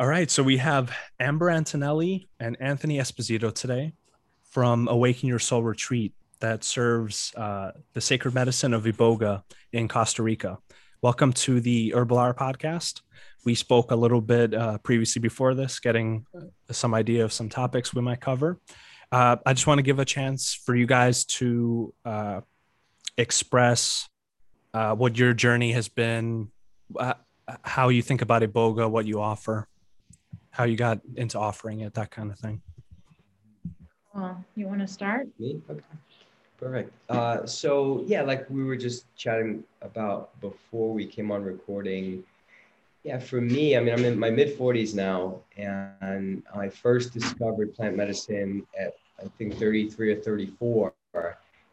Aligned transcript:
All 0.00 0.06
right, 0.06 0.30
so 0.30 0.42
we 0.42 0.56
have 0.56 0.96
Amber 1.18 1.50
Antonelli 1.50 2.30
and 2.40 2.56
Anthony 2.58 2.96
Esposito 2.96 3.54
today 3.54 3.92
from 4.44 4.88
Awaken 4.88 5.28
Your 5.28 5.38
Soul 5.38 5.62
Retreat 5.62 6.14
that 6.40 6.64
serves 6.64 7.34
uh, 7.34 7.72
the 7.92 8.00
sacred 8.00 8.32
medicine 8.32 8.72
of 8.72 8.84
Iboga 8.84 9.42
in 9.74 9.88
Costa 9.88 10.22
Rica. 10.22 10.56
Welcome 11.02 11.34
to 11.34 11.60
the 11.60 11.92
Herbal 11.94 12.18
Hour 12.18 12.32
podcast. 12.32 13.02
We 13.44 13.54
spoke 13.54 13.90
a 13.90 13.94
little 13.94 14.22
bit 14.22 14.54
uh, 14.54 14.78
previously 14.78 15.20
before 15.20 15.52
this, 15.52 15.80
getting 15.80 16.24
some 16.70 16.94
idea 16.94 17.22
of 17.22 17.30
some 17.30 17.50
topics 17.50 17.92
we 17.92 18.00
might 18.00 18.22
cover. 18.22 18.58
Uh, 19.12 19.36
I 19.44 19.52
just 19.52 19.66
want 19.66 19.80
to 19.80 19.82
give 19.82 19.98
a 19.98 20.06
chance 20.06 20.54
for 20.54 20.74
you 20.74 20.86
guys 20.86 21.26
to 21.26 21.92
uh, 22.06 22.40
express 23.18 24.08
uh, 24.72 24.94
what 24.94 25.18
your 25.18 25.34
journey 25.34 25.72
has 25.72 25.88
been, 25.88 26.48
uh, 26.98 27.12
how 27.60 27.90
you 27.90 28.00
think 28.00 28.22
about 28.22 28.40
Iboga, 28.40 28.90
what 28.90 29.04
you 29.04 29.20
offer 29.20 29.68
how 30.50 30.64
you 30.64 30.76
got 30.76 31.00
into 31.16 31.38
offering 31.38 31.80
it, 31.80 31.94
that 31.94 32.10
kind 32.10 32.30
of 32.30 32.38
thing. 32.38 32.60
Well, 34.14 34.44
you 34.56 34.66
want 34.66 34.80
to 34.80 34.88
start? 34.88 35.28
Me? 35.38 35.60
Okay. 35.70 35.80
Perfect. 36.58 36.92
Uh, 37.08 37.46
so 37.46 38.04
yeah, 38.06 38.20
like 38.22 38.48
we 38.50 38.64
were 38.64 38.76
just 38.76 39.06
chatting 39.16 39.64
about 39.80 40.38
before 40.40 40.92
we 40.92 41.06
came 41.06 41.30
on 41.30 41.42
recording. 41.42 42.22
Yeah, 43.02 43.18
for 43.18 43.40
me, 43.40 43.78
I 43.78 43.80
mean, 43.80 43.94
I'm 43.94 44.04
in 44.04 44.18
my 44.18 44.28
mid 44.28 44.58
40s 44.58 44.94
now, 44.94 45.38
and 45.56 46.42
I 46.54 46.68
first 46.68 47.14
discovered 47.14 47.74
plant 47.74 47.96
medicine 47.96 48.66
at 48.78 48.94
I 49.18 49.28
think 49.38 49.56
33 49.58 50.12
or 50.12 50.16
34, 50.16 50.92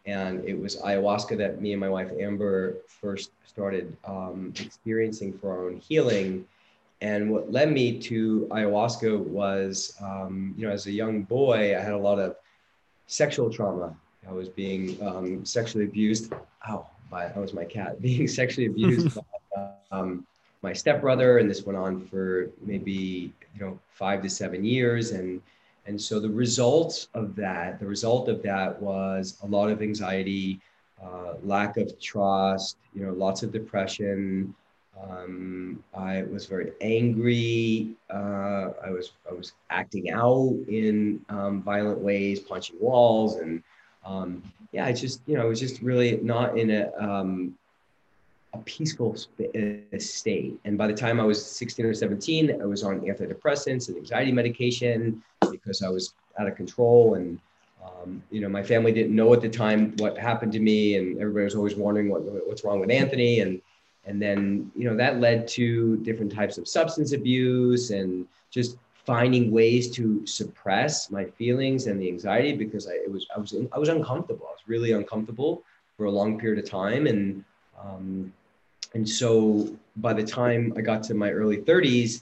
and 0.05 0.45
it 0.45 0.57
was 0.57 0.77
ayahuasca 0.77 1.37
that 1.37 1.61
me 1.61 1.73
and 1.73 1.81
my 1.81 1.89
wife 1.89 2.09
Amber 2.17 2.77
first 2.87 3.31
started 3.45 3.95
um, 4.05 4.53
experiencing 4.57 5.37
for 5.37 5.51
our 5.51 5.65
own 5.65 5.77
healing 5.79 6.45
and 7.01 7.29
what 7.29 7.51
led 7.51 7.71
me 7.71 7.99
to 7.99 8.47
ayahuasca 8.49 9.19
was, 9.19 9.95
um, 10.01 10.55
you 10.57 10.65
know, 10.65 10.73
as 10.73 10.87
a 10.87 10.91
young 10.91 11.23
boy, 11.23 11.77
I 11.77 11.79
had 11.79 11.93
a 11.93 11.97
lot 11.97 12.19
of 12.19 12.35
sexual 13.05 13.51
trauma. 13.51 13.95
I 14.27 14.31
was 14.31 14.49
being 14.49 15.01
um, 15.01 15.45
sexually 15.45 15.85
abused. 15.85 16.33
Oh, 16.67 16.85
by 17.09 17.27
that 17.27 17.37
was 17.37 17.53
my 17.53 17.65
cat 17.65 18.01
being 18.01 18.27
sexually 18.27 18.67
abused 18.67 19.15
by 19.55 19.71
um, 19.91 20.25
my 20.61 20.73
stepbrother, 20.73 21.37
and 21.37 21.49
this 21.49 21.63
went 21.63 21.77
on 21.77 22.05
for 22.07 22.49
maybe 22.65 23.33
you 23.55 23.61
know 23.61 23.79
five 23.93 24.21
to 24.23 24.29
seven 24.29 24.65
years. 24.65 25.11
And 25.11 25.41
and 25.85 26.01
so 26.01 26.19
the 26.19 26.29
result 26.29 27.07
of 27.13 27.35
that, 27.35 27.79
the 27.79 27.85
result 27.85 28.27
of 28.27 28.41
that 28.43 28.81
was 28.81 29.37
a 29.43 29.47
lot 29.47 29.69
of 29.69 29.81
anxiety, 29.81 30.59
uh, 31.01 31.35
lack 31.43 31.77
of 31.77 31.99
trust, 32.01 32.77
you 32.93 33.05
know, 33.05 33.13
lots 33.13 33.43
of 33.43 33.51
depression. 33.51 34.53
Um, 35.03 35.83
I 35.93 36.23
was 36.23 36.45
very 36.45 36.71
angry. 36.81 37.89
Uh, 38.09 38.71
I 38.83 38.89
was 38.89 39.11
I 39.29 39.33
was 39.33 39.53
acting 39.69 40.09
out 40.11 40.55
in 40.67 41.23
um, 41.29 41.61
violent 41.61 41.99
ways, 41.99 42.39
punching 42.39 42.77
walls, 42.79 43.35
and 43.35 43.61
um, 44.05 44.41
yeah, 44.71 44.85
I 44.85 44.93
just 44.93 45.21
you 45.27 45.35
know 45.35 45.41
I 45.41 45.45
was 45.45 45.59
just 45.59 45.81
really 45.81 46.17
not 46.17 46.57
in 46.57 46.71
a 46.71 46.91
um, 46.99 47.57
a 48.53 48.57
peaceful 48.59 49.15
state. 49.15 50.59
And 50.65 50.77
by 50.77 50.87
the 50.87 50.93
time 50.93 51.19
I 51.19 51.25
was 51.25 51.45
16 51.45 51.85
or 51.85 51.93
17, 51.93 52.61
I 52.61 52.65
was 52.65 52.83
on 52.83 53.01
antidepressants 53.01 53.89
and 53.89 53.97
anxiety 53.97 54.31
medication 54.31 55.21
because 55.51 55.83
I 55.83 55.89
was 55.89 56.13
out 56.39 56.47
of 56.47 56.55
control 56.55 57.15
and. 57.15 57.39
Um, 58.03 58.21
you 58.31 58.41
know, 58.41 58.49
my 58.49 58.61
family 58.61 58.91
didn't 58.91 59.15
know 59.15 59.31
at 59.33 59.39
the 59.39 59.47
time 59.47 59.95
what 59.97 60.17
happened 60.17 60.51
to 60.53 60.59
me, 60.59 60.97
and 60.97 61.17
everybody 61.19 61.45
was 61.45 61.55
always 61.55 61.75
wondering 61.75 62.09
what, 62.09 62.21
what's 62.45 62.65
wrong 62.65 62.81
with 62.81 62.91
Anthony. 62.91 63.39
And 63.39 63.61
and 64.07 64.21
then 64.21 64.71
you 64.75 64.89
know 64.89 64.95
that 64.95 65.19
led 65.19 65.47
to 65.49 65.97
different 65.97 66.31
types 66.31 66.57
of 66.57 66.67
substance 66.67 67.11
abuse 67.11 67.91
and 67.91 68.25
just 68.49 68.77
finding 69.05 69.51
ways 69.51 69.89
to 69.91 70.25
suppress 70.25 71.09
my 71.11 71.23
feelings 71.23 71.87
and 71.87 72.01
the 72.01 72.07
anxiety 72.07 72.53
because 72.53 72.87
I 72.87 72.93
it 72.93 73.11
was 73.11 73.27
I 73.35 73.39
was 73.39 73.53
I 73.71 73.79
was 73.79 73.89
uncomfortable. 73.89 74.47
I 74.47 74.51
was 74.51 74.67
really 74.67 74.93
uncomfortable 74.93 75.63
for 75.95 76.05
a 76.05 76.11
long 76.11 76.39
period 76.39 76.63
of 76.63 76.69
time, 76.69 77.07
and 77.07 77.43
um, 77.81 78.33
and 78.93 79.07
so 79.07 79.75
by 79.97 80.13
the 80.13 80.23
time 80.23 80.73
I 80.77 80.81
got 80.81 81.03
to 81.03 81.13
my 81.13 81.31
early 81.31 81.57
30s, 81.57 82.21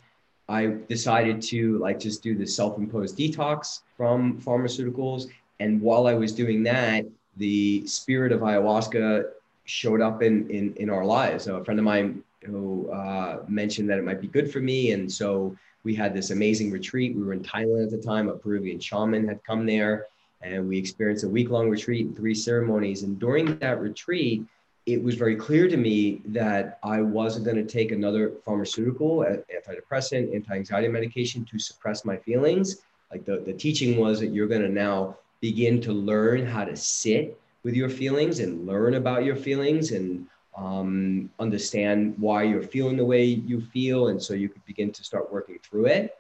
I 0.50 0.78
decided 0.90 1.42
to 1.44 1.78
like 1.80 2.00
just 2.00 2.22
do 2.22 2.36
the 2.36 2.46
self-imposed 2.46 3.18
detox 3.18 3.82
from 3.98 4.42
pharmaceuticals. 4.42 5.28
And 5.60 5.82
while 5.82 6.08
I 6.08 6.14
was 6.14 6.34
doing 6.34 6.64
that, 6.64 7.06
the 7.38 7.86
spirit 7.88 8.32
of 8.32 8.42
ayahuasca 8.42 9.26
showed 9.66 10.02
up 10.02 10.24
in 10.24 10.50
in 10.50 10.74
in 10.76 10.90
our 10.90 11.06
lives. 11.06 11.44
So 11.44 11.58
a 11.58 11.64
friend 11.64 11.80
of 11.80 11.86
mine 11.86 12.24
who 12.44 12.90
uh, 12.92 13.44
mentioned 13.48 13.90
that 13.90 13.98
it 13.98 14.06
might 14.06 14.22
be 14.22 14.28
good 14.28 14.52
for 14.52 14.60
me, 14.60 14.92
and 14.92 15.12
so 15.12 15.56
we 15.84 15.96
had 15.96 16.14
this 16.14 16.32
amazing 16.32 16.72
retreat. 16.72 17.16
We 17.16 17.24
were 17.24 17.34
in 17.34 17.42
Thailand 17.42 17.86
at 17.86 17.92
the 17.92 17.98
time. 17.98 18.30
A 18.30 18.34
Peruvian 18.34 18.80
shaman 18.80 19.28
had 19.28 19.44
come 19.44 19.66
there, 19.66 20.08
and 20.42 20.68
we 20.68 20.78
experienced 20.78 21.24
a 21.24 21.30
week 21.30 21.50
long 21.50 21.70
retreat 21.70 22.06
and 22.06 22.16
three 22.16 22.36
ceremonies. 22.36 23.04
And 23.04 23.20
during 23.20 23.58
that 23.60 23.80
retreat, 23.80 24.44
it 24.86 25.02
was 25.02 25.16
very 25.16 25.36
clear 25.36 25.68
to 25.68 25.78
me 25.78 26.22
that 26.26 26.80
I 26.84 27.02
wasn't 27.02 27.46
going 27.46 27.58
to 27.58 27.64
take 27.66 27.92
another 27.92 28.34
pharmaceutical, 28.44 29.26
antidepressant, 29.26 30.34
anti-anxiety 30.34 30.88
medication 30.88 31.46
to 31.46 31.58
suppress 31.58 32.06
my 32.06 32.18
feelings. 32.18 32.82
Like 33.12 33.26
the, 33.26 33.38
the 33.46 33.54
teaching 33.54 33.98
was 33.98 34.20
that 34.20 34.28
you're 34.28 34.48
going 34.48 34.62
to 34.62 34.70
now 34.70 35.18
begin 35.42 35.82
to 35.82 35.92
learn 35.92 36.46
how 36.46 36.66
to 36.66 36.76
sit 36.76 37.40
with 37.66 37.74
your 37.74 37.90
feelings 37.90 38.40
and 38.40 38.68
learn 38.68 38.94
about 38.94 39.26
your 39.26 39.36
feelings 39.36 39.92
and 39.92 40.28
um, 40.56 41.30
understand 41.40 42.14
why 42.20 42.44
you're 42.44 42.62
feeling 42.62 42.96
the 42.96 43.04
way 43.04 43.26
you 43.26 43.60
feel. 43.60 44.10
And 44.10 44.22
so 44.22 44.36
you 44.36 44.50
could 44.50 44.64
begin 44.66 44.92
to 44.92 45.04
start 45.04 45.34
working 45.34 45.58
through 45.64 45.88
it. 45.88 46.16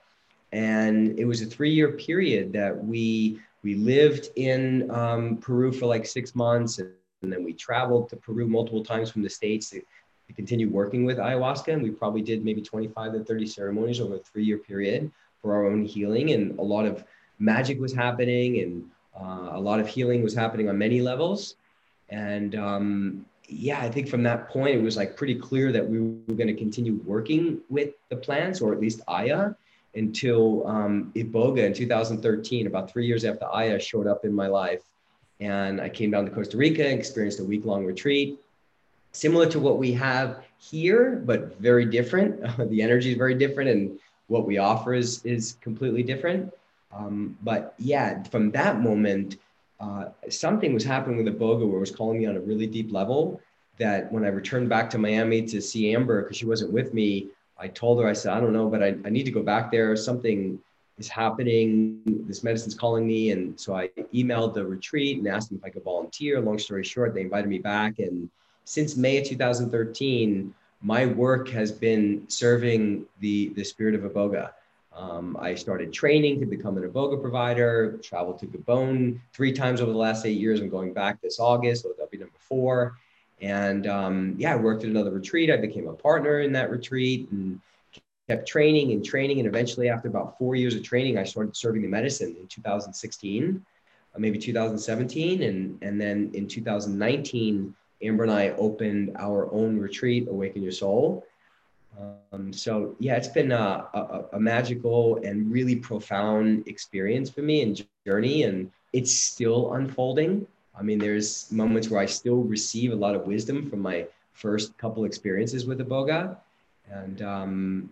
And 0.52 1.18
it 1.20 1.26
was 1.26 1.44
a 1.44 1.46
three 1.46 1.70
year 1.70 1.92
period 1.92 2.52
that 2.54 2.76
we, 2.84 3.40
we 3.62 3.76
lived 3.76 4.30
in 4.38 4.90
um, 4.90 5.38
Peru 5.38 5.72
for 5.72 5.86
like 5.86 6.08
six 6.08 6.34
months. 6.34 6.80
And, 6.80 6.92
and 7.22 7.32
then 7.32 7.44
we 7.44 7.54
traveled 7.54 8.10
to 8.10 8.16
Peru 8.16 8.48
multiple 8.48 8.84
times 8.84 9.12
from 9.12 9.22
the 9.22 9.30
States 9.30 9.70
to, 9.70 9.82
to 9.82 10.34
continue 10.34 10.68
working 10.68 11.06
with 11.06 11.20
ayahuasca. 11.20 11.72
And 11.72 11.84
we 11.84 11.92
probably 11.92 12.24
did 12.24 12.44
maybe 12.44 12.62
25 12.62 13.14
to 13.14 13.24
30 13.24 13.46
ceremonies 13.46 14.02
over 14.02 14.16
a 14.16 14.20
three 14.20 14.44
year 14.44 14.58
period 14.58 15.12
for 15.44 15.54
our 15.54 15.68
own 15.68 15.86
healing. 15.86 16.32
And 16.32 16.58
a 16.58 16.64
lot 16.64 16.88
of 16.88 17.06
magic 17.38 17.80
was 17.80 17.94
happening 17.94 18.62
and 18.62 18.90
uh, 19.20 19.50
a 19.52 19.60
lot 19.60 19.80
of 19.80 19.88
healing 19.88 20.24
was 20.24 20.34
happening 20.34 20.70
on 20.70 20.78
many 20.78 21.02
levels. 21.02 21.56
And 22.10 22.56
um, 22.56 23.26
yeah, 23.48 23.80
I 23.80 23.90
think 23.90 24.08
from 24.08 24.24
that 24.24 24.50
point, 24.50 24.76
it 24.76 24.82
was 24.82 24.98
like 24.98 25.16
pretty 25.16 25.36
clear 25.36 25.72
that 25.72 25.88
we 25.88 26.00
were 26.00 26.36
going 26.36 26.48
to 26.48 26.54
continue 26.54 27.00
working 27.06 27.60
with 27.70 27.94
the 28.10 28.16
plants, 28.16 28.62
or 28.62 28.74
at 28.74 28.80
least 28.80 29.02
Aya, 29.08 29.52
until 29.96 30.68
um, 30.68 31.12
Iboga 31.16 31.66
in 31.66 31.74
2013, 31.74 32.68
about 32.68 32.92
three 32.92 33.06
years 33.06 33.24
after 33.24 33.46
Aya 33.46 33.80
showed 33.80 34.08
up 34.08 34.26
in 34.26 34.34
my 34.34 34.48
life. 34.48 34.84
And 35.40 35.82
I 35.82 35.90
came 35.90 36.12
down 36.12 36.26
to 36.26 36.32
Costa 36.32 36.58
Rica 36.58 36.86
and 36.86 36.98
experienced 36.98 37.40
a 37.40 37.44
week 37.44 37.66
long 37.66 37.86
retreat, 37.86 38.40
similar 39.12 39.46
to 39.48 39.60
what 39.60 39.78
we 39.78 39.92
have 39.94 40.44
here, 40.58 41.22
but 41.26 41.60
very 41.60 41.86
different. 41.86 42.42
the 42.70 42.82
energy 42.82 43.12
is 43.12 43.18
very 43.18 43.36
different, 43.36 43.70
and 43.70 44.00
what 44.28 44.46
we 44.46 44.58
offer 44.58 44.94
is, 44.94 45.24
is 45.24 45.58
completely 45.62 46.04
different. 46.04 46.52
Um, 46.96 47.38
but 47.44 47.74
yeah, 47.78 48.24
from 48.24 48.52
that 48.52 48.80
moment, 48.80 49.38
uh, 49.80 50.06
something 50.30 50.74
was 50.74 50.84
happening 50.84 51.18
with 51.24 51.34
Iboga 51.34 51.68
where 51.68 51.78
it 51.78 51.82
was 51.82 51.92
calling 51.92 52.20
me 52.20 52.26
on 52.26 52.38
a 52.38 52.40
really 52.40 52.68
deep 52.68 52.92
level 52.92 53.42
that 53.78 54.12
when 54.12 54.24
I 54.24 54.30
returned 54.30 54.70
back 54.70 54.90
to 54.92 54.98
Miami 54.98 55.42
to 55.44 55.62
see 55.62 55.94
Amber, 55.94 56.24
because 56.24 56.38
she 56.38 56.46
wasn't 56.46 56.72
with 56.72 56.94
me, 56.94 57.28
I 57.58 57.68
told 57.68 58.02
her, 58.02 58.08
I 58.08 58.14
said, 58.14 58.34
I 58.34 58.40
don't 58.40 58.54
know, 58.54 58.70
but 58.70 58.82
I, 58.82 58.96
I 59.06 59.10
need 59.10 59.26
to 59.26 59.32
go 59.32 59.44
back 59.44 59.72
there. 59.72 59.96
Something 59.96 60.60
is 60.98 61.08
happening. 61.10 62.02
This 62.28 62.44
medicine's 62.44 62.76
calling 62.76 63.06
me. 63.06 63.32
And 63.32 63.60
so 63.60 63.76
I 63.76 63.90
emailed 64.14 64.54
the 64.54 64.66
retreat 64.66 65.18
and 65.18 65.28
asked 65.28 65.50
them 65.50 65.58
if 65.58 65.66
I 65.66 65.70
could 65.70 65.84
volunteer. 65.84 66.40
Long 66.40 66.60
story 66.60 66.84
short, 66.84 67.14
they 67.14 67.22
invited 67.22 67.50
me 67.50 67.60
back. 67.60 68.00
And 68.00 68.30
since 68.64 68.96
May 68.96 69.18
of 69.18 69.28
2013, 69.28 70.54
my 70.82 71.06
work 71.06 71.50
has 71.50 71.72
been 71.72 72.24
serving 72.28 73.06
the, 73.20 73.50
the 73.50 73.64
spirit 73.64 73.96
of 73.96 74.02
Iboga. 74.02 74.52
Um, 74.96 75.36
I 75.40 75.56
started 75.56 75.92
training 75.92 76.40
to 76.40 76.46
become 76.46 76.78
an 76.78 76.90
Iboga 76.90 77.22
provider, 77.22 77.98
traveled 77.98 78.40
to 78.40 78.48
Gabon 78.48 79.20
three 79.34 79.52
times 79.52 79.82
over 79.82 79.92
the 79.92 79.98
last 79.98 80.26
eight 80.26 80.40
years. 80.40 80.62
I'm 80.62 80.70
going 80.70 80.94
back 80.94 81.22
this 81.22 81.40
August, 81.40 81.84
so 81.84 81.90
that'll 81.90 82.10
be 82.10 82.18
number 82.18 82.38
four. 82.40 82.96
And 83.42 83.88
um, 83.88 84.36
yeah, 84.38 84.54
I 84.54 84.56
worked 84.56 84.84
at 84.84 84.90
another 84.90 85.12
retreat. 85.12 85.52
I 85.52 85.58
became 85.58 85.88
a 85.88 85.94
partner 85.94 86.40
in 86.40 86.54
that 86.54 86.72
retreat 86.72 87.30
and 87.32 87.60
kept 88.30 88.48
training 88.48 88.94
and 88.94 89.04
training. 89.04 89.40
And 89.40 89.48
eventually, 89.48 89.90
after 89.90 90.08
about 90.08 90.38
four 90.38 90.56
years 90.56 90.76
of 90.76 90.84
training, 90.84 91.18
I 91.18 91.26
started 91.26 91.56
serving 91.58 91.82
the 91.82 91.90
medicine 91.90 92.36
in 92.40 92.48
2016, 92.48 93.66
uh, 94.16 94.20
maybe 94.20 94.40
2017. 94.40 95.44
And, 95.44 95.78
and 95.82 96.00
then 96.00 96.32
in 96.34 96.48
2019, 96.48 97.76
Amber 98.02 98.24
and 98.24 98.32
I 98.32 98.50
opened 98.52 99.12
our 99.18 99.52
own 99.52 99.78
retreat, 99.78 100.28
Awaken 100.30 100.64
Your 100.64 100.72
Soul. 100.72 101.26
Um, 102.32 102.52
so 102.52 102.96
yeah, 103.00 103.16
it's 103.16 103.28
been 103.28 103.52
a, 103.52 103.88
a, 103.94 104.26
a, 104.34 104.40
magical 104.40 105.18
and 105.24 105.52
really 105.52 105.76
profound 105.76 106.68
experience 106.68 107.30
for 107.30 107.42
me 107.42 107.62
and 107.62 107.86
journey, 108.06 108.44
and 108.44 108.72
it's 108.94 109.14
still 109.14 109.74
unfolding. 109.74 110.46
I 110.78 110.84
mean, 110.84 111.00
there's 111.00 111.52
moments 111.52 111.90
where 111.90 112.02
I 112.02 112.06
still 112.06 112.42
receive 112.42 112.92
a 112.92 112.96
lot 112.96 113.16
of 113.16 113.26
wisdom 113.26 113.70
from 113.70 113.80
my 113.80 114.08
first 114.34 114.78
couple 114.78 115.06
experiences 115.06 115.66
with 115.66 115.80
Iboga, 115.80 116.36
and 116.92 117.22
um, 117.22 117.90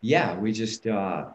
yeah, 0.00 0.38
we 0.38 0.52
just 0.52 0.86
uh, 0.86 1.26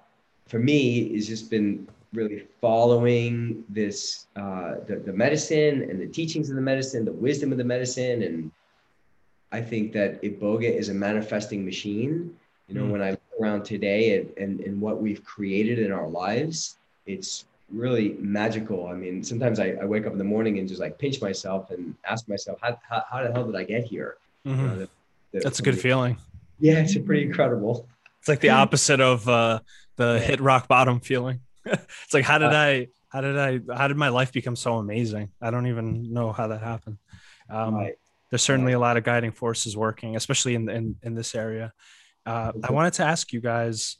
for 0.48 0.60
me, 0.60 1.00
it's 1.00 1.28
just 1.28 1.50
been 1.50 1.88
really 2.13 2.48
following 2.60 3.63
this 3.69 4.28
uh, 4.36 4.75
the, 4.88 4.96
the 5.06 5.13
medicine 5.13 5.84
and 5.90 6.01
the 6.01 6.07
teachings 6.07 6.50
of 6.50 6.56
the 6.56 6.62
medicine, 6.62 7.06
the 7.06 7.12
wisdom 7.12 7.51
of 7.51 7.57
the 7.57 7.63
medicine, 7.63 8.24
and 8.24 8.51
I 9.51 9.62
think 9.62 9.94
that 9.94 10.22
Iboga 10.22 10.69
is 10.69 10.90
a 10.90 10.94
manifesting 10.94 11.66
machine. 11.66 12.36
You 12.68 12.75
know, 12.75 12.86
mm. 12.86 12.92
when 12.92 13.01
I 13.01 13.12
look 13.12 13.22
around 13.42 13.66
today 13.66 14.19
and, 14.19 14.38
and, 14.38 14.60
and 14.62 14.80
what 14.80 15.01
we've 15.01 15.24
created 15.24 15.80
in 15.80 15.92
our 15.92 16.07
lives, 16.07 16.78
it's 17.07 17.46
really 17.72 18.16
magical. 18.19 18.88
I 18.88 18.94
mean, 18.94 19.24
sometimes 19.24 19.60
I, 19.60 19.75
I 19.81 19.86
wake 19.86 20.06
up 20.06 20.12
in 20.12 20.18
the 20.18 20.24
morning 20.24 20.60
and 20.60 20.68
just 20.68 20.80
like 20.80 20.98
pinch 20.98 21.22
myself 21.22 21.72
and 21.72 21.96
ask 22.06 22.28
myself, 22.28 22.60
how, 22.62 22.78
how, 22.88 23.04
how 23.10 23.24
the 23.24 23.31
hell 23.31 23.46
did 23.46 23.56
I 23.56 23.63
get 23.63 23.86
here? 23.86 24.18
Mm-hmm. 24.46 24.62
You 24.62 24.68
know, 24.68 24.75
the, 24.75 24.90
the, 25.31 25.40
That's 25.40 25.60
a 25.60 25.63
good 25.63 25.80
feeling. 25.80 26.18
Yeah, 26.60 26.80
it's 26.80 26.98
pretty 26.98 27.24
incredible. 27.24 27.88
It's 28.19 28.28
like 28.28 28.40
the 28.40 28.50
opposite 28.51 29.01
of 29.01 29.28
uh, 29.28 29.62
the 29.96 30.19
hit 30.19 30.40
rock 30.40 30.68
bottom 30.68 31.00
feeling. 31.00 31.42
it's 31.66 32.13
like, 32.13 32.25
how 32.25 32.38
did 32.38 32.54
uh, 32.54 32.57
I, 32.57 32.88
how 33.10 33.22
did 33.22 33.38
I, 33.38 33.60
how 33.75 33.88
did 33.88 33.98
my 33.98 34.10
life 34.10 34.31
become 34.31 34.56
so 34.56 34.78
amazing? 34.78 35.30
I 35.42 35.50
don't 35.50 35.68
even 35.68 36.13
know 36.13 36.31
how 36.31 36.48
that 36.48 36.62
happened. 36.62 36.98
Um, 37.50 37.75
right. 37.75 37.98
There's 38.30 38.44
certainly 38.44 38.74
a 38.74 38.80
lot 38.80 38.98
of 38.98 39.04
guiding 39.04 39.31
forces 39.31 39.76
working, 39.76 40.16
especially 40.16 40.56
in, 40.56 40.70
in, 40.70 40.96
in 41.04 41.16
this 41.16 41.34
area. 41.36 41.74
Uh, 42.26 42.52
I 42.64 42.72
wanted 42.72 42.94
to 42.94 43.04
ask 43.04 43.34
you 43.34 43.42
guys, 43.42 43.98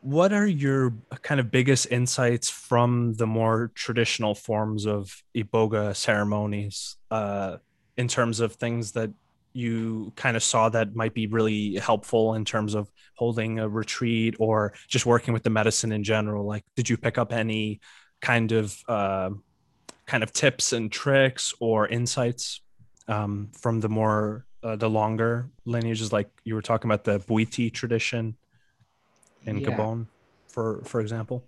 what 0.00 0.32
are 0.32 0.46
your 0.46 0.94
kind 1.22 1.40
of 1.40 1.50
biggest 1.50 1.90
insights 1.90 2.50
from 2.50 3.14
the 3.14 3.26
more 3.26 3.72
traditional 3.74 4.34
forms 4.34 4.86
of 4.86 5.22
iboga 5.34 5.96
ceremonies 5.96 6.96
uh, 7.10 7.56
in 7.96 8.06
terms 8.06 8.40
of 8.40 8.52
things 8.52 8.92
that 8.92 9.10
you 9.52 10.12
kind 10.16 10.36
of 10.36 10.42
saw 10.42 10.68
that 10.68 10.94
might 10.94 11.14
be 11.14 11.26
really 11.26 11.76
helpful 11.76 12.34
in 12.34 12.44
terms 12.44 12.74
of 12.74 12.90
holding 13.16 13.58
a 13.58 13.68
retreat 13.68 14.36
or 14.38 14.74
just 14.86 15.06
working 15.06 15.32
with 15.32 15.42
the 15.42 15.50
medicine 15.50 15.92
in 15.92 16.04
general? 16.04 16.46
Like 16.46 16.64
did 16.76 16.90
you 16.90 16.98
pick 16.98 17.16
up 17.16 17.32
any 17.32 17.80
kind 18.20 18.52
of 18.52 18.76
uh, 18.86 19.30
kind 20.04 20.22
of 20.22 20.32
tips 20.32 20.72
and 20.74 20.92
tricks 20.92 21.54
or 21.58 21.88
insights 21.88 22.60
um, 23.08 23.50
from 23.52 23.80
the 23.80 23.88
more 23.88 24.44
uh, 24.62 24.76
the 24.76 24.90
longer 24.90 25.48
lineages 25.64 26.12
like 26.12 26.30
you 26.44 26.54
were 26.54 26.62
talking 26.62 26.90
about 26.90 27.04
the 27.04 27.20
Bwiti 27.20 27.72
tradition 27.72 28.36
in 29.44 29.58
yeah. 29.58 29.68
Gabon 29.68 30.06
for 30.48 30.82
for 30.84 31.00
example 31.00 31.44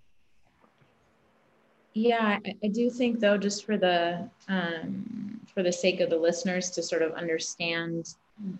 yeah, 1.93 2.39
I, 2.45 2.55
I 2.63 2.67
do 2.67 2.89
think 2.89 3.19
though, 3.19 3.37
just 3.37 3.65
for 3.65 3.77
the 3.77 4.29
um, 4.47 5.39
for 5.53 5.63
the 5.63 5.71
sake 5.71 5.99
of 5.99 6.09
the 6.09 6.17
listeners 6.17 6.69
to 6.71 6.83
sort 6.83 7.01
of 7.01 7.13
understand 7.13 8.15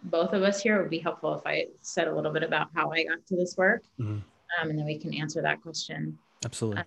both 0.06 0.34
of 0.34 0.44
us 0.44 0.62
here, 0.62 0.78
it 0.78 0.82
would 0.82 0.90
be 0.90 1.00
helpful 1.00 1.34
if 1.36 1.42
I 1.46 1.68
said 1.82 2.08
a 2.08 2.16
little 2.16 2.34
bit 2.34 2.44
about 2.44 2.70
how 2.74 2.92
I 2.92 3.04
got 3.04 3.26
to 3.28 3.36
this 3.36 3.56
work, 3.56 3.84
mm-hmm. 4.00 4.14
um, 4.62 4.70
and 4.70 4.78
then 4.78 4.86
we 4.86 4.98
can 4.98 5.14
answer 5.14 5.42
that 5.42 5.62
question. 5.62 6.18
Absolutely. 6.44 6.82
Uh, 6.82 6.84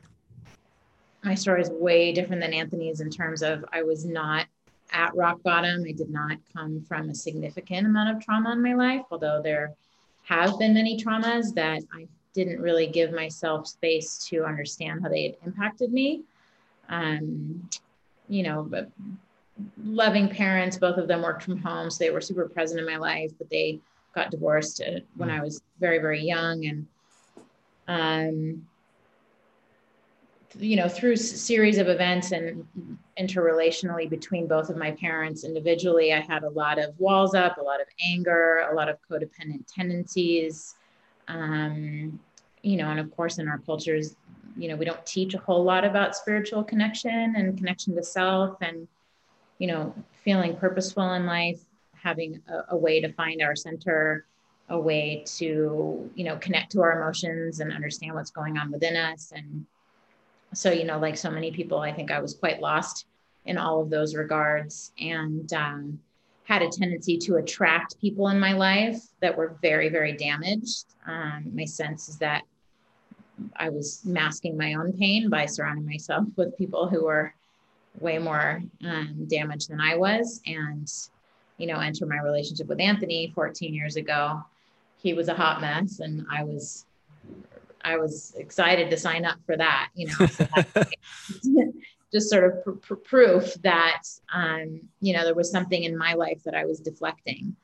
my 1.25 1.35
story 1.35 1.63
is 1.63 1.71
way 1.71 2.13
different 2.13 2.43
than 2.43 2.53
Anthony's 2.53 3.01
in 3.01 3.09
terms 3.09 3.43
of 3.43 3.65
I 3.73 3.83
was 3.83 4.05
not 4.05 4.47
at 4.93 5.15
rock 5.15 5.43
bottom. 5.43 5.85
I 5.89 5.93
did 5.93 6.11
not 6.11 6.39
come 6.55 6.85
from 6.89 7.11
a 7.11 7.15
significant 7.15 7.87
amount 7.87 8.17
of 8.17 8.25
trauma 8.25 8.53
in 8.53 8.63
my 8.63 8.75
life, 8.75 9.03
although 9.11 9.41
there 9.43 9.75
have 10.25 10.59
been 10.59 10.75
many 10.75 11.03
traumas 11.03 11.55
that 11.55 11.83
I 11.93 12.07
didn't 12.35 12.61
really 12.61 12.87
give 12.87 13.13
myself 13.13 13.67
space 13.67 14.19
to 14.29 14.45
understand 14.45 15.03
how 15.03 15.09
they 15.09 15.25
had 15.25 15.37
impacted 15.45 15.93
me 15.93 16.23
um, 16.89 17.69
you 18.29 18.43
know, 18.43 18.71
loving 19.83 20.29
parents, 20.29 20.77
both 20.77 20.99
of 20.99 21.09
them 21.09 21.23
worked 21.23 21.43
from 21.43 21.59
home, 21.59 21.91
so 21.91 22.05
they 22.05 22.11
were 22.11 22.21
super 22.21 22.49
present 22.49 22.81
in 22.81 22.87
my 22.87 22.97
life, 22.97 23.33
but 23.39 23.51
they 23.51 23.81
got 24.15 24.31
divorced 24.31 24.83
uh, 24.83 25.01
when 25.17 25.31
I 25.31 25.41
was 25.41 25.63
very, 25.81 25.99
very 25.99 26.23
young. 26.23 26.67
And, 26.67 26.87
um, 27.89 28.67
you 30.59 30.77
know, 30.77 30.89
through 30.89 31.17
series 31.17 31.79
of 31.79 31.89
events 31.89 32.33
and 32.33 32.67
interrelationally 33.19 34.09
between 34.09 34.47
both 34.47 34.71
of 34.71 34.77
my 34.77 34.91
parents 34.93 35.45
individually, 35.45 36.13
I 36.13 36.21
had 36.21 36.43
a 36.43 36.51
lot 36.51 36.79
of 36.79 36.99
walls 36.99 37.35
up, 37.35 37.59
a 37.59 37.63
lot 37.63 37.81
of 37.81 37.87
anger, 38.05 38.67
a 38.71 38.75
lot 38.75 38.89
of 38.89 38.99
codependent 39.11 39.67
tendencies. 39.73 40.75
Um, 41.29 42.19
you 42.63 42.77
know, 42.77 42.89
and 42.89 43.01
of 43.01 43.11
course, 43.11 43.39
in 43.39 43.49
our 43.49 43.59
cultures, 43.59 44.17
you 44.57 44.69
know 44.69 44.77
we 44.77 44.85
don't 44.85 45.05
teach 45.07 45.35
a 45.35 45.39
whole 45.39 45.65
lot 45.65 45.85
about 45.85 46.17
spiritual 46.17 46.63
connection 46.63 47.35
and 47.37 47.57
connection 47.57 47.95
to 47.95 48.03
self 48.03 48.57
and 48.61 48.87
you 49.59 49.67
know 49.67 49.95
feeling 50.25 50.57
purposeful 50.57 51.15
in 51.15 51.27
life 51.27 51.61
having 51.95 52.41
a, 52.49 52.75
a, 52.75 52.77
way 52.77 53.01
to 53.01 53.13
find 53.13 53.43
our 53.43 53.55
center 53.55 54.27
a 54.69 54.79
way 54.79 55.23
to 55.27 56.11
you 56.15 56.25
know 56.25 56.37
connect 56.37 56.73
to 56.73 56.83
our 56.83 57.01
emotions 57.01 57.61
and 57.61 57.73
understand 57.73 58.15
what's 58.15 58.31
going 58.31 58.59
on 58.59 58.71
within 58.71 58.97
us 58.97 59.33
and 59.35 59.65
so 60.55 60.71
you 60.71 60.85
know 60.85 60.99
like 60.99 61.17
so 61.17 61.31
many 61.31 61.51
people 61.51 61.79
i 61.79 61.93
think 61.93 62.11
i 62.11 62.21
was 62.21 62.35
quite 62.35 62.61
lost 62.61 63.07
in 63.47 63.59
all 63.59 63.81
of 63.81 63.91
those 63.91 64.15
regards 64.15 64.93
and 65.01 65.53
um, 65.53 65.99
had 66.45 66.63
a 66.63 66.69
tendency 66.69 67.19
to 67.19 67.37
attract 67.37 68.01
people 68.01 68.29
in 68.29 68.39
my 68.39 68.53
life 68.53 69.01
that 69.21 69.37
were 69.37 69.57
very 69.63 69.89
very 69.89 70.13
damaged 70.13 70.87
um, 71.07 71.51
my 71.55 71.65
sense 71.65 72.09
is 72.09 72.19
that 72.19 72.43
I 73.57 73.69
was 73.71 74.03
masking 74.05 74.57
my 74.57 74.75
own 74.75 74.93
pain 74.93 75.29
by 75.29 75.47
surrounding 75.47 75.87
myself 75.87 76.27
with 76.37 76.57
people 76.57 76.89
who 76.89 77.05
were 77.05 77.35
way 78.01 78.19
more 78.19 78.63
um, 78.85 79.27
damaged 79.29 79.71
than 79.71 79.81
I 79.81 79.97
was. 79.97 80.41
And, 80.47 80.91
you 81.59 81.67
know, 81.67 81.79
enter 81.79 82.07
my 82.07 82.19
relationship 82.19 82.67
with 82.67 82.81
Anthony 82.81 83.33
14 83.35 83.75
years 83.75 83.97
ago. 83.97 84.43
He 84.99 85.15
was 85.15 85.29
a 85.29 85.35
hot 85.35 85.61
mess, 85.61 85.99
and 85.99 86.25
I 86.31 86.45
was, 86.45 86.87
I 87.85 87.97
was 87.97 88.35
excited 88.37 88.91
to 88.91 88.97
sign 88.97 89.25
up 89.25 89.39
for 89.47 89.57
that. 89.57 89.91
You 89.95 90.09
know, 90.09 90.27
so 90.27 90.47
just 92.13 92.31
sort 92.31 92.45
of 92.45 92.65
pr- 92.65 92.71
pr- 92.73 92.95
proof 92.95 93.55
that, 93.63 94.03
um, 94.33 94.81
you 95.01 95.15
know, 95.15 95.25
there 95.25 95.35
was 95.35 95.51
something 95.51 95.83
in 95.83 95.97
my 95.97 96.15
life 96.15 96.43
that 96.45 96.55
I 96.55 96.65
was 96.65 96.81
deflecting, 96.81 97.57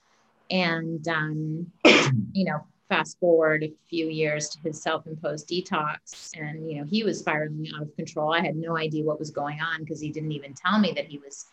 and, 0.50 1.06
um, 1.08 1.72
you 2.32 2.44
know, 2.44 2.64
fast 2.88 3.18
forward 3.20 3.62
a 3.62 3.72
few 3.90 4.08
years 4.08 4.48
to 4.48 4.58
his 4.60 4.80
self-imposed 4.80 5.46
detox 5.46 6.30
and 6.38 6.70
you 6.70 6.78
know 6.78 6.84
he 6.84 7.04
was 7.04 7.18
spiraling 7.18 7.68
out 7.76 7.82
of 7.82 7.94
control. 7.96 8.32
I 8.32 8.40
had 8.40 8.56
no 8.56 8.78
idea 8.78 9.04
what 9.04 9.18
was 9.18 9.30
going 9.30 9.60
on 9.60 9.80
because 9.80 10.00
he 10.00 10.10
didn't 10.10 10.32
even 10.32 10.54
tell 10.54 10.78
me 10.78 10.92
that 10.92 11.04
he 11.04 11.18
was 11.18 11.48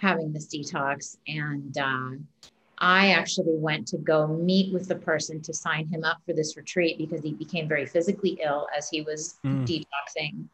having 0.00 0.32
this 0.32 0.46
detox. 0.46 1.18
And 1.28 1.76
uh, 1.76 2.10
i 2.80 3.10
actually 3.10 3.56
went 3.56 3.86
to 3.86 3.98
go 3.98 4.26
meet 4.26 4.72
with 4.72 4.88
the 4.88 4.94
person 4.94 5.40
to 5.40 5.52
sign 5.52 5.86
him 5.88 6.04
up 6.04 6.18
for 6.26 6.32
this 6.32 6.56
retreat 6.56 6.98
because 6.98 7.22
he 7.22 7.32
became 7.32 7.68
very 7.68 7.86
physically 7.86 8.38
ill 8.42 8.66
as 8.76 8.88
he 8.88 9.02
was 9.02 9.38
mm. 9.44 9.66
detoxing 9.66 10.44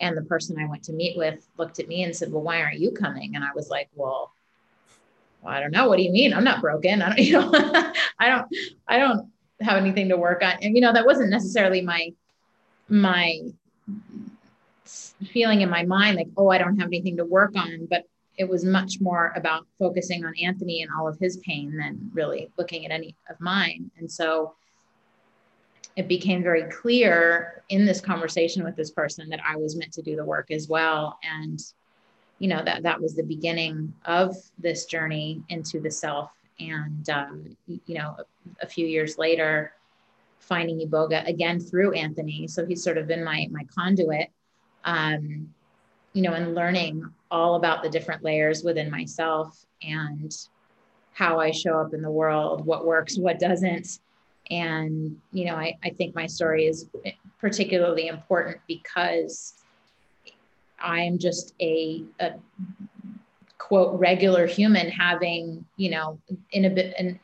and 0.00 0.16
the 0.16 0.22
person 0.22 0.56
i 0.58 0.66
went 0.66 0.82
to 0.82 0.92
meet 0.92 1.16
with 1.16 1.48
looked 1.58 1.78
at 1.78 1.88
me 1.88 2.04
and 2.04 2.14
said 2.14 2.32
well 2.32 2.42
why 2.42 2.62
aren't 2.62 2.78
you 2.78 2.90
coming 2.90 3.36
and 3.36 3.44
i 3.44 3.50
was 3.54 3.68
like 3.68 3.88
well 3.94 4.32
I 5.44 5.60
don't 5.60 5.70
know. 5.70 5.88
What 5.88 5.98
do 5.98 6.02
you 6.02 6.10
mean? 6.10 6.34
I'm 6.34 6.42
not 6.42 6.60
broken. 6.60 7.02
I 7.02 7.08
don't, 7.08 7.18
you 7.24 7.32
know, 7.34 7.50
I 8.18 8.28
don't, 8.28 8.46
I 8.88 8.98
don't 8.98 9.30
have 9.60 9.78
anything 9.78 10.08
to 10.08 10.16
work 10.16 10.42
on. 10.42 10.54
And 10.62 10.74
you 10.74 10.80
know, 10.80 10.92
that 10.92 11.06
wasn't 11.06 11.30
necessarily 11.30 11.80
my 11.80 12.12
my 12.88 13.40
feeling 15.32 15.62
in 15.62 15.70
my 15.70 15.84
mind 15.84 16.16
like, 16.16 16.28
oh, 16.36 16.48
I 16.48 16.58
don't 16.58 16.78
have 16.78 16.88
anything 16.88 17.16
to 17.16 17.24
work 17.24 17.56
on, 17.56 17.86
but 17.90 18.04
it 18.38 18.48
was 18.48 18.64
much 18.64 19.00
more 19.00 19.32
about 19.36 19.66
focusing 19.78 20.24
on 20.24 20.34
Anthony 20.42 20.82
and 20.82 20.90
all 20.96 21.08
of 21.08 21.18
his 21.18 21.38
pain 21.38 21.76
than 21.76 22.10
really 22.12 22.50
looking 22.58 22.84
at 22.84 22.92
any 22.92 23.16
of 23.30 23.40
mine. 23.40 23.90
And 23.98 24.10
so 24.10 24.54
it 25.96 26.08
became 26.08 26.42
very 26.42 26.64
clear 26.64 27.62
in 27.70 27.86
this 27.86 28.00
conversation 28.00 28.62
with 28.62 28.76
this 28.76 28.90
person 28.90 29.28
that 29.30 29.40
I 29.46 29.56
was 29.56 29.76
meant 29.76 29.92
to 29.94 30.02
do 30.02 30.16
the 30.16 30.24
work 30.24 30.50
as 30.50 30.68
well. 30.68 31.18
And 31.22 31.60
you 32.38 32.48
know 32.48 32.62
that 32.64 32.82
that 32.82 33.00
was 33.00 33.14
the 33.14 33.22
beginning 33.22 33.92
of 34.04 34.36
this 34.58 34.86
journey 34.86 35.42
into 35.48 35.80
the 35.80 35.90
self 35.90 36.30
and 36.60 37.08
um, 37.10 37.56
you 37.66 37.94
know 37.94 38.16
a, 38.60 38.66
few 38.66 38.86
years 38.86 39.18
later 39.18 39.72
finding 40.38 40.78
iboga 40.86 41.26
again 41.26 41.58
through 41.58 41.92
anthony 41.92 42.46
so 42.46 42.64
he's 42.66 42.82
sort 42.82 42.98
of 42.98 43.06
been 43.06 43.24
my 43.24 43.46
my 43.50 43.62
conduit 43.74 44.30
um, 44.84 45.52
you 46.16 46.22
know 46.22 46.32
and 46.32 46.54
learning 46.54 47.04
all 47.30 47.56
about 47.56 47.82
the 47.82 47.90
different 47.90 48.24
layers 48.24 48.64
within 48.64 48.90
myself 48.90 49.66
and 49.82 50.34
how 51.12 51.38
i 51.38 51.50
show 51.50 51.78
up 51.78 51.92
in 51.92 52.00
the 52.00 52.10
world 52.10 52.64
what 52.64 52.86
works 52.86 53.18
what 53.18 53.38
doesn't. 53.38 54.00
And 54.50 55.20
you 55.32 55.44
know 55.44 55.56
i, 55.56 55.76
I 55.84 55.90
think 55.90 56.14
my 56.14 56.26
story 56.26 56.66
is 56.66 56.88
particularly 57.38 58.06
important 58.06 58.56
because 58.66 59.54
i'm 60.80 61.18
just 61.18 61.52
a, 61.60 62.02
a 62.18 62.30
quote 63.58 63.98
regular 64.00 64.46
human 64.46 64.88
having 64.88 65.66
you 65.76 65.90
know 65.90 66.18
in 66.52 66.64
a 66.64 66.70
bit 66.70 66.94
and 66.98 67.18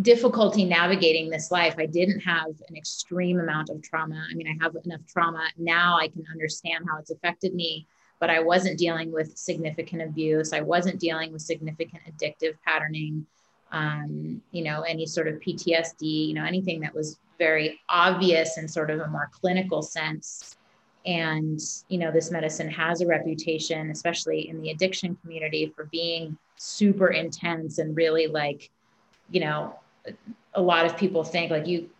difficulty 0.00 0.64
navigating 0.64 1.28
this 1.28 1.50
life. 1.50 1.74
I 1.76 1.86
didn't 1.86 2.20
have 2.20 2.50
an 2.68 2.76
extreme 2.76 3.40
amount 3.40 3.68
of 3.68 3.82
trauma. 3.82 4.24
I 4.30 4.34
mean 4.34 4.46
i 4.46 4.64
have 4.64 4.76
enough 4.84 5.00
trauma. 5.08 5.48
Now 5.58 5.98
i 5.98 6.08
can 6.08 6.24
understand 6.32 6.86
how 6.88 6.98
it's 6.98 7.10
affected 7.10 7.52
me 7.52 7.86
but 8.18 8.30
i 8.30 8.40
wasn't 8.40 8.78
dealing 8.78 9.10
with 9.12 9.36
significant 9.36 10.02
abuse 10.02 10.52
i 10.52 10.60
wasn't 10.60 10.98
dealing 10.98 11.32
with 11.32 11.42
significant 11.42 12.02
addictive 12.08 12.54
patterning 12.64 13.26
um, 13.72 14.40
you 14.52 14.62
know, 14.62 14.82
any 14.82 15.06
sort 15.06 15.28
of 15.28 15.40
PTSD, 15.40 16.28
you 16.28 16.34
know, 16.34 16.44
anything 16.44 16.80
that 16.80 16.94
was 16.94 17.18
very 17.38 17.80
obvious 17.88 18.58
in 18.58 18.68
sort 18.68 18.90
of 18.90 19.00
a 19.00 19.08
more 19.08 19.28
clinical 19.32 19.82
sense. 19.82 20.56
And, 21.04 21.60
you 21.88 21.98
know, 21.98 22.10
this 22.10 22.30
medicine 22.30 22.70
has 22.70 23.00
a 23.00 23.06
reputation, 23.06 23.90
especially 23.90 24.48
in 24.48 24.60
the 24.60 24.70
addiction 24.70 25.16
community, 25.16 25.72
for 25.74 25.84
being 25.86 26.36
super 26.56 27.08
intense 27.08 27.78
and 27.78 27.96
really 27.96 28.26
like, 28.26 28.70
you 29.30 29.40
know, 29.40 29.78
a 30.54 30.62
lot 30.62 30.86
of 30.86 30.96
people 30.96 31.24
think 31.24 31.50
like 31.50 31.66
you 31.66 31.90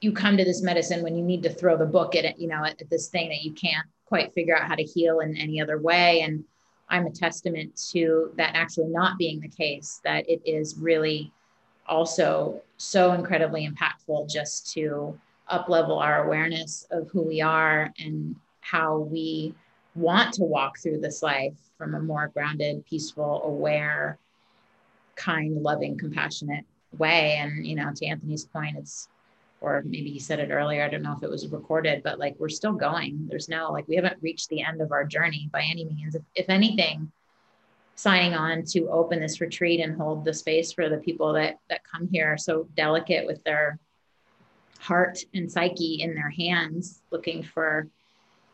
you 0.00 0.12
come 0.12 0.36
to 0.36 0.44
this 0.44 0.62
medicine 0.62 1.02
when 1.02 1.16
you 1.16 1.24
need 1.24 1.42
to 1.42 1.50
throw 1.50 1.76
the 1.76 1.84
book 1.84 2.14
at 2.14 2.24
it, 2.24 2.38
you 2.38 2.46
know, 2.46 2.64
at, 2.64 2.80
at 2.80 2.88
this 2.88 3.08
thing 3.08 3.28
that 3.30 3.42
you 3.42 3.50
can't 3.50 3.86
quite 4.08 4.32
figure 4.32 4.56
out 4.56 4.66
how 4.66 4.74
to 4.74 4.82
heal 4.82 5.20
in 5.20 5.36
any 5.36 5.60
other 5.60 5.78
way. 5.78 6.22
And 6.22 6.42
I'm 6.88 7.06
a 7.06 7.10
testament 7.10 7.78
to 7.92 8.32
that 8.36 8.54
actually 8.54 8.88
not 8.88 9.18
being 9.18 9.40
the 9.40 9.48
case, 9.48 10.00
that 10.04 10.28
it 10.28 10.40
is 10.44 10.76
really 10.78 11.30
also 11.86 12.62
so 12.78 13.12
incredibly 13.12 13.68
impactful 13.68 14.30
just 14.30 14.72
to 14.72 15.18
up 15.48 15.68
level 15.68 15.98
our 15.98 16.24
awareness 16.24 16.86
of 16.90 17.08
who 17.10 17.22
we 17.22 17.40
are 17.40 17.92
and 17.98 18.34
how 18.60 18.98
we 18.98 19.54
want 19.94 20.32
to 20.34 20.44
walk 20.44 20.78
through 20.78 21.00
this 21.00 21.22
life 21.22 21.56
from 21.76 21.94
a 21.94 22.00
more 22.00 22.28
grounded, 22.28 22.84
peaceful, 22.86 23.42
aware, 23.44 24.18
kind, 25.16 25.62
loving, 25.62 25.96
compassionate 25.98 26.64
way. 26.96 27.36
And, 27.36 27.66
you 27.66 27.74
know, 27.74 27.90
to 27.94 28.06
Anthony's 28.06 28.44
point, 28.44 28.76
it's 28.78 29.08
or 29.60 29.82
maybe 29.84 30.10
he 30.10 30.20
said 30.20 30.40
it 30.40 30.50
earlier. 30.50 30.84
I 30.84 30.88
don't 30.88 31.02
know 31.02 31.14
if 31.16 31.22
it 31.22 31.30
was 31.30 31.48
recorded, 31.48 32.02
but 32.02 32.18
like 32.18 32.36
we're 32.38 32.48
still 32.48 32.72
going. 32.72 33.26
There's 33.28 33.48
no 33.48 33.72
like 33.72 33.88
we 33.88 33.96
haven't 33.96 34.22
reached 34.22 34.48
the 34.48 34.62
end 34.62 34.80
of 34.80 34.92
our 34.92 35.04
journey 35.04 35.48
by 35.52 35.62
any 35.62 35.84
means. 35.84 36.14
If, 36.14 36.22
if 36.34 36.48
anything, 36.48 37.10
signing 37.94 38.34
on 38.34 38.64
to 38.64 38.88
open 38.90 39.20
this 39.20 39.40
retreat 39.40 39.80
and 39.80 39.96
hold 39.96 40.24
the 40.24 40.32
space 40.32 40.72
for 40.72 40.88
the 40.88 40.98
people 40.98 41.32
that 41.32 41.58
that 41.68 41.82
come 41.84 42.08
here 42.08 42.32
are 42.32 42.38
so 42.38 42.68
delicate 42.76 43.26
with 43.26 43.42
their 43.44 43.78
heart 44.78 45.18
and 45.34 45.50
psyche 45.50 46.02
in 46.02 46.14
their 46.14 46.30
hands, 46.30 47.02
looking 47.10 47.42
for 47.42 47.88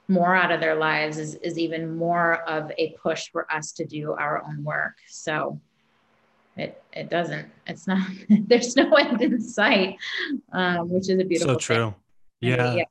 more 0.08 0.34
out 0.34 0.50
of 0.50 0.60
their 0.60 0.74
lives 0.74 1.18
is, 1.18 1.34
is 1.36 1.58
even 1.58 1.96
more 1.96 2.42
of 2.42 2.70
a 2.76 2.94
push 3.02 3.30
for 3.30 3.50
us 3.52 3.72
to 3.72 3.84
do 3.84 4.12
our 4.12 4.42
own 4.42 4.62
work. 4.62 4.96
So 5.08 5.60
it 6.56 6.82
it 6.92 7.10
doesn't. 7.10 7.48
It's 7.66 7.86
not 7.86 8.06
there's 8.28 8.76
no 8.76 8.92
end 8.94 9.20
in 9.20 9.40
sight 9.40 9.96
um, 10.52 10.90
which 10.90 11.08
is 11.08 11.18
a 11.20 11.24
beautiful 11.24 11.54
so 11.54 11.58
true. 11.58 11.94
Yeah. 12.40 12.74
yeah, 12.74 12.84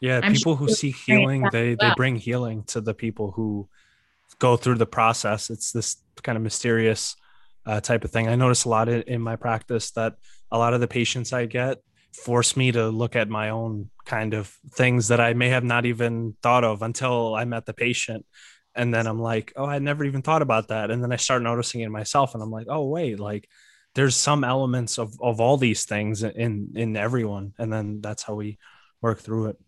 yeah 0.00 0.20
people 0.20 0.56
sure 0.56 0.56
who 0.56 0.68
seek 0.68 0.96
healing 0.96 1.46
they 1.52 1.76
well. 1.76 1.90
they 1.90 1.94
bring 1.94 2.16
healing 2.16 2.64
to 2.64 2.80
the 2.80 2.94
people 2.94 3.30
who 3.30 3.68
go 4.38 4.56
through 4.56 4.76
the 4.76 4.86
process. 4.86 5.50
It's 5.50 5.72
this 5.72 5.96
kind 6.22 6.36
of 6.36 6.42
mysterious 6.42 7.14
uh, 7.64 7.80
type 7.80 8.04
of 8.04 8.10
thing. 8.10 8.28
I 8.28 8.34
notice 8.34 8.64
a 8.64 8.68
lot 8.68 8.88
in, 8.88 9.02
in 9.02 9.20
my 9.20 9.36
practice 9.36 9.92
that 9.92 10.16
a 10.52 10.58
lot 10.58 10.74
of 10.74 10.80
the 10.80 10.86
patients 10.86 11.32
i 11.32 11.46
get 11.46 11.78
force 12.12 12.56
me 12.56 12.70
to 12.70 12.90
look 12.90 13.16
at 13.16 13.28
my 13.28 13.48
own 13.48 13.90
kind 14.04 14.34
of 14.34 14.46
things 14.70 15.08
that 15.08 15.20
i 15.20 15.32
may 15.32 15.48
have 15.48 15.64
not 15.64 15.86
even 15.86 16.36
thought 16.42 16.62
of 16.62 16.82
until 16.82 17.34
i 17.34 17.44
met 17.44 17.66
the 17.66 17.72
patient 17.72 18.24
and 18.74 18.92
then 18.92 19.06
i'm 19.06 19.20
like 19.20 19.52
oh 19.56 19.64
i 19.66 19.78
never 19.78 20.04
even 20.04 20.22
thought 20.22 20.42
about 20.42 20.68
that. 20.68 20.90
And 20.90 21.02
then 21.02 21.12
i 21.12 21.16
start 21.16 21.42
noticing 21.42 21.80
it 21.82 21.90
myself 21.90 22.34
and 22.34 22.42
i'm 22.42 22.50
like 22.50 22.66
oh 22.68 22.86
wait 22.86 23.20
like 23.20 23.48
there's 23.94 24.16
some 24.16 24.44
elements 24.44 24.98
of 24.98 25.20
of 25.20 25.40
all 25.40 25.56
these 25.56 25.84
things 25.84 26.22
in 26.22 26.72
in 26.74 26.96
everyone. 26.96 27.52
And 27.58 27.72
then 27.72 28.00
that's 28.00 28.22
how 28.22 28.34
we 28.34 28.58
work 29.00 29.20
through 29.20 29.48
it. 29.48 29.60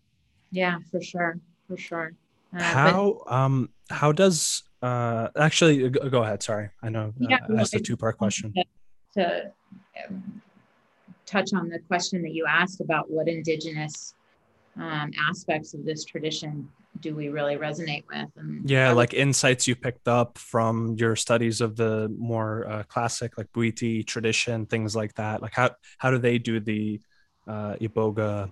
Yeah 0.51 0.79
for 0.91 1.03
sure 1.03 1.39
for 1.69 1.77
sure. 1.77 2.13
Uh, 2.57 2.63
how 2.63 3.21
but- 3.27 3.35
um 3.35 3.69
how 3.91 4.13
does 4.13 4.63
uh 4.83 5.29
actually 5.37 5.91
go 5.91 6.23
ahead 6.23 6.43
sorry. 6.43 6.71
I 6.83 6.89
know 6.89 7.13
uh, 7.21 7.27
yeah, 7.29 7.39
uh, 7.51 7.57
asked 7.57 7.75
a 7.75 7.81
two-part 7.81 8.17
question. 8.19 8.55
To, 8.55 8.65
to 9.15 9.53
um, 10.09 10.43
touch 11.27 11.53
on 11.53 11.69
the 11.69 11.79
question 11.81 12.23
that 12.23 12.33
you 12.33 12.47
asked 12.47 12.81
about 12.81 13.11
what 13.11 13.29
indigenous 13.29 14.15
um, 14.77 15.11
aspects 15.29 15.75
of 15.75 15.85
this 15.85 16.05
tradition 16.05 16.69
do 17.01 17.15
we 17.15 17.29
really 17.29 17.57
resonate 17.57 18.05
with? 18.09 18.29
And 18.37 18.69
yeah 18.69 18.93
like 18.93 19.15
insights 19.15 19.67
you 19.67 19.75
picked 19.75 20.09
up 20.09 20.39
from 20.39 20.95
your 20.99 21.17
studies 21.17 21.61
of 21.61 21.77
the 21.77 22.09
more 22.17 22.67
uh, 22.69 22.83
classic 22.85 23.37
like 23.37 23.51
Bwiti 23.53 24.07
tradition 24.07 24.67
things 24.67 24.95
like 24.95 25.15
that. 25.15 25.43
Like 25.43 25.55
how 25.55 25.71
how 25.99 26.11
do 26.11 26.19
they 26.19 26.39
do 26.39 26.61
the 26.61 27.01
uh, 27.47 27.75
iboga 27.75 28.51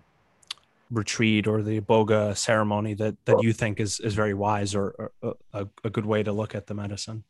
retreat 0.91 1.47
or 1.47 1.63
the 1.63 1.81
iboga 1.81 2.37
ceremony 2.37 2.95
that 2.95 3.17
that 3.25 3.43
you 3.43 3.53
think 3.53 3.81
is 3.81 4.01
is 4.01 4.15
very 4.15 4.35
wise 4.35 4.75
or, 4.75 5.13
or 5.23 5.37
a, 5.53 5.67
a 5.85 5.91
good 5.91 6.07
way 6.07 6.23
to 6.23 6.33
look 6.33 6.55
at 6.55 6.67
the 6.67 6.75
medicine? 6.75 7.25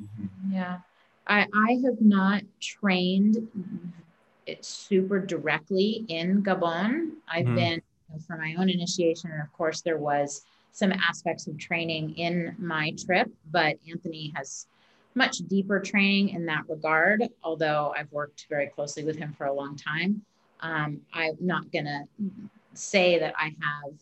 Mm-hmm. 0.00 0.54
yeah. 0.54 0.78
I 1.26 1.46
i 1.52 1.72
have 1.84 2.00
not 2.00 2.42
trained 2.60 3.48
it 4.46 4.64
super 4.64 5.18
directly 5.20 6.04
in 6.08 6.42
gabon. 6.42 7.10
I've 7.30 7.44
mm-hmm. 7.44 7.54
been 7.54 7.82
for 8.26 8.38
my 8.38 8.54
own 8.58 8.70
initiation 8.70 9.30
and 9.30 9.42
of 9.42 9.52
course 9.52 9.82
there 9.82 9.98
was 9.98 10.46
some 10.72 10.92
aspects 10.92 11.46
of 11.46 11.58
training 11.58 12.16
in 12.16 12.54
my 12.58 12.92
trip, 13.04 13.30
but 13.50 13.76
Anthony 13.90 14.32
has 14.36 14.66
much 15.14 15.38
deeper 15.48 15.80
training 15.80 16.30
in 16.30 16.46
that 16.46 16.62
regard, 16.68 17.24
although 17.42 17.94
I've 17.96 18.10
worked 18.12 18.46
very 18.48 18.68
closely 18.68 19.04
with 19.04 19.16
him 19.16 19.34
for 19.36 19.46
a 19.46 19.52
long 19.52 19.76
time. 19.76 20.22
Um, 20.60 21.00
I'm 21.12 21.36
not 21.40 21.70
going 21.72 21.86
to 21.86 22.04
say 22.74 23.18
that 23.18 23.34
I 23.36 23.54
have 23.60 23.92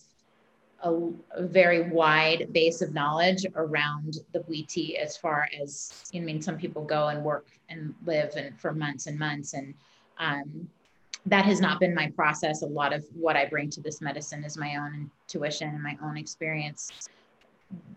a, 0.82 1.40
a, 1.42 1.46
very 1.46 1.88
wide 1.90 2.52
base 2.52 2.82
of 2.82 2.92
knowledge 2.92 3.46
around 3.54 4.18
the 4.32 4.40
Bwiti 4.40 4.96
as 4.96 5.16
far 5.16 5.48
as, 5.58 6.04
I 6.14 6.20
mean, 6.20 6.40
some 6.42 6.56
people 6.56 6.84
go 6.84 7.08
and 7.08 7.24
work 7.24 7.46
and 7.68 7.94
live 8.04 8.36
and 8.36 8.58
for 8.58 8.72
months 8.72 9.06
and 9.06 9.18
months. 9.18 9.54
And 9.54 9.74
um, 10.18 10.68
that 11.26 11.44
has 11.44 11.60
not 11.60 11.80
been 11.80 11.94
my 11.94 12.10
process. 12.14 12.62
A 12.62 12.66
lot 12.66 12.92
of 12.92 13.04
what 13.12 13.36
I 13.36 13.46
bring 13.46 13.68
to 13.70 13.80
this 13.80 14.00
medicine 14.00 14.44
is 14.44 14.56
my 14.56 14.76
own 14.76 15.10
intuition 15.28 15.68
and 15.68 15.82
my 15.82 15.98
own 16.02 16.16
experience 16.16 17.08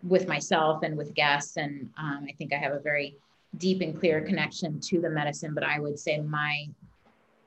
with 0.03 0.27
myself 0.27 0.81
and 0.81 0.97
with 0.97 1.13
guests. 1.13 1.57
And 1.57 1.89
um, 1.97 2.25
I 2.27 2.33
think 2.33 2.53
I 2.53 2.57
have 2.57 2.73
a 2.73 2.79
very 2.79 3.15
deep 3.57 3.81
and 3.81 3.97
clear 3.97 4.21
connection 4.21 4.79
to 4.79 4.99
the 4.99 5.09
medicine. 5.09 5.53
But 5.53 5.63
I 5.63 5.79
would 5.79 5.99
say 5.99 6.19
my 6.19 6.67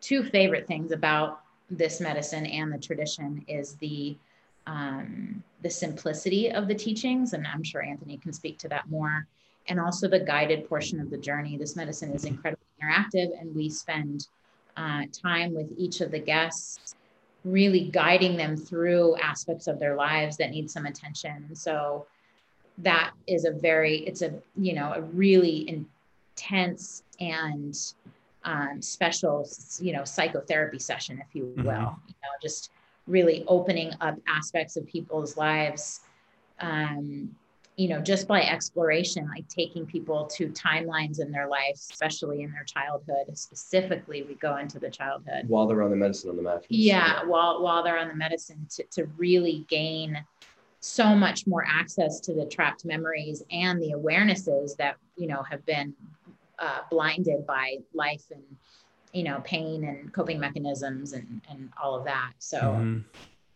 two 0.00 0.22
favorite 0.22 0.68
things 0.68 0.92
about 0.92 1.40
this 1.68 2.00
medicine 2.00 2.46
and 2.46 2.72
the 2.72 2.78
tradition 2.78 3.44
is 3.48 3.76
the 3.76 4.16
um, 4.66 5.42
the 5.62 5.70
simplicity 5.70 6.52
of 6.52 6.68
the 6.68 6.74
teachings, 6.74 7.32
and 7.32 7.44
I'm 7.48 7.64
sure 7.64 7.82
Anthony 7.82 8.16
can 8.16 8.32
speak 8.32 8.58
to 8.60 8.68
that 8.68 8.88
more, 8.88 9.26
and 9.66 9.80
also 9.80 10.06
the 10.06 10.20
guided 10.20 10.68
portion 10.68 11.00
of 11.00 11.10
the 11.10 11.18
journey. 11.18 11.56
This 11.56 11.74
medicine 11.74 12.12
is 12.12 12.24
incredibly 12.24 12.64
interactive, 12.80 13.30
and 13.40 13.52
we 13.56 13.68
spend 13.68 14.28
uh, 14.76 15.02
time 15.12 15.54
with 15.54 15.70
each 15.76 16.00
of 16.00 16.10
the 16.10 16.18
guests, 16.18 16.94
really 17.44 17.84
guiding 17.90 18.36
them 18.36 18.56
through 18.56 19.16
aspects 19.16 19.66
of 19.66 19.78
their 19.78 19.96
lives 19.96 20.36
that 20.36 20.50
need 20.50 20.70
some 20.70 20.86
attention. 20.86 21.54
So 21.54 22.06
that 22.78 23.12
is 23.26 23.44
a 23.44 23.50
very, 23.50 23.98
it's 23.98 24.22
a, 24.22 24.34
you 24.56 24.74
know, 24.74 24.92
a 24.94 25.00
really 25.00 25.68
intense 25.68 27.02
and 27.20 27.76
um, 28.44 28.80
special, 28.80 29.48
you 29.80 29.92
know, 29.92 30.04
psychotherapy 30.04 30.78
session, 30.78 31.20
if 31.20 31.34
you 31.34 31.52
will, 31.56 31.64
mm-hmm. 31.64 32.08
you 32.08 32.14
know, 32.22 32.30
just 32.40 32.70
really 33.06 33.44
opening 33.48 33.92
up 34.00 34.16
aspects 34.28 34.76
of 34.76 34.86
people's 34.86 35.36
lives 35.36 36.00
um, 36.60 37.34
you 37.76 37.88
know, 37.88 38.00
just 38.00 38.28
by 38.28 38.42
exploration, 38.42 39.26
like 39.28 39.48
taking 39.48 39.86
people 39.86 40.26
to 40.26 40.48
timelines 40.48 41.20
in 41.20 41.32
their 41.32 41.48
life, 41.48 41.74
especially 41.74 42.42
in 42.42 42.52
their 42.52 42.64
childhood. 42.64 43.36
Specifically, 43.36 44.22
we 44.22 44.34
go 44.34 44.58
into 44.58 44.78
the 44.78 44.90
childhood 44.90 45.48
while 45.48 45.66
they're 45.66 45.82
on 45.82 45.90
the 45.90 45.96
medicine 45.96 46.30
on 46.30 46.36
the 46.36 46.42
mattress. 46.42 46.66
Yeah, 46.68 47.22
yeah. 47.22 47.24
while 47.24 47.62
while 47.62 47.82
they're 47.82 47.98
on 47.98 48.08
the 48.08 48.14
medicine 48.14 48.66
to 48.76 48.84
to 48.92 49.04
really 49.16 49.64
gain 49.68 50.22
so 50.80 51.14
much 51.14 51.46
more 51.46 51.64
access 51.66 52.20
to 52.20 52.34
the 52.34 52.44
trapped 52.44 52.84
memories 52.84 53.42
and 53.50 53.80
the 53.80 53.92
awarenesses 53.92 54.76
that 54.76 54.96
you 55.16 55.26
know 55.26 55.42
have 55.42 55.64
been 55.64 55.94
uh, 56.58 56.80
blinded 56.90 57.46
by 57.46 57.78
life 57.94 58.24
and 58.30 58.42
you 59.14 59.22
know 59.22 59.40
pain 59.44 59.84
and 59.84 60.12
coping 60.12 60.38
mechanisms 60.38 61.14
and 61.14 61.40
and 61.48 61.70
all 61.82 61.94
of 61.94 62.04
that. 62.04 62.32
So 62.38 62.60
mm-hmm. 62.60 62.98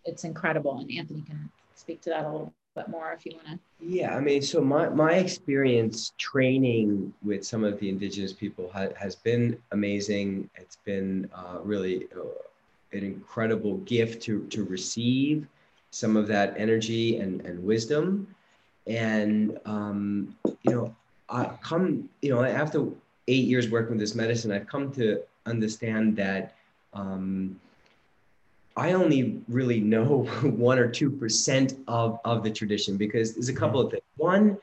it's 0.06 0.24
incredible, 0.24 0.78
and 0.78 0.90
Anthony 0.90 1.20
can 1.20 1.50
speak 1.74 2.00
to 2.02 2.10
that 2.10 2.24
a 2.24 2.30
little 2.30 2.54
bit 2.76 2.88
more 2.88 3.12
if 3.12 3.26
you 3.26 3.32
want 3.36 3.60
to. 3.80 3.86
Yeah, 3.98 4.16
I 4.16 4.20
mean, 4.20 4.42
so 4.42 4.60
my, 4.60 4.88
my 4.88 5.14
experience 5.14 6.12
training 6.18 7.12
with 7.22 7.44
some 7.44 7.64
of 7.64 7.78
the 7.80 7.88
indigenous 7.88 8.32
people 8.32 8.70
ha- 8.72 8.94
has 8.96 9.14
been 9.16 9.58
amazing. 9.72 10.48
It's 10.54 10.76
been 10.76 11.28
uh, 11.34 11.58
really 11.62 12.06
uh, 12.16 12.96
an 12.96 13.04
incredible 13.04 13.78
gift 13.78 14.22
to, 14.24 14.46
to 14.46 14.64
receive 14.64 15.46
some 15.90 16.16
of 16.16 16.26
that 16.28 16.54
energy 16.56 17.18
and, 17.18 17.40
and 17.42 17.62
wisdom. 17.62 18.34
And, 18.86 19.58
um, 19.64 20.36
you 20.62 20.72
know, 20.72 20.94
I 21.28 21.50
come, 21.62 22.08
you 22.22 22.30
know, 22.30 22.42
after 22.44 22.86
eight 23.28 23.46
years 23.46 23.70
working 23.70 23.92
with 23.92 24.00
this 24.00 24.14
medicine, 24.14 24.52
I've 24.52 24.68
come 24.68 24.92
to 24.92 25.22
understand 25.46 26.16
that 26.16 26.54
um, 26.92 27.60
I 28.76 28.92
only 28.92 29.40
really 29.48 29.80
know 29.80 30.24
one 30.42 30.78
or 30.78 30.88
two 30.88 31.10
percent 31.10 31.74
of 31.88 32.18
of 32.24 32.42
the 32.42 32.50
tradition 32.50 32.96
because 32.96 33.34
there's 33.34 33.48
a 33.48 33.54
couple 33.54 33.80
of 33.80 33.90
things. 33.90 34.02
One, 34.16 34.58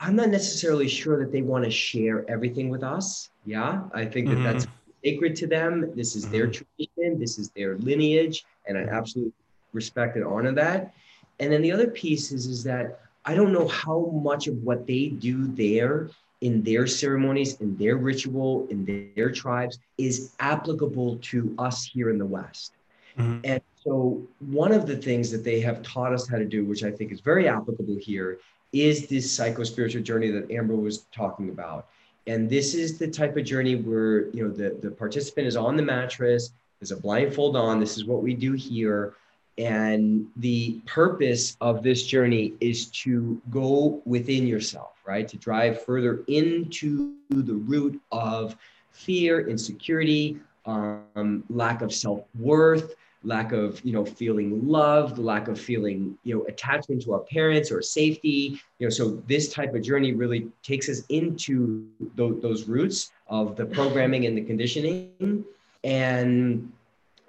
I'm 0.00 0.16
not 0.16 0.28
necessarily 0.28 0.88
sure 0.88 1.18
that 1.18 1.32
they 1.32 1.42
want 1.42 1.64
to 1.64 1.70
share 1.70 2.28
everything 2.28 2.68
with 2.68 2.82
us. 2.82 3.30
Yeah, 3.44 3.82
I 3.92 4.04
think 4.04 4.28
that 4.28 4.34
mm-hmm. 4.34 4.44
that's 4.44 4.66
sacred 5.04 5.36
to 5.36 5.46
them. 5.46 5.92
This 5.94 6.16
is 6.16 6.24
mm-hmm. 6.24 6.32
their 6.32 6.46
tradition. 6.46 7.18
This 7.18 7.38
is 7.38 7.50
their 7.50 7.76
lineage, 7.78 8.44
and 8.66 8.78
I 8.78 8.82
absolutely 8.82 9.32
respect 9.72 10.16
and 10.16 10.24
honor 10.24 10.52
that. 10.52 10.94
And 11.40 11.52
then 11.52 11.62
the 11.62 11.72
other 11.72 11.88
piece 11.88 12.32
is 12.32 12.46
is 12.46 12.64
that 12.64 13.00
I 13.24 13.34
don't 13.34 13.52
know 13.52 13.68
how 13.68 14.10
much 14.12 14.46
of 14.46 14.62
what 14.62 14.86
they 14.86 15.08
do 15.08 15.46
there 15.48 16.10
in 16.40 16.62
their 16.62 16.86
ceremonies, 16.86 17.60
in 17.60 17.76
their 17.76 17.96
ritual, 17.96 18.66
in 18.68 18.84
their 19.16 19.30
tribes 19.30 19.78
is 19.96 20.34
applicable 20.40 21.16
to 21.22 21.54
us 21.58 21.84
here 21.84 22.10
in 22.10 22.18
the 22.18 22.26
West. 22.26 22.74
Mm-hmm. 23.18 23.40
And 23.44 23.62
so, 23.76 24.22
one 24.40 24.72
of 24.72 24.86
the 24.86 24.96
things 24.96 25.30
that 25.30 25.44
they 25.44 25.60
have 25.60 25.82
taught 25.82 26.12
us 26.12 26.28
how 26.28 26.38
to 26.38 26.44
do, 26.44 26.64
which 26.64 26.84
I 26.84 26.90
think 26.90 27.12
is 27.12 27.20
very 27.20 27.48
applicable 27.48 27.96
here, 28.00 28.38
is 28.72 29.06
this 29.06 29.30
psycho 29.30 29.62
spiritual 29.62 30.02
journey 30.02 30.30
that 30.30 30.50
Amber 30.50 30.74
was 30.74 31.06
talking 31.12 31.50
about. 31.50 31.88
And 32.26 32.48
this 32.48 32.74
is 32.74 32.98
the 32.98 33.08
type 33.08 33.36
of 33.36 33.44
journey 33.44 33.76
where 33.76 34.30
you 34.30 34.44
know 34.44 34.50
the, 34.50 34.78
the 34.82 34.90
participant 34.90 35.46
is 35.46 35.56
on 35.56 35.76
the 35.76 35.82
mattress, 35.82 36.50
there's 36.80 36.90
a 36.90 36.96
blindfold 36.96 37.56
on. 37.56 37.80
This 37.80 37.96
is 37.96 38.04
what 38.04 38.22
we 38.22 38.34
do 38.34 38.52
here. 38.52 39.14
And 39.56 40.26
the 40.36 40.80
purpose 40.84 41.56
of 41.60 41.82
this 41.82 42.04
journey 42.04 42.54
is 42.60 42.86
to 42.86 43.40
go 43.50 44.02
within 44.04 44.46
yourself, 44.46 45.00
right? 45.06 45.28
To 45.28 45.36
drive 45.36 45.84
further 45.84 46.24
into 46.26 47.14
the 47.30 47.54
root 47.54 48.00
of 48.10 48.56
fear, 48.90 49.48
insecurity, 49.48 50.40
um, 50.66 51.44
lack 51.48 51.82
of 51.82 51.92
self 51.92 52.24
worth, 52.38 52.94
lack 53.24 53.52
of 53.52 53.84
you 53.84 53.92
know 53.92 54.04
feeling 54.04 54.66
loved 54.66 55.18
lack 55.18 55.48
of 55.48 55.58
feeling 55.58 56.16
you 56.24 56.36
know 56.36 56.44
attachment 56.44 57.02
to 57.02 57.12
our 57.14 57.20
parents 57.20 57.72
or 57.72 57.80
safety 57.80 58.60
you 58.78 58.86
know 58.86 58.90
so 58.90 59.22
this 59.26 59.52
type 59.52 59.74
of 59.74 59.82
journey 59.82 60.12
really 60.12 60.46
takes 60.62 60.88
us 60.88 61.02
into 61.08 61.86
th- 62.16 62.40
those 62.40 62.68
roots 62.68 63.12
of 63.28 63.56
the 63.56 63.64
programming 63.64 64.26
and 64.26 64.36
the 64.36 64.42
conditioning. 64.42 65.44
And 65.82 66.70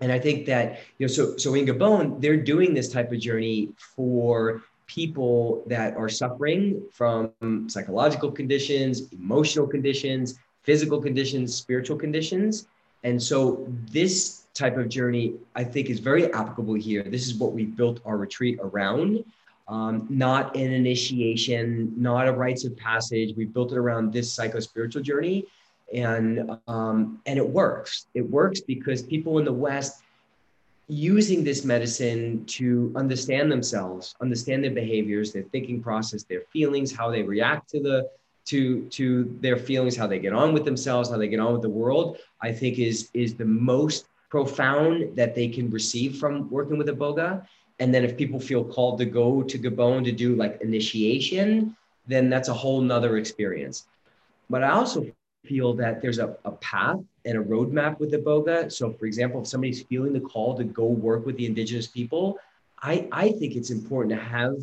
and 0.01 0.11
i 0.11 0.19
think 0.19 0.45
that 0.45 0.79
you 0.97 1.07
know 1.07 1.11
so 1.11 1.37
so 1.37 1.53
in 1.53 1.65
gabon 1.65 2.21
they're 2.21 2.43
doing 2.53 2.73
this 2.73 2.89
type 2.91 3.11
of 3.11 3.19
journey 3.19 3.69
for 3.77 4.61
people 4.87 5.63
that 5.67 5.95
are 5.95 6.09
suffering 6.09 6.81
from 6.91 7.31
psychological 7.67 8.31
conditions 8.31 9.11
emotional 9.13 9.67
conditions 9.67 10.37
physical 10.63 11.01
conditions 11.01 11.55
spiritual 11.55 11.97
conditions 11.97 12.67
and 13.05 13.21
so 13.21 13.67
this 13.91 14.47
type 14.55 14.77
of 14.77 14.89
journey, 14.89 15.35
I 15.55 15.63
think, 15.63 15.91
is 15.91 15.99
very 15.99 16.33
applicable 16.33 16.73
here. 16.73 17.03
This 17.03 17.27
is 17.27 17.35
what 17.35 17.53
we 17.53 17.65
built 17.65 17.99
our 18.03 18.17
retreat 18.17 18.57
around. 18.63 19.23
Um, 19.67 20.07
not 20.09 20.55
an 20.55 20.71
initiation, 20.71 21.93
not 21.95 22.27
a 22.27 22.31
rites 22.31 22.65
of 22.65 22.75
passage. 22.75 23.35
We 23.37 23.45
built 23.45 23.71
it 23.71 23.77
around 23.77 24.11
this 24.11 24.33
psycho 24.33 24.59
spiritual 24.59 25.03
journey, 25.03 25.45
and 25.93 26.57
um, 26.67 27.21
and 27.27 27.37
it 27.37 27.47
works. 27.47 28.07
It 28.15 28.27
works 28.27 28.61
because 28.61 29.03
people 29.03 29.37
in 29.37 29.45
the 29.45 29.53
West 29.53 30.01
using 30.87 31.43
this 31.43 31.63
medicine 31.63 32.43
to 32.45 32.91
understand 32.95 33.51
themselves, 33.51 34.15
understand 34.19 34.63
their 34.63 34.71
behaviors, 34.71 35.31
their 35.31 35.43
thinking 35.43 35.81
process, 35.81 36.23
their 36.23 36.41
feelings, 36.51 36.91
how 36.91 37.11
they 37.11 37.21
react 37.21 37.69
to 37.69 37.79
the 37.79 38.09
to 38.45 38.81
to 38.89 39.37
their 39.41 39.57
feelings, 39.57 39.95
how 39.95 40.07
they 40.07 40.19
get 40.19 40.33
on 40.33 40.53
with 40.53 40.65
themselves, 40.65 41.09
how 41.09 41.17
they 41.17 41.27
get 41.27 41.39
on 41.39 41.53
with 41.53 41.61
the 41.61 41.69
world. 41.69 42.17
I 42.41 42.51
think 42.51 42.79
is 42.79 43.09
is 43.13 43.35
the 43.35 43.45
most 43.45 44.07
profound 44.29 45.15
that 45.15 45.35
they 45.35 45.47
can 45.47 45.69
receive 45.69 46.17
from 46.17 46.49
working 46.49 46.77
with 46.77 46.87
Iboga. 46.87 47.45
And 47.79 47.93
then 47.93 48.03
if 48.03 48.17
people 48.17 48.39
feel 48.39 48.63
called 48.63 48.97
to 48.99 49.05
go 49.05 49.43
to 49.43 49.59
Gabon 49.59 50.03
to 50.05 50.11
do 50.11 50.35
like 50.35 50.61
initiation, 50.61 51.75
then 52.07 52.29
that's 52.29 52.49
a 52.49 52.53
whole 52.53 52.81
nother 52.81 53.17
experience. 53.17 53.85
But 54.49 54.63
I 54.63 54.71
also 54.71 55.05
feel 55.45 55.73
that 55.75 56.01
there's 56.01 56.19
a, 56.19 56.35
a 56.45 56.51
path 56.51 56.99
and 57.25 57.37
a 57.37 57.43
roadmap 57.43 57.99
with 57.99 58.11
Iboga. 58.13 58.71
So 58.71 58.91
for 58.93 59.05
example, 59.05 59.41
if 59.41 59.47
somebody's 59.47 59.83
feeling 59.83 60.13
the 60.13 60.19
call 60.19 60.55
to 60.57 60.63
go 60.63 60.85
work 60.85 61.25
with 61.25 61.37
the 61.37 61.45
indigenous 61.45 61.87
people, 61.87 62.39
I, 62.81 63.07
I 63.11 63.31
think 63.31 63.55
it's 63.55 63.71
important 63.71 64.17
to 64.17 64.23
have 64.23 64.55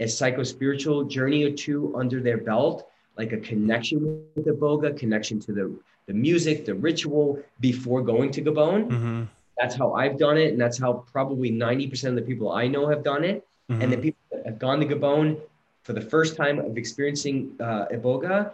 a 0.00 0.06
psycho-spiritual 0.06 1.04
journey 1.04 1.44
or 1.44 1.52
two 1.52 1.94
under 1.96 2.20
their 2.20 2.38
belt, 2.38 2.88
like 3.16 3.32
a 3.32 3.38
connection 3.38 4.24
with 4.34 4.44
the 4.44 4.52
Boga, 4.52 4.96
connection 4.96 5.40
to 5.40 5.52
the 5.52 5.74
the 6.06 6.14
music, 6.14 6.64
the 6.64 6.74
ritual 6.74 7.42
before 7.60 8.00
going 8.00 8.30
to 8.30 8.42
Gabon. 8.42 8.88
Mm-hmm. 8.88 9.22
That's 9.58 9.74
how 9.74 9.94
I've 9.94 10.18
done 10.18 10.38
it. 10.38 10.52
And 10.52 10.60
that's 10.60 10.78
how 10.78 11.04
probably 11.12 11.50
90% 11.50 12.10
of 12.10 12.14
the 12.14 12.22
people 12.22 12.52
I 12.52 12.66
know 12.68 12.88
have 12.88 13.02
done 13.02 13.24
it. 13.24 13.46
Mm-hmm. 13.70 13.82
And 13.82 13.92
the 13.92 13.98
people 13.98 14.20
that 14.32 14.46
have 14.46 14.58
gone 14.58 14.80
to 14.80 14.86
Gabon 14.86 15.40
for 15.82 15.92
the 15.92 16.00
first 16.00 16.36
time 16.36 16.58
of 16.58 16.76
experiencing 16.76 17.56
uh, 17.60 17.86
Iboga, 17.92 18.52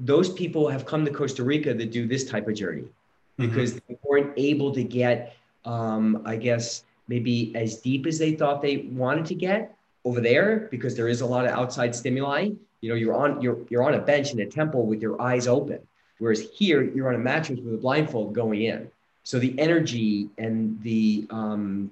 those 0.00 0.32
people 0.32 0.68
have 0.68 0.84
come 0.84 1.04
to 1.04 1.10
Costa 1.10 1.44
Rica 1.44 1.74
to 1.74 1.86
do 1.86 2.08
this 2.08 2.24
type 2.24 2.48
of 2.48 2.54
journey 2.54 2.82
mm-hmm. 2.82 3.48
because 3.48 3.74
they 3.74 3.96
weren't 4.02 4.32
able 4.36 4.72
to 4.72 4.82
get, 4.82 5.36
um, 5.64 6.22
I 6.24 6.36
guess, 6.36 6.84
maybe 7.08 7.52
as 7.54 7.76
deep 7.76 8.06
as 8.06 8.18
they 8.18 8.32
thought 8.32 8.62
they 8.62 8.88
wanted 8.90 9.26
to 9.26 9.34
get 9.34 9.76
over 10.04 10.20
there 10.20 10.68
because 10.70 10.96
there 10.96 11.08
is 11.08 11.20
a 11.20 11.26
lot 11.26 11.44
of 11.44 11.52
outside 11.52 11.94
stimuli. 11.94 12.50
You 12.82 12.90
know, 12.90 12.96
you're 12.96 13.14
on 13.14 13.40
you're 13.40 13.58
you're 13.70 13.84
on 13.84 13.94
a 13.94 14.00
bench 14.00 14.32
in 14.32 14.40
a 14.40 14.46
temple 14.46 14.84
with 14.86 15.00
your 15.00 15.20
eyes 15.22 15.46
open. 15.46 15.78
Whereas 16.18 16.42
here, 16.52 16.82
you're 16.82 17.08
on 17.08 17.14
a 17.14 17.18
mattress 17.18 17.60
with 17.60 17.74
a 17.74 17.78
blindfold 17.78 18.34
going 18.34 18.62
in. 18.62 18.90
So 19.24 19.38
the 19.38 19.58
energy 19.58 20.28
and 20.36 20.80
the 20.82 21.26
um, 21.30 21.90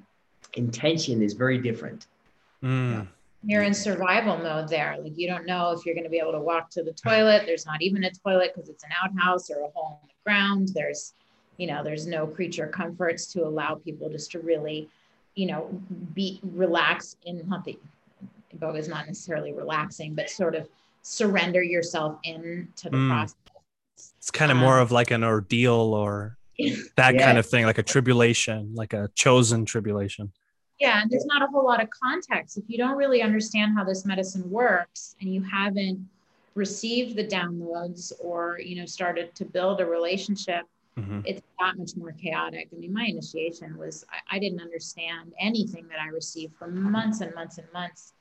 intention 0.55 1.23
is 1.23 1.33
very 1.33 1.59
different. 1.59 2.07
Mm. 2.63 3.07
You're 3.45 3.63
in 3.63 3.73
survival 3.73 4.37
mode 4.37 4.69
there. 4.69 4.99
Like 5.03 5.17
you 5.17 5.29
don't 5.29 5.47
know 5.47 5.71
if 5.71 5.87
you're 5.87 5.95
going 5.95 6.05
to 6.05 6.11
be 6.11 6.19
able 6.19 6.33
to 6.33 6.41
walk 6.41 6.71
to 6.71 6.83
the 6.83 6.93
toilet. 6.93 7.45
There's 7.47 7.67
not 7.67 7.83
even 7.83 8.05
a 8.05 8.11
toilet 8.11 8.53
because 8.55 8.69
it's 8.69 8.85
an 8.85 8.91
outhouse 9.03 9.49
or 9.51 9.63
a 9.63 9.69
hole 9.75 10.01
in 10.03 10.09
the 10.09 10.15
ground. 10.25 10.71
There's, 10.75 11.15
you 11.57 11.67
know, 11.67 11.83
there's 11.83 12.07
no 12.07 12.27
creature 12.27 12.67
comforts 12.67 13.33
to 13.33 13.47
allow 13.47 13.77
people 13.77 14.11
just 14.11 14.33
to 14.33 14.41
really, 14.41 14.89
you 15.37 15.47
know, 15.47 15.71
be 16.15 16.41
relax 16.43 17.17
in 17.25 17.49
not 17.49 17.65
the 17.65 17.79
Iboga 18.57 18.79
is 18.79 18.89
not 18.89 19.07
necessarily 19.07 19.53
relaxing, 19.53 20.15
but 20.15 20.29
sort 20.29 20.55
of 20.55 20.69
surrender 21.03 21.63
yourself 21.63 22.19
in 22.25 22.69
to 22.77 22.91
the 22.91 22.97
mm. 22.97 23.09
process 23.09 23.35
it's 24.21 24.31
kind 24.31 24.51
of 24.51 24.59
um, 24.59 24.63
more 24.63 24.79
of 24.79 24.93
like 24.93 25.11
an 25.11 25.25
ordeal 25.25 25.95
or 25.95 26.37
that 26.97 27.19
kind 27.19 27.39
of 27.39 27.47
thing, 27.47 27.65
like 27.65 27.79
a 27.79 27.83
tribulation, 27.83 28.75
like 28.75 28.93
a 28.93 29.09
chosen 29.15 29.65
tribulation. 29.65 30.33
Yeah, 30.79 31.03
and 31.03 31.11
there's 31.11 31.27
not 31.27 31.43
a 31.43 31.47
whole 31.47 31.65
lot 31.65 31.83
of 31.83 31.89
context. 31.91 32.57
If 32.57 32.65
you 32.69 32.79
don't 32.79 32.97
really 32.97 33.23
understand 33.23 33.77
how 33.77 33.85
this 33.85 34.07
medicine 34.07 34.49
works 34.51 35.15
and 35.21 35.33
you 35.33 35.43
haven't 35.43 36.07
received 36.55 37.17
the 37.17 37.27
downloads 37.27 38.13
or 38.21 38.59
you 38.61 38.77
know 38.77 38.87
started 38.87 39.35
to 39.37 39.45
build 39.45 39.81
a 39.81 39.87
relationship, 39.87 40.65
mm-hmm. 40.99 41.21
it's 41.25 41.43
that 41.59 41.77
much 41.77 41.97
more 41.97 42.13
chaotic. 42.13 42.69
I 42.75 42.77
mean, 42.77 42.93
my 42.93 43.05
initiation 43.05 43.77
was 43.77 44.05
I, 44.11 44.37
I 44.37 44.39
didn't 44.39 44.61
understand 44.61 45.33
anything 45.39 45.87
that 45.89 45.99
I 45.99 46.09
received 46.09 46.55
for 46.59 46.69
months 46.69 47.21
and 47.21 47.35
months 47.35 47.59
and 47.59 47.67
months 47.73 48.15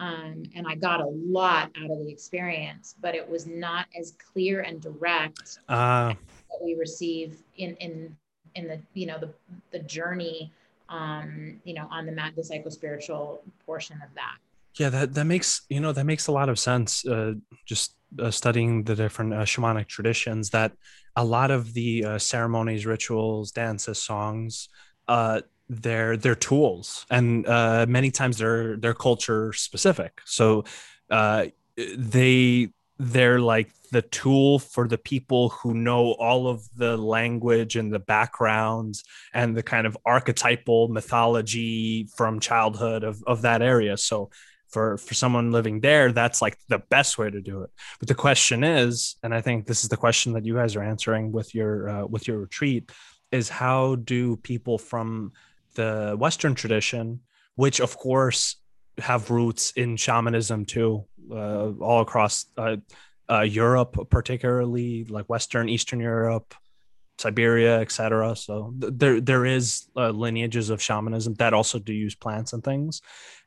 um, 0.00 0.44
and 0.56 0.66
I 0.66 0.74
got 0.76 1.00
a 1.00 1.06
lot 1.06 1.70
out 1.76 1.90
of 1.90 1.98
the 1.98 2.08
experience, 2.10 2.94
but 3.02 3.14
it 3.14 3.28
was 3.28 3.46
not 3.46 3.86
as 3.98 4.14
clear 4.32 4.62
and 4.62 4.80
direct 4.80 5.58
uh, 5.68 6.14
that 6.14 6.64
we 6.64 6.74
receive 6.74 7.42
in 7.58 7.76
in 7.76 8.16
in 8.54 8.66
the 8.66 8.80
you 8.94 9.06
know 9.06 9.18
the 9.18 9.30
the 9.72 9.80
journey 9.80 10.50
um, 10.88 11.60
you 11.64 11.74
know 11.74 11.86
on 11.90 12.06
the 12.06 12.12
mat 12.12 12.32
the 12.34 12.42
psycho 12.42 12.70
spiritual 12.70 13.42
portion 13.66 14.00
of 14.02 14.08
that. 14.14 14.38
Yeah, 14.76 14.88
that 14.88 15.12
that 15.12 15.26
makes 15.26 15.66
you 15.68 15.80
know 15.80 15.92
that 15.92 16.04
makes 16.04 16.28
a 16.28 16.32
lot 16.32 16.48
of 16.48 16.58
sense. 16.58 17.06
Uh, 17.06 17.34
just 17.66 17.94
uh, 18.18 18.30
studying 18.30 18.84
the 18.84 18.96
different 18.96 19.34
uh, 19.34 19.44
shamanic 19.44 19.86
traditions, 19.86 20.48
that 20.50 20.72
a 21.14 21.24
lot 21.24 21.50
of 21.50 21.74
the 21.74 22.04
uh, 22.06 22.18
ceremonies, 22.18 22.86
rituals, 22.86 23.52
dances, 23.52 24.02
songs 24.02 24.70
uh, 25.08 25.42
their 25.70 26.16
their 26.16 26.34
tools. 26.34 27.06
And 27.10 27.46
uh, 27.46 27.86
many 27.88 28.10
times 28.10 28.38
they're 28.38 28.76
they're 28.76 28.92
culture 28.92 29.52
specific. 29.52 30.20
So 30.24 30.64
uh, 31.10 31.46
they 31.96 32.68
they're 32.98 33.40
like 33.40 33.70
the 33.92 34.02
tool 34.02 34.58
for 34.58 34.86
the 34.86 34.98
people 34.98 35.48
who 35.50 35.72
know 35.72 36.12
all 36.12 36.48
of 36.48 36.68
the 36.76 36.96
language 36.96 37.76
and 37.76 37.92
the 37.92 37.98
backgrounds 37.98 39.04
and 39.32 39.56
the 39.56 39.62
kind 39.62 39.86
of 39.86 39.96
archetypal 40.04 40.88
mythology 40.88 42.08
from 42.14 42.40
childhood 42.40 43.02
of, 43.04 43.22
of 43.26 43.42
that 43.42 43.62
area. 43.62 43.96
So 43.96 44.30
for 44.68 44.98
for 44.98 45.14
someone 45.14 45.50
living 45.50 45.80
there 45.80 46.12
that's 46.12 46.40
like 46.40 46.56
the 46.68 46.78
best 46.90 47.16
way 47.16 47.30
to 47.30 47.40
do 47.40 47.62
it. 47.62 47.70
But 48.00 48.08
the 48.08 48.14
question 48.14 48.62
is 48.64 49.16
and 49.22 49.34
i 49.34 49.40
think 49.40 49.66
this 49.66 49.82
is 49.82 49.88
the 49.88 49.96
question 49.96 50.32
that 50.34 50.44
you 50.44 50.54
guys 50.54 50.76
are 50.76 50.82
answering 50.82 51.32
with 51.32 51.54
your 51.54 51.88
uh, 51.88 52.06
with 52.06 52.28
your 52.28 52.38
retreat 52.38 52.92
is 53.32 53.48
how 53.48 53.96
do 53.96 54.36
people 54.36 54.78
from 54.78 55.32
the 55.74 56.16
Western 56.18 56.54
tradition, 56.54 57.20
which 57.54 57.80
of 57.80 57.96
course 57.96 58.56
have 58.98 59.30
roots 59.30 59.72
in 59.72 59.96
shamanism 59.96 60.64
too, 60.64 61.04
uh, 61.30 61.70
all 61.80 62.00
across 62.00 62.46
uh, 62.56 62.76
uh, 63.30 63.40
Europe, 63.40 63.96
particularly 64.10 65.04
like 65.04 65.26
Western, 65.26 65.68
Eastern 65.68 66.00
Europe, 66.00 66.54
Siberia, 67.18 67.80
etc. 67.80 68.34
So 68.34 68.74
th- 68.80 68.92
there 68.96 69.20
there 69.20 69.46
is 69.46 69.86
uh, 69.96 70.10
lineages 70.10 70.70
of 70.70 70.82
shamanism 70.82 71.34
that 71.34 71.54
also 71.54 71.78
do 71.78 71.92
use 71.92 72.14
plants 72.14 72.52
and 72.52 72.64
things. 72.64 73.02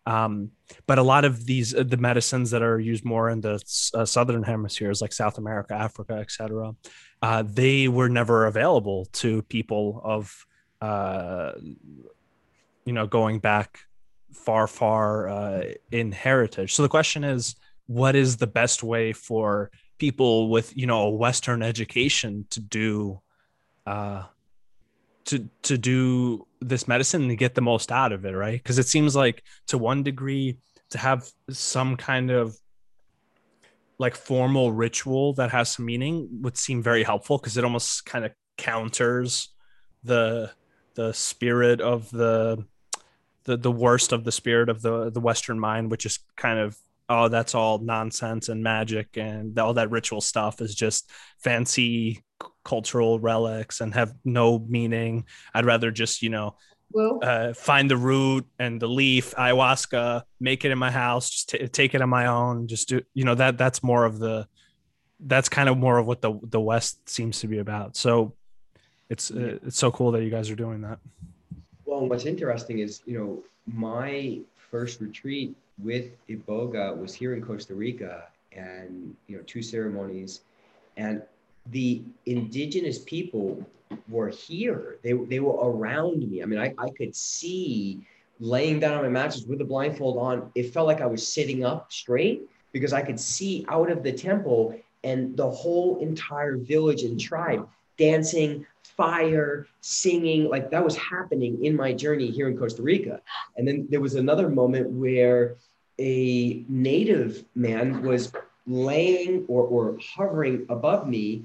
Um, 0.05 0.51
but 0.85 0.99
a 0.99 1.03
lot 1.03 1.25
of 1.25 1.45
these 1.45 1.73
uh, 1.73 1.83
the 1.83 1.97
medicines 1.97 2.51
that 2.51 2.61
are 2.61 2.79
used 2.79 3.03
more 3.03 3.29
in 3.29 3.41
the 3.41 3.55
uh, 3.93 4.05
southern 4.05 4.43
hemispheres, 4.43 5.01
like 5.01 5.13
South 5.13 5.37
America, 5.37 5.73
Africa, 5.73 6.13
etc., 6.13 6.75
they 7.45 7.87
were 7.87 8.09
never 8.09 8.45
available 8.45 9.07
to 9.13 9.41
people 9.43 10.01
of 10.03 10.45
uh, 10.83 11.53
you 12.85 12.91
know 12.91 13.07
going 13.07 13.39
back 13.39 13.79
far, 14.33 14.67
far 14.67 15.29
uh, 15.29 15.63
in 15.91 16.11
heritage. 16.11 16.73
So 16.73 16.83
the 16.83 16.89
question 16.89 17.23
is, 17.23 17.55
what 17.87 18.15
is 18.15 18.35
the 18.35 18.47
best 18.47 18.83
way 18.83 19.13
for 19.13 19.71
people 19.97 20.49
with 20.49 20.75
you 20.75 20.85
know 20.85 21.03
a 21.03 21.09
Western 21.09 21.63
education 21.63 22.45
to 22.49 22.59
do? 22.59 23.21
Uh, 23.85 24.23
to 25.25 25.47
to 25.61 25.77
do 25.77 26.45
this 26.59 26.85
medicine 26.85 27.29
and 27.29 27.37
get 27.37 27.55
the 27.55 27.61
most 27.61 27.93
out 27.93 28.11
of 28.11 28.25
it 28.25 28.31
right 28.31 28.61
because 28.61 28.77
it 28.77 28.87
seems 28.87 29.15
like 29.15 29.41
to 29.67 29.77
one 29.77 30.03
degree 30.03 30.57
to 30.89 30.97
have 30.97 31.29
some 31.49 31.95
kind 31.95 32.29
of 32.29 32.57
like 33.99 34.15
formal 34.17 34.73
ritual 34.73 35.33
that 35.33 35.49
has 35.49 35.69
some 35.69 35.85
meaning 35.85 36.27
would 36.41 36.57
seem 36.57 36.83
very 36.83 37.03
helpful 37.03 37.37
because 37.37 37.55
it 37.55 37.63
almost 37.63 38.05
kind 38.05 38.25
of 38.25 38.33
counters 38.57 39.53
the 40.03 40.51
the 40.95 41.13
spirit 41.13 41.81
of 41.81 42.09
the 42.11 42.65
the 43.45 43.57
the 43.57 43.71
worst 43.71 44.11
of 44.11 44.23
the 44.23 44.31
spirit 44.31 44.69
of 44.69 44.81
the 44.81 45.09
the 45.09 45.19
western 45.19 45.59
mind 45.59 45.91
which 45.91 46.05
is 46.05 46.19
kind 46.37 46.59
of 46.59 46.77
oh 47.09 47.27
that's 47.27 47.55
all 47.55 47.79
nonsense 47.79 48.49
and 48.49 48.63
magic 48.63 49.17
and 49.17 49.57
all 49.59 49.73
that 49.73 49.91
ritual 49.91 50.21
stuff 50.21 50.61
is 50.61 50.73
just 50.73 51.11
fancy 51.39 52.23
cultural 52.63 53.19
relics 53.19 53.81
and 53.81 53.93
have 53.93 54.13
no 54.23 54.59
meaning. 54.59 55.25
I'd 55.53 55.65
rather 55.65 55.91
just, 55.91 56.21
you 56.21 56.29
know, 56.29 56.55
well, 56.91 57.19
uh, 57.23 57.53
find 57.53 57.89
the 57.89 57.97
root 57.97 58.45
and 58.59 58.79
the 58.79 58.87
leaf, 58.87 59.33
ayahuasca, 59.35 60.23
make 60.39 60.63
it 60.63 60.71
in 60.71 60.77
my 60.77 60.91
house, 60.91 61.29
just 61.29 61.49
t- 61.49 61.67
take 61.67 61.95
it 61.95 62.01
on 62.01 62.09
my 62.09 62.27
own. 62.27 62.67
Just 62.67 62.89
do, 62.89 63.01
you 63.13 63.23
know, 63.23 63.35
that 63.35 63.57
that's 63.57 63.81
more 63.81 64.05
of 64.05 64.19
the, 64.19 64.47
that's 65.19 65.49
kind 65.49 65.69
of 65.69 65.77
more 65.77 65.97
of 65.97 66.05
what 66.05 66.21
the 66.21 66.37
the 66.43 66.59
West 66.59 67.07
seems 67.07 67.39
to 67.39 67.47
be 67.47 67.59
about. 67.59 67.95
So, 67.95 68.35
it's 69.13 69.29
uh, 69.31 69.59
it's 69.63 69.77
so 69.77 69.91
cool 69.91 70.11
that 70.11 70.23
you 70.23 70.29
guys 70.29 70.49
are 70.49 70.55
doing 70.55 70.81
that. 70.81 70.97
Well, 71.85 72.07
what's 72.07 72.25
interesting 72.25 72.79
is, 72.79 73.01
you 73.05 73.17
know, 73.17 73.43
my 73.71 74.39
first 74.71 74.99
retreat 74.99 75.55
with 75.77 76.07
Iboga 76.27 76.97
was 76.97 77.13
here 77.13 77.35
in 77.35 77.41
Costa 77.41 77.75
Rica, 77.75 78.25
and 78.51 79.15
you 79.27 79.37
know, 79.37 79.43
two 79.43 79.61
ceremonies, 79.61 80.41
and 80.97 81.21
the 81.71 82.01
indigenous 82.25 82.99
people 82.99 83.63
were 84.09 84.29
here. 84.29 84.97
They, 85.03 85.13
they 85.13 85.39
were 85.39 85.57
around 85.69 86.27
me. 86.29 86.41
I 86.41 86.45
mean, 86.45 86.59
I, 86.59 86.73
I 86.79 86.89
could 86.89 87.15
see 87.15 88.01
laying 88.39 88.79
down 88.79 88.97
on 88.97 89.03
my 89.03 89.09
mattress 89.09 89.45
with 89.45 89.59
the 89.59 89.65
blindfold 89.65 90.17
on. 90.17 90.51
It 90.55 90.73
felt 90.73 90.87
like 90.87 91.01
I 91.01 91.05
was 91.05 91.25
sitting 91.25 91.63
up 91.63 91.91
straight 91.91 92.41
because 92.71 92.91
I 92.91 93.03
could 93.03 93.19
see 93.19 93.63
out 93.69 93.91
of 93.91 94.01
the 94.01 94.11
temple 94.11 94.75
and 95.03 95.37
the 95.37 95.49
whole 95.49 95.99
entire 95.99 96.57
village 96.57 97.03
and 97.03 97.19
tribe 97.19 97.69
dancing, 97.97 98.65
fire, 98.83 99.67
singing. 99.81 100.49
Like 100.49 100.69
that 100.71 100.83
was 100.83 100.95
happening 100.95 101.63
in 101.63 101.75
my 101.75 101.93
journey 101.93 102.29
here 102.31 102.47
in 102.47 102.57
Costa 102.57 102.81
Rica. 102.81 103.21
And 103.57 103.67
then 103.67 103.87
there 103.89 104.01
was 104.01 104.15
another 104.15 104.49
moment 104.49 104.89
where 104.91 105.55
a 105.99 106.63
native 106.67 107.43
man 107.55 108.01
was 108.03 108.31
laying 108.65 109.45
or, 109.47 109.63
or 109.63 109.97
hovering 110.15 110.65
above 110.69 111.07
me 111.07 111.43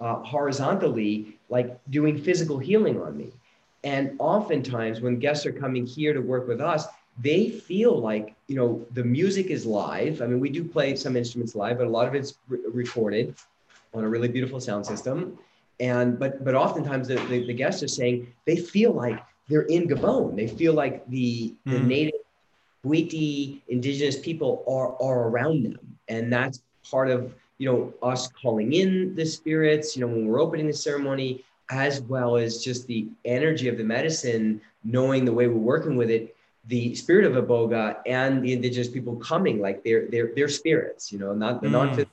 uh, 0.00 0.16
horizontally, 0.16 1.38
like 1.48 1.78
doing 1.90 2.16
physical 2.18 2.58
healing 2.58 3.00
on 3.00 3.16
me. 3.16 3.30
And 3.84 4.16
oftentimes, 4.18 5.00
when 5.00 5.18
guests 5.18 5.46
are 5.46 5.52
coming 5.52 5.86
here 5.86 6.12
to 6.12 6.20
work 6.20 6.46
with 6.46 6.60
us, 6.60 6.86
they 7.18 7.50
feel 7.50 7.98
like 7.98 8.34
you 8.46 8.56
know 8.56 8.86
the 8.92 9.04
music 9.04 9.46
is 9.46 9.66
live. 9.66 10.22
I 10.22 10.26
mean, 10.26 10.40
we 10.40 10.50
do 10.50 10.64
play 10.64 10.96
some 10.96 11.16
instruments 11.16 11.54
live, 11.54 11.78
but 11.78 11.86
a 11.86 11.90
lot 11.90 12.06
of 12.06 12.14
it's 12.14 12.34
re- 12.48 12.60
recorded 12.72 13.34
on 13.94 14.04
a 14.04 14.08
really 14.08 14.28
beautiful 14.28 14.60
sound 14.60 14.86
system. 14.86 15.38
And 15.80 16.18
but 16.18 16.44
but 16.44 16.54
oftentimes 16.54 17.08
the, 17.08 17.16
the, 17.28 17.46
the, 17.46 17.54
guests 17.54 17.82
are 17.82 17.88
saying 17.88 18.32
they 18.44 18.56
feel 18.56 18.92
like 18.92 19.18
they're 19.48 19.62
in 19.62 19.88
Gabon. 19.88 20.36
They 20.36 20.46
feel 20.46 20.74
like 20.74 21.08
the 21.08 21.54
mm. 21.66 21.72
the 21.72 21.78
hmm. 21.78 21.88
native 21.88 22.20
Bwiti 22.84 23.60
indigenous 23.68 24.18
people 24.18 24.62
are 24.68 24.94
are 25.02 25.28
around 25.28 25.64
them, 25.64 25.96
and 26.08 26.32
that's 26.32 26.62
part 26.84 27.10
of 27.10 27.34
you 27.60 27.70
know, 27.70 27.92
us 28.02 28.26
calling 28.26 28.72
in 28.72 29.14
the 29.14 29.24
spirits, 29.24 29.94
you 29.94 30.00
know, 30.00 30.06
when 30.06 30.26
we're 30.26 30.40
opening 30.40 30.66
the 30.66 30.72
ceremony, 30.72 31.44
as 31.70 32.00
well 32.00 32.38
as 32.38 32.64
just 32.64 32.86
the 32.86 33.06
energy 33.26 33.68
of 33.68 33.76
the 33.76 33.84
medicine, 33.84 34.58
knowing 34.82 35.26
the 35.26 35.32
way 35.32 35.46
we're 35.46 35.58
working 35.58 35.94
with 35.94 36.10
it, 36.10 36.34
the 36.68 36.94
spirit 36.94 37.26
of 37.26 37.34
Iboga 37.34 37.98
and 38.06 38.42
the 38.42 38.54
indigenous 38.54 38.88
people 38.88 39.14
coming, 39.16 39.60
like 39.60 39.84
their 39.84 40.06
their 40.06 40.34
their 40.34 40.48
spirits, 40.48 41.12
you 41.12 41.18
know, 41.18 41.34
not 41.34 41.60
the 41.60 41.68
mm. 41.68 41.72
non-physical 41.72 42.10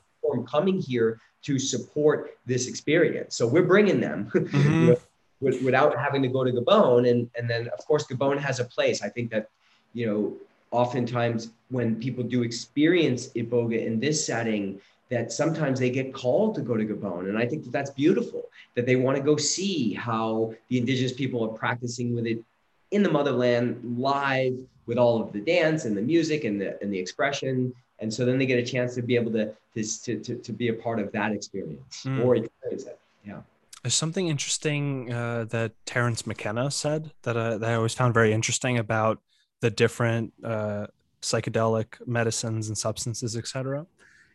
coming 0.47 0.79
here 0.79 1.19
to 1.43 1.59
support 1.59 2.37
this 2.45 2.67
experience. 2.67 3.35
So 3.35 3.47
we're 3.47 3.63
bringing 3.63 3.99
them 3.99 4.29
mm-hmm. 4.33 4.87
know, 4.87 4.97
without 5.39 5.97
having 5.97 6.21
to 6.23 6.27
go 6.27 6.43
to 6.43 6.51
Gabon. 6.51 7.09
And, 7.09 7.29
and 7.37 7.49
then, 7.49 7.69
of 7.77 7.85
course, 7.85 8.05
Gabon 8.07 8.37
has 8.39 8.59
a 8.59 8.65
place. 8.65 9.01
I 9.01 9.09
think 9.09 9.31
that, 9.31 9.49
you 9.93 10.05
know, 10.07 10.33
oftentimes 10.71 11.51
when 11.69 11.95
people 11.95 12.23
do 12.23 12.43
experience 12.43 13.29
Iboga 13.29 13.85
in 13.85 13.99
this 13.99 14.25
setting, 14.25 14.81
that 15.09 15.31
sometimes 15.31 15.79
they 15.79 15.89
get 15.89 16.13
called 16.13 16.55
to 16.55 16.61
go 16.61 16.75
to 16.75 16.85
Gabon. 16.85 17.29
And 17.29 17.37
I 17.37 17.45
think 17.45 17.63
that 17.63 17.71
that's 17.71 17.91
beautiful, 17.91 18.43
that 18.75 18.85
they 18.85 18.97
want 18.97 19.15
to 19.17 19.23
go 19.23 19.37
see 19.37 19.93
how 19.93 20.53
the 20.69 20.77
indigenous 20.77 21.13
people 21.13 21.43
are 21.43 21.57
practicing 21.57 22.13
with 22.13 22.25
it 22.25 22.43
in 22.91 23.03
the 23.03 23.09
motherland 23.09 23.97
live 23.97 24.57
with 24.85 24.97
all 24.97 25.21
of 25.21 25.31
the 25.31 25.39
dance 25.39 25.85
and 25.85 25.95
the 25.95 26.01
music 26.01 26.43
and 26.43 26.59
the, 26.59 26.81
and 26.81 26.91
the 26.91 26.99
expression. 26.99 27.73
And 27.99 28.13
so 28.13 28.25
then 28.25 28.37
they 28.37 28.45
get 28.45 28.59
a 28.59 28.65
chance 28.65 28.95
to 28.95 29.01
be 29.01 29.15
able 29.15 29.31
to, 29.31 29.53
to, 29.75 30.19
to, 30.19 30.35
to 30.35 30.53
be 30.53 30.67
a 30.69 30.73
part 30.73 30.99
of 30.99 31.11
that 31.13 31.31
experience 31.31 32.03
mm. 32.05 32.23
or 32.23 32.35
experience 32.35 32.83
it. 32.85 32.99
Yeah. 33.25 33.41
There's 33.83 33.95
something 33.95 34.27
interesting 34.27 35.11
uh, 35.11 35.45
that 35.49 35.71
Terence 35.85 36.27
McKenna 36.27 36.69
said 36.71 37.11
that, 37.23 37.37
uh, 37.37 37.57
that 37.57 37.71
I 37.71 37.75
always 37.75 37.93
found 37.93 38.13
very 38.13 38.33
interesting 38.33 38.77
about 38.77 39.19
the 39.61 39.69
different 39.69 40.33
uh, 40.43 40.87
psychedelic 41.21 41.95
medicines 42.05 42.67
and 42.67 42.77
substances, 42.77 43.35
etc 43.35 43.85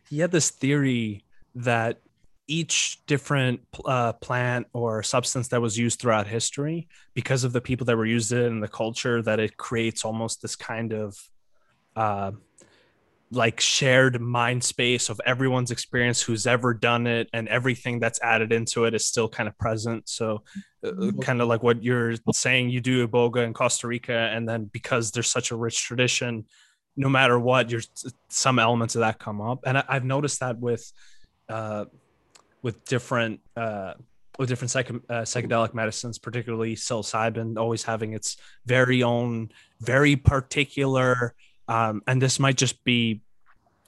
he 0.09 0.19
had 0.19 0.31
this 0.31 0.49
theory 0.49 1.23
that 1.55 1.99
each 2.47 2.99
different 3.07 3.61
uh, 3.85 4.13
plant 4.13 4.67
or 4.73 5.01
substance 5.01 5.47
that 5.47 5.61
was 5.61 5.77
used 5.77 5.99
throughout 5.99 6.27
history, 6.27 6.87
because 7.13 7.43
of 7.43 7.53
the 7.53 7.61
people 7.61 7.85
that 7.85 7.95
were 7.95 8.05
used 8.05 8.31
it 8.31 8.51
and 8.51 8.61
the 8.61 8.67
culture, 8.67 9.21
that 9.21 9.39
it 9.39 9.55
creates 9.57 10.03
almost 10.03 10.41
this 10.41 10.55
kind 10.55 10.93
of 10.93 11.17
uh, 11.95 12.31
like 13.33 13.59
shared 13.59 14.21
mind 14.21 14.63
space 14.63 15.09
of 15.09 15.19
everyone's 15.25 15.71
experience 15.71 16.21
who's 16.21 16.47
ever 16.47 16.73
done 16.73 17.07
it 17.07 17.29
and 17.33 17.47
everything 17.47 17.99
that's 17.99 18.21
added 18.21 18.51
into 18.51 18.85
it 18.85 18.93
is 18.93 19.05
still 19.05 19.27
kind 19.27 19.49
of 19.49 19.57
present 19.57 20.07
so 20.07 20.43
uh, 20.85 20.91
mm-hmm. 20.91 21.19
kind 21.19 21.41
of 21.41 21.47
like 21.47 21.63
what 21.63 21.83
you're 21.83 22.15
saying 22.31 22.69
you 22.69 22.79
do 22.79 23.07
iboga 23.07 23.43
in 23.43 23.53
costa 23.53 23.87
rica 23.87 24.29
and 24.33 24.47
then 24.47 24.65
because 24.71 25.11
there's 25.11 25.29
such 25.29 25.51
a 25.51 25.55
rich 25.55 25.83
tradition 25.83 26.45
no 26.95 27.09
matter 27.09 27.39
what, 27.39 27.69
you're 27.69 27.81
some 28.29 28.59
elements 28.59 28.95
of 28.95 29.01
that 29.01 29.19
come 29.19 29.41
up, 29.41 29.59
and 29.65 29.77
I, 29.77 29.83
have 29.89 30.03
noticed 30.05 30.39
that 30.41 30.59
with 30.59 30.91
uh, 31.49 31.85
with 32.61 32.85
different 32.85 33.39
uh, 33.55 33.93
with 34.37 34.49
different 34.49 34.71
psych- 34.71 34.89
uh, 34.89 35.23
psychedelic 35.23 35.73
medicines, 35.73 36.19
particularly 36.19 36.75
psilocybin, 36.75 37.57
always 37.57 37.83
having 37.83 38.13
its 38.13 38.37
very 38.65 39.03
own, 39.03 39.49
very 39.81 40.15
particular, 40.15 41.33
um, 41.67 42.01
and 42.07 42.21
this 42.21 42.39
might 42.39 42.57
just 42.57 42.83
be 42.83 43.21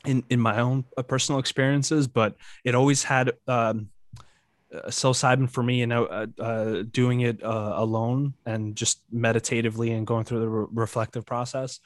in 0.05 0.23
in 0.29 0.39
my 0.39 0.59
own 0.59 0.85
uh, 0.97 1.03
personal 1.03 1.39
experiences, 1.39 2.07
but 2.07 2.35
it 2.63 2.75
always 2.75 3.03
had. 3.03 3.33
Um, 3.47 3.89
uh, 4.73 4.89
psilocybin 4.89 5.49
for 5.49 5.61
me, 5.61 5.79
you 5.79 5.85
know, 5.85 6.05
uh, 6.05 6.25
uh, 6.39 6.83
doing 6.91 7.21
it 7.21 7.41
uh, 7.41 7.73
alone 7.75 8.33
and 8.47 8.75
just 8.75 8.99
meditatively 9.11 9.91
and 9.91 10.07
going 10.07 10.25
through 10.25 10.39
the 10.39 10.49
re- 10.49 10.67
reflective 10.73 11.23
process 11.23 11.79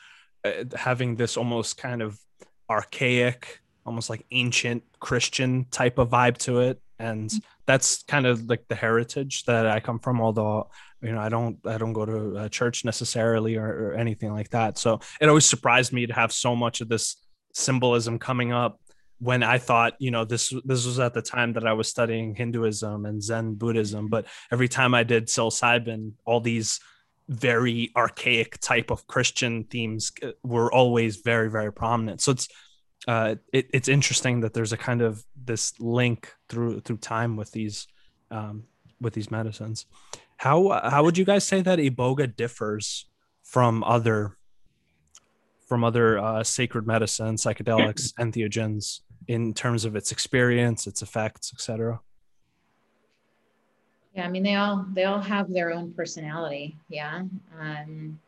uh, 0.44 0.64
having 0.76 1.16
this 1.16 1.38
almost 1.38 1.78
kind 1.78 2.02
of 2.02 2.20
archaic, 2.70 3.62
almost 3.86 4.10
like 4.10 4.26
ancient 4.32 4.84
Christian 5.00 5.66
type 5.72 5.98
of 5.98 6.10
vibe 6.10 6.38
to 6.38 6.62
it. 6.62 6.82
And 7.00 7.30
mm-hmm. 7.30 7.38
that's 7.66 8.04
kind 8.04 8.26
of 8.26 8.50
like 8.50 8.68
the 8.68 8.76
heritage 8.76 9.46
that 9.46 9.66
I 9.66 9.80
come 9.80 10.00
from, 10.00 10.22
although 10.22 10.70
you 11.02 11.12
know 11.12 11.20
i 11.20 11.30
don't 11.30 11.58
i 11.66 11.78
don't 11.78 11.94
go 11.94 12.06
to 12.06 12.38
a 12.38 12.50
church 12.50 12.84
necessarily 12.84 13.56
or, 13.56 13.66
or, 13.66 13.94
anything 13.94 14.32
like 14.34 14.50
that 14.50 14.78
so 14.78 15.00
it 15.22 15.30
always 15.30 15.46
surprised 15.46 15.94
me 15.94 16.06
to 16.06 16.14
have 16.14 16.32
so 16.32 16.56
much 16.56 16.82
of 16.82 16.90
this 16.90 17.18
symbolism 17.54 18.20
coming 18.20 18.52
up 18.52 18.80
when 19.20 19.44
i 19.44 19.58
thought 19.58 19.94
you 20.00 20.12
know 20.12 20.26
this 20.26 20.54
this 20.66 20.86
was 20.86 21.00
at 21.00 21.14
the 21.14 21.22
time 21.22 21.54
that 21.54 21.66
i 21.66 21.74
was 21.74 21.88
studying 21.88 22.36
hinduism 22.36 23.06
and 23.06 23.24
zen 23.24 23.54
buddhism 23.54 24.08
but 24.08 24.26
every 24.52 24.68
time 24.68 24.94
i 24.94 25.04
did 25.04 25.28
psilocybin 25.28 26.12
all 26.26 26.40
these 26.40 26.80
very 27.30 27.92
archaic 27.96 28.60
type 28.60 28.90
of 28.90 29.06
Christian 29.06 29.64
themes 29.66 30.12
uh, 30.24 30.32
were 30.44 30.74
always 30.74 31.18
very, 31.18 31.48
very 31.50 31.72
prominent. 31.72 32.22
So 32.22 32.32
it's 32.32 32.48
uh, 33.08 33.36
it, 33.54 33.70
it's 33.74 33.88
interesting 33.88 34.42
that 34.42 34.54
there's 34.54 34.74
a 34.74 34.78
kind 34.78 35.02
of 35.02 35.24
this 35.36 35.80
link 35.80 36.34
through 36.50 36.82
through 36.82 36.98
time 36.98 37.36
with 37.36 37.52
these 37.52 37.88
um, 38.32 38.64
with 39.00 39.14
these 39.14 39.32
medicines. 39.32 39.86
How 40.38 40.80
how 40.84 41.04
would 41.04 41.18
you 41.18 41.26
guys 41.26 41.46
say 41.46 41.62
that 41.62 41.80
iboga 41.80 42.36
differs 42.36 43.06
from 43.44 43.84
other 43.84 44.38
from 45.68 45.84
other 45.84 46.18
uh, 46.18 46.44
sacred 46.44 46.88
medicine, 46.88 47.36
psychedelics, 47.36 48.14
entheogens 48.20 49.02
in 49.28 49.54
terms 49.54 49.86
of 49.86 49.96
its 49.96 50.12
experience, 50.12 50.88
its 50.88 51.02
effects, 51.02 51.54
etc.? 51.54 52.00
Yeah, 54.16 54.26
I 54.26 54.30
mean 54.30 54.44
they 54.44 54.56
all 54.56 54.86
they 54.94 55.06
all 55.06 55.22
have 55.22 55.52
their 55.52 55.72
own 55.72 55.94
personality. 55.94 56.78
Yeah. 56.90 57.24
Um, 57.60 58.20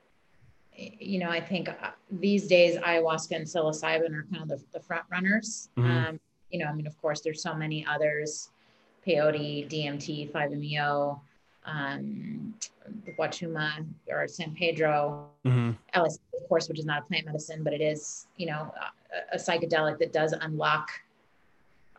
you 0.99 1.19
know, 1.19 1.29
I 1.29 1.41
think 1.41 1.69
uh, 1.69 1.91
these 2.09 2.47
days 2.47 2.77
ayahuasca 2.77 3.35
and 3.35 3.45
psilocybin 3.45 4.13
are 4.13 4.25
kind 4.31 4.43
of 4.43 4.49
the, 4.49 4.63
the 4.73 4.79
front 4.79 5.03
runners. 5.11 5.69
Mm-hmm. 5.77 5.91
Um, 5.91 6.19
you 6.49 6.59
know, 6.59 6.65
I 6.65 6.73
mean, 6.73 6.87
of 6.87 6.99
course, 7.01 7.21
there's 7.21 7.41
so 7.41 7.53
many 7.53 7.85
others, 7.85 8.49
peyote, 9.05 9.69
DMT, 9.69 10.31
5-MeO, 10.31 11.21
um, 11.65 12.53
Huachuma 13.17 13.85
or 14.09 14.27
San 14.27 14.53
Pedro, 14.53 15.29
mm-hmm. 15.45 15.71
LSD, 15.99 16.19
of 16.41 16.49
course, 16.49 16.67
which 16.67 16.79
is 16.79 16.85
not 16.85 17.03
a 17.03 17.05
plant 17.05 17.25
medicine, 17.25 17.63
but 17.63 17.73
it 17.73 17.81
is, 17.81 18.27
you 18.37 18.47
know, 18.47 18.73
a, 19.31 19.35
a 19.35 19.37
psychedelic 19.37 19.99
that 19.99 20.11
does 20.11 20.33
unlock 20.33 20.89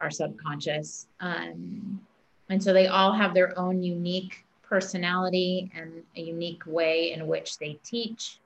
our 0.01 0.11
subconscious. 0.11 1.07
Um, 1.21 2.01
and 2.49 2.63
so 2.63 2.73
they 2.73 2.89
all 2.89 3.13
have 3.13 3.35
their 3.35 3.59
own 3.59 3.83
unique 3.83 4.45
personality 4.63 5.71
and 5.77 6.03
a 6.17 6.21
unique 6.21 6.63
way 6.67 7.13
in 7.13 7.27
which 7.27 7.59
they 7.59 7.79
teach 7.85 8.39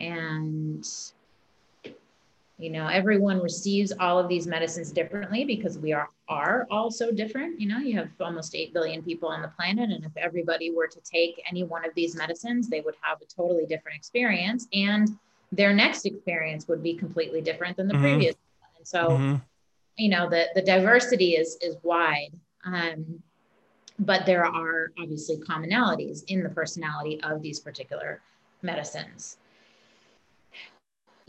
and 0.00 0.86
you 2.60 2.70
know 2.70 2.86
everyone 2.88 3.40
receives 3.40 3.92
all 3.98 4.18
of 4.18 4.28
these 4.28 4.46
medicines 4.46 4.92
differently 4.92 5.44
because 5.44 5.78
we 5.78 5.92
are 5.92 6.08
are 6.28 6.66
all 6.70 6.90
so 6.90 7.10
different 7.10 7.58
you 7.60 7.66
know 7.66 7.78
you 7.78 7.96
have 7.96 8.08
almost 8.20 8.54
8 8.54 8.72
billion 8.72 9.02
people 9.02 9.28
on 9.28 9.42
the 9.42 9.48
planet 9.48 9.90
and 9.90 10.04
if 10.04 10.16
everybody 10.16 10.70
were 10.70 10.86
to 10.86 11.00
take 11.00 11.42
any 11.48 11.64
one 11.64 11.84
of 11.84 11.94
these 11.94 12.14
medicines 12.14 12.68
they 12.68 12.80
would 12.82 12.94
have 13.00 13.20
a 13.22 13.24
totally 13.24 13.66
different 13.66 13.96
experience 13.96 14.68
and 14.72 15.16
their 15.52 15.72
next 15.72 16.04
experience 16.04 16.68
would 16.68 16.82
be 16.82 16.94
completely 16.94 17.40
different 17.40 17.76
than 17.76 17.88
the 17.88 17.94
mm-hmm. 17.94 18.02
previous 18.02 18.36
one. 18.60 18.70
and 18.76 18.86
so 18.86 19.08
mm-hmm. 19.08 19.36
you 19.96 20.10
know 20.10 20.28
the 20.28 20.48
the 20.54 20.62
diversity 20.62 21.32
is 21.32 21.56
is 21.62 21.76
wide 21.82 22.32
um, 22.64 23.22
but 24.00 24.26
there 24.26 24.44
are 24.44 24.92
obviously 24.98 25.36
commonalities 25.38 26.24
in 26.28 26.42
the 26.42 26.48
personality 26.48 27.20
of 27.22 27.42
these 27.42 27.58
particular 27.58 28.20
medicines 28.62 29.38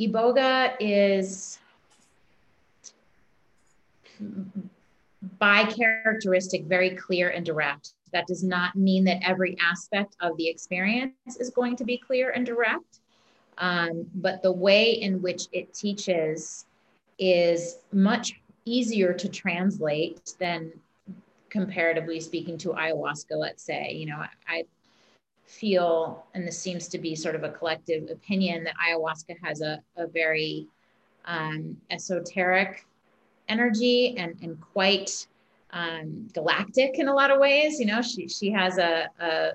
Iboga 0.02 0.76
is 0.80 1.60
by 5.38 5.66
characteristic 5.66 6.66
very 6.66 6.92
clear 6.92 7.30
and 7.30 7.46
direct. 7.46 7.94
That 8.12 8.26
does 8.28 8.44
not 8.44 8.76
mean 8.76 9.04
that 9.06 9.20
every 9.24 9.56
aspect 9.62 10.16
of 10.20 10.36
the 10.38 10.48
experience 10.48 11.14
is 11.40 11.52
going 11.52 11.76
to 11.78 11.84
be 11.84 11.98
clear 11.98 12.32
and 12.32 12.46
direct. 12.46 13.00
Um, 13.58 14.08
but 14.16 14.42
the 14.42 14.52
way 14.52 14.94
in 14.94 15.22
which 15.22 15.44
it 15.52 15.74
teaches 15.74 16.66
is 17.20 17.78
much 17.92 18.42
easier 18.66 19.14
to 19.14 19.30
translate 19.30 20.34
than 20.40 20.72
comparatively 21.50 22.20
speaking 22.20 22.58
to 22.58 22.70
ayahuasca, 22.70 23.36
let's 23.36 23.64
say. 23.64 23.92
You 23.92 24.08
know, 24.08 24.24
I, 24.48 24.64
feel, 25.52 26.26
and 26.34 26.48
this 26.48 26.58
seems 26.58 26.88
to 26.88 26.98
be 26.98 27.16
sort 27.16 27.36
of 27.36 27.44
a 27.44 27.50
collective 27.50 28.10
opinion, 28.10 28.64
that 28.64 28.74
ayahuasca 28.88 29.36
has 29.44 29.62
a, 29.62 29.82
a 29.98 30.08
very 30.08 30.68
um, 31.26 31.78
esoteric 31.90 32.86
energy 33.50 34.16
and, 34.18 34.36
and 34.42 34.60
quite 34.62 35.28
um, 35.72 36.28
galactic 36.34 37.00
in 37.00 37.08
a 37.08 37.14
lot 37.14 37.32
of 37.32 37.40
ways. 37.40 37.80
You 37.80 37.86
know, 37.88 38.02
she, 38.02 38.28
she 38.28 38.50
has 38.52 38.78
a, 38.78 39.08
a, 39.20 39.52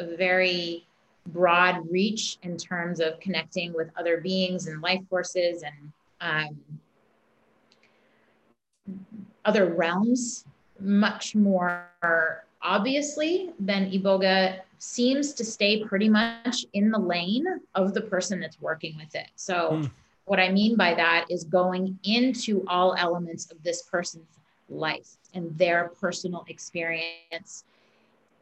a 0.00 0.16
very 0.16 0.86
broad 1.28 1.90
reach 1.90 2.38
in 2.42 2.56
terms 2.56 3.00
of 3.00 3.20
connecting 3.20 3.72
with 3.74 3.90
other 3.96 4.20
beings 4.20 4.68
and 4.68 4.80
life 4.80 5.02
forces 5.10 5.62
and 5.62 5.92
um, 8.88 8.98
other 9.44 9.66
realms 9.66 10.44
much 10.80 11.34
more 11.34 12.44
obviously 12.62 13.50
than 13.60 13.90
iboga 13.90 14.60
seems 14.78 15.32
to 15.34 15.44
stay 15.44 15.84
pretty 15.84 16.08
much 16.08 16.66
in 16.72 16.90
the 16.90 16.98
lane 16.98 17.46
of 17.74 17.94
the 17.94 18.00
person 18.00 18.40
that's 18.40 18.60
working 18.60 18.96
with 18.96 19.14
it. 19.14 19.28
So, 19.36 19.70
mm. 19.72 19.90
what 20.24 20.40
I 20.40 20.50
mean 20.50 20.76
by 20.76 20.94
that 20.94 21.26
is 21.30 21.44
going 21.44 21.98
into 22.04 22.64
all 22.66 22.94
elements 22.96 23.50
of 23.50 23.62
this 23.62 23.82
person's 23.82 24.26
life 24.68 25.16
and 25.34 25.56
their 25.56 25.92
personal 26.00 26.44
experience 26.48 27.64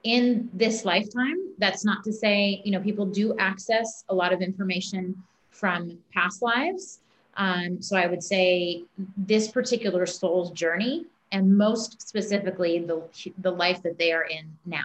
in 0.02 0.48
this 0.52 0.84
lifetime. 0.84 1.36
That's 1.58 1.84
not 1.84 2.04
to 2.04 2.12
say, 2.12 2.62
you 2.64 2.72
know, 2.72 2.80
people 2.80 3.06
do 3.06 3.36
access 3.38 4.04
a 4.08 4.14
lot 4.14 4.32
of 4.32 4.40
information 4.42 5.22
from 5.50 5.98
past 6.12 6.42
lives. 6.42 7.00
Um, 7.36 7.82
so, 7.82 7.96
I 7.96 8.06
would 8.06 8.22
say 8.22 8.84
this 9.16 9.48
particular 9.48 10.06
soul's 10.06 10.50
journey, 10.52 11.06
and 11.32 11.56
most 11.56 12.06
specifically, 12.06 12.78
the, 12.78 13.02
the 13.38 13.50
life 13.50 13.82
that 13.82 13.98
they 13.98 14.12
are 14.12 14.24
in 14.24 14.56
now. 14.64 14.84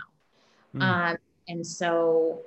Mm. 0.75 0.81
Um, 0.81 1.17
and 1.49 1.65
so, 1.65 2.41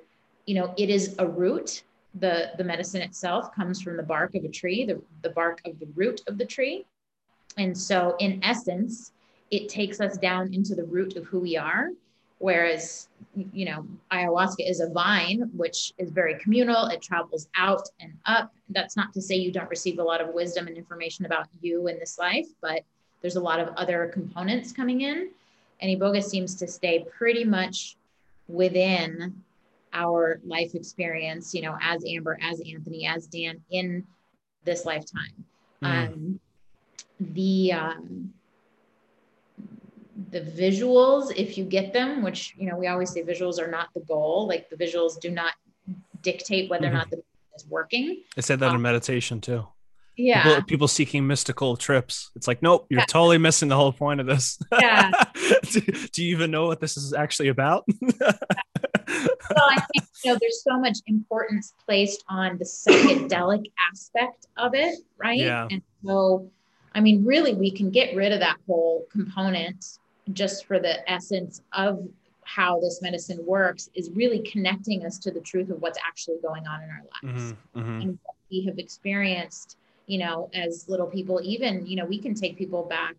you 0.45 0.55
know, 0.55 0.73
it 0.77 0.89
is 0.89 1.15
a 1.19 1.27
root. 1.27 1.83
The, 2.15 2.51
the 2.57 2.63
medicine 2.63 3.01
itself 3.01 3.53
comes 3.53 3.81
from 3.81 3.97
the 3.97 4.03
bark 4.03 4.35
of 4.35 4.43
a 4.43 4.49
tree, 4.49 4.85
the, 4.85 5.01
the 5.21 5.29
bark 5.29 5.61
of 5.65 5.79
the 5.79 5.87
root 5.95 6.21
of 6.27 6.37
the 6.37 6.45
tree. 6.45 6.85
And 7.57 7.77
so, 7.77 8.15
in 8.19 8.43
essence, 8.43 9.11
it 9.51 9.69
takes 9.69 9.99
us 10.01 10.17
down 10.17 10.53
into 10.53 10.73
the 10.73 10.83
root 10.83 11.15
of 11.15 11.25
who 11.25 11.39
we 11.39 11.57
are. 11.57 11.89
Whereas, 12.39 13.07
you 13.53 13.65
know, 13.65 13.87
ayahuasca 14.11 14.67
is 14.69 14.79
a 14.79 14.89
vine, 14.89 15.49
which 15.55 15.93
is 15.97 16.09
very 16.09 16.37
communal. 16.39 16.87
It 16.87 17.01
travels 17.01 17.47
out 17.57 17.87
and 17.99 18.13
up. 18.25 18.51
That's 18.69 18.97
not 18.97 19.13
to 19.13 19.21
say 19.21 19.35
you 19.35 19.51
don't 19.51 19.69
receive 19.69 19.99
a 19.99 20.03
lot 20.03 20.19
of 20.19 20.33
wisdom 20.33 20.67
and 20.67 20.75
information 20.75 21.25
about 21.25 21.47
you 21.61 21.87
in 21.87 21.99
this 21.99 22.17
life, 22.17 22.47
but 22.61 22.81
there's 23.21 23.37
a 23.37 23.41
lot 23.41 23.59
of 23.59 23.69
other 23.77 24.09
components 24.13 24.71
coming 24.71 25.01
in. 25.01 25.29
And 25.79 25.99
Iboga 25.99 26.23
seems 26.23 26.55
to 26.55 26.67
stay 26.67 27.05
pretty 27.17 27.45
much 27.45 27.95
within 28.47 29.43
our 29.93 30.39
life 30.43 30.75
experience, 30.75 31.53
you 31.53 31.61
know, 31.61 31.77
as 31.81 32.03
Amber, 32.07 32.37
as 32.41 32.61
Anthony, 32.61 33.05
as 33.05 33.27
Dan 33.27 33.61
in 33.69 34.05
this 34.63 34.85
lifetime. 34.85 35.45
Mm. 35.83 36.13
Um, 36.13 36.39
the 37.19 37.73
um, 37.73 38.33
the 40.31 40.41
visuals, 40.41 41.33
if 41.35 41.57
you 41.57 41.63
get 41.63 41.93
them, 41.93 42.23
which 42.23 42.55
you 42.57 42.67
know, 42.69 42.77
we 42.77 42.87
always 42.87 43.11
say 43.11 43.23
visuals 43.23 43.59
are 43.59 43.69
not 43.69 43.89
the 43.93 44.01
goal. 44.01 44.47
Like 44.47 44.69
the 44.69 44.75
visuals 44.75 45.19
do 45.19 45.29
not 45.29 45.53
dictate 46.21 46.69
whether 46.69 46.87
mm-hmm. 46.87 46.95
or 46.95 46.99
not 46.99 47.09
the 47.09 47.23
is 47.55 47.67
working. 47.67 48.23
I 48.35 48.41
said 48.41 48.59
that 48.61 48.69
um, 48.69 48.75
in 48.77 48.81
meditation 48.81 49.41
too 49.41 49.67
yeah. 50.15 50.43
people, 50.43 50.63
people, 50.63 50.87
seeking 50.87 51.27
mystical 51.27 51.75
trips. 51.75 52.31
It's 52.35 52.47
like 52.47 52.61
nope 52.61 52.85
you're 52.89 53.01
yeah. 53.01 53.05
totally 53.05 53.37
missing 53.37 53.69
the 53.69 53.75
whole 53.75 53.93
point 53.93 54.19
of 54.19 54.25
this. 54.25 54.59
Yeah. 54.79 55.11
Do, 55.71 55.81
do, 55.81 56.23
you 56.23 56.35
even 56.35 56.51
know 56.51 56.67
what 56.67 56.79
this 56.79 56.97
is 56.97 57.13
actually 57.13 57.49
about? 57.49 57.85
Well 59.07 59.67
i 59.69 59.75
think 59.75 60.07
you 60.23 60.31
know 60.31 60.37
there's 60.39 60.63
so 60.63 60.79
much 60.79 60.97
importance 61.07 61.73
placed 61.85 62.23
on 62.29 62.57
the 62.57 62.65
psychedelic 62.65 63.65
aspect 63.91 64.47
of 64.57 64.73
it 64.73 64.95
right? 65.17 65.39
Yeah. 65.39 65.67
And 65.69 65.81
so 66.05 66.49
i 66.95 67.01
mean 67.01 67.23
really 67.25 67.53
we 67.53 67.69
can 67.69 67.89
get 67.89 68.15
rid 68.15 68.31
of 68.31 68.39
that 68.39 68.57
whole 68.65 69.05
component 69.11 69.99
just 70.31 70.65
for 70.65 70.79
the 70.79 71.09
essence 71.11 71.61
of 71.73 72.07
how 72.45 72.79
this 72.79 73.01
medicine 73.01 73.39
works 73.45 73.89
is 73.93 74.09
really 74.11 74.39
connecting 74.39 75.05
us 75.05 75.17
to 75.19 75.31
the 75.31 75.41
truth 75.41 75.69
of 75.69 75.81
what's 75.81 75.99
actually 76.05 76.37
going 76.41 76.67
on 76.67 76.81
in 76.83 76.89
our 76.89 77.01
lives. 77.31 77.53
Mm-hmm, 77.53 77.79
mm-hmm. 77.79 78.01
and 78.01 78.19
what 78.23 78.35
we 78.51 78.65
have 78.65 78.79
experienced 78.79 79.77
you 80.07 80.17
know, 80.17 80.49
as 80.53 80.85
little 80.87 81.07
people, 81.07 81.39
even, 81.43 81.85
you 81.85 81.95
know, 81.95 82.05
we 82.05 82.19
can 82.19 82.33
take 82.33 82.57
people 82.57 82.83
back 82.83 83.15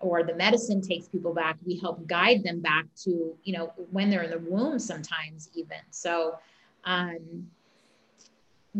or 0.00 0.22
the 0.22 0.34
medicine 0.34 0.80
takes 0.80 1.08
people 1.08 1.34
back. 1.34 1.56
We 1.66 1.78
help 1.78 2.06
guide 2.06 2.44
them 2.44 2.60
back 2.60 2.86
to, 3.04 3.36
you 3.42 3.52
know, 3.52 3.72
when 3.90 4.10
they're 4.10 4.22
in 4.22 4.30
the 4.30 4.38
womb 4.38 4.78
sometimes 4.78 5.50
even. 5.54 5.78
So, 5.90 6.38
um, 6.84 7.48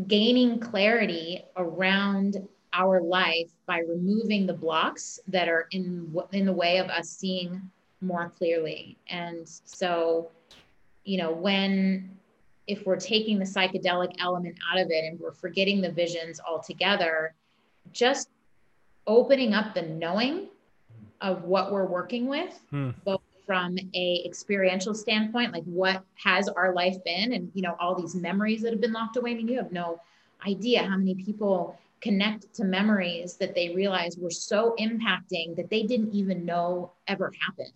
gaining 0.07 0.61
clarity 0.61 1.45
around 1.57 2.37
our 2.73 3.01
life 3.01 3.51
by 3.67 3.79
removing 3.81 4.47
the 4.47 4.53
blocks 4.53 5.19
that 5.27 5.49
are 5.49 5.67
in 5.73 6.15
in 6.33 6.45
the 6.45 6.53
way 6.53 6.79
of 6.79 6.89
us 6.89 7.09
seeing 7.09 7.61
more 8.01 8.31
clearly. 8.37 8.97
And 9.09 9.49
so, 9.49 10.31
you 11.05 11.19
know, 11.19 11.33
when 11.33 12.18
if 12.69 12.85
we're 12.87 13.01
taking 13.01 13.39
the 13.39 13.45
psychedelic 13.45 14.15
element 14.21 14.57
out 14.71 14.79
of 14.79 14.89
it 14.91 15.05
and 15.05 15.19
we're 15.19 15.33
forgetting 15.33 15.81
the 15.81 15.91
visions 15.91 16.39
altogether, 16.47 17.35
just 17.93 18.29
opening 19.07 19.55
up 19.55 19.75
the 19.75 19.83
knowing 19.83 20.49
of 21.23 21.45
what 21.45 21.73
we're 21.73 21.87
working 21.87 22.27
with, 22.27 22.61
hmm. 22.71 22.91
both 23.05 23.23
from 23.47 23.79
a 23.95 24.23
experiential 24.27 24.95
standpoint, 24.95 25.55
like 25.55 25.65
what 25.65 26.05
has 26.23 26.49
our 26.51 26.75
life 26.75 27.03
been, 27.05 27.33
and 27.33 27.51
you 27.55 27.63
know 27.63 27.75
all 27.81 27.95
these 27.95 28.15
memories 28.15 28.61
that 28.61 28.73
have 28.73 28.81
been 28.81 28.93
locked 28.93 29.17
away. 29.17 29.31
I 29.31 29.35
mean, 29.35 29.49
you 29.49 29.57
have 29.57 29.73
no 29.73 30.01
idea 30.47 30.83
how 30.83 30.99
many 30.99 31.15
people 31.15 31.79
connect 32.03 32.53
to 32.55 32.65
memories 32.65 33.35
that 33.37 33.55
they 33.55 33.75
realize 33.75 34.19
were 34.19 34.31
so 34.31 34.77
impacting 34.79 35.57
that 35.57 35.71
they 35.71 35.83
didn't 35.83 36.13
even 36.13 36.45
know 36.45 36.93
ever 37.09 37.33
happened. 37.45 37.73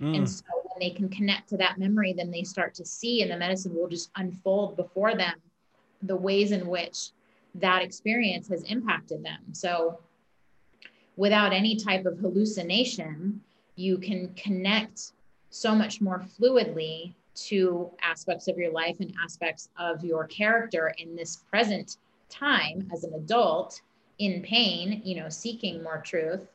Mm. 0.00 0.16
And 0.18 0.30
so 0.30 0.44
when 0.76 0.88
they 0.88 0.94
can 0.94 1.08
connect 1.08 1.48
to 1.48 1.56
that 1.56 1.78
memory, 1.78 2.12
then 2.12 2.30
they 2.30 2.42
start 2.42 2.74
to 2.74 2.84
see, 2.84 3.22
and 3.22 3.30
the 3.30 3.36
medicine 3.36 3.74
will 3.74 3.88
just 3.88 4.10
unfold 4.16 4.76
before 4.76 5.14
them 5.14 5.34
the 6.02 6.16
ways 6.16 6.52
in 6.52 6.66
which 6.66 7.10
that 7.54 7.82
experience 7.82 8.48
has 8.48 8.62
impacted 8.64 9.24
them. 9.24 9.40
So, 9.52 10.00
without 11.16 11.54
any 11.54 11.76
type 11.76 12.04
of 12.04 12.18
hallucination, 12.18 13.40
you 13.76 13.96
can 13.96 14.34
connect 14.34 15.12
so 15.48 15.74
much 15.74 16.02
more 16.02 16.22
fluidly 16.38 17.14
to 17.34 17.90
aspects 18.02 18.46
of 18.48 18.58
your 18.58 18.70
life 18.70 19.00
and 19.00 19.14
aspects 19.24 19.70
of 19.78 20.04
your 20.04 20.26
character 20.26 20.92
in 20.98 21.16
this 21.16 21.36
present 21.50 21.96
time 22.28 22.86
as 22.92 23.04
an 23.04 23.14
adult 23.14 23.80
in 24.18 24.42
pain, 24.42 25.00
you 25.04 25.16
know, 25.16 25.30
seeking 25.30 25.82
more 25.82 26.02
truth 26.04 26.46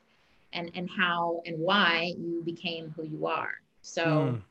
and 0.54 0.70
and 0.76 0.90
how 0.90 1.42
and 1.46 1.58
why 1.58 2.14
you 2.18 2.44
became 2.44 2.94
who 2.96 3.04
you 3.04 3.26
are. 3.26 3.56
So 3.82 4.04
mm. 4.04 4.42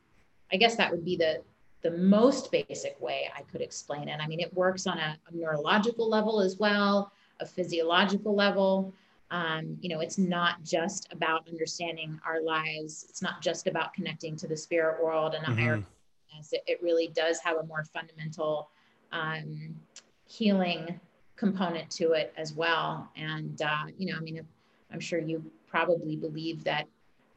I 0.52 0.56
guess 0.56 0.76
that 0.76 0.90
would 0.90 1.04
be 1.04 1.16
the 1.16 1.42
the 1.82 1.92
most 1.92 2.52
basic 2.52 3.00
way 3.00 3.30
I 3.34 3.40
could 3.42 3.62
explain 3.62 4.08
it. 4.08 4.20
I 4.20 4.26
mean, 4.26 4.40
it 4.40 4.52
works 4.52 4.86
on 4.86 4.98
a, 4.98 5.16
a 5.30 5.34
neurological 5.34 6.10
level 6.10 6.40
as 6.40 6.58
well, 6.58 7.10
a 7.40 7.46
physiological 7.46 8.34
level. 8.34 8.92
Um, 9.30 9.78
you 9.80 9.88
know, 9.88 10.00
it's 10.00 10.18
not 10.18 10.62
just 10.62 11.10
about 11.10 11.48
understanding 11.48 12.20
our 12.26 12.42
lives. 12.42 13.06
It's 13.08 13.22
not 13.22 13.40
just 13.40 13.66
about 13.66 13.94
connecting 13.94 14.36
to 14.36 14.46
the 14.46 14.56
spirit 14.56 15.02
world 15.02 15.34
and 15.34 15.44
a 15.44 15.48
mm-hmm. 15.48 15.58
higher 15.58 15.84
it, 16.52 16.62
it, 16.66 16.82
really 16.82 17.08
does 17.08 17.38
have 17.40 17.56
a 17.56 17.62
more 17.64 17.84
fundamental 17.84 18.70
um, 19.12 19.74
healing 20.26 21.00
component 21.36 21.90
to 21.90 22.12
it 22.12 22.32
as 22.36 22.52
well. 22.52 23.10
And, 23.16 23.60
uh, 23.62 23.84
you 23.98 24.10
know, 24.12 24.18
I 24.18 24.20
mean, 24.20 24.40
I'm 24.92 25.00
sure 25.00 25.18
you 25.18 25.44
probably 25.66 26.16
believe 26.16 26.64
that 26.64 26.86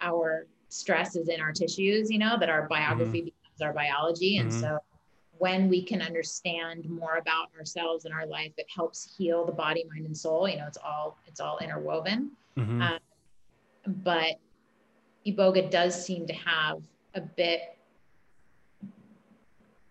our 0.01 0.47
stress 0.73 1.15
is 1.15 1.29
in 1.29 1.39
our 1.39 1.51
tissues, 1.51 2.09
you 2.09 2.17
know, 2.17 2.36
that 2.39 2.49
our 2.49 2.67
biography 2.67 3.19
mm-hmm. 3.19 3.25
becomes 3.25 3.62
our 3.62 3.73
biology. 3.73 4.38
And 4.38 4.49
mm-hmm. 4.49 4.59
so 4.59 4.79
when 5.38 5.69
we 5.69 5.83
can 5.83 6.01
understand 6.01 6.89
more 6.89 7.17
about 7.17 7.49
ourselves 7.57 8.05
and 8.05 8.13
our 8.13 8.25
life, 8.25 8.53
it 8.57 8.65
helps 8.73 9.15
heal 9.15 9.45
the 9.45 9.51
body, 9.51 9.86
mind, 9.93 10.07
and 10.07 10.17
soul. 10.17 10.47
You 10.47 10.57
know, 10.57 10.67
it's 10.67 10.77
all 10.83 11.17
it's 11.27 11.39
all 11.39 11.59
interwoven. 11.59 12.31
Mm-hmm. 12.57 12.81
Um, 12.81 12.99
but 14.03 14.39
iboga 15.27 15.69
does 15.69 16.03
seem 16.03 16.25
to 16.27 16.33
have 16.33 16.81
a 17.13 17.21
bit 17.21 17.77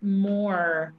more 0.00 0.94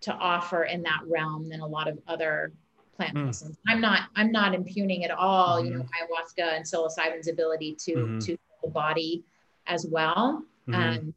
to 0.00 0.12
offer 0.14 0.64
in 0.64 0.82
that 0.82 1.00
realm 1.06 1.48
than 1.48 1.60
a 1.60 1.66
lot 1.66 1.86
of 1.86 1.98
other 2.08 2.52
plant 2.96 3.14
mm. 3.14 3.24
medicines. 3.24 3.58
I'm 3.66 3.80
not 3.80 4.08
I'm 4.16 4.32
not 4.32 4.54
impugning 4.54 5.04
at 5.04 5.10
all, 5.10 5.58
mm-hmm. 5.58 5.66
you 5.66 5.74
know, 5.74 5.84
mm-hmm. 5.84 6.42
ayahuasca 6.42 6.56
and 6.56 6.64
psilocybin's 6.64 7.28
ability 7.28 7.76
to 7.80 7.94
mm-hmm. 7.94 8.18
to 8.20 8.38
the 8.62 8.68
body 8.68 9.24
as 9.66 9.86
well. 9.90 10.42
Mm-hmm. 10.68 10.74
Um, 10.74 11.14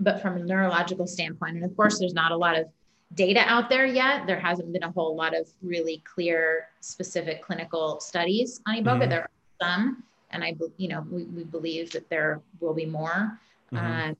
but 0.00 0.20
from 0.20 0.36
a 0.36 0.40
neurological 0.40 1.06
standpoint, 1.06 1.56
and 1.56 1.64
of 1.64 1.76
course, 1.76 1.98
there's 1.98 2.14
not 2.14 2.32
a 2.32 2.36
lot 2.36 2.58
of 2.58 2.66
data 3.14 3.40
out 3.46 3.68
there 3.68 3.86
yet. 3.86 4.26
There 4.26 4.38
hasn't 4.38 4.72
been 4.72 4.82
a 4.82 4.90
whole 4.90 5.16
lot 5.16 5.34
of 5.34 5.48
really 5.62 6.02
clear, 6.04 6.68
specific 6.80 7.42
clinical 7.42 8.00
studies 8.00 8.60
on 8.66 8.76
iboga. 8.76 8.84
Mm-hmm. 8.84 9.10
There 9.10 9.20
are 9.22 9.30
some, 9.60 10.02
and 10.30 10.44
I, 10.44 10.56
you 10.76 10.88
know, 10.88 11.06
we, 11.10 11.24
we 11.24 11.44
believe 11.44 11.92
that 11.92 12.08
there 12.10 12.40
will 12.60 12.74
be 12.74 12.86
more. 12.86 13.38
Uh, 13.74 14.14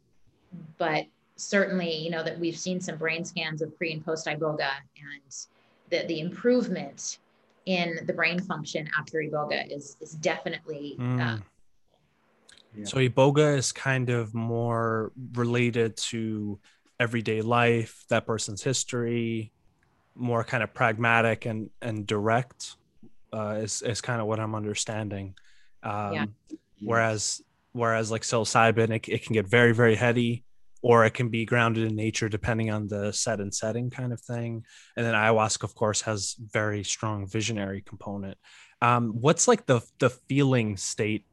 but 0.76 1.06
certainly, 1.36 1.94
you 1.94 2.10
know, 2.10 2.22
that 2.22 2.38
we've 2.38 2.58
seen 2.58 2.80
some 2.80 2.96
brain 2.96 3.24
scans 3.24 3.62
of 3.62 3.76
pre 3.76 3.92
and 3.92 4.04
post 4.04 4.26
iboga 4.26 4.70
and 4.96 5.36
that 5.90 6.08
the 6.08 6.20
improvement 6.20 7.18
in 7.66 8.00
the 8.06 8.12
brain 8.12 8.40
function 8.40 8.88
after 8.98 9.18
iboga 9.18 9.70
is, 9.70 9.96
is 10.00 10.12
definitely. 10.12 10.96
Mm. 10.98 11.20
Uh, 11.20 11.38
yeah. 12.76 12.84
So 12.84 12.98
iboga 12.98 13.56
is 13.56 13.72
kind 13.72 14.10
of 14.10 14.34
more 14.34 15.12
related 15.34 15.96
to 15.96 16.60
everyday 16.98 17.42
life, 17.42 18.04
that 18.08 18.26
person's 18.26 18.62
history, 18.62 19.52
more 20.14 20.44
kind 20.44 20.62
of 20.62 20.72
pragmatic 20.72 21.46
and, 21.46 21.70
and 21.82 22.06
direct 22.06 22.76
uh, 23.32 23.58
is, 23.60 23.82
is 23.82 24.00
kind 24.00 24.20
of 24.20 24.26
what 24.26 24.40
I'm 24.40 24.54
understanding. 24.54 25.34
Um, 25.82 26.12
yeah. 26.12 26.26
Whereas, 26.80 27.42
whereas 27.72 28.10
like 28.10 28.22
psilocybin, 28.22 28.90
it, 28.90 29.08
it 29.08 29.24
can 29.24 29.34
get 29.34 29.46
very, 29.46 29.72
very 29.72 29.94
heady 29.94 30.44
or 30.82 31.04
it 31.04 31.14
can 31.14 31.28
be 31.28 31.44
grounded 31.44 31.84
in 31.84 31.96
nature 31.96 32.28
depending 32.28 32.70
on 32.70 32.86
the 32.86 33.12
set 33.12 33.40
and 33.40 33.52
setting 33.52 33.90
kind 33.90 34.12
of 34.12 34.20
thing 34.20 34.64
and 34.96 35.04
then 35.04 35.14
ayahuasca 35.14 35.64
of 35.64 35.74
course 35.74 36.00
has 36.02 36.36
very 36.38 36.84
strong 36.84 37.26
visionary 37.26 37.82
component 37.84 38.36
um, 38.82 39.08
what's 39.20 39.48
like 39.48 39.66
the 39.66 39.80
the 39.98 40.10
feeling 40.10 40.76
state 40.76 41.24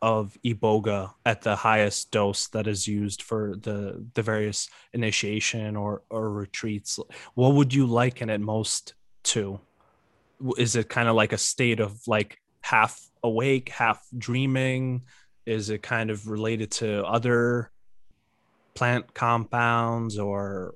of 0.00 0.36
iboga 0.44 1.12
at 1.26 1.42
the 1.42 1.56
highest 1.56 2.10
dose 2.10 2.48
that 2.48 2.66
is 2.66 2.86
used 2.86 3.22
for 3.22 3.56
the 3.62 4.04
the 4.14 4.22
various 4.22 4.68
initiation 4.92 5.76
or 5.76 6.02
or 6.10 6.30
retreats. 6.30 6.98
What 7.34 7.54
would 7.54 7.74
you 7.74 7.86
liken 7.86 8.30
it 8.30 8.40
most 8.40 8.94
to? 9.24 9.60
Is 10.56 10.76
it 10.76 10.88
kind 10.88 11.08
of 11.08 11.16
like 11.16 11.32
a 11.32 11.38
state 11.38 11.80
of 11.80 12.00
like 12.06 12.38
half 12.60 13.00
awake 13.22 13.70
half 13.70 14.06
dreaming? 14.16 15.02
Is 15.46 15.70
it 15.70 15.82
kind 15.82 16.10
of 16.10 16.28
related 16.28 16.70
to 16.72 17.04
other 17.04 17.70
plant 18.74 19.12
compounds 19.12 20.18
or 20.18 20.74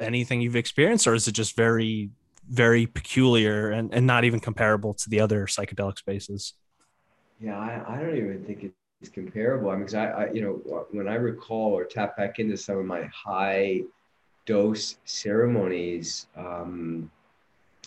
anything 0.00 0.40
you've 0.40 0.56
experienced, 0.56 1.06
or 1.06 1.14
is 1.14 1.26
it 1.28 1.32
just 1.32 1.56
very, 1.56 2.10
very 2.48 2.86
peculiar 2.86 3.70
and, 3.70 3.92
and 3.92 4.06
not 4.06 4.24
even 4.24 4.40
comparable 4.40 4.94
to 4.94 5.10
the 5.10 5.20
other 5.20 5.46
psychedelic 5.46 5.98
spaces? 5.98 6.54
Yeah, 7.40 7.58
I, 7.58 7.96
I 7.96 8.00
don't 8.00 8.16
even 8.16 8.44
think 8.44 8.72
it's 9.00 9.10
comparable. 9.10 9.70
I 9.70 9.74
mean, 9.74 9.80
because 9.80 9.94
I, 9.94 10.06
I, 10.06 10.32
you 10.32 10.40
know, 10.40 10.86
when 10.90 11.08
I 11.08 11.14
recall 11.14 11.72
or 11.72 11.84
tap 11.84 12.16
back 12.16 12.38
into 12.38 12.56
some 12.56 12.78
of 12.78 12.86
my 12.86 13.08
high 13.12 13.82
dose 14.46 14.96
ceremonies, 15.04 16.26
um, 16.36 17.10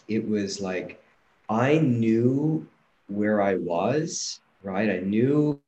it 0.07 0.27
was 0.27 0.61
like 0.61 1.01
I 1.49 1.77
knew 1.79 2.67
where 3.07 3.41
I 3.41 3.55
was, 3.55 4.41
right? 4.63 4.89
I 4.89 4.99
knew 4.99 5.59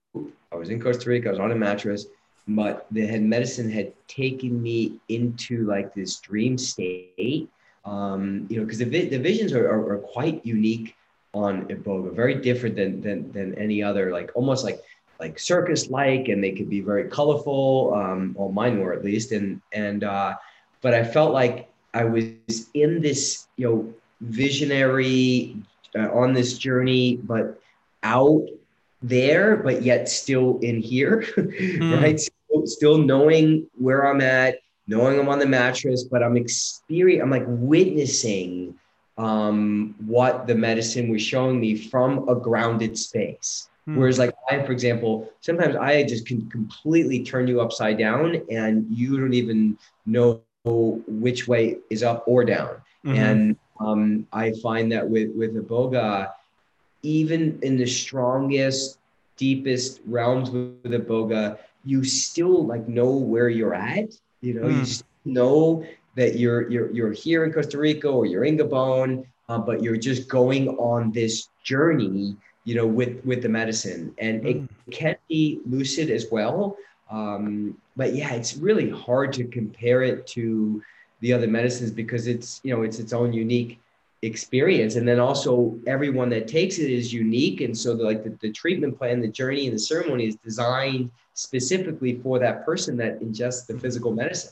I 0.51 0.55
was 0.55 0.69
in 0.69 0.81
Costa 0.81 1.09
Rica, 1.09 1.29
I 1.29 1.31
was 1.31 1.39
on 1.39 1.51
a 1.51 1.55
mattress 1.55 2.07
but 2.49 2.87
the 2.91 3.05
head 3.05 3.21
medicine 3.21 3.69
had 3.69 3.93
taken 4.07 4.61
me 4.61 4.99
into 5.09 5.65
like 5.65 5.93
this 5.93 6.19
dream 6.19 6.57
state. 6.57 7.47
Um, 7.85 8.47
you 8.49 8.57
know, 8.57 8.65
because 8.65 8.79
the, 8.79 8.85
the 8.85 9.19
visions 9.19 9.53
are, 9.53 9.67
are, 9.67 9.93
are, 9.93 9.97
quite 9.99 10.45
unique 10.45 10.95
on 11.33 11.65
Iboga, 11.67 12.13
very 12.13 12.35
different 12.35 12.75
than, 12.75 13.01
than, 13.01 13.31
than 13.31 13.55
any 13.55 13.83
other, 13.83 14.11
like 14.11 14.31
almost 14.35 14.63
like 14.63 14.81
like 15.19 15.37
circus 15.37 15.89
like, 15.89 16.29
and 16.29 16.41
they 16.41 16.53
could 16.53 16.69
be 16.69 16.79
very 16.79 17.09
colorful. 17.09 17.93
Um, 17.93 18.33
well, 18.37 18.49
mine 18.49 18.79
were 18.79 18.93
at 18.93 19.03
least, 19.03 19.31
and 19.31 19.61
and 19.73 20.03
uh, 20.03 20.35
but 20.81 20.93
I 20.93 21.03
felt 21.03 21.33
like 21.33 21.69
I 21.93 22.05
was 22.05 22.69
in 22.73 23.01
this, 23.01 23.47
you 23.57 23.67
know, 23.67 23.93
visionary 24.21 25.57
uh, 25.95 26.09
on 26.11 26.33
this 26.33 26.57
journey, 26.57 27.17
but 27.17 27.59
out 28.03 28.47
there, 29.01 29.57
but 29.57 29.81
yet 29.81 30.07
still 30.09 30.59
in 30.59 30.79
here, 30.79 31.25
mm. 31.37 32.01
right? 32.01 32.19
still 32.65 32.97
knowing 32.97 33.67
where 33.77 34.05
I'm 34.05 34.21
at, 34.21 34.57
knowing 34.87 35.19
I'm 35.19 35.29
on 35.29 35.39
the 35.39 35.45
mattress, 35.45 36.03
but 36.03 36.23
I'm 36.23 36.35
experiencing, 36.35 37.21
I'm 37.21 37.29
like 37.29 37.45
witnessing 37.47 38.77
um, 39.19 39.93
what 40.05 40.47
the 40.47 40.55
medicine 40.55 41.09
was 41.09 41.21
showing 41.21 41.59
me 41.59 41.75
from 41.75 42.27
a 42.29 42.35
grounded 42.35 42.97
space. 42.97 43.69
Hmm. 43.85 43.97
Whereas, 43.97 44.17
like 44.17 44.33
I, 44.49 44.63
for 44.63 44.71
example, 44.71 45.29
sometimes 45.41 45.75
I 45.75 46.03
just 46.03 46.25
can 46.25 46.49
completely 46.49 47.23
turn 47.23 47.45
you 47.45 47.59
upside 47.61 47.97
down, 47.97 48.41
and 48.49 48.87
you 48.89 49.19
don't 49.19 49.33
even 49.33 49.77
know 50.05 50.41
which 50.65 51.47
way 51.47 51.77
is 51.89 52.01
up 52.01 52.23
or 52.27 52.45
down. 52.45 52.81
Mm-hmm. 53.05 53.15
And 53.15 53.55
um, 53.79 54.27
I 54.31 54.53
find 54.63 54.91
that 54.93 55.07
with 55.07 55.31
with 55.35 55.55
Iboga, 55.55 56.31
even 57.03 57.59
in 57.61 57.77
the 57.77 57.87
strongest, 57.87 58.99
deepest 59.35 59.99
realms 60.05 60.49
with 60.49 60.83
Iboga, 60.83 61.57
you 61.83 62.03
still 62.05 62.65
like 62.65 62.87
know 62.87 63.11
where 63.11 63.49
you're 63.49 63.75
at. 63.75 64.13
You 64.41 64.53
know, 64.53 64.67
mm. 64.67 65.03
you 65.25 65.33
know 65.33 65.85
that 66.19 66.37
you're 66.37 66.69
you're 66.69 66.91
you're 66.91 67.13
here 67.13 67.45
in 67.45 67.53
Costa 67.53 67.77
Rica 67.77 68.09
or 68.09 68.25
you're 68.25 68.43
in 68.43 68.57
Gabon, 68.57 69.25
uh, 69.47 69.57
but 69.57 69.81
you're 69.81 69.97
just 69.97 70.27
going 70.27 70.67
on 70.77 71.11
this 71.13 71.47
journey. 71.63 72.35
You 72.65 72.75
know, 72.75 72.85
with 72.85 73.25
with 73.25 73.41
the 73.41 73.49
medicine, 73.49 74.13
and 74.17 74.43
mm. 74.43 74.67
it 74.67 74.91
can 74.91 75.15
be 75.29 75.61
lucid 75.65 76.11
as 76.11 76.27
well. 76.29 76.75
Um, 77.09 77.77
but 77.95 78.13
yeah, 78.13 78.33
it's 78.33 78.57
really 78.57 78.89
hard 78.89 79.31
to 79.33 79.45
compare 79.45 80.03
it 80.03 80.27
to 80.35 80.83
the 81.21 81.31
other 81.33 81.47
medicines 81.47 81.91
because 81.91 82.27
it's 82.27 82.59
you 82.63 82.75
know 82.75 82.83
it's 82.83 82.99
its 82.99 83.13
own 83.13 83.31
unique 83.31 83.79
experience 84.21 84.97
and 84.97 85.07
then 85.07 85.17
also 85.17 85.79
everyone 85.87 86.29
that 86.29 86.45
takes 86.45 86.77
it 86.77 86.91
is 86.91 87.13
unique 87.13 87.61
and 87.61 87.77
so 87.77 87.95
the, 87.95 88.03
like 88.03 88.21
the, 88.21 88.37
the 88.41 88.51
treatment 88.51 88.97
plan 88.97 89.21
the 89.21 89.27
journey 89.29 89.65
and 89.65 89.73
the 89.73 89.79
ceremony 89.79 90.27
is 90.27 90.35
designed 90.35 91.09
specifically 91.35 92.19
for 92.19 92.37
that 92.37 92.65
person 92.65 92.97
that 92.97 93.21
ingests 93.21 93.65
the 93.65 93.79
physical 93.79 94.11
medicine 94.11 94.51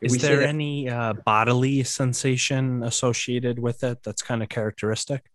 is 0.00 0.18
there 0.18 0.40
that- 0.40 0.48
any 0.48 0.88
uh, 0.88 1.12
bodily 1.12 1.82
sensation 1.84 2.82
associated 2.82 3.58
with 3.58 3.82
it 3.84 4.02
that's 4.02 4.22
kind 4.22 4.42
of 4.42 4.48
characteristic 4.48 5.30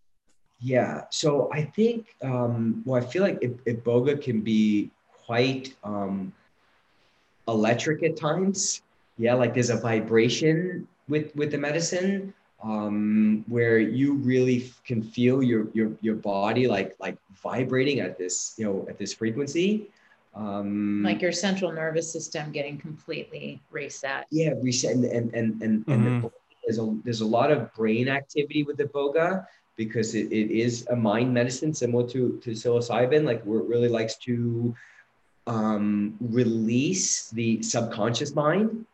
yeah 0.59 1.03
so 1.09 1.49
i 1.53 1.61
think 1.61 2.16
um, 2.24 2.82
well 2.86 3.01
i 3.01 3.05
feel 3.05 3.24
like 3.24 3.39
iboga 3.41 4.22
can 4.22 4.41
be 4.41 4.89
quite 5.26 5.76
um, 5.84 6.32
electric 7.47 8.03
at 8.03 8.18
times. 8.18 8.82
Yeah, 9.18 9.34
like 9.34 9.53
there's 9.53 9.70
a 9.70 9.78
vibration 9.78 10.88
with 11.07 11.36
with 11.36 11.51
the 11.51 11.57
medicine 11.57 12.34
um, 12.63 13.45
where 13.47 13.80
you 13.80 14.16
really 14.16 14.72
can 14.86 15.01
feel 15.01 15.41
your 15.41 15.68
your 15.74 15.91
your 16.01 16.16
body 16.16 16.68
like 16.68 16.95
like 16.99 17.18
vibrating 17.41 17.99
at 17.99 18.18
this 18.18 18.55
you 18.57 18.66
know 18.66 18.86
at 18.89 18.97
this 18.97 19.13
frequency. 19.13 19.88
Um, 20.36 21.01
like 21.03 21.21
your 21.21 21.31
central 21.31 21.71
nervous 21.71 22.11
system 22.11 22.51
getting 22.51 22.77
completely 22.77 23.61
reset. 23.71 24.25
yeah, 24.31 24.51
reset 24.61 24.91
and 24.95 25.05
and 25.05 25.33
and 25.33 25.61
and, 25.61 25.86
and 25.88 26.05
Mhm. 26.05 26.21
the, 26.21 26.31
there's 26.65 26.79
a 26.79 26.97
there's 27.03 27.21
a 27.21 27.25
lot 27.25 27.51
of 27.51 27.73
brain 27.73 28.09
activity 28.09 28.63
with 28.63 28.77
the 28.77 28.86
boga 28.86 29.45
because 29.77 30.15
it, 30.15 30.31
it 30.31 30.51
is 30.51 30.86
a 30.89 30.95
mind 30.95 31.33
medicine 31.33 31.73
similar 31.73 32.05
to 32.09 32.38
to 32.43 32.51
psilocybin. 32.51 33.23
Like 33.23 33.43
where 33.43 33.59
it 33.59 33.67
really 33.67 33.88
likes 33.88 34.17
to 34.27 34.75
um, 35.47 36.15
release 36.19 37.29
the 37.29 37.61
subconscious 37.61 38.36
mind. 38.36 38.86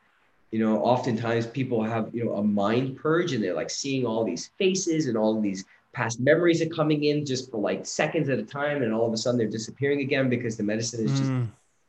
You 0.52 0.60
know, 0.60 0.84
oftentimes 0.84 1.48
people 1.48 1.82
have 1.82 2.14
you 2.14 2.26
know 2.26 2.36
a 2.36 2.44
mind 2.44 2.98
purge 2.98 3.32
and 3.34 3.44
they're 3.44 3.56
like 3.56 3.70
seeing 3.70 4.06
all 4.06 4.24
these 4.26 4.52
faces 4.60 5.08
and 5.08 5.18
all 5.18 5.40
these 5.42 5.66
past 5.94 6.20
memories 6.20 6.62
are 6.62 6.70
coming 6.70 7.04
in 7.06 7.26
just 7.26 7.52
for 7.52 7.60
like 7.60 7.86
seconds 7.86 8.30
at 8.30 8.40
a 8.40 8.44
time, 8.44 8.84
and 8.84 8.94
all 8.94 9.08
of 9.08 9.14
a 9.14 9.18
sudden 9.18 9.38
they're 9.38 9.48
disappearing 9.48 10.02
again 10.02 10.30
because 10.30 10.58
the 10.58 10.64
medicine 10.64 11.04
is 11.06 11.18
just 11.18 11.34
Mm, 11.34 11.48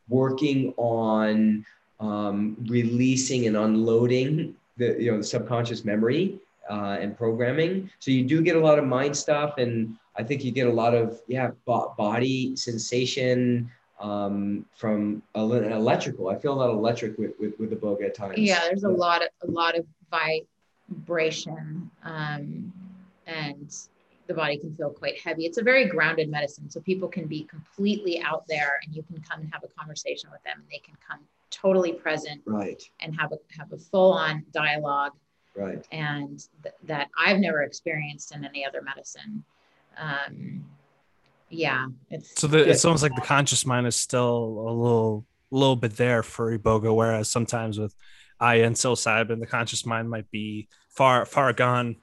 working 0.08 0.72
on 0.76 1.64
um, 2.00 2.56
releasing 2.68 3.46
and 3.46 3.56
unloading 3.56 4.54
the 4.76 4.96
you 5.00 5.10
know 5.10 5.18
the 5.18 5.24
subconscious 5.24 5.84
memory 5.84 6.38
uh, 6.70 6.96
and 7.00 7.16
programming. 7.16 7.90
So 8.00 8.10
you 8.10 8.24
do 8.24 8.42
get 8.42 8.56
a 8.56 8.60
lot 8.60 8.78
of 8.78 8.84
mind 8.84 9.16
stuff, 9.16 9.58
and 9.58 9.96
I 10.16 10.22
think 10.22 10.44
you 10.44 10.50
get 10.52 10.66
a 10.66 10.72
lot 10.72 10.94
of 10.94 11.20
yeah 11.28 11.50
bo- 11.64 11.94
body 11.96 12.56
sensation 12.56 13.70
um, 14.00 14.64
from 14.74 15.22
a, 15.34 15.44
an 15.46 15.72
electrical. 15.72 16.28
I 16.28 16.36
feel 16.36 16.52
a 16.52 16.58
lot 16.62 16.70
of 16.70 16.76
electric 16.76 17.18
with 17.18 17.32
with, 17.38 17.58
with 17.58 17.70
the 17.70 17.76
boga 17.76 18.06
at 18.06 18.14
times. 18.14 18.38
Yeah, 18.38 18.60
there's 18.64 18.84
a 18.84 18.88
lot 18.88 19.22
of 19.22 19.28
a 19.48 19.50
lot 19.50 19.76
of 19.76 19.86
vibration, 20.10 21.90
um, 22.04 22.72
and 23.26 23.74
the 24.26 24.34
body 24.34 24.56
can 24.56 24.74
feel 24.76 24.90
quite 24.90 25.20
heavy. 25.20 25.44
It's 25.46 25.58
a 25.58 25.62
very 25.62 25.86
grounded 25.86 26.30
medicine, 26.30 26.70
so 26.70 26.80
people 26.80 27.08
can 27.08 27.26
be 27.26 27.44
completely 27.44 28.20
out 28.22 28.44
there, 28.48 28.80
and 28.84 28.94
you 28.94 29.02
can 29.02 29.20
come 29.28 29.40
and 29.40 29.52
have 29.52 29.64
a 29.64 29.68
conversation 29.78 30.30
with 30.30 30.42
them, 30.44 30.54
and 30.60 30.68
they 30.70 30.78
can 30.78 30.94
come 31.06 31.20
totally 31.50 31.92
present 31.92 32.40
Right. 32.46 32.82
and 33.00 33.18
have 33.20 33.32
a 33.32 33.38
have 33.58 33.72
a 33.72 33.78
full 33.78 34.12
on 34.12 34.44
dialogue, 34.52 35.12
Right. 35.54 35.86
and 35.92 36.38
th- 36.62 36.74
that 36.84 37.08
I've 37.18 37.38
never 37.38 37.62
experienced 37.62 38.34
in 38.34 38.44
any 38.44 38.64
other 38.64 38.80
medicine. 38.82 39.44
Um, 39.98 40.64
yeah, 41.50 41.88
it's 42.08 42.40
so 42.40 42.46
the, 42.46 42.70
it's 42.70 42.84
almost 42.84 43.02
like 43.02 43.14
the 43.14 43.20
conscious 43.20 43.66
mind 43.66 43.86
is 43.86 43.96
still 43.96 44.64
a 44.66 44.72
little 44.72 45.26
little 45.50 45.76
bit 45.76 45.96
there 45.98 46.22
for 46.22 46.56
iboga 46.58 46.94
whereas 46.96 47.28
sometimes 47.28 47.78
with 47.78 47.94
aya 48.40 48.64
and 48.64 48.74
psilocybin 48.74 49.38
the 49.38 49.46
conscious 49.46 49.84
mind 49.84 50.08
might 50.08 50.30
be 50.30 50.66
far 50.88 51.26
far 51.26 51.52
gone 51.52 51.94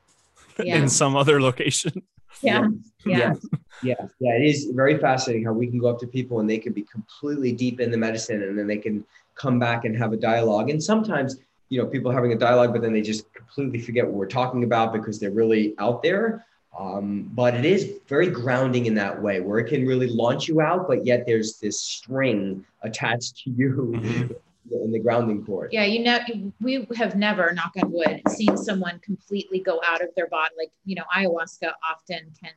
Yeah. 0.65 0.77
in 0.77 0.89
some 0.89 1.15
other 1.15 1.41
location 1.41 2.03
yeah, 2.41 2.67
yeah, 3.05 3.33
Yeah, 3.81 3.95
yeah, 4.19 4.33
it 4.33 4.45
is 4.45 4.71
very 4.73 4.97
fascinating 4.97 5.45
how 5.45 5.53
we 5.53 5.67
can 5.67 5.79
go 5.79 5.87
up 5.87 5.99
to 5.99 6.07
people 6.07 6.39
and 6.39 6.49
they 6.49 6.57
can 6.57 6.73
be 6.73 6.83
completely 6.83 7.51
deep 7.51 7.79
in 7.79 7.91
the 7.91 7.97
medicine 7.97 8.43
and 8.43 8.57
then 8.57 8.67
they 8.67 8.77
can 8.77 9.05
come 9.35 9.59
back 9.59 9.85
and 9.85 9.95
have 9.97 10.11
a 10.11 10.17
dialogue. 10.17 10.69
And 10.69 10.83
sometimes, 10.83 11.37
you 11.69 11.81
know, 11.81 11.87
people 11.87 12.11
having 12.11 12.33
a 12.33 12.37
dialogue, 12.37 12.73
but 12.73 12.81
then 12.81 12.93
they 12.93 13.01
just 13.01 13.31
completely 13.33 13.79
forget 13.79 14.05
what 14.05 14.13
we're 14.15 14.27
talking 14.27 14.63
about 14.63 14.91
because 14.91 15.19
they're 15.19 15.31
really 15.31 15.75
out 15.79 16.03
there. 16.03 16.45
Um, 16.77 17.29
but 17.33 17.55
it 17.55 17.65
is 17.65 17.99
very 18.07 18.27
grounding 18.27 18.85
in 18.85 18.95
that 18.95 19.21
way 19.21 19.39
where 19.39 19.59
it 19.59 19.69
can 19.69 19.85
really 19.85 20.07
launch 20.07 20.47
you 20.47 20.61
out, 20.61 20.87
but 20.87 21.05
yet 21.05 21.25
there's 21.25 21.57
this 21.59 21.79
string 21.81 22.65
attached 22.83 23.37
to 23.43 23.49
you 23.49 23.93
Mhm. 24.03 24.35
In 24.71 24.91
the 24.91 24.99
grounding 24.99 25.43
cord. 25.43 25.71
Yeah, 25.73 25.85
you 25.85 26.03
know, 26.03 26.19
we 26.59 26.87
have 26.95 27.15
never, 27.15 27.53
knock 27.53 27.73
on 27.81 27.91
wood, 27.91 28.21
seen 28.29 28.57
someone 28.57 28.99
completely 28.99 29.59
go 29.59 29.81
out 29.85 30.01
of 30.01 30.09
their 30.15 30.27
body. 30.27 30.53
Like, 30.57 30.71
you 30.85 30.95
know, 30.95 31.03
ayahuasca 31.15 31.71
often 31.89 32.31
can, 32.39 32.53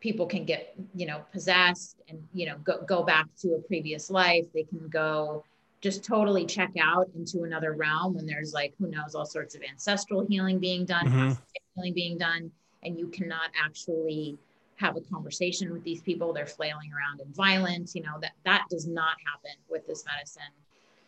people 0.00 0.26
can 0.26 0.44
get, 0.44 0.74
you 0.94 1.06
know, 1.06 1.22
possessed 1.32 1.96
and, 2.08 2.22
you 2.32 2.46
know, 2.46 2.56
go, 2.58 2.82
go 2.86 3.02
back 3.02 3.26
to 3.40 3.54
a 3.54 3.58
previous 3.60 4.10
life. 4.10 4.46
They 4.54 4.64
can 4.64 4.88
go 4.88 5.44
just 5.80 6.04
totally 6.04 6.46
check 6.46 6.70
out 6.80 7.08
into 7.16 7.42
another 7.42 7.72
realm 7.72 8.14
when 8.14 8.24
there's 8.24 8.52
like, 8.52 8.72
who 8.78 8.88
knows, 8.88 9.14
all 9.16 9.26
sorts 9.26 9.56
of 9.56 9.62
ancestral 9.68 10.24
healing 10.24 10.58
being 10.60 10.84
done, 10.84 11.06
Mhm. 11.06 11.38
healing 11.74 11.94
being 11.94 12.18
done, 12.18 12.52
and 12.84 12.98
you 12.98 13.08
cannot 13.08 13.50
actually 13.60 14.38
have 14.76 14.96
a 14.96 15.00
conversation 15.00 15.72
with 15.72 15.82
these 15.82 16.00
people. 16.02 16.32
They're 16.32 16.46
flailing 16.46 16.92
around 16.92 17.20
in 17.20 17.32
violence. 17.32 17.96
You 17.96 18.02
know, 18.02 18.18
that, 18.20 18.32
that 18.44 18.64
does 18.70 18.86
not 18.86 19.16
happen 19.26 19.56
with 19.68 19.86
this 19.88 20.04
medicine. 20.04 20.42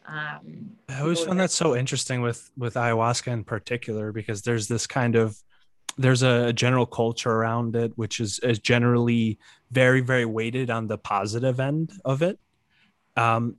Um, 0.07 0.73
I 0.89 1.01
always 1.01 1.21
found 1.21 1.41
that 1.41 1.51
so 1.51 1.75
interesting 1.75 2.21
with 2.21 2.51
with 2.57 2.75
ayahuasca 2.75 3.33
in 3.33 3.45
particular 3.45 4.13
because 4.13 4.43
there's 4.43 4.69
this 4.69 4.87
kind 4.87 5.17
of 5.17 5.37
there's 5.97 6.23
a 6.23 6.53
general 6.53 6.87
culture 6.87 7.31
around 7.31 7.75
it 7.77 7.93
which 7.97 8.21
is 8.21 8.39
is 8.41 8.59
generally 8.59 9.39
very 9.71 10.01
very 10.01 10.27
weighted 10.27 10.69
on 10.69 10.89
the 10.89 10.99
positive 10.99 11.59
end 11.61 11.93
of 12.05 12.23
it. 12.23 12.39
Um 13.17 13.57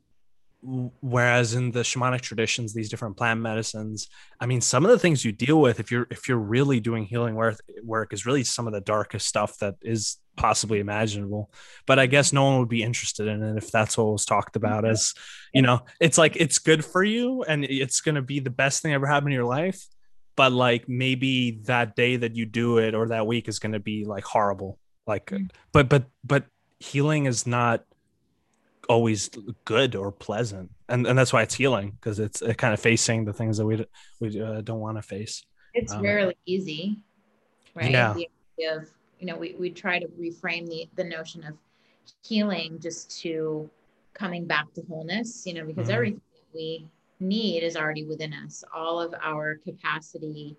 whereas 1.01 1.53
in 1.53 1.71
the 1.71 1.81
shamanic 1.81 2.21
traditions 2.21 2.73
these 2.73 2.89
different 2.89 3.15
plant 3.15 3.39
medicines 3.39 4.09
i 4.39 4.47
mean 4.47 4.59
some 4.59 4.83
of 4.83 4.89
the 4.89 4.97
things 4.97 5.23
you 5.23 5.31
deal 5.31 5.61
with 5.61 5.79
if 5.79 5.91
you're 5.91 6.07
if 6.09 6.27
you're 6.27 6.39
really 6.39 6.79
doing 6.79 7.05
healing 7.05 7.35
work 7.35 7.59
work 7.83 8.11
is 8.11 8.25
really 8.25 8.43
some 8.43 8.65
of 8.65 8.73
the 8.73 8.81
darkest 8.81 9.27
stuff 9.27 9.59
that 9.59 9.75
is 9.83 10.17
possibly 10.35 10.79
imaginable 10.79 11.49
but 11.85 11.97
i 11.99 12.05
guess 12.05 12.33
no 12.33 12.43
one 12.45 12.59
would 12.59 12.69
be 12.69 12.83
interested 12.83 13.27
in 13.27 13.41
it 13.43 13.57
if 13.57 13.71
that's 13.71 13.97
what 13.97 14.07
was 14.11 14.25
talked 14.25 14.55
about 14.55 14.85
as 14.85 15.13
you 15.53 15.61
know 15.61 15.79
it's 15.99 16.17
like 16.17 16.35
it's 16.35 16.59
good 16.59 16.83
for 16.83 17.03
you 17.03 17.43
and 17.43 17.63
it's 17.65 18.01
going 18.01 18.15
to 18.15 18.21
be 18.21 18.39
the 18.39 18.49
best 18.49 18.81
thing 18.81 18.93
ever 18.93 19.07
happened 19.07 19.29
in 19.29 19.33
your 19.35 19.45
life 19.45 19.87
but 20.35 20.51
like 20.51 20.89
maybe 20.89 21.61
that 21.63 21.95
day 21.95 22.17
that 22.17 22.35
you 22.35 22.45
do 22.45 22.77
it 22.77 22.93
or 22.93 23.07
that 23.07 23.25
week 23.25 23.47
is 23.47 23.59
going 23.59 23.71
to 23.71 23.79
be 23.79 24.03
like 24.03 24.25
horrible. 24.25 24.77
Like 25.07 25.27
Mm. 25.27 25.49
but 25.71 25.87
but 25.87 26.07
but 26.25 26.43
healing 26.79 27.25
is 27.25 27.47
not 27.47 27.85
always 28.89 29.29
good 29.63 29.95
or 29.95 30.11
pleasant. 30.11 30.71
And 30.89 31.07
and 31.07 31.17
that's 31.17 31.31
why 31.31 31.41
it's 31.43 31.55
healing 31.55 31.91
because 31.91 32.19
it's 32.19 32.41
kind 32.57 32.73
of 32.73 32.81
facing 32.81 33.23
the 33.23 33.31
things 33.31 33.57
that 33.57 33.65
we 33.65 33.85
we 34.19 34.41
uh, 34.41 34.59
don't 34.59 34.81
want 34.81 34.97
to 34.97 35.01
face. 35.01 35.45
It's 35.73 35.93
Um, 35.93 36.01
rarely 36.01 36.35
easy 36.45 36.99
right? 37.73 37.91
Yeah. 37.91 38.15
The 39.19 39.25
idea 39.31 39.35
of 39.35 39.39
you 39.41 39.49
know 39.49 39.59
we, 39.59 39.69
we 39.69 39.69
try 39.73 39.99
to 39.99 40.07
reframe 40.19 40.67
the 40.67 40.87
the 40.95 41.03
notion 41.03 41.43
of 41.43 41.53
healing 42.23 42.79
just 42.79 43.19
to 43.21 43.69
coming 44.13 44.45
back 44.45 44.71
to 44.73 44.81
wholeness 44.89 45.45
you 45.45 45.53
know 45.53 45.65
because 45.65 45.87
Mhm. 45.89 45.93
everything 45.93 46.21
we 46.53 46.87
need 47.19 47.63
is 47.63 47.75
already 47.75 48.03
within 48.05 48.33
us 48.33 48.63
all 48.73 48.99
of 49.01 49.13
our 49.21 49.55
capacity 49.55 50.55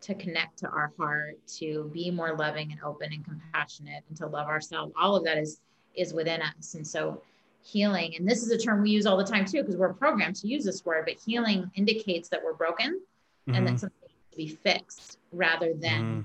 to 0.00 0.14
connect 0.14 0.58
to 0.58 0.68
our 0.68 0.92
heart 0.98 1.38
to 1.46 1.90
be 1.94 2.10
more 2.10 2.36
loving 2.36 2.72
and 2.72 2.80
open 2.82 3.12
and 3.12 3.24
compassionate 3.24 4.04
and 4.08 4.16
to 4.18 4.26
love 4.26 4.46
ourselves 4.48 4.92
all 5.00 5.16
of 5.16 5.24
that 5.24 5.38
is 5.38 5.60
is 5.94 6.12
within 6.12 6.42
us 6.42 6.74
and 6.74 6.86
so 6.86 7.22
healing 7.62 8.14
and 8.16 8.28
this 8.28 8.42
is 8.42 8.50
a 8.50 8.58
term 8.58 8.82
we 8.82 8.90
use 8.90 9.06
all 9.06 9.16
the 9.16 9.24
time 9.24 9.46
too 9.46 9.62
because 9.62 9.76
we're 9.76 9.92
programmed 9.94 10.36
to 10.36 10.46
use 10.46 10.64
this 10.64 10.84
word 10.84 11.04
but 11.06 11.14
healing 11.24 11.70
indicates 11.74 12.28
that 12.28 12.42
we're 12.44 12.52
broken 12.54 13.00
and 13.46 13.56
Mhm. 13.56 13.70
that 13.70 13.80
something 13.80 14.08
needs 14.08 14.30
to 14.30 14.36
be 14.36 14.48
fixed 14.48 15.18
rather 15.32 15.72
than 15.74 16.02
Mhm. 16.22 16.24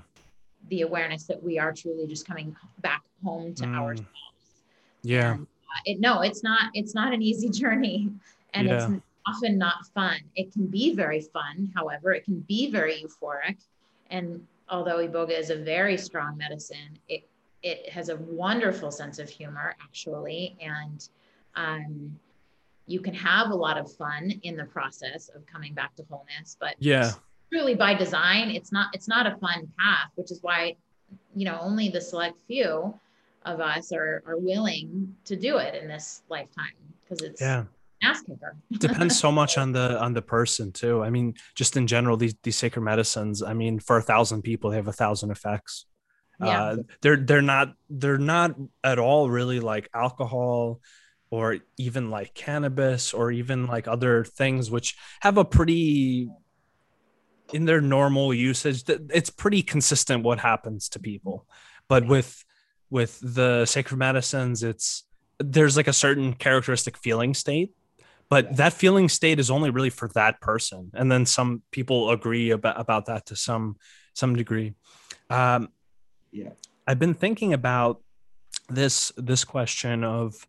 The 0.70 0.82
awareness 0.82 1.24
that 1.24 1.42
we 1.42 1.58
are 1.58 1.72
truly 1.72 2.06
just 2.06 2.26
coming 2.26 2.56
back 2.80 3.02
home 3.22 3.54
to 3.56 3.64
Mm. 3.64 3.74
ourselves. 3.76 4.06
yeah 5.02 5.32
And, 5.34 5.42
uh, 5.42 5.80
it, 5.84 6.00
no, 6.00 6.22
it's 6.22 6.42
not. 6.42 6.70
It's 6.74 6.94
not 6.94 7.12
an 7.12 7.22
easy 7.22 7.48
journey, 7.62 8.08
and 8.54 8.68
Yeah. 8.68 8.74
it's 8.76 9.04
often 9.26 9.58
not 9.58 9.86
fun. 9.94 10.18
It 10.34 10.52
can 10.52 10.66
be 10.66 10.94
very 10.94 11.20
fun, 11.20 11.70
however, 11.74 12.12
it 12.12 12.24
can 12.24 12.40
be 12.40 12.70
very 12.70 13.02
euphoric. 13.02 13.58
And 14.08 14.46
although 14.68 14.98
iboga 15.06 15.38
is 15.38 15.50
a 15.50 15.56
very 15.56 15.96
strong 15.96 16.36
medicine, 16.38 16.98
it 17.08 17.28
it 17.62 17.90
has 17.90 18.08
a 18.08 18.16
wonderful 18.16 18.90
sense 18.90 19.18
of 19.18 19.28
humor 19.28 19.76
actually, 19.82 20.56
and 20.60 21.08
um, 21.56 22.18
you 22.86 23.00
can 23.00 23.12
have 23.14 23.50
a 23.50 23.54
lot 23.54 23.76
of 23.76 23.92
fun 23.96 24.30
in 24.42 24.56
the 24.56 24.64
process 24.64 25.28
of 25.28 25.44
coming 25.46 25.74
back 25.74 25.94
to 25.96 26.04
wholeness. 26.08 26.56
But 26.58 26.74
yeah 26.78 27.12
truly 27.50 27.74
by 27.74 27.94
design 27.94 28.50
it's 28.50 28.72
not 28.72 28.88
it's 28.92 29.08
not 29.08 29.26
a 29.26 29.36
fun 29.36 29.68
path 29.78 30.10
which 30.14 30.30
is 30.30 30.38
why 30.42 30.74
you 31.34 31.44
know 31.44 31.58
only 31.60 31.88
the 31.88 32.00
select 32.00 32.40
few 32.46 32.94
of 33.44 33.60
us 33.60 33.92
are 33.92 34.22
are 34.26 34.36
willing 34.36 35.14
to 35.24 35.36
do 35.36 35.58
it 35.58 35.80
in 35.80 35.88
this 35.88 36.22
lifetime 36.28 36.72
because 37.02 37.22
it's 37.22 37.40
yeah. 37.40 37.64
ass 38.02 38.22
kicker. 38.22 38.56
Depends 38.72 39.18
so 39.18 39.32
much 39.32 39.58
on 39.58 39.72
the 39.72 39.98
on 40.00 40.12
the 40.12 40.22
person 40.22 40.72
too. 40.72 41.02
I 41.02 41.10
mean 41.10 41.34
just 41.54 41.76
in 41.76 41.86
general 41.86 42.16
these 42.16 42.34
these 42.42 42.56
sacred 42.56 42.82
medicines 42.82 43.42
i 43.42 43.54
mean 43.54 43.78
for 43.78 43.96
a 43.96 44.02
thousand 44.02 44.42
people 44.42 44.70
they 44.70 44.76
have 44.76 44.88
a 44.88 44.92
thousand 44.92 45.30
effects. 45.30 45.86
Yeah. 46.38 46.62
Uh, 46.62 46.76
they're 47.02 47.18
they're 47.18 47.42
not 47.42 47.74
they're 47.88 48.18
not 48.18 48.54
at 48.82 48.98
all 48.98 49.28
really 49.28 49.60
like 49.60 49.88
alcohol 49.94 50.80
or 51.30 51.58
even 51.76 52.10
like 52.10 52.34
cannabis 52.34 53.14
or 53.14 53.30
even 53.30 53.66
like 53.66 53.86
other 53.86 54.24
things 54.24 54.70
which 54.70 54.96
have 55.20 55.38
a 55.38 55.44
pretty 55.44 56.28
in 57.52 57.64
their 57.64 57.80
normal 57.80 58.32
usage 58.32 58.84
it's 58.88 59.30
pretty 59.30 59.62
consistent 59.62 60.22
what 60.22 60.38
happens 60.38 60.88
to 60.90 60.98
people. 60.98 61.46
But 61.88 62.06
with 62.06 62.44
with 62.90 63.18
the 63.22 63.66
sacred 63.66 63.96
medicines 63.98 64.62
it's 64.62 65.04
there's 65.38 65.76
like 65.76 65.88
a 65.88 65.92
certain 65.92 66.34
characteristic 66.34 66.96
feeling 66.96 67.34
state 67.34 67.72
but 68.30 68.56
that 68.56 68.72
feeling 68.72 69.08
state 69.08 69.40
is 69.40 69.50
only 69.50 69.70
really 69.70 69.90
for 69.90 70.08
that 70.14 70.40
person. 70.40 70.92
And 70.94 71.10
then 71.10 71.26
some 71.26 71.62
people 71.72 72.10
agree 72.10 72.50
about, 72.50 72.80
about 72.80 73.06
that 73.06 73.26
to 73.26 73.36
some 73.36 73.76
some 74.14 74.36
degree. 74.36 74.74
Um, 75.28 75.68
yeah. 76.30 76.50
I've 76.86 77.00
been 77.00 77.14
thinking 77.14 77.52
about 77.52 78.00
this 78.68 79.12
this 79.16 79.44
question 79.44 80.04
of 80.04 80.46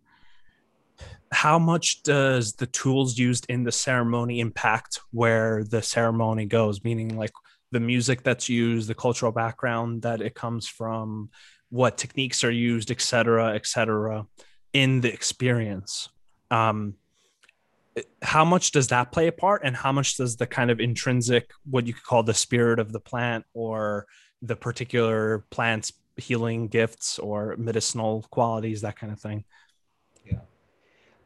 how 1.31 1.57
much 1.57 2.03
does 2.03 2.53
the 2.53 2.67
tools 2.67 3.17
used 3.17 3.45
in 3.49 3.63
the 3.63 3.71
ceremony 3.71 4.39
impact 4.39 4.99
where 5.11 5.63
the 5.63 5.81
ceremony 5.81 6.45
goes? 6.45 6.83
Meaning 6.83 7.17
like 7.17 7.31
the 7.71 7.79
music 7.79 8.23
that's 8.23 8.49
used 8.49 8.89
the 8.89 8.95
cultural 8.95 9.31
background 9.31 10.01
that 10.01 10.21
it 10.21 10.35
comes 10.35 10.67
from 10.67 11.29
what 11.69 11.97
techniques 11.97 12.43
are 12.43 12.51
used 12.51 12.91
et 12.91 12.99
cetera 12.99 13.55
et 13.55 13.65
cetera 13.65 14.25
in 14.73 14.99
the 15.01 15.11
experience. 15.11 16.09
Um, 16.49 16.95
how 18.21 18.43
much 18.43 18.71
does 18.71 18.87
that 18.89 19.11
play 19.11 19.27
a 19.27 19.31
part 19.31 19.61
and 19.63 19.75
how 19.75 19.91
much 19.91 20.17
does 20.17 20.35
the 20.35 20.47
kind 20.47 20.69
of 20.69 20.79
intrinsic 20.79 21.51
what 21.69 21.87
you 21.87 21.93
could 21.93 22.03
call 22.03 22.23
the 22.23 22.33
spirit 22.33 22.79
of 22.79 22.91
the 22.91 22.99
plant 22.99 23.45
or 23.53 24.05
the 24.41 24.55
particular 24.55 25.45
plant's 25.49 25.93
healing 26.17 26.67
gifts 26.67 27.19
or 27.19 27.55
medicinal 27.57 28.25
qualities 28.31 28.81
that 28.81 28.97
kind 28.97 29.13
of 29.13 29.19
thing 29.19 29.45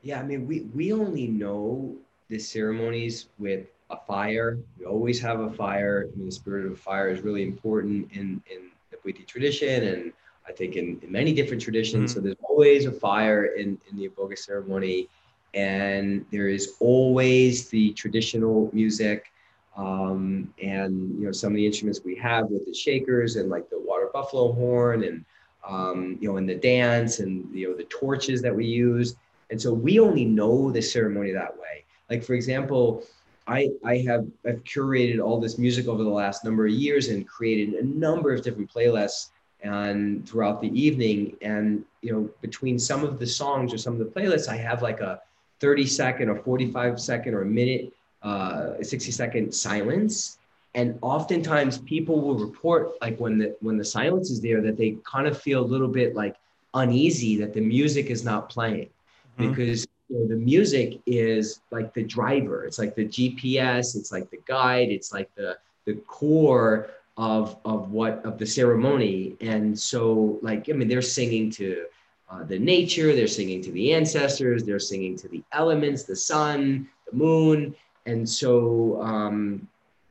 yeah 0.06 0.20
i 0.20 0.24
mean 0.24 0.48
we 0.48 0.62
we 0.74 0.94
only 0.94 1.28
know 1.28 1.94
the 2.30 2.40
ceremonies 2.40 3.28
with 3.38 3.68
a 3.92 3.98
fire. 3.98 4.58
We 4.80 4.86
always 4.86 5.22
have 5.22 5.40
a 5.42 5.52
fire. 5.52 6.10
I 6.12 6.18
mean 6.18 6.26
the 6.26 6.32
spirit 6.32 6.66
of 6.66 6.80
fire 6.80 7.10
is 7.10 7.22
really 7.22 7.44
important 7.44 8.12
in 8.12 8.42
in 8.50 8.72
the 8.92 8.98
Bwiti 8.98 9.26
tradition 9.28 9.84
and 9.84 10.14
i 10.48 10.52
think 10.52 10.76
in, 10.76 11.00
in 11.02 11.12
many 11.12 11.34
different 11.34 11.62
traditions. 11.62 12.12
Mm-hmm. 12.12 12.20
so 12.20 12.24
there's 12.24 12.44
always 12.48 12.86
a 12.86 12.92
fire 12.92 13.46
in 13.46 13.80
in 13.90 13.98
the 13.98 14.10
iboga 14.10 14.38
ceremony 14.38 15.08
and 15.54 16.26
there 16.32 16.50
is 16.50 16.76
always 16.80 17.70
the 17.70 17.94
traditional 17.94 18.70
music 18.74 19.32
um, 19.78 20.54
and 20.62 20.94
you 21.20 21.26
know 21.26 21.32
some 21.32 21.52
of 21.52 21.56
the 21.56 21.66
instruments 21.66 22.02
we 22.04 22.16
have 22.16 22.48
with 22.50 22.66
the 22.66 22.74
shakers 22.74 23.36
and 23.36 23.50
like 23.50 23.70
the 23.70 23.80
water 23.80 24.10
buffalo 24.14 24.52
horn 24.54 25.04
and 25.04 25.26
um, 25.68 26.18
you 26.20 26.30
know 26.30 26.38
and 26.38 26.48
the 26.48 26.56
dance 26.56 27.20
and 27.20 27.54
you 27.54 27.68
know 27.68 27.76
the 27.76 27.86
torches 27.86 28.42
that 28.42 28.56
we 28.56 28.66
use 28.66 29.16
and 29.50 29.62
so 29.62 29.74
we 29.74 30.00
only 30.00 30.26
know 30.26 30.72
the 30.72 30.82
ceremony 30.82 31.32
that 31.32 31.54
way. 31.58 31.86
Like 32.10 32.24
for 32.24 32.34
example 32.34 33.04
I, 33.48 33.70
I 33.84 33.98
have 34.08 34.26
I've 34.46 34.64
curated 34.64 35.24
all 35.24 35.40
this 35.40 35.58
music 35.58 35.88
over 35.88 36.04
the 36.04 36.10
last 36.10 36.44
number 36.44 36.66
of 36.66 36.74
years 36.74 37.10
and 37.10 37.28
created 37.28 37.76
a 37.76 37.86
number 37.86 38.34
of 38.34 38.42
different 38.42 38.72
playlists 38.72 39.30
and 39.62 40.28
throughout 40.28 40.62
the 40.62 40.80
evening. 40.80 41.38
And 41.42 41.86
you 42.02 42.12
know 42.12 42.30
between 42.42 42.80
some 42.80 43.04
of 43.04 43.20
the 43.20 43.28
songs 43.28 43.74
or 43.74 43.78
some 43.78 43.94
of 43.94 44.00
the 44.00 44.06
playlists 44.06 44.48
I 44.48 44.58
have 44.58 44.82
like 44.82 45.02
a 45.02 45.22
30 45.60 45.86
second 45.86 46.30
or 46.30 46.36
45 46.36 47.00
second 47.00 47.34
or 47.34 47.44
a 47.44 47.46
minute, 47.46 47.94
uh, 48.24 48.82
60 48.82 49.12
second 49.12 49.54
silence. 49.54 50.40
And 50.74 51.00
oftentimes 51.02 51.78
people 51.78 52.20
will 52.20 52.38
report 52.38 52.94
like 53.00 53.18
when 53.20 53.38
the 53.38 53.56
when 53.62 53.78
the 53.78 53.86
silence 53.86 54.32
is 54.32 54.42
there 54.42 54.62
that 54.62 54.76
they 54.76 54.98
kind 55.04 55.28
of 55.28 55.40
feel 55.40 55.62
a 55.62 55.66
little 55.66 55.88
bit 55.88 56.16
like 56.16 56.36
uneasy 56.74 57.38
that 57.38 57.54
the 57.54 57.62
music 57.62 58.08
is 58.08 58.26
not 58.26 58.50
playing 58.50 58.90
mm-hmm. 59.38 59.50
because 59.50 59.88
you 60.10 60.20
know, 60.20 60.28
the 60.28 60.36
music 60.36 61.00
is 61.06 61.62
like 61.72 61.94
the 61.94 62.04
driver. 62.04 62.66
It's 62.66 62.80
like 62.80 62.96
the 62.96 63.06
GPS. 63.06 63.96
It's 63.96 64.12
like 64.12 64.30
the 64.30 64.40
guide. 64.46 64.90
It's 64.90 65.14
like 65.14 65.34
the 65.36 65.58
the 65.86 65.96
core 66.08 66.90
of 67.18 67.58
of 67.66 67.92
what 67.92 68.24
of 68.26 68.38
the 68.38 68.46
ceremony. 68.46 69.36
And 69.42 69.78
so 69.78 70.40
like 70.42 70.70
I 70.70 70.74
mean 70.74 70.88
they're 70.88 71.02
singing 71.02 71.50
to 71.52 71.86
uh, 72.30 72.44
the 72.44 72.58
nature, 72.58 73.16
they're 73.16 73.28
singing 73.28 73.62
to 73.62 73.72
the 73.72 73.94
ancestors, 73.94 74.64
they're 74.64 74.80
singing 74.80 75.16
to 75.16 75.28
the 75.28 75.44
elements, 75.52 76.04
the 76.04 76.16
sun, 76.16 76.88
the 77.10 77.16
moon. 77.16 77.76
And 78.06 78.28
so, 78.28 79.02
um, 79.02 79.68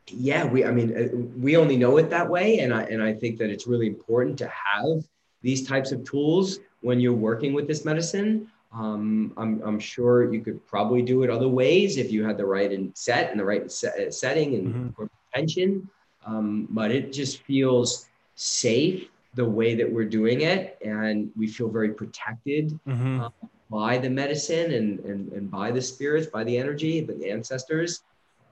yeah, 0.08 0.44
we, 0.44 0.64
I 0.64 0.70
mean, 0.70 0.96
uh, 0.96 1.16
we 1.40 1.56
only 1.56 1.76
know 1.76 1.96
it 1.96 2.10
that 2.10 2.28
way. 2.28 2.60
And 2.60 2.72
I, 2.72 2.82
and 2.84 3.02
I 3.02 3.12
think 3.12 3.38
that 3.38 3.50
it's 3.50 3.66
really 3.66 3.86
important 3.86 4.38
to 4.38 4.48
have 4.48 5.04
these 5.42 5.66
types 5.66 5.92
of 5.92 6.04
tools 6.04 6.60
when 6.82 7.00
you're 7.00 7.12
working 7.12 7.52
with 7.52 7.66
this 7.66 7.84
medicine. 7.84 8.50
Um, 8.74 9.32
I'm, 9.36 9.62
I'm 9.64 9.78
sure 9.78 10.32
you 10.32 10.40
could 10.40 10.66
probably 10.66 11.02
do 11.02 11.22
it 11.22 11.30
other 11.30 11.48
ways 11.48 11.96
if 11.96 12.10
you 12.10 12.24
had 12.24 12.36
the 12.36 12.46
right 12.46 12.72
in 12.72 12.92
set 12.94 13.30
and 13.30 13.38
the 13.38 13.44
right 13.44 13.70
set, 13.70 14.12
setting 14.12 14.54
and 14.56 14.74
mm-hmm. 14.74 15.04
intention. 15.32 15.88
Um, 16.26 16.66
but 16.70 16.90
it 16.90 17.12
just 17.12 17.42
feels 17.42 18.08
safe 18.34 19.08
the 19.34 19.44
way 19.44 19.74
that 19.74 19.90
we're 19.90 20.04
doing 20.04 20.42
it 20.42 20.78
and 20.84 21.30
we 21.36 21.46
feel 21.46 21.68
very 21.68 21.90
protected 21.90 22.78
mm-hmm. 22.86 23.20
uh, 23.20 23.28
by 23.70 23.98
the 23.98 24.08
medicine 24.08 24.72
and, 24.72 25.00
and 25.00 25.32
and 25.32 25.50
by 25.50 25.70
the 25.70 25.82
spirits 25.82 26.26
by 26.26 26.44
the 26.44 26.56
energy 26.56 27.00
the 27.00 27.30
ancestors 27.30 28.02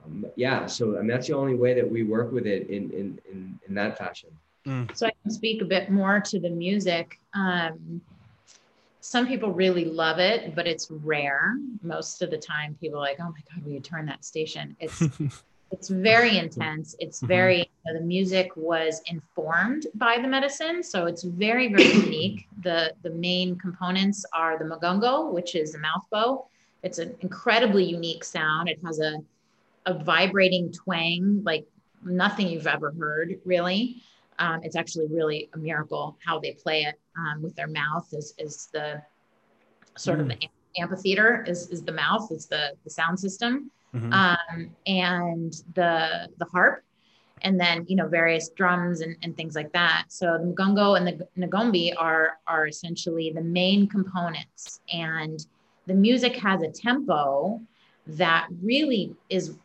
um, 0.05 0.27
yeah 0.37 0.67
so 0.67 0.97
I 0.97 1.01
mean, 1.01 1.09
that's 1.09 1.29
the 1.29 1.37
only 1.37 1.55
way 1.55 1.75
that 1.75 1.89
we 1.89 2.03
work 2.03 2.33
with 2.33 2.47
it 2.47 2.69
in 2.69 2.91
in 2.91 3.19
in, 3.31 3.59
in 3.69 3.75
that 3.75 3.97
fashion 3.97 4.31
mm. 4.67 4.97
so 4.97 5.07
i 5.07 5.13
can 5.23 5.31
speak 5.31 5.63
a 5.63 5.65
bit 5.65 5.91
more 5.91 6.21
to 6.21 6.41
the 6.41 6.51
music 6.51 7.21
um, 7.35 8.01
some 9.05 9.27
people 9.27 9.53
really 9.53 9.85
love 9.85 10.19
it 10.19 10.55
but 10.55 10.67
it's 10.67 10.91
rare 10.91 11.59
most 11.83 12.23
of 12.23 12.31
the 12.31 12.39
time 12.39 12.77
people 12.81 12.99
are 12.99 13.03
like 13.03 13.19
oh 13.21 13.25
my 13.25 13.43
god 13.53 13.65
will 13.65 13.73
you 13.73 13.81
turn 13.81 14.07
that 14.07 14.25
station 14.25 14.77
it's 14.81 15.03
it's 15.73 15.89
very 15.89 16.39
intense. 16.39 16.95
It's 16.99 17.19
mm-hmm. 17.19 17.27
very, 17.27 17.59
you 17.59 17.93
know, 17.93 17.99
the 17.99 18.05
music 18.05 18.51
was 18.57 19.01
informed 19.07 19.87
by 19.95 20.19
the 20.21 20.29
medicine. 20.29 20.83
So 20.83 21.07
it's 21.07 21.23
very, 21.23 21.69
very 21.69 21.93
unique. 22.05 22.47
The, 22.63 22.93
the 23.03 23.11
main 23.11 23.57
components 23.57 24.25
are 24.33 24.59
the 24.59 24.65
moungongo, 24.65 25.33
which 25.33 25.55
is 25.55 25.75
a 25.75 25.79
mouth 25.79 26.05
bow. 26.11 26.47
It's 26.83 26.99
an 26.99 27.17
incredibly 27.21 27.85
unique 27.85 28.23
sound. 28.23 28.69
It 28.69 28.79
has 28.85 29.01
a, 29.01 29.19
a 29.87 29.95
vibrating 29.95 30.71
twang 30.73 31.43
like 31.45 31.67
nothing 32.05 32.49
you've 32.49 32.67
ever 32.67 32.93
heard, 32.93 33.41
really. 33.45 34.03
Um, 34.43 34.61
it's 34.65 34.77
actually 34.77 35.07
really 35.09 35.49
a 35.55 35.59
miracle 35.59 36.19
how 36.27 36.41
they 36.41 36.53
play 36.53 36.83
it 36.83 36.99
um, 37.17 37.43
with 37.43 37.55
their 37.55 37.69
mouth 37.69 38.09
is, 38.13 38.35
is 38.39 38.69
the 38.73 39.01
sort 39.97 40.19
mm. 40.19 40.23
of 40.23 40.29
the 40.29 40.39
amphitheater 40.81 41.45
is, 41.47 41.69
is 41.69 41.83
the 41.83 41.93
mouth, 41.93 42.29
it's 42.33 42.47
the, 42.47 42.73
the 42.83 42.91
sound 42.91 43.21
system 43.21 43.71
mm-hmm. 43.95 44.13
um, 44.13 44.71
and 44.87 45.63
the 45.75 46.29
the 46.39 46.45
harp, 46.47 46.83
and 47.43 47.59
then 47.59 47.85
you 47.89 47.97
know 47.97 48.09
various 48.09 48.49
drums 48.51 49.01
and, 49.01 49.17
and 49.23 49.37
things 49.37 49.55
like 49.55 49.73
that. 49.73 50.05
So 50.09 50.39
the 50.39 50.45
moungongo 50.45 50.97
and 50.97 51.07
the 51.07 51.47
ngombi 51.47 51.95
are 51.95 52.39
are 52.47 52.67
essentially 52.67 53.33
the 53.33 53.43
main 53.43 53.87
components, 53.87 54.81
and 54.93 55.45
the 55.87 55.95
music 55.95 56.37
has 56.37 56.63
a 56.63 56.71
tempo 56.71 57.61
that 58.07 58.49
really 58.63 59.15
is 59.29 59.57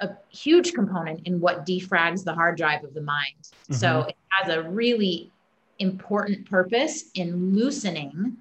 a 0.00 0.10
huge 0.30 0.72
component 0.72 1.26
in 1.26 1.40
what 1.40 1.66
defrags 1.66 2.24
the 2.24 2.34
hard 2.34 2.56
drive 2.56 2.84
of 2.84 2.94
the 2.94 3.02
mind. 3.02 3.36
Mm-hmm. 3.42 3.74
So 3.74 4.00
it 4.02 4.16
has 4.30 4.54
a 4.54 4.62
really 4.62 5.30
important 5.78 6.48
purpose 6.48 7.10
in 7.14 7.54
loosening 7.54 8.36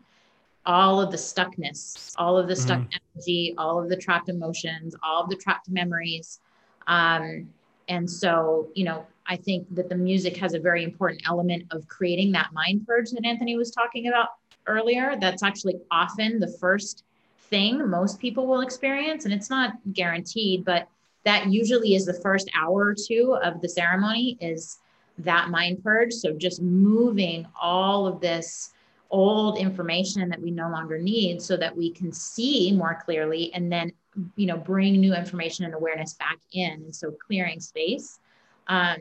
all 0.65 1.01
of 1.01 1.09
the 1.09 1.17
stuckness, 1.17 2.13
all 2.17 2.37
of 2.37 2.47
the 2.47 2.55
stuck 2.55 2.79
mm. 2.79 2.99
energy, 3.15 3.55
all 3.57 3.81
of 3.81 3.89
the 3.89 3.95
trapped 3.95 4.29
emotions, 4.29 4.93
all 5.01 5.23
of 5.23 5.29
the 5.29 5.35
trapped 5.35 5.69
memories. 5.69 6.41
Um, 6.85 7.49
and 7.87 8.09
so, 8.09 8.67
you 8.75 8.83
know, 8.83 9.05
I 9.25 9.35
think 9.35 9.73
that 9.73 9.89
the 9.89 9.95
music 9.95 10.37
has 10.37 10.53
a 10.53 10.59
very 10.59 10.83
important 10.83 11.21
element 11.25 11.63
of 11.71 11.87
creating 11.87 12.31
that 12.33 12.49
mind 12.53 12.85
purge 12.85 13.09
that 13.11 13.25
Anthony 13.25 13.55
was 13.55 13.71
talking 13.71 14.09
about 14.09 14.29
earlier. 14.67 15.15
That's 15.19 15.43
actually 15.43 15.75
often 15.89 16.39
the 16.39 16.55
first 16.59 17.03
thing 17.49 17.89
most 17.89 18.19
people 18.19 18.45
will 18.45 18.61
experience. 18.61 19.25
And 19.25 19.33
it's 19.33 19.49
not 19.49 19.73
guaranteed, 19.93 20.65
but 20.65 20.87
that 21.29 21.51
usually 21.51 21.93
is 21.93 22.07
the 22.07 22.13
first 22.13 22.49
hour 22.55 22.87
or 22.87 22.95
two 22.95 23.37
of 23.43 23.61
the 23.61 23.69
ceremony 23.69 24.35
is 24.41 24.79
that 25.19 25.49
mind 25.49 25.83
purge. 25.83 26.11
So 26.11 26.33
just 26.33 26.59
moving 26.59 27.45
all 27.61 28.07
of 28.07 28.19
this 28.19 28.71
old 29.11 29.59
information 29.59 30.27
that 30.27 30.41
we 30.41 30.49
no 30.49 30.69
longer 30.69 30.97
need 30.97 31.39
so 31.39 31.55
that 31.55 31.75
we 31.75 31.91
can 31.91 32.11
see 32.11 32.71
more 32.71 32.99
clearly 33.05 33.51
and 33.53 33.71
then 33.71 33.91
you 34.35 34.47
know 34.47 34.57
bring 34.57 34.99
new 34.99 35.15
information 35.15 35.65
and 35.65 35.73
awareness 35.73 36.13
back 36.15 36.37
in 36.53 36.73
and 36.73 36.95
so 36.95 37.11
clearing 37.11 37.59
space 37.59 38.19
um, 38.67 38.97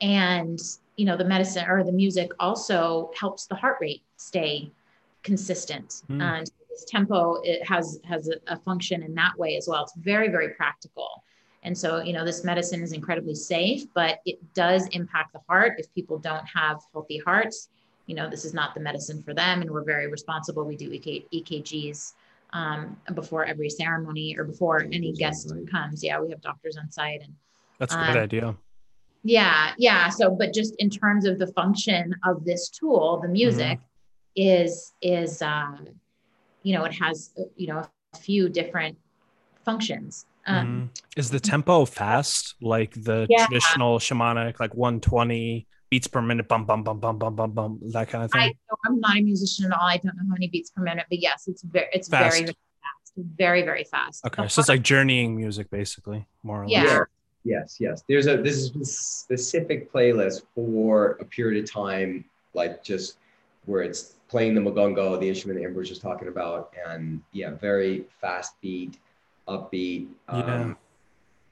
and 0.00 0.58
you 0.96 1.04
know 1.04 1.16
the 1.16 1.24
medicine 1.24 1.66
or 1.68 1.84
the 1.84 1.92
music 1.92 2.30
also 2.40 3.10
helps 3.18 3.46
the 3.46 3.54
heart 3.54 3.76
rate 3.80 4.02
stay 4.16 4.70
consistent 5.22 6.02
mm. 6.10 6.20
and 6.20 6.50
this 6.70 6.84
tempo 6.86 7.40
it 7.42 7.66
has 7.66 8.00
has 8.04 8.28
a, 8.28 8.36
a 8.52 8.56
function 8.58 9.02
in 9.02 9.14
that 9.14 9.36
way 9.38 9.56
as 9.56 9.66
well 9.68 9.82
it's 9.82 9.94
very 9.96 10.28
very 10.28 10.50
practical 10.50 11.22
and 11.62 11.76
so 11.76 12.02
you 12.02 12.12
know 12.12 12.24
this 12.24 12.44
medicine 12.44 12.82
is 12.82 12.92
incredibly 12.92 13.34
safe 13.34 13.84
but 13.94 14.20
it 14.26 14.38
does 14.54 14.86
impact 14.88 15.32
the 15.32 15.40
heart 15.48 15.74
if 15.78 15.92
people 15.94 16.18
don't 16.18 16.46
have 16.46 16.80
healthy 16.92 17.18
hearts 17.18 17.68
you 18.06 18.14
know, 18.14 18.28
this 18.28 18.44
is 18.44 18.54
not 18.54 18.74
the 18.74 18.80
medicine 18.80 19.22
for 19.22 19.34
them. 19.34 19.62
And 19.62 19.70
we're 19.70 19.84
very 19.84 20.08
responsible. 20.10 20.64
We 20.64 20.76
do 20.76 20.92
EK, 20.92 21.26
EKGs 21.32 22.12
um, 22.52 22.96
before 23.14 23.44
every 23.44 23.70
ceremony 23.70 24.36
or 24.36 24.44
before 24.44 24.80
any 24.80 25.12
guest 25.12 25.52
comes. 25.70 26.02
Yeah, 26.02 26.20
we 26.20 26.30
have 26.30 26.40
doctors 26.40 26.76
on 26.76 26.90
site. 26.90 27.22
And 27.22 27.34
that's 27.78 27.94
a 27.94 27.98
good 27.98 28.16
um, 28.16 28.22
idea. 28.22 28.56
Yeah, 29.24 29.72
yeah. 29.78 30.08
So, 30.08 30.30
but 30.30 30.52
just 30.52 30.74
in 30.78 30.90
terms 30.90 31.24
of 31.24 31.38
the 31.38 31.46
function 31.48 32.14
of 32.24 32.44
this 32.44 32.68
tool, 32.68 33.20
the 33.22 33.28
music 33.28 33.78
mm-hmm. 33.78 33.91
Is 34.36 34.92
is 35.02 35.42
uh, 35.42 35.76
you 36.62 36.74
know 36.74 36.84
it 36.84 36.94
has 36.94 37.32
you 37.56 37.68
know 37.68 37.82
a 38.14 38.18
few 38.18 38.48
different 38.48 38.96
functions. 39.64 40.26
Um, 40.46 40.66
Mhm. 40.66 40.88
Is 41.16 41.30
the 41.30 41.38
tempo 41.40 41.84
fast, 41.84 42.56
like 42.60 42.92
the 42.94 43.26
Yeah. 43.30 43.46
traditional 43.46 43.98
shamanic, 43.98 44.58
like 44.58 44.74
120 44.74 45.66
beats 45.90 46.08
per 46.08 46.20
minute, 46.22 46.48
bum 46.48 46.64
bum 46.66 46.82
bum 46.82 46.98
bum 46.98 47.18
bum 47.18 47.36
bum 47.36 47.52
bum, 47.52 47.78
that 47.92 48.08
kind 48.08 48.24
of 48.24 48.30
thing? 48.32 48.40
I 48.40 48.54
I'm 48.86 48.98
not 48.98 49.16
a 49.16 49.22
musician 49.22 49.66
at 49.66 49.78
all. 49.78 49.86
I 49.86 49.98
don't 49.98 50.16
know 50.16 50.22
how 50.26 50.32
many 50.32 50.48
beats 50.48 50.70
per 50.70 50.82
minute, 50.82 51.06
but 51.08 51.20
yes, 51.20 51.46
it's 51.46 51.62
very 51.62 51.88
it's 51.92 52.08
Fast. 52.08 52.34
very 52.38 52.44
very 52.44 52.56
fast, 52.82 53.12
very 53.16 53.62
very 53.62 53.84
fast. 53.84 54.26
okay, 54.26 54.42
The 54.42 54.48
so 54.48 54.60
it's 54.60 54.68
like 54.68 54.82
journeying 54.82 55.36
music, 55.36 55.70
basically, 55.70 56.26
more 56.42 56.64
or 56.64 56.68
Yeah. 56.68 56.82
less. 56.82 56.90
Yeah. 56.92 57.04
Yes, 57.44 57.76
yes. 57.80 58.04
There's 58.08 58.26
a 58.28 58.36
this 58.36 58.56
is 58.56 58.76
a 58.76 58.84
specific 58.84 59.92
playlist 59.92 60.42
for 60.54 61.18
a 61.20 61.24
period 61.24 61.62
of 61.64 61.70
time, 61.70 62.24
like 62.54 62.82
just 62.84 63.18
where 63.66 63.82
it's 63.82 64.14
playing 64.32 64.54
the 64.54 64.60
moungongo, 64.62 65.20
the 65.20 65.28
instrument 65.28 65.60
that 65.60 65.66
Amber 65.66 65.80
was 65.80 65.90
just 65.90 66.00
talking 66.00 66.28
about, 66.28 66.72
and 66.88 67.20
yeah, 67.32 67.50
very 67.50 68.04
fast 68.18 68.54
beat, 68.62 68.96
upbeat. 69.46 70.08
Um, 70.26 70.78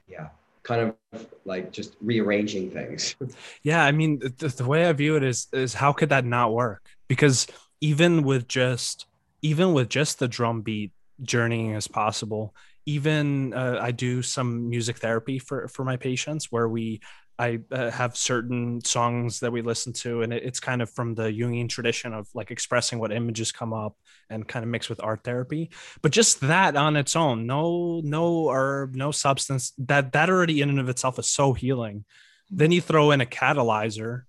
yeah, 0.07 0.29
kind 0.63 0.91
of 1.13 1.27
like 1.45 1.71
just 1.71 1.95
rearranging 2.01 2.71
things. 2.71 3.15
Yeah, 3.63 3.85
I 3.85 3.91
mean, 3.91 4.17
the, 4.17 4.47
the 4.47 4.65
way 4.65 4.87
I 4.87 4.93
view 4.93 5.15
it 5.15 5.23
is 5.23 5.47
is 5.53 5.75
how 5.75 5.93
could 5.93 6.09
that 6.09 6.25
not 6.25 6.53
work? 6.53 6.83
Because 7.07 7.45
even 7.81 8.23
with 8.23 8.47
just 8.47 9.05
even 9.43 9.73
with 9.73 9.87
just 9.87 10.17
the 10.17 10.27
drum 10.27 10.61
beat, 10.61 10.91
journeying 11.21 11.75
is 11.75 11.87
possible. 11.87 12.55
Even 12.87 13.53
uh, 13.53 13.77
I 13.79 13.91
do 13.91 14.23
some 14.23 14.71
music 14.71 14.97
therapy 14.97 15.37
for 15.37 15.67
for 15.67 15.85
my 15.85 15.97
patients 15.97 16.51
where 16.51 16.67
we 16.67 16.99
I 17.41 17.59
uh, 17.71 17.89
have 17.89 18.15
certain 18.15 18.83
songs 18.85 19.39
that 19.39 19.51
we 19.51 19.61
listen 19.61 19.93
to, 19.93 20.21
and 20.21 20.31
it, 20.31 20.43
it's 20.43 20.59
kind 20.59 20.81
of 20.81 20.89
from 20.89 21.15
the 21.15 21.23
Jungian 21.23 21.69
tradition 21.69 22.13
of 22.13 22.27
like 22.33 22.51
expressing 22.51 22.99
what 22.99 23.11
images 23.11 23.51
come 23.51 23.73
up 23.73 23.95
and 24.29 24.47
kind 24.47 24.63
of 24.63 24.69
mixed 24.69 24.89
with 24.89 25.03
art 25.03 25.23
therapy. 25.23 25.71
But 26.01 26.11
just 26.11 26.41
that 26.41 26.75
on 26.75 26.95
its 26.95 27.15
own, 27.15 27.47
no 27.47 28.01
no 28.03 28.49
herb, 28.49 28.95
no 28.95 29.11
substance, 29.11 29.73
that 29.79 30.11
that 30.13 30.29
already 30.29 30.61
in 30.61 30.69
and 30.69 30.79
of 30.79 30.89
itself 30.89 31.17
is 31.19 31.27
so 31.27 31.53
healing 31.53 32.05
then 32.51 32.71
you 32.71 32.81
throw 32.81 33.11
in 33.11 33.21
a 33.21 33.25
catalyzer 33.25 34.23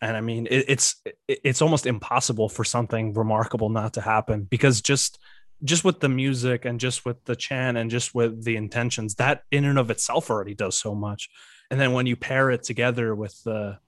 and 0.00 0.16
i 0.16 0.20
mean 0.20 0.46
it, 0.46 0.64
it's 0.68 0.96
it, 1.04 1.38
it's 1.44 1.62
almost 1.62 1.86
impossible 1.86 2.48
for 2.48 2.64
something 2.64 3.12
remarkable 3.12 3.68
not 3.68 3.92
to 3.92 4.00
happen 4.00 4.42
because 4.42 4.80
just 4.80 5.18
just 5.62 5.84
with 5.84 6.00
the 6.00 6.08
music 6.08 6.64
and 6.64 6.80
just 6.80 7.04
with 7.04 7.22
the 7.24 7.36
chant 7.36 7.76
and 7.76 7.90
just 7.90 8.14
with 8.14 8.44
the 8.44 8.56
intentions 8.56 9.14
that 9.16 9.42
in 9.50 9.64
and 9.64 9.78
of 9.78 9.90
itself 9.90 10.30
already 10.30 10.54
does 10.54 10.76
so 10.76 10.94
much 10.94 11.28
and 11.70 11.80
then 11.80 11.92
when 11.92 12.06
you 12.06 12.16
pair 12.16 12.50
it 12.50 12.62
together 12.62 13.14
with 13.14 13.42
the 13.44 13.78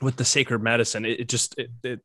with 0.00 0.16
the 0.16 0.24
sacred 0.24 0.60
medicine 0.60 1.04
it, 1.04 1.20
it 1.20 1.28
just 1.28 1.58
it, 1.58 1.70
it 1.82 2.00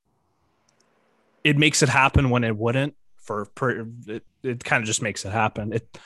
it 1.43 1.57
makes 1.57 1.83
it 1.83 1.89
happen 1.89 2.29
when 2.29 2.43
it 2.43 2.57
wouldn't 2.57 2.95
for, 3.25 3.47
for 3.55 3.87
it, 4.07 4.23
it 4.43 4.63
kind 4.63 4.81
of 4.81 4.87
just 4.87 5.01
makes 5.01 5.25
it 5.25 5.31
happen. 5.31 5.73
It 5.73 5.97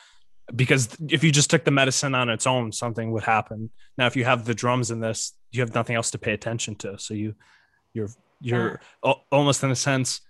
because 0.56 0.90
if 1.10 1.24
you 1.24 1.32
just 1.32 1.52
took 1.52 1.64
the 1.64 1.70
medicine 1.70 2.16
on 2.16 2.28
its 2.28 2.48
own 2.48 2.72
something 2.72 3.12
would 3.12 3.24
happen. 3.24 3.70
Now 3.98 4.08
if 4.08 4.16
you 4.16 4.26
have 4.26 4.46
the 4.46 4.56
drums 4.56 4.90
in 4.90 5.00
this 5.00 5.34
you 5.52 5.62
have 5.62 5.76
nothing 5.76 5.96
else 5.96 6.12
to 6.12 6.18
pay 6.18 6.34
attention 6.34 6.76
to. 6.76 6.98
So 6.98 7.14
you 7.14 7.36
you're 7.94 8.10
you're 8.42 8.82
al- 9.06 9.26
almost 9.32 9.64
in 9.64 9.70
a 9.70 9.76
sense 9.76 10.22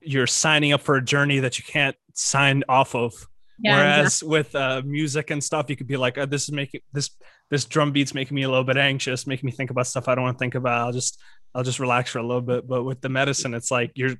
you're 0.00 0.26
signing 0.26 0.72
up 0.72 0.80
for 0.80 0.96
a 0.96 1.04
journey 1.04 1.40
that 1.40 1.58
you 1.58 1.64
can't 1.64 1.96
sign 2.14 2.64
off 2.68 2.94
of. 2.94 3.12
Yeah, 3.60 3.76
whereas 3.76 4.22
with 4.22 4.54
uh, 4.54 4.82
music 4.84 5.30
and 5.30 5.42
stuff 5.42 5.70
you 5.70 5.76
could 5.76 5.88
be 5.88 5.96
like 5.96 6.18
oh, 6.18 6.26
this 6.26 6.44
is 6.44 6.52
making 6.52 6.80
this 6.92 7.10
this 7.50 7.64
drum 7.64 7.92
beat's 7.92 8.14
making 8.14 8.34
me 8.34 8.42
a 8.42 8.48
little 8.48 8.64
bit 8.64 8.76
anxious 8.76 9.26
making 9.26 9.46
me 9.46 9.52
think 9.52 9.70
about 9.70 9.86
stuff 9.86 10.08
i 10.08 10.14
don't 10.14 10.24
want 10.24 10.36
to 10.36 10.38
think 10.38 10.54
about 10.54 10.86
i'll 10.86 10.92
just 10.92 11.18
i'll 11.54 11.62
just 11.62 11.78
relax 11.80 12.10
for 12.10 12.18
a 12.18 12.22
little 12.26 12.40
bit 12.42 12.66
but 12.68 12.82
with 12.84 13.00
the 13.00 13.08
medicine 13.08 13.54
it's 13.54 13.70
like 13.70 13.90
you're 13.94 14.14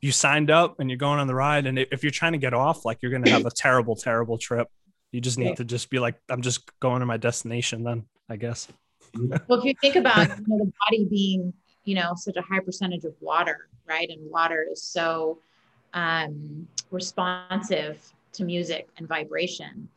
you 0.00 0.10
signed 0.12 0.50
up 0.50 0.80
and 0.80 0.88
you're 0.88 0.96
going 0.96 1.18
on 1.18 1.26
the 1.26 1.34
ride 1.34 1.66
and 1.66 1.78
if 1.78 2.02
you're 2.02 2.10
trying 2.10 2.32
to 2.32 2.38
get 2.38 2.54
off 2.54 2.84
like 2.84 2.98
you're 3.02 3.10
going 3.10 3.24
to 3.24 3.30
have 3.30 3.44
a 3.46 3.50
terrible 3.50 3.94
terrible 3.94 4.38
trip 4.38 4.68
you 5.12 5.20
just 5.20 5.38
need 5.38 5.48
Yeah. 5.48 5.54
to 5.56 5.64
just 5.64 5.90
be 5.90 5.98
like 5.98 6.16
i'm 6.30 6.40
just 6.42 6.70
going 6.80 7.00
to 7.00 7.06
my 7.06 7.16
destination 7.16 7.82
then 7.84 8.04
i 8.28 8.36
guess 8.36 8.68
Well, 9.48 9.58
if 9.58 9.64
you 9.64 9.74
think 9.80 9.96
about 9.96 10.28
you 10.38 10.44
know, 10.46 10.58
the 10.58 10.72
body 10.86 11.04
being, 11.04 11.52
you 11.84 11.96
know, 11.96 12.12
such 12.14 12.36
a 12.36 12.42
high 12.42 12.60
percentage 12.60 13.04
of 13.04 13.12
water, 13.20 13.66
right? 13.88 14.08
And 14.08 14.30
water 14.30 14.64
is 14.70 14.84
so 14.84 15.40
um, 15.94 16.68
responsive 16.92 18.00
to 18.34 18.44
music 18.44 18.88
and 18.98 19.08
vibration. 19.08 19.88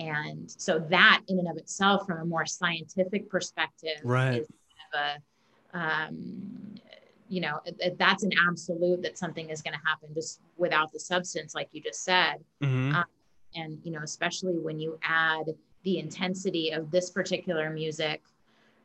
And 0.00 0.50
so 0.50 0.78
that 0.88 1.20
in 1.28 1.38
and 1.38 1.48
of 1.48 1.58
itself, 1.58 2.06
from 2.06 2.18
a 2.18 2.24
more 2.24 2.46
scientific 2.46 3.28
perspective, 3.28 4.00
Right. 4.02 4.40
is 4.40 4.48
kind 4.48 4.88
of 4.94 5.20
a, 5.74 5.78
um, 5.78 6.74
you 7.28 7.42
know, 7.42 7.60
that's 7.98 8.22
an 8.24 8.32
absolute 8.48 9.02
that 9.02 9.18
something 9.18 9.50
is 9.50 9.60
going 9.60 9.74
to 9.74 9.86
happen 9.86 10.08
just 10.14 10.40
without 10.56 10.90
the 10.90 10.98
substance, 10.98 11.54
like 11.54 11.68
you 11.72 11.80
just 11.82 12.02
said 12.02 12.42
Mhm. 12.62 12.94
Uh, 12.94 13.04
and 13.56 13.80
you 13.84 13.90
know 13.90 14.00
especially 14.02 14.56
when 14.58 14.78
you 14.78 14.98
add 15.02 15.46
the 15.82 15.98
intensity 15.98 16.70
of 16.70 16.90
this 16.90 17.10
particular 17.10 17.68
music 17.70 18.22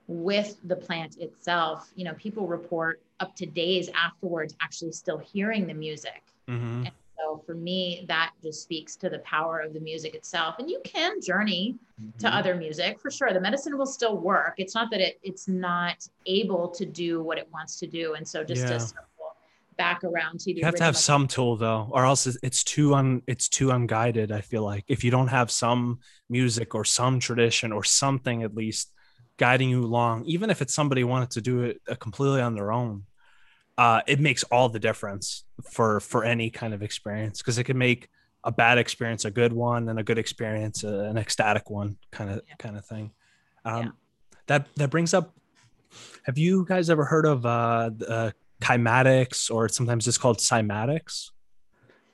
with 0.08 0.58
the 0.64 0.76
plant 0.76 1.18
itself 1.18 1.92
you 1.96 2.04
know 2.04 2.14
people 2.16 2.48
report 2.48 3.02
up 3.20 3.36
to 3.36 3.46
days 3.46 3.90
afterwards 3.96 4.56
actually 4.62 4.92
still 4.92 5.20
hearing 5.20 5.68
the 5.68 5.74
music 5.74 6.24
Mhm. 6.48 6.92
So 7.18 7.42
for 7.46 7.56
me 7.56 8.06
that 8.08 8.32
just 8.44 8.64
speaks 8.64 8.96
to 8.98 9.10
the 9.10 9.20
power 9.20 9.60
of 9.60 9.74
the 9.74 9.80
music 9.80 10.16
itself. 10.16 10.56
And 10.60 10.70
you 10.70 10.82
can 10.84 11.22
journey 11.22 11.76
to 12.20 12.28
Mm-hmm. 12.28 12.38
other 12.38 12.56
music 12.56 13.00
for 13.00 13.10
sure. 13.10 13.32
The 13.32 13.40
medicine 13.40 13.78
will 13.78 13.86
still 13.86 14.18
work. 14.18 14.56
It's 14.58 14.76
not 14.76 14.92
that 14.92 15.00
it 15.00 15.18
it's 15.24 15.48
not 15.48 16.06
able 16.26 16.68
to 16.70 16.86
do 16.86 17.24
what 17.24 17.38
it 17.38 17.48
wants 17.54 17.80
to 17.80 17.88
do. 17.88 18.16
And 18.16 18.28
so 18.28 18.44
just 18.44 18.64
Yeah. 18.64 18.78
to 18.80 18.94
back 19.78 20.04
around 20.06 20.40
to 20.40 20.46
the 20.54 20.60
you 20.60 20.66
have 20.66 20.76
to 20.76 20.84
have 20.84 20.96
some 20.98 21.28
tool 21.28 21.58
though 21.58 21.90
or 21.92 22.06
else 22.06 22.28
it's- 22.28 22.40
it's 22.44 22.64
too 22.64 22.94
un 22.96 23.22
it's 23.28 23.50
too 23.50 23.72
unguided 23.72 24.32
i 24.32 24.40
feel 24.40 24.64
like. 24.64 24.86
If 24.88 25.04
you 25.04 25.12
don't 25.12 25.28
have 25.28 25.52
some 25.52 26.00
music 26.30 26.74
or 26.76 26.86
some 26.86 27.20
tradition 27.20 27.74
or 27.74 27.84
something 27.84 28.42
at 28.44 28.56
least 28.56 28.94
guiding 29.38 29.70
you 29.70 29.84
along 29.84 30.24
even 30.26 30.50
if 30.50 30.62
it's 30.62 30.74
somebody 30.74 31.04
wanted 31.04 31.32
to 31.32 31.42
do 31.42 31.64
it 31.64 31.82
uh, 31.90 31.96
completely 31.96 32.40
on 32.42 32.56
their 32.56 32.72
own 32.72 33.04
uh 33.78 34.02
it 34.08 34.20
makes 34.20 34.44
all 34.44 34.70
the 34.70 34.80
difference 34.80 35.44
for 35.70 36.00
for 36.00 36.24
any 36.24 36.50
kind 36.50 36.74
of 36.74 36.82
experience 36.82 37.40
because 37.42 37.58
it 37.58 37.64
can 37.66 37.78
make 37.78 38.10
a 38.44 38.52
bad 38.52 38.78
experience 38.78 39.26
a 39.26 39.32
good 39.32 39.52
one 39.52 39.90
and 39.90 40.00
a 40.00 40.04
good 40.04 40.18
experience 40.18 40.84
uh, 40.84 41.00
an 41.10 41.18
ecstatic 41.18 41.70
one 41.70 41.98
kind 42.12 42.30
of 42.30 42.42
Yeah. 42.48 42.56
kind 42.58 42.78
of 42.78 42.86
thing 42.86 43.12
um 43.66 43.84
Yeah. 43.84 43.90
that 44.48 44.68
that 44.76 44.90
brings 44.90 45.14
up 45.14 45.34
have 46.24 46.38
you 46.38 46.66
guys 46.66 46.90
ever 46.90 47.06
heard 47.06 47.26
of 47.26 47.46
uh, 47.46 47.90
uh 48.08 48.32
kymatics 48.62 49.52
or 49.52 49.68
sometimes 49.68 50.08
it's 50.08 50.18
called 50.18 50.38
cymatics 50.38 51.32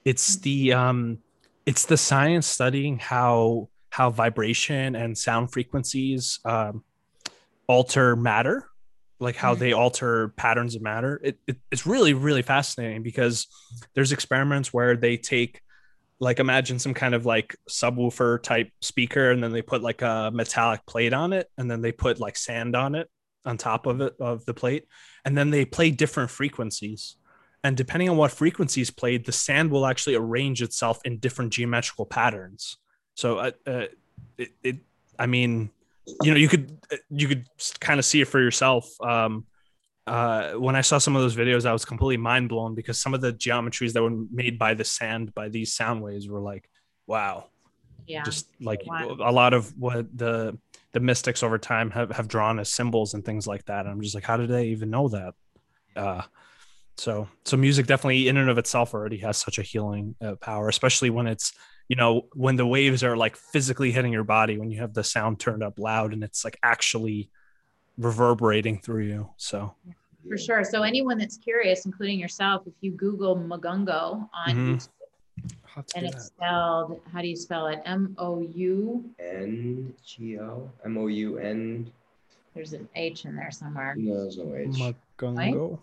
it's 0.06 0.38
the 0.38 0.74
um 0.74 1.20
it's 1.66 1.86
the 1.86 1.98
science 1.98 2.48
studying 2.48 2.98
how 2.98 3.70
how 3.92 4.10
vibration 4.10 4.96
and 4.96 5.16
sound 5.18 5.52
frequencies 5.52 6.40
um 6.46 6.84
alter 7.68 8.16
matter 8.16 8.71
like 9.22 9.36
how 9.36 9.56
they 9.56 9.72
alter 9.72 10.30
patterns 10.30 10.76
of 10.76 10.82
matter 10.82 11.20
it, 11.24 11.38
it 11.48 11.58
it's 11.72 11.86
really 11.86 12.14
really 12.14 12.42
fascinating 12.42 13.04
because 13.04 13.48
there's 13.94 14.12
experiments 14.12 14.74
where 14.74 14.96
they 14.96 15.16
take 15.16 15.62
like 16.22 16.40
imagine 16.40 16.78
some 16.78 16.94
kind 16.94 17.16
of 17.16 17.26
like 17.26 17.56
subwoofer 17.68 18.42
type 18.44 18.70
speaker 18.80 19.32
and 19.32 19.44
then 19.44 19.52
they 19.52 19.64
put 19.64 19.82
like 19.82 20.04
a 20.04 20.30
metallic 20.32 20.86
plate 20.86 21.14
on 21.14 21.34
it 21.34 21.50
and 21.58 21.70
then 21.70 21.82
they 21.82 21.92
put 21.92 22.20
like 22.20 22.38
sand 22.38 22.76
on 22.76 22.94
it 22.94 23.10
on 23.44 23.58
top 23.58 23.88
of 23.88 24.00
it 24.02 24.14
of 24.20 24.46
the 24.46 24.54
plate 24.54 24.86
and 25.26 25.36
then 25.36 25.50
they 25.50 25.66
play 25.66 25.90
different 25.90 26.30
frequencies. 26.30 27.18
And 27.64 27.76
depending 27.76 28.08
on 28.08 28.18
what 28.18 28.32
frequencies 28.32 28.92
played 28.92 29.26
the 29.26 29.32
sand 29.32 29.72
will 29.72 29.86
actually 29.86 30.16
arrange 30.16 30.62
itself 30.62 31.00
in 31.06 31.18
different 31.18 31.54
geometrical 31.54 32.06
patterns. 32.06 32.78
So 33.16 33.40
uh, 33.40 33.52
uh, 33.66 33.86
it, 34.38 34.52
it 34.64 34.78
i 35.18 35.26
mean 35.26 35.72
you 36.06 36.32
know 36.32 36.38
you 36.38 36.48
could 36.48 36.78
you 37.10 37.28
could 37.28 37.46
kind 37.80 38.00
of 38.00 38.06
see 38.06 38.22
it 38.22 38.28
for 38.28 38.42
yourself 38.42 38.90
um 39.02 39.46
uh 40.08 40.54
when 40.54 40.76
i 40.76 40.82
saw 40.82 40.98
some 40.98 41.16
of 41.16 41.22
those 41.22 41.36
videos 41.36 41.66
i 41.66 41.74
was 41.74 41.86
completely 41.86 42.18
mind 42.18 42.50
blown 42.50 42.74
because 42.74 43.00
some 43.00 43.14
of 43.14 43.22
the 43.22 43.32
geometries 43.34 43.94
that 43.94 44.02
were 44.02 44.26
made 44.32 44.58
by 44.58 44.74
the 44.74 44.84
sand 44.84 45.34
by 45.34 45.48
these 45.50 45.74
sound 45.74 46.02
waves 46.02 46.28
were 46.28 46.42
like 46.42 46.68
wow 47.08 47.46
yeah 48.08 48.24
just 48.24 48.48
like 48.60 48.82
Wow. 48.86 49.18
a 49.22 49.32
lot 49.32 49.54
of 49.54 49.72
what 49.78 50.06
the 50.18 50.58
the 50.94 51.00
mystics 51.00 51.44
over 51.44 51.58
time 51.58 51.90
have, 51.92 52.12
have 52.12 52.28
drawn 52.28 52.60
as 52.60 52.70
symbols 52.70 53.14
and 53.14 53.24
things 53.24 53.48
like 53.48 53.64
that. 53.66 53.86
And 53.86 53.90
I'm 53.90 54.02
just 54.02 54.16
like, 54.16 54.26
how 54.26 54.38
did 54.38 54.50
they 54.50 54.68
even 54.68 54.90
know 54.90 55.08
that? 55.10 55.34
Uh, 55.96 56.22
so 56.98 57.28
so 57.46 57.58
music 57.58 57.88
definitely 57.88 58.28
in 58.28 58.38
and 58.38 58.50
of 58.50 58.58
itself 58.58 58.94
already 58.94 59.18
has 59.20 59.38
such 59.38 59.58
a 59.58 59.62
healing 59.64 60.16
uh, 60.22 60.36
power, 60.36 60.68
especially 60.68 61.10
when 61.10 61.28
it's 61.28 61.54
you 61.92 61.98
know 61.98 62.22
when 62.36 62.56
the 62.56 62.66
waves 62.66 63.04
are 63.04 63.18
like 63.18 63.36
physically 63.36 63.92
hitting 63.92 64.14
your 64.14 64.24
body 64.24 64.58
when 64.58 64.72
you 64.72 64.80
have 64.80 64.94
the 64.94 65.04
sound 65.04 65.42
turned 65.42 65.62
up 65.62 65.78
loud 65.78 66.14
and 66.14 66.24
it's 66.24 66.46
like 66.46 66.58
actually 66.64 67.30
reverberating 67.98 68.80
through 68.80 69.04
you. 69.04 69.30
So 69.36 69.76
For 70.30 70.38
sure. 70.38 70.64
So 70.64 70.84
anyone 70.84 71.18
that's 71.18 71.36
curious, 71.36 71.86
including 71.86 72.18
yourself, 72.18 72.64
if 72.66 72.74
you 72.80 72.92
Google 72.94 73.36
Moungongo 73.36 74.30
on 74.34 74.56
Mhm. 74.56 74.76
YouTube, 74.78 75.86
and 75.96 76.06
it's 76.06 76.28
spelled, 76.28 77.02
how 77.12 77.22
do 77.22 77.28
you 77.28 77.36
spell 77.36 77.68
it? 77.68 77.82
M 77.84 78.16
O 78.18 78.40
U. 78.40 79.14
N 79.20 79.94
G 80.06 80.40
O 80.40 80.70
M 80.86 80.98
O 80.98 81.08
U 81.08 81.40
N. 81.40 81.92
There's 82.54 82.72
an 82.72 82.88
H 82.96 83.26
in 83.26 83.36
there 83.36 83.52
somewhere. 83.52 83.96
No, 83.98 84.14
there's 84.22 84.38
no 84.38 84.56
H. 84.56 84.96
Moungongo. 85.20 85.78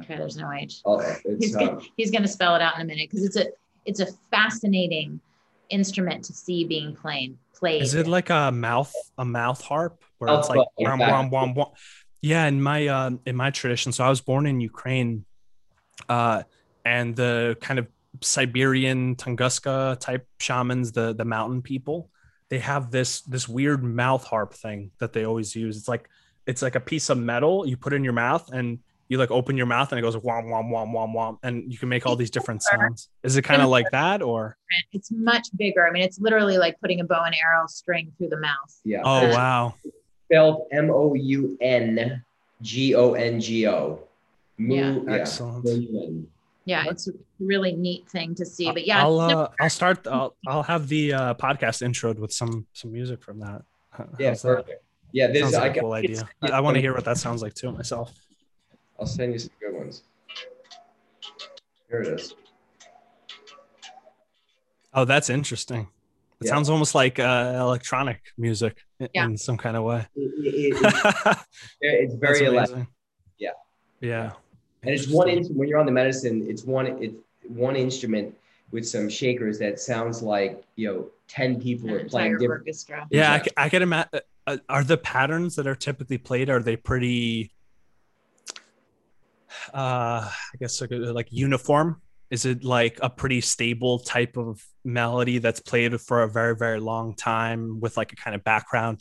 Okay, 0.00 0.16
there's 0.16 0.36
no 0.36 0.50
H. 0.50 0.80
Oh, 0.84 0.98
He's 0.98 1.54
it's 1.54 1.54
gonna, 1.54 1.76
uh, 1.76 1.80
he's 1.96 2.10
gonna 2.10 2.26
spell 2.26 2.56
it 2.56 2.62
out 2.62 2.74
in 2.74 2.80
a 2.80 2.84
minute 2.84 3.08
because 3.08 3.24
it's 3.24 3.36
a 3.36 3.46
it's 3.84 4.00
a 4.00 4.06
fascinating 4.30 5.20
instrument 5.70 6.24
to 6.24 6.32
see 6.32 6.64
being 6.64 6.94
played. 6.94 7.36
Played. 7.54 7.82
Is 7.82 7.94
it 7.94 8.06
like 8.06 8.30
a 8.30 8.50
mouth 8.50 8.92
a 9.16 9.24
mouth 9.24 9.60
harp 9.60 10.02
where 10.18 10.28
Mouth 10.28 10.40
it's 10.40 10.48
like 10.48 10.56
harp, 10.56 10.68
wham, 10.76 11.00
exactly. 11.00 11.12
wham, 11.12 11.30
wham, 11.30 11.54
wham. 11.54 11.66
yeah 12.20 12.46
in 12.46 12.60
my 12.60 12.88
uh, 12.88 13.10
in 13.26 13.36
my 13.36 13.50
tradition 13.50 13.92
so 13.92 14.04
I 14.04 14.08
was 14.08 14.20
born 14.20 14.46
in 14.46 14.60
Ukraine 14.60 15.24
uh 16.08 16.42
and 16.84 17.14
the 17.14 17.56
kind 17.60 17.78
of 17.78 17.86
Siberian 18.22 19.14
Tunguska 19.14 19.98
type 20.00 20.26
shamans 20.40 20.92
the 20.92 21.14
the 21.14 21.24
mountain 21.24 21.62
people 21.62 22.10
they 22.48 22.58
have 22.58 22.90
this 22.90 23.22
this 23.22 23.48
weird 23.48 23.84
mouth 23.84 24.24
harp 24.24 24.52
thing 24.52 24.90
that 24.98 25.12
they 25.12 25.24
always 25.24 25.54
use 25.54 25.76
it's 25.76 25.88
like 25.88 26.08
it's 26.46 26.60
like 26.60 26.74
a 26.74 26.80
piece 26.80 27.08
of 27.08 27.18
metal 27.18 27.66
you 27.66 27.76
put 27.76 27.92
in 27.92 28.02
your 28.02 28.12
mouth 28.12 28.50
and 28.52 28.80
you 29.08 29.18
like 29.18 29.30
open 29.30 29.56
your 29.56 29.66
mouth 29.66 29.92
and 29.92 29.98
it 29.98 30.02
goes 30.02 30.16
wham 30.16 30.48
wham 30.50 30.70
wham 30.70 30.92
wham 30.92 31.12
wham 31.12 31.38
and 31.42 31.70
you 31.72 31.78
can 31.78 31.88
make 31.88 32.06
all 32.06 32.16
these 32.16 32.30
different 32.30 32.62
sounds 32.62 33.08
is 33.22 33.36
it 33.36 33.42
kind 33.42 33.60
of 33.62 33.68
like 33.68 33.90
that 33.90 34.22
or 34.22 34.56
It's 34.92 35.10
much 35.10 35.48
bigger. 35.56 35.86
I 35.86 35.90
mean, 35.90 36.02
it's 36.02 36.18
literally 36.18 36.58
like 36.58 36.80
putting 36.80 37.00
a 37.00 37.04
bow 37.04 37.22
and 37.24 37.34
arrow 37.34 37.66
string 37.66 38.12
through 38.16 38.30
the 38.30 38.40
mouth. 38.40 38.72
Yeah. 38.84 39.02
oh 39.04 39.26
It's 39.26 39.36
wow 39.36 39.74
Spelled 40.26 40.66
M 40.72 40.90
O 40.90 41.14
U 41.14 41.56
N 41.60 42.24
G 42.62 42.94
O 42.94 43.12
N 43.12 43.40
G 43.40 43.68
O. 43.68 44.00
Yeah. 44.58 44.98
Excellent. 45.08 46.28
Yeah, 46.64 46.84
it's 46.88 47.08
a 47.08 47.12
really 47.40 47.72
neat 47.74 48.08
thing 48.08 48.34
to 48.36 48.46
see. 48.46 48.72
But 48.72 48.86
yeah, 48.86 49.02
I'll 49.02 49.20
uh, 49.20 49.48
I'll 49.60 49.68
start. 49.68 50.06
I'll 50.06 50.34
I'll 50.46 50.62
have 50.62 50.88
the 50.88 51.12
uh, 51.12 51.34
podcast 51.34 51.82
introed 51.86 52.18
with 52.18 52.32
some 52.32 52.66
some 52.72 52.90
music 52.90 53.22
from 53.22 53.40
that. 53.40 53.62
How- 53.90 54.08
Yeah, 54.18 54.28
how's 54.30 54.42
that? 54.42 54.56
perfect. 54.64 54.82
Yeah, 55.12 55.26
this 55.28 55.42
Sounds 55.42 55.54
I, 55.54 55.60
like 55.60 55.76
a 55.76 55.80
cool 55.80 55.92
idea. 55.92 56.28
I, 56.42 56.48
I 56.52 56.60
want 56.60 56.74
to 56.76 56.80
hear 56.80 56.94
what 56.94 57.04
that 57.04 57.18
sounds 57.18 57.42
like 57.42 57.52
too 57.54 57.70
myself. 57.70 58.12
I'll 58.98 59.06
send 59.06 59.32
you 59.32 59.38
some 59.38 59.50
good 59.60 59.74
ones. 59.74 60.02
Here 61.90 62.00
it 62.02 62.08
is. 62.08 62.34
Oh, 64.92 65.04
that's 65.04 65.30
interesting. 65.30 65.88
It 66.40 66.46
Yeah. 66.46 66.50
sounds 66.50 66.68
almost 66.70 66.94
like 66.94 67.18
uh, 67.18 67.56
electronic 67.58 68.20
music 68.38 68.84
in, 69.00 69.08
Yeah. 69.14 69.24
in 69.26 69.36
some 69.36 69.56
kind 69.56 69.76
of 69.76 69.84
way. 69.84 70.06
It- 70.16 70.32
it- 70.44 71.36
it- 71.80 72.04
it's 72.04 72.14
very 72.26 72.44
electric. 72.46 72.86
Yeah. 73.38 73.50
Yeah. 74.00 74.32
And 74.82 74.90
it's 74.94 75.08
one 75.08 75.28
Interesting. 75.28 75.56
when 75.56 75.68
you're 75.68 75.78
on 75.78 75.86
the 75.86 75.92
medicine, 75.92 76.46
it's 76.48 76.64
one 76.64 76.86
it's 77.02 77.16
one 77.48 77.74
instrument 77.76 78.36
with 78.70 78.86
some 78.86 79.08
shakers 79.08 79.58
that 79.58 79.80
sounds 79.80 80.22
like 80.22 80.62
you 80.76 80.86
know 80.92 81.10
ten 81.26 81.60
people 81.60 81.88
an 81.88 81.94
are 81.96 82.04
playing 82.08 82.32
entire 82.32 82.38
different. 82.38 82.60
orchestra. 82.62 83.06
Yeah, 83.10 83.32
I, 83.32 83.36
Yeah. 83.36 83.42
ca- 83.42 83.50
I 83.56 83.68
can 83.68 83.82
imagine. 83.82 84.20
Uh, 84.46 84.58
are 84.68 84.84
the 84.84 84.98
patterns 84.98 85.56
that 85.56 85.66
are 85.66 85.74
typically 85.74 86.18
played 86.18 86.50
are 86.50 86.60
they 86.62 86.76
pretty? 86.76 87.50
Uh, 89.72 90.28
I 90.30 90.56
guess 90.60 90.80
like, 90.80 90.92
uh, 90.92 91.12
like 91.12 91.28
uniform. 91.30 92.00
Is 92.30 92.46
it 92.46 92.64
like 92.64 92.98
a 93.02 93.10
pretty 93.10 93.40
stable 93.40 93.98
type 93.98 94.36
of 94.36 94.64
melody 94.84 95.38
that's 95.38 95.60
played 95.60 96.00
for 96.00 96.22
a 96.22 96.28
very 96.28 96.56
very 96.56 96.80
long 96.80 97.14
time 97.14 97.80
with 97.80 97.96
like 97.96 98.12
a 98.12 98.16
kind 98.16 98.34
of 98.34 98.42
background 98.44 99.00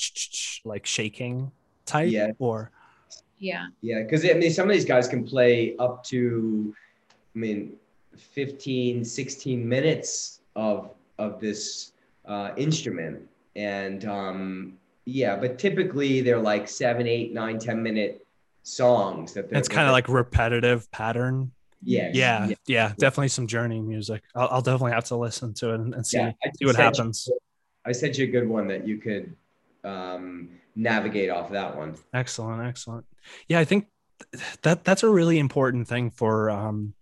like 0.65 0.85
shaking 0.85 1.51
type? 1.85 2.11
Yeah. 2.11 2.31
Or 2.37 2.71
Yeah, 3.39 3.67
Yeah, 3.81 4.03
because 4.03 4.23
I 4.25 4.33
mean, 4.33 4.51
some 4.51 4.69
of 4.69 4.73
these 4.73 4.85
guys 4.85 5.07
can 5.07 5.23
play 5.23 5.75
up 5.77 6.03
to, 6.05 6.75
I 7.35 7.39
mean, 7.39 7.73
15, 8.17 9.03
16 9.03 9.67
minutes 9.67 10.41
of 10.55 10.91
of 11.17 11.39
this 11.39 11.93
uh, 12.25 12.51
instrument, 12.57 13.21
and 13.55 14.05
um, 14.05 14.77
yeah, 15.05 15.35
but 15.35 15.59
typically 15.59 16.21
they're 16.21 16.39
like 16.39 16.67
seven, 16.67 17.07
eight, 17.07 17.33
nine, 17.33 17.59
ten 17.59 17.81
minute 17.81 18.22
songs 18.63 19.33
that 19.33 19.49
they're. 19.49 19.59
it's 19.59 19.67
kind 19.69 19.87
of 19.87 19.91
like 19.91 20.07
repetitive 20.09 20.89
pattern. 20.91 21.51
yes, 21.83 22.15
Yeah, 22.15 22.47
yeah. 22.47 22.55
yeah, 22.65 22.87
definitely 22.97 23.27
some 23.29 23.45
journey 23.47 23.81
music. 23.81 24.23
I'll, 24.35 24.47
I'll 24.51 24.61
definitely 24.61 24.93
have 24.93 25.05
to 25.05 25.15
listen 25.17 25.53
to 25.55 25.73
it 25.73 25.79
and, 25.81 25.93
and 25.93 26.05
see 26.05 26.17
Yeah, 26.17 26.31
I 26.43 26.49
see 26.57 26.65
what 26.65 26.75
sent 26.75 26.97
you- 26.97 27.01
happens. 27.03 27.29
I 27.85 27.91
sent 27.91 28.17
you 28.17 28.23
a 28.25 28.27
good 28.27 28.47
one 28.47 28.67
that 28.67 28.87
you 28.87 28.97
could 28.97 29.35
um, 29.83 30.49
navigate 30.75 31.29
off 31.29 31.51
that 31.51 31.75
one. 31.75 31.95
Excellent, 32.13 32.65
excellent. 32.65 33.05
Yeah, 33.49 33.59
I 33.59 33.65
think 33.65 33.87
that 34.61 34.85
that's 34.85 35.03
a 35.03 35.09
really 35.09 35.37
important 35.39 35.87
thing 35.87 36.09
for 36.09 36.49
um 36.49 36.93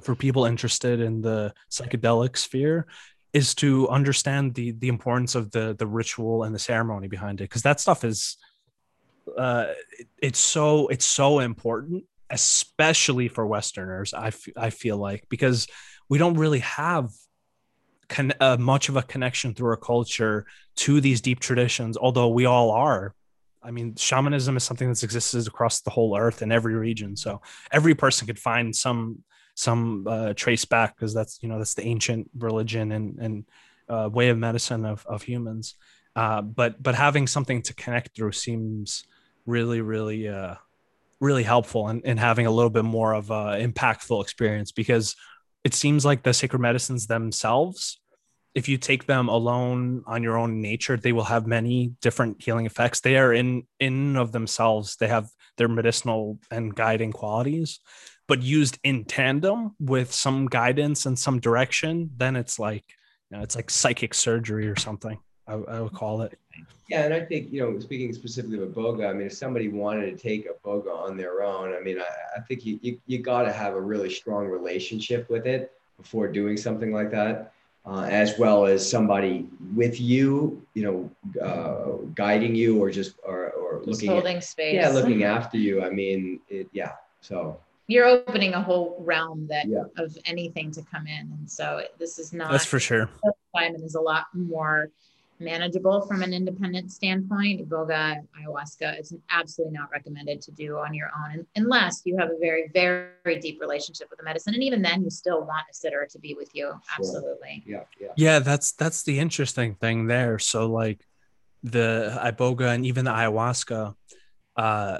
for 0.00 0.14
people 0.14 0.46
interested 0.46 1.00
in 1.00 1.20
the 1.20 1.52
psychedelic 1.70 2.38
sphere 2.38 2.86
is 3.34 3.54
to 3.56 3.86
understand 3.90 4.54
the 4.54 4.70
the 4.72 4.88
importance 4.88 5.34
of 5.34 5.50
the 5.50 5.74
the 5.78 5.86
ritual 5.86 6.44
and 6.44 6.54
the 6.54 6.58
ceremony 6.58 7.08
behind 7.08 7.40
it 7.42 7.44
because 7.44 7.60
that 7.62 7.78
stuff 7.80 8.02
is 8.04 8.38
uh 9.36 9.66
it- 9.98 10.08
it's 10.22 10.38
so 10.38 10.88
it's 10.88 11.04
so 11.06 11.40
important 11.40 12.04
especially 12.30 13.28
for 13.28 13.46
westerners 13.46 14.14
I 14.14 14.28
f- 14.28 14.56
I 14.56 14.70
feel 14.70 14.96
like 14.96 15.26
because 15.28 15.66
we 16.08 16.18
don't 16.18 16.38
really 16.38 16.60
have 16.60 17.10
con- 18.08 18.32
uh, 18.40 18.56
much 18.58 18.88
of 18.88 18.96
a 18.96 19.02
connection 19.02 19.54
through 19.54 19.68
our 19.70 19.76
culture 19.76 20.46
to 20.76 21.00
these 21.00 21.20
deep 21.20 21.40
traditions 21.40 21.96
although 21.96 22.28
we 22.28 22.44
all 22.46 22.70
are 22.70 23.14
I 23.62 23.70
mean, 23.72 23.94
shamanism 23.94 24.56
is 24.56 24.64
something 24.64 24.88
that's 24.88 25.02
existed 25.02 25.46
across 25.46 25.82
the 25.82 25.90
whole 25.90 26.16
earth 26.16 26.40
in 26.42 26.50
every 26.50 26.74
region. 26.74 27.16
So 27.16 27.42
every 27.70 27.94
person 27.94 28.26
could 28.26 28.38
find 28.38 28.74
some 28.74 29.22
some 29.54 30.06
uh, 30.08 30.32
trace 30.34 30.64
back 30.64 30.96
because 30.96 31.12
that's 31.12 31.38
you 31.42 31.48
know 31.48 31.58
that's 31.58 31.74
the 31.74 31.84
ancient 31.84 32.30
religion 32.38 32.92
and 32.92 33.18
and 33.18 33.44
uh, 33.88 34.08
way 34.10 34.30
of 34.30 34.38
medicine 34.38 34.86
of 34.86 35.04
of 35.06 35.22
humans. 35.22 35.74
Uh, 36.16 36.40
but 36.40 36.82
but 36.82 36.94
having 36.94 37.26
something 37.26 37.60
to 37.62 37.74
connect 37.74 38.16
through 38.16 38.32
seems 38.32 39.04
really 39.46 39.80
really 39.80 40.28
uh, 40.28 40.54
really 41.20 41.42
helpful 41.42 41.88
in, 41.88 42.00
in 42.00 42.16
having 42.16 42.46
a 42.46 42.50
little 42.50 42.70
bit 42.70 42.84
more 42.84 43.12
of 43.14 43.30
a 43.30 43.58
impactful 43.60 44.22
experience 44.22 44.72
because 44.72 45.16
it 45.64 45.74
seems 45.74 46.04
like 46.04 46.22
the 46.22 46.32
sacred 46.32 46.60
medicines 46.60 47.06
themselves 47.06 48.00
if 48.54 48.68
you 48.68 48.76
take 48.76 49.06
them 49.06 49.28
alone 49.28 50.02
on 50.06 50.22
your 50.22 50.36
own 50.36 50.60
nature 50.60 50.96
they 50.96 51.12
will 51.12 51.24
have 51.24 51.46
many 51.46 51.94
different 52.00 52.42
healing 52.42 52.66
effects. 52.66 53.00
They 53.00 53.16
are 53.16 53.32
in 53.32 53.64
in 53.78 54.16
of 54.16 54.32
themselves. 54.32 54.96
They 54.96 55.08
have 55.08 55.28
their 55.56 55.68
medicinal 55.68 56.38
and 56.50 56.74
guiding 56.74 57.12
qualities 57.12 57.80
but 58.26 58.42
used 58.42 58.78
in 58.84 59.04
tandem 59.04 59.74
with 59.80 60.12
some 60.12 60.46
guidance 60.46 61.04
and 61.04 61.18
some 61.18 61.40
direction 61.40 62.10
then 62.16 62.36
it's 62.36 62.58
like 62.58 62.84
you 63.30 63.36
know, 63.36 63.42
it's 63.42 63.56
like 63.56 63.70
psychic 63.70 64.14
surgery 64.14 64.68
or 64.68 64.76
something 64.76 65.18
I, 65.50 65.54
I 65.54 65.80
would 65.80 65.92
call 65.92 66.22
it 66.22 66.38
Yeah, 66.88 67.04
and 67.04 67.14
I 67.14 67.20
think 67.20 67.52
you 67.52 67.60
know, 67.60 67.78
speaking 67.80 68.12
specifically 68.12 68.62
of 68.62 68.68
iboga, 68.68 69.08
I 69.10 69.12
mean, 69.12 69.26
if 69.26 69.32
somebody 69.32 69.68
wanted 69.68 70.06
to 70.06 70.16
take 70.16 70.48
iboga 70.48 70.94
on 70.94 71.16
their 71.16 71.42
own, 71.42 71.74
I 71.74 71.80
mean, 71.80 71.98
I, 71.98 72.38
I 72.38 72.40
think 72.40 72.64
you 72.64 72.78
you, 72.82 73.00
you 73.06 73.18
got 73.18 73.42
to 73.42 73.52
have 73.52 73.74
a 73.74 73.80
really 73.80 74.10
strong 74.10 74.46
relationship 74.46 75.28
with 75.28 75.46
it 75.46 75.72
before 75.96 76.28
doing 76.28 76.56
something 76.56 76.92
like 76.92 77.10
that, 77.10 77.52
uh, 77.84 78.06
as 78.10 78.38
well 78.38 78.64
as 78.64 78.88
somebody 78.88 79.48
with 79.74 80.00
you, 80.00 80.64
you 80.74 80.82
know, 80.84 81.42
uh, 81.42 82.06
guiding 82.14 82.54
you 82.54 82.78
or 82.82 82.90
just 82.90 83.16
or 83.24 83.50
or 83.50 83.78
just 83.78 83.88
looking, 83.88 84.10
at, 84.10 84.14
holding 84.14 84.40
space. 84.40 84.74
yeah, 84.74 84.88
looking 84.88 85.24
after 85.24 85.58
you. 85.58 85.82
I 85.82 85.90
mean, 85.90 86.40
it, 86.48 86.68
yeah. 86.72 86.92
So 87.20 87.58
You're 87.86 88.06
opening 88.06 88.54
a 88.54 88.62
whole 88.62 88.96
realm 89.00 89.46
that 89.48 89.66
Yeah. 89.66 89.84
of 89.96 90.16
anything 90.24 90.70
to 90.72 90.82
come 90.82 91.06
in, 91.06 91.24
and 91.38 91.50
so 91.50 91.82
this 91.98 92.18
is 92.18 92.32
not. 92.32 92.50
that's 92.52 92.64
for 92.64 92.80
sure 92.80 93.10
Psilocybin 93.24 93.84
is 93.84 93.94
a 93.96 94.00
lot 94.00 94.26
more 94.32 94.90
manageable 95.40 96.02
from 96.02 96.22
an 96.22 96.32
independent 96.32 96.92
standpoint. 96.92 97.68
Iboga, 97.68 98.20
ayahuasca, 98.38 98.98
it's 98.98 99.14
absolutely 99.30 99.78
not 99.78 99.90
recommended 99.90 100.40
to 100.42 100.52
do 100.52 100.78
on 100.78 100.94
your 100.94 101.10
own 101.16 101.40
un- 101.40 101.46
unless 101.56 102.02
you 102.04 102.16
have 102.18 102.28
a 102.28 102.38
very, 102.38 102.70
very 102.74 103.38
deep 103.40 103.60
relationship 103.60 104.08
with 104.10 104.18
the 104.18 104.24
medicine. 104.24 104.54
And 104.54 104.62
even 104.62 104.82
then, 104.82 105.02
you 105.02 105.10
still 105.10 105.40
want 105.40 105.64
a 105.70 105.74
sitter 105.74 106.06
to 106.10 106.18
be 106.18 106.34
with 106.34 106.50
you. 106.54 106.72
Absolutely. 106.98 107.62
yeah, 107.66 107.80
yeah, 108.00 108.08
yeah 108.16 108.38
that's 108.38 108.72
that's 108.72 109.02
the 109.02 109.18
interesting 109.18 109.74
thing 109.74 110.06
there 110.06 110.38
so 110.38 110.66
like 110.70 111.04
the 111.62 112.18
iboga 112.24 112.74
and 112.74 112.86
even 112.86 113.04
the 113.04 113.10
ayahuasca 113.10 113.94
uh 114.56 114.98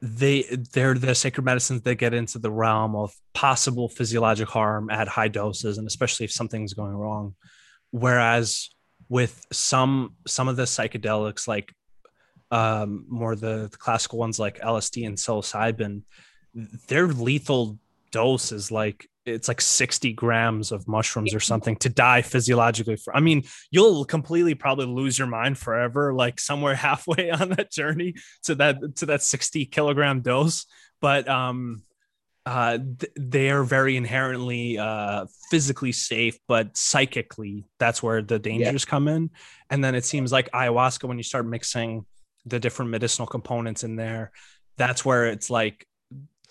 they 0.00 0.42
they're 0.72 0.94
the 0.94 1.14
sacred 1.14 1.44
medicines 1.44 1.82
that 1.82 1.94
get 1.96 2.12
into 2.12 2.38
the 2.38 2.50
realm 2.50 2.94
of 2.94 3.14
possible 3.32 3.88
physiologic 3.88 4.48
harm 4.48 4.90
at 4.90 5.08
high 5.08 5.28
doses 5.28 5.78
and 5.78 5.86
especially 5.86 6.24
if 6.24 6.32
something's 6.32 6.74
going 6.74 6.94
wrong 6.94 7.34
whereas 7.90 8.70
with 9.08 9.44
some 9.52 10.14
some 10.26 10.48
of 10.48 10.56
the 10.56 10.64
psychedelics 10.64 11.46
like 11.46 11.74
um 12.50 13.04
more 13.08 13.34
the, 13.34 13.68
the 13.70 13.76
classical 13.76 14.18
ones 14.18 14.38
like 14.38 14.60
lsd 14.60 15.06
and 15.06 15.16
psilocybin 15.16 16.02
their 16.88 17.08
lethal 17.08 17.78
dose 18.10 18.52
is 18.52 18.70
like 18.70 19.08
it's 19.26 19.48
like 19.48 19.60
60 19.60 20.12
grams 20.12 20.70
of 20.70 20.86
mushrooms 20.86 21.34
or 21.34 21.40
something 21.40 21.76
to 21.76 21.88
die 21.88 22.22
physiologically 22.22 22.96
for 22.96 23.16
i 23.16 23.20
mean 23.20 23.42
you'll 23.70 24.04
completely 24.04 24.54
probably 24.54 24.86
lose 24.86 25.18
your 25.18 25.28
mind 25.28 25.58
forever 25.58 26.12
like 26.12 26.38
somewhere 26.38 26.74
halfway 26.88 27.30
on 27.30 27.50
that 27.50 27.70
journey 27.70 28.14
to 28.44 28.54
that 28.54 28.96
to 28.96 29.06
that 29.06 29.22
60 29.22 29.66
kilogram 29.66 30.20
dose 30.20 30.66
but 31.00 31.28
um 31.28 31.82
uh 32.46 32.78
th- 32.78 33.12
they 33.18 33.50
are 33.50 33.62
very 33.62 33.96
inherently 33.96 34.78
uh 34.78 35.26
physically 35.50 35.92
safe 35.92 36.38
but 36.46 36.76
psychically 36.76 37.64
that's 37.78 38.02
where 38.02 38.22
the 38.22 38.38
dangers 38.38 38.84
come 38.84 39.08
in. 39.08 39.30
And 39.70 39.82
then 39.82 39.94
it 39.94 40.04
seems 40.04 40.30
like 40.30 40.50
ayahuasca 40.52 41.08
when 41.08 41.16
you 41.16 41.24
start 41.24 41.46
mixing 41.46 42.04
the 42.46 42.60
different 42.60 42.90
medicinal 42.90 43.26
components 43.26 43.84
in 43.84 43.96
there 43.96 44.32
that's 44.76 45.04
where 45.04 45.26
it's 45.26 45.50
like 45.50 45.86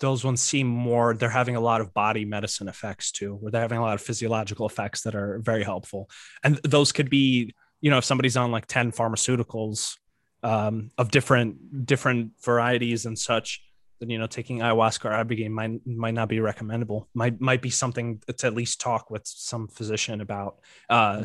those 0.00 0.24
ones 0.24 0.40
seem 0.40 0.66
more 0.66 1.14
they're 1.14 1.30
having 1.30 1.56
a 1.56 1.60
lot 1.60 1.80
of 1.80 1.94
body 1.94 2.24
medicine 2.24 2.68
effects 2.68 3.12
too 3.12 3.34
where 3.36 3.50
they're 3.52 3.60
having 3.60 3.78
a 3.78 3.82
lot 3.82 3.94
of 3.94 4.02
physiological 4.02 4.66
effects 4.66 5.02
that 5.02 5.14
are 5.14 5.38
very 5.38 5.62
helpful. 5.62 6.10
And 6.42 6.56
those 6.64 6.92
could 6.92 7.10
be 7.10 7.54
you 7.80 7.90
know 7.90 7.98
if 7.98 8.04
somebody's 8.04 8.36
on 8.36 8.50
like 8.50 8.66
10 8.66 8.92
pharmaceuticals 8.92 9.96
um, 10.42 10.90
of 10.98 11.10
different 11.10 11.86
different 11.86 12.32
varieties 12.42 13.06
and 13.06 13.18
such 13.18 13.62
then 14.00 14.10
you 14.10 14.18
know 14.18 14.26
taking 14.26 14.58
ayahuasca 14.58 15.04
or 15.04 15.24
ibogaine 15.24 15.50
might 15.50 15.86
might 15.86 16.14
not 16.14 16.28
be 16.28 16.40
recommendable. 16.40 17.08
Might 17.14 17.40
might 17.40 17.62
be 17.62 17.70
something 17.70 18.22
to 18.26 18.46
at 18.46 18.54
least 18.54 18.80
talk 18.80 19.10
with 19.10 19.22
some 19.26 19.68
physician 19.68 20.20
about 20.20 20.58
uh, 20.88 21.24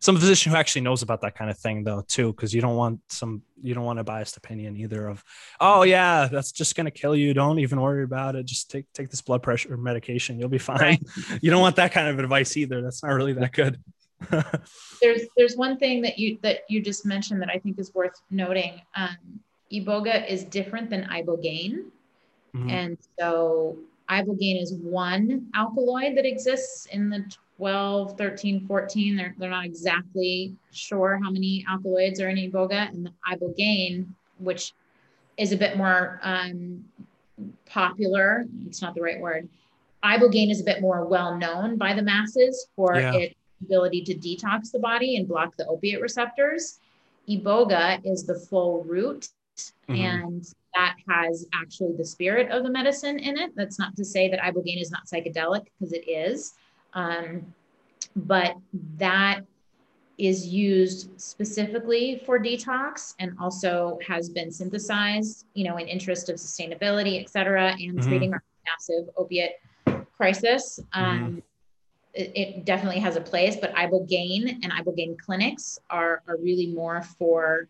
some 0.00 0.16
physician 0.16 0.52
who 0.52 0.58
actually 0.58 0.82
knows 0.82 1.02
about 1.02 1.20
that 1.22 1.34
kind 1.34 1.50
of 1.50 1.58
thing 1.58 1.82
though 1.82 2.02
too 2.06 2.32
because 2.32 2.54
you 2.54 2.60
don't 2.60 2.76
want 2.76 3.00
some 3.08 3.42
you 3.62 3.74
don't 3.74 3.84
want 3.84 3.98
a 3.98 4.04
biased 4.04 4.36
opinion 4.36 4.76
either 4.76 5.08
of 5.08 5.24
oh 5.60 5.82
yeah 5.82 6.28
that's 6.30 6.52
just 6.52 6.76
going 6.76 6.84
to 6.84 6.90
kill 6.90 7.16
you. 7.16 7.32
Don't 7.34 7.58
even 7.58 7.80
worry 7.80 8.04
about 8.04 8.36
it. 8.36 8.46
Just 8.46 8.70
take 8.70 8.86
take 8.92 9.10
this 9.10 9.22
blood 9.22 9.42
pressure 9.42 9.76
medication. 9.76 10.38
You'll 10.38 10.48
be 10.48 10.58
fine. 10.58 10.78
Right. 10.78 11.02
you 11.42 11.50
don't 11.50 11.60
want 11.60 11.76
that 11.76 11.92
kind 11.92 12.08
of 12.08 12.18
advice 12.18 12.56
either. 12.56 12.82
That's 12.82 13.02
not 13.02 13.12
really 13.12 13.32
that 13.34 13.52
good. 13.52 13.80
There's 15.02 15.22
there's 15.36 15.56
one 15.56 15.76
thing 15.76 16.00
that 16.02 16.18
you 16.18 16.38
that 16.42 16.60
you 16.70 16.80
just 16.80 17.04
mentioned 17.04 17.42
that 17.42 17.50
i 17.50 17.58
think 17.58 17.78
is 17.78 17.92
worth 17.94 18.18
noting. 18.30 18.80
Um, 18.94 19.40
iboga 19.70 20.26
is 20.26 20.44
different 20.44 20.88
than 20.88 21.04
ibogaine 21.04 21.90
mm-hmm. 22.56 22.70
and 22.70 22.98
so 23.18 23.76
ibogaine 24.08 24.62
is 24.62 24.74
one 24.74 25.46
alkaloid 25.54 26.16
that 26.16 26.26
exists 26.26 26.86
in 26.86 27.10
the 27.10 27.24
12, 27.56 28.16
13, 28.18 28.66
14. 28.66 29.16
They're, 29.16 29.34
they're 29.38 29.50
not 29.50 29.64
exactly 29.64 30.54
sure 30.72 31.18
how 31.22 31.30
many 31.30 31.64
alkaloids 31.68 32.20
are 32.20 32.28
in 32.28 32.36
iboga. 32.36 32.88
And 32.90 33.06
the 33.06 33.12
ibogaine, 33.30 34.06
which 34.38 34.74
is 35.36 35.52
a 35.52 35.56
bit 35.56 35.76
more 35.76 36.20
um, 36.22 36.84
popular, 37.66 38.44
it's 38.66 38.82
not 38.82 38.94
the 38.94 39.02
right 39.02 39.20
word. 39.20 39.48
Ibogaine 40.04 40.50
is 40.50 40.60
a 40.60 40.64
bit 40.64 40.80
more 40.80 41.04
well 41.04 41.36
known 41.36 41.76
by 41.76 41.94
the 41.94 42.02
masses 42.02 42.68
for 42.76 42.96
yeah. 42.96 43.12
its 43.14 43.34
ability 43.62 44.02
to 44.02 44.14
detox 44.14 44.70
the 44.70 44.78
body 44.78 45.16
and 45.16 45.26
block 45.26 45.56
the 45.56 45.66
opiate 45.66 46.00
receptors. 46.00 46.78
Iboga 47.28 48.00
is 48.04 48.24
the 48.24 48.38
full 48.38 48.84
root, 48.84 49.28
mm-hmm. 49.88 49.94
and 49.94 50.54
that 50.76 50.96
has 51.08 51.46
actually 51.54 51.94
the 51.96 52.04
spirit 52.04 52.50
of 52.50 52.62
the 52.62 52.70
medicine 52.70 53.18
in 53.18 53.38
it. 53.38 53.52
That's 53.56 53.78
not 53.78 53.96
to 53.96 54.04
say 54.04 54.28
that 54.28 54.40
ibogaine 54.40 54.80
is 54.80 54.90
not 54.90 55.06
psychedelic 55.06 55.64
because 55.78 55.92
it 55.92 56.08
is. 56.08 56.54
Um, 56.92 57.54
but 58.14 58.56
that 58.98 59.40
is 60.18 60.46
used 60.46 61.20
specifically 61.20 62.22
for 62.24 62.38
detox 62.38 63.14
and 63.18 63.32
also 63.40 63.98
has 64.06 64.28
been 64.28 64.50
synthesized, 64.50 65.46
you 65.54 65.64
know, 65.64 65.76
in 65.76 65.86
interest 65.88 66.28
of 66.28 66.36
sustainability, 66.36 67.20
et 67.20 67.28
cetera, 67.28 67.72
and 67.72 67.98
mm-hmm. 67.98 68.08
treating 68.08 68.32
our 68.32 68.42
massive 68.66 69.08
opiate 69.16 69.56
crisis. 70.16 70.80
Mm-hmm. 70.94 71.04
Um, 71.04 71.18
mm-hmm. 71.18 71.38
it, 72.14 72.32
it, 72.34 72.64
definitely 72.64 73.00
has 73.00 73.16
a 73.16 73.20
place, 73.20 73.56
but 73.56 73.74
ibogaine 73.74 74.58
and 74.62 74.72
ibogaine 74.72 75.18
clinics 75.18 75.78
are, 75.90 76.22
are 76.26 76.38
really 76.38 76.68
more 76.68 77.02
for 77.18 77.68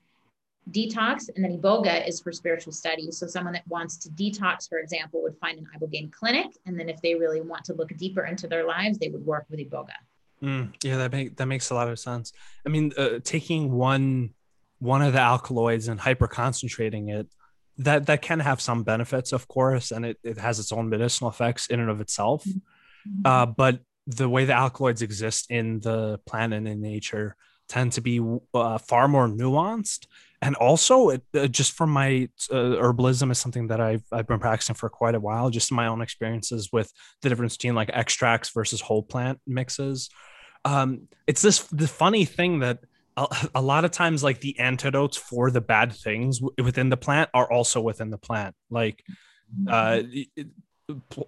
detox 0.71 1.29
and 1.35 1.45
then 1.45 1.57
iboga 1.61 2.07
is 2.09 2.21
for 2.21 2.33
spiritual 2.33 2.73
studies 2.73 3.19
so 3.19 3.27
someone 3.27 3.53
that 3.53 3.63
wants 3.69 3.97
to 3.97 4.09
detox 4.11 4.69
for 4.69 4.79
example 4.79 5.23
would 5.23 5.37
find 5.39 5.59
an 5.59 5.67
ibogaine 5.77 6.11
clinic 6.11 6.47
and 6.67 6.79
then 6.79 6.89
if 6.89 7.01
they 7.03 7.15
really 7.15 7.41
want 7.41 7.65
to 7.65 7.73
look 7.75 7.97
deeper 7.97 8.27
into 8.27 8.49
their 8.49 8.67
lives 8.67 8.99
they 8.99 9.09
would 9.09 9.25
work 9.25 9.45
with 9.49 9.61
iboga. 9.61 9.95
Mm, 10.43 10.75
yeah 10.83 10.97
that 10.97 11.13
make, 11.13 11.37
that 11.37 11.47
makes 11.47 11.71
a 11.71 11.75
lot 11.75 11.89
of 11.89 11.99
sense. 11.99 12.33
I 12.67 12.69
mean 12.69 12.93
uh, 12.99 13.21
taking 13.23 13.73
one 13.73 14.31
one 14.79 15.03
of 15.03 15.13
the 15.13 15.21
alkaloids 15.21 15.89
and 15.89 16.01
hyper 16.01 16.27
concentrating 16.27 17.09
it 17.11 17.29
that 17.79 18.07
that 18.07 18.23
can 18.23 18.41
have 18.41 18.61
some 18.61 18.83
benefits 18.83 19.33
of 19.33 19.47
course 19.47 19.93
and 19.93 20.05
it, 20.05 20.19
it 20.25 20.37
has 20.37 20.59
its 20.59 20.73
own 20.73 20.89
medicinal 20.89 21.31
effects 21.31 21.69
in 21.69 21.79
and 21.81 21.91
of 21.91 22.01
itself. 22.01 22.45
Mm-hmm. 22.45 23.23
uh, 23.25 23.47
but 23.47 23.81
the 24.09 24.29
way 24.29 24.45
the 24.45 24.53
alkaloids 24.53 25.03
exist 25.03 25.49
in 25.49 25.79
the 25.79 26.19
plant 26.27 26.53
and 26.55 26.67
in 26.67 26.81
nature 26.81 27.37
tend 27.69 27.93
to 27.93 28.01
be 28.01 28.21
uh, 28.55 28.79
far 28.79 29.09
more 29.09 29.29
nuanced 29.29 30.07
and 30.43 30.55
also 30.57 31.11
it, 31.11 31.23
uh, 31.35 31.47
just 31.47 31.73
from 31.73 31.91
my 31.91 32.29
uh, 32.51 32.55
herbalism 32.55 33.31
is 33.31 33.39
something 33.39 33.69
that 33.69 33.81
I've, 33.81 34.05
I've 34.13 34.27
been 34.27 34.39
practicing 34.39 34.75
for 34.75 34.89
quite 34.89 35.15
a 35.15 35.21
while 35.21 35.51
just 35.51 35.73
my 35.73 35.87
own 35.87 36.03
experiences 36.03 36.71
with 36.73 36.93
the 37.23 37.29
difference 37.29 37.57
between 37.57 37.75
like 37.75 37.91
extracts 37.93 38.51
versus 38.51 38.81
whole 38.81 39.03
plant 39.03 39.41
mixes. 39.47 40.11
Um, 40.65 41.09
it's 41.27 41.43
this 41.43 41.61
the 41.69 41.89
funny 41.89 42.25
thing 42.25 42.61
that 42.61 42.81
a, 43.17 43.49
a, 43.55 43.63
lot 43.63 43.85
of 43.85 43.93
times 43.93 44.23
like 44.23 44.41
the 44.41 44.59
antidotes 44.59 45.17
for 45.17 45.51
the 45.51 45.61
bad 45.61 45.93
things 45.93 46.41
w- 46.41 46.55
within 46.63 46.91
the 46.91 46.97
plant 46.97 47.31
are 47.33 47.51
also 47.51 47.81
within 47.81 48.11
the 48.11 48.19
plant. 48.19 48.55
Like 48.69 49.03
uh, 49.69 50.03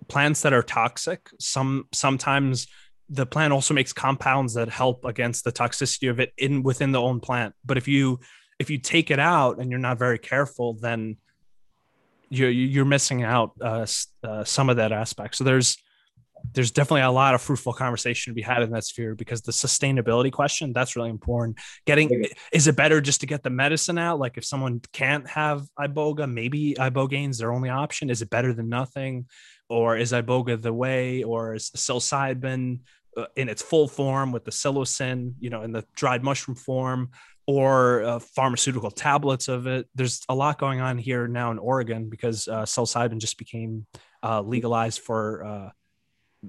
plants 0.08 0.42
that 0.42 0.52
are 0.52 0.62
toxic 0.62 1.30
some 1.38 1.88
sometimes 1.92 2.66
the 3.08 3.26
plant 3.26 3.52
also 3.52 3.74
makes 3.74 3.92
compounds 3.92 4.54
that 4.54 4.68
help 4.68 5.04
against 5.04 5.44
the 5.44 5.52
toxicity 5.52 6.10
of 6.10 6.20
it 6.20 6.32
in 6.36 6.62
within 6.62 6.92
the 6.92 7.00
own 7.00 7.20
plant. 7.20 7.54
But 7.64 7.78
if 7.78 7.88
you 7.88 8.20
if 8.58 8.70
you 8.70 8.78
take 8.78 9.10
it 9.10 9.18
out 9.18 9.58
and 9.58 9.70
you're 9.70 9.80
not 9.80 9.98
very 9.98 10.18
careful, 10.18 10.74
then 10.74 11.16
you're 12.30 12.50
you're 12.50 12.84
missing 12.84 13.22
out 13.22 13.52
uh, 13.60 13.86
uh, 14.22 14.44
some 14.44 14.68
of 14.68 14.76
that 14.76 14.92
aspect. 14.92 15.36
So 15.36 15.44
there's 15.44 15.78
there's 16.54 16.70
definitely 16.70 17.02
a 17.02 17.10
lot 17.10 17.34
of 17.34 17.42
fruitful 17.42 17.72
conversation 17.72 18.30
to 18.30 18.34
be 18.34 18.42
had 18.42 18.62
in 18.62 18.70
that 18.70 18.84
sphere 18.84 19.14
because 19.14 19.42
the 19.42 19.52
sustainability 19.52 20.32
question 20.32 20.72
that's 20.72 20.96
really 20.96 21.10
important. 21.10 21.58
Getting 21.86 22.26
is 22.52 22.66
it 22.66 22.76
better 22.76 23.00
just 23.00 23.20
to 23.20 23.26
get 23.26 23.42
the 23.42 23.50
medicine 23.50 23.98
out? 23.98 24.18
Like 24.18 24.36
if 24.36 24.44
someone 24.44 24.80
can't 24.92 25.28
have 25.28 25.62
iboga, 25.78 26.30
maybe 26.30 26.74
ibogaine's 26.78 27.38
their 27.38 27.52
only 27.52 27.70
option. 27.70 28.10
Is 28.10 28.22
it 28.22 28.30
better 28.30 28.52
than 28.52 28.68
nothing, 28.68 29.26
or 29.68 29.96
is 29.96 30.12
iboga 30.12 30.60
the 30.60 30.72
way, 30.72 31.22
or 31.22 31.54
is 31.54 31.70
psilocybin 31.70 32.80
uh, 33.16 33.26
in 33.36 33.48
its 33.48 33.62
full 33.62 33.88
form 33.88 34.32
with 34.32 34.44
the 34.44 34.50
psilocin, 34.50 35.34
you 35.40 35.50
know, 35.50 35.62
in 35.62 35.72
the 35.72 35.84
dried 35.94 36.22
mushroom 36.22 36.56
form? 36.56 37.10
Or 37.48 38.04
uh, 38.04 38.18
pharmaceutical 38.18 38.90
tablets 38.90 39.48
of 39.48 39.66
it. 39.66 39.88
There's 39.94 40.22
a 40.28 40.34
lot 40.34 40.58
going 40.58 40.82
on 40.82 40.98
here 40.98 41.26
now 41.26 41.50
in 41.50 41.58
Oregon 41.58 42.10
because 42.10 42.46
uh, 42.46 42.64
psilocybin 42.64 43.18
just 43.18 43.38
became 43.38 43.86
uh, 44.22 44.42
legalized 44.42 45.00
for 45.00 45.44
uh, 45.44 45.70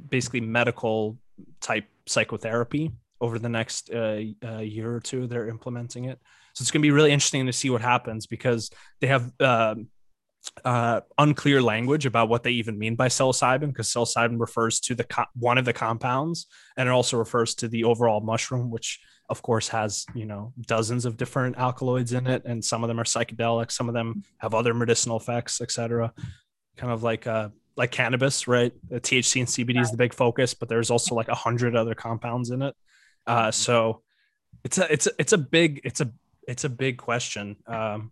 basically 0.09 0.41
medical 0.41 1.17
type 1.61 1.85
psychotherapy 2.05 2.91
over 3.21 3.39
the 3.39 3.47
next 3.47 3.89
uh, 3.91 4.19
uh, 4.43 4.57
year 4.57 4.93
or 4.93 4.99
two. 4.99 5.25
They're 5.25 5.47
implementing 5.47 6.03
it, 6.03 6.19
so 6.53 6.63
it's 6.63 6.69
going 6.69 6.81
to 6.81 6.85
be 6.85 6.91
really 6.91 7.13
interesting 7.13 7.45
to 7.45 7.53
see 7.53 7.69
what 7.69 7.81
happens 7.81 8.27
because 8.27 8.69
they 8.99 9.07
have. 9.07 9.31
Um, 9.39 9.87
unclear 11.17 11.61
language 11.61 12.05
about 12.05 12.29
what 12.29 12.43
they 12.43 12.51
even 12.51 12.79
mean 12.79 12.95
by 12.95 13.09
psilocybin 13.09 13.67
because 13.67 13.89
psilocybin 13.89 14.39
refers 14.39 14.79
to 14.79 14.95
the 14.95 15.03
co- 15.03 15.25
one 15.35 15.57
of 15.57 15.65
the 15.65 15.73
compounds 15.73 16.47
and 16.77 16.87
it 16.87 16.91
also 16.93 17.17
refers 17.17 17.55
to 17.55 17.67
the 17.67 17.83
overall 17.83 18.21
mushroom 18.21 18.71
which 18.71 19.01
of 19.29 19.41
course 19.41 19.67
has 19.67 20.05
you 20.15 20.25
know 20.25 20.53
dozens 20.65 21.05
of 21.05 21.17
different 21.17 21.57
alkaloids 21.57 22.13
in 22.13 22.27
it 22.27 22.43
and 22.45 22.63
some 22.63 22.83
of 22.83 22.87
them 22.87 22.99
are 22.99 23.03
psychedelic 23.03 23.71
some 23.71 23.87
of 23.87 23.93
them 23.93 24.23
have 24.37 24.53
other 24.53 24.73
medicinal 24.73 25.17
effects 25.17 25.61
etc 25.61 26.11
kind 26.77 26.91
of 26.91 27.03
like 27.03 27.27
uh 27.27 27.49
like 27.79 27.91
cannabis 27.91 28.47
right? 28.47 28.73
The 28.89 28.99
thc 28.99 29.39
and 29.39 29.47
cbd 29.47 29.81
is 29.81 29.91
the 29.91 29.97
big 29.97 30.13
focus 30.13 30.53
but 30.53 30.67
there's 30.67 30.91
also 30.91 31.15
like 31.15 31.29
a 31.29 31.35
hundred 31.35 31.75
other 31.75 31.95
compounds 31.95 32.49
in 32.49 32.61
it. 32.61 32.75
Uh 33.25 33.51
so 33.51 34.01
it's 34.63 34.77
a 34.77 34.91
it's 34.91 35.07
a, 35.07 35.11
it's 35.17 35.33
a 35.33 35.37
big 35.37 35.81
it's 35.85 36.01
a 36.01 36.11
it's 36.47 36.65
a 36.65 36.69
big 36.69 36.97
question 36.97 37.55
um 37.67 38.11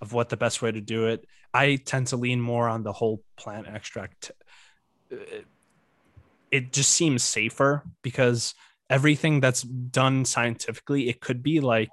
of 0.00 0.12
what 0.12 0.28
the 0.28 0.36
best 0.36 0.62
way 0.62 0.70
to 0.70 0.80
do 0.80 1.06
it. 1.06 1.26
I 1.52 1.76
tend 1.76 2.08
to 2.08 2.16
lean 2.16 2.40
more 2.40 2.68
on 2.68 2.84
the 2.84 2.92
whole 2.92 3.22
plant 3.36 3.66
extract. 3.66 4.30
It 6.52 6.72
just 6.72 6.90
seems 6.90 7.24
safer 7.24 7.82
because 8.02 8.54
everything 8.90 9.40
that's 9.40 9.62
done 9.62 10.24
scientifically, 10.24 11.08
it 11.08 11.20
could 11.20 11.42
be 11.42 11.60
like 11.60 11.90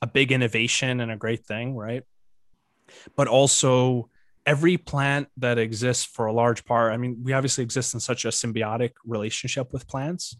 a 0.00 0.06
big 0.06 0.32
innovation 0.32 1.00
and 1.00 1.10
a 1.10 1.16
great 1.16 1.44
thing, 1.44 1.74
right? 1.76 2.04
But 3.16 3.28
also, 3.28 4.08
every 4.46 4.78
plant 4.78 5.28
that 5.36 5.58
exists 5.58 6.04
for 6.04 6.26
a 6.26 6.32
large 6.32 6.64
part, 6.64 6.92
I 6.92 6.96
mean, 6.96 7.20
we 7.22 7.32
obviously 7.32 7.64
exist 7.64 7.92
in 7.94 8.00
such 8.00 8.24
a 8.24 8.28
symbiotic 8.28 8.92
relationship 9.04 9.72
with 9.72 9.86
plants 9.86 10.36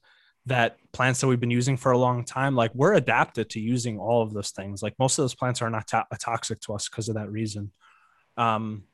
that 0.46 0.78
plants 0.92 1.20
that 1.20 1.26
we've 1.26 1.40
been 1.40 1.50
using 1.50 1.76
for 1.76 1.92
a 1.92 1.98
long 1.98 2.24
time, 2.24 2.56
like 2.56 2.74
we're 2.74 2.94
adapted 2.94 3.50
to 3.50 3.60
using 3.60 3.98
all 3.98 4.22
of 4.22 4.32
those 4.32 4.50
things. 4.50 4.82
Like 4.82 4.94
most 4.98 5.18
of 5.18 5.24
those 5.24 5.34
plants 5.34 5.60
are 5.60 5.68
not 5.68 5.86
to- 5.88 6.06
toxic 6.18 6.60
to 6.60 6.72
us 6.74 6.88
because 6.88 7.10
of 7.10 7.16
that 7.16 7.30
reason. 7.30 7.70
Um, 8.38 8.84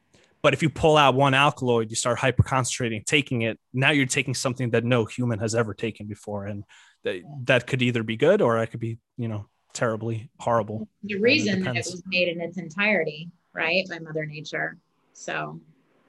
but 0.43 0.53
if 0.53 0.62
you 0.62 0.69
pull 0.69 0.97
out 0.97 1.15
one 1.15 1.33
alkaloid, 1.33 1.91
you 1.91 1.97
start 1.97 2.19
hyperconcentrating, 2.19 3.07
taking 3.07 3.43
it. 3.43 3.59
Now 3.73 3.93
you're 3.93 4.07
taking 4.07 4.35
something 4.35 4.71
that 4.71 4.85
no 4.85 5.05
human 5.05 5.39
has 5.39 5.55
ever 5.55 5.73
taken 5.75 6.07
before, 6.07 6.47
and 6.47 6.65
that, 7.05 7.23
that 7.45 7.67
could 7.67 7.83
either 7.83 8.03
be 8.03 8.17
good 8.17 8.43
or 8.43 8.59
it 8.59 8.69
could 8.69 8.81
be, 8.81 8.99
you 9.17 9.29
know, 9.29 9.47
terribly 9.73 10.31
horrible. 10.39 10.89
The 11.03 11.17
reason 11.17 11.63
that 11.65 11.77
it 11.77 11.87
was 11.91 12.03
made 12.07 12.29
in 12.29 12.41
its 12.41 12.59
entirety, 12.59 13.31
right, 13.53 13.87
by 13.89 13.99
Mother 13.99 14.27
Nature. 14.27 14.77
So, 15.13 15.61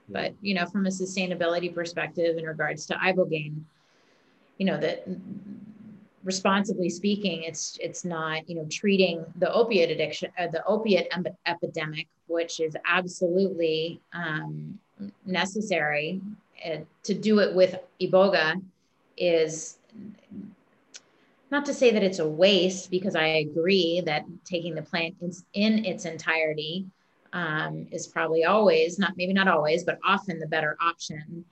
but 0.10 0.34
you 0.42 0.56
know, 0.56 0.66
from 0.66 0.86
a 0.86 0.90
sustainability 0.90 1.74
perspective 1.74 2.38
in 2.38 2.46
regards 2.46 2.86
to 2.88 2.96
ibogaine, 2.96 3.62
you 4.58 4.66
know, 4.66 4.78
that 4.78 5.06
responsibly 6.24 6.90
speaking, 6.90 7.44
it's 7.44 7.78
it's 7.82 8.06
not 8.06 8.48
you 8.50 8.56
know 8.56 8.66
treating 8.70 9.26
the 9.38 9.52
opiate 9.54 9.92
addiction, 9.92 10.32
uh, 10.40 10.48
the 10.48 10.64
opiate 10.66 11.08
em- 11.12 11.26
epidemic, 11.46 12.08
which 12.28 12.60
is 12.60 12.76
absolutely 12.86 14.00
um, 14.14 14.80
necessary 15.26 16.22
uh, 16.66 16.78
to 17.04 17.14
do 17.14 17.40
it 17.40 17.54
with 17.54 17.78
iboga 18.02 18.62
is 19.18 19.78
not 21.52 21.66
to 21.66 21.74
say 21.74 21.92
that 21.92 22.04
it's 22.04 22.20
a 22.20 22.28
waste 22.28 22.90
because 22.92 23.16
i 23.16 23.26
agree 23.26 24.02
that 24.06 24.26
taking 24.44 24.76
the 24.76 24.82
plant 24.82 25.16
in, 25.22 25.32
in 25.54 25.86
its 25.86 26.06
entirety 26.06 26.86
um, 27.34 27.86
is 27.92 28.08
probably 28.08 28.46
always 28.46 28.98
not 28.98 29.14
maybe 29.18 29.34
not 29.34 29.48
always 29.48 29.84
but 29.84 30.00
often 30.06 30.40
the 30.40 30.48
better 30.48 30.78
option 30.82 31.44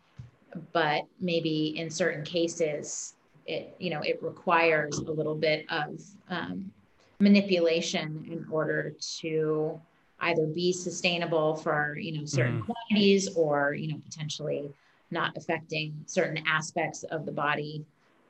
but 0.71 1.03
maybe 1.19 1.77
in 1.77 1.89
certain 1.89 2.23
cases 2.23 3.15
it 3.45 3.75
you 3.79 3.89
know 3.89 4.01
it 4.01 4.21
requires 4.21 4.97
a 4.99 5.11
little 5.11 5.35
bit 5.35 5.65
of 5.69 5.99
um, 6.29 6.71
manipulation 7.19 8.25
in 8.29 8.45
order 8.49 8.93
to 9.19 9.79
either 10.21 10.45
be 10.45 10.71
sustainable 10.71 11.55
for 11.55 11.97
you 11.97 12.17
know 12.17 12.25
certain 12.25 12.61
mm. 12.61 12.65
quantities 12.65 13.35
or 13.35 13.73
you 13.73 13.89
know 13.91 13.99
potentially 14.05 14.69
not 15.11 15.35
affecting 15.37 15.93
certain 16.05 16.41
aspects 16.47 17.03
of 17.03 17.25
the 17.25 17.31
body 17.31 17.85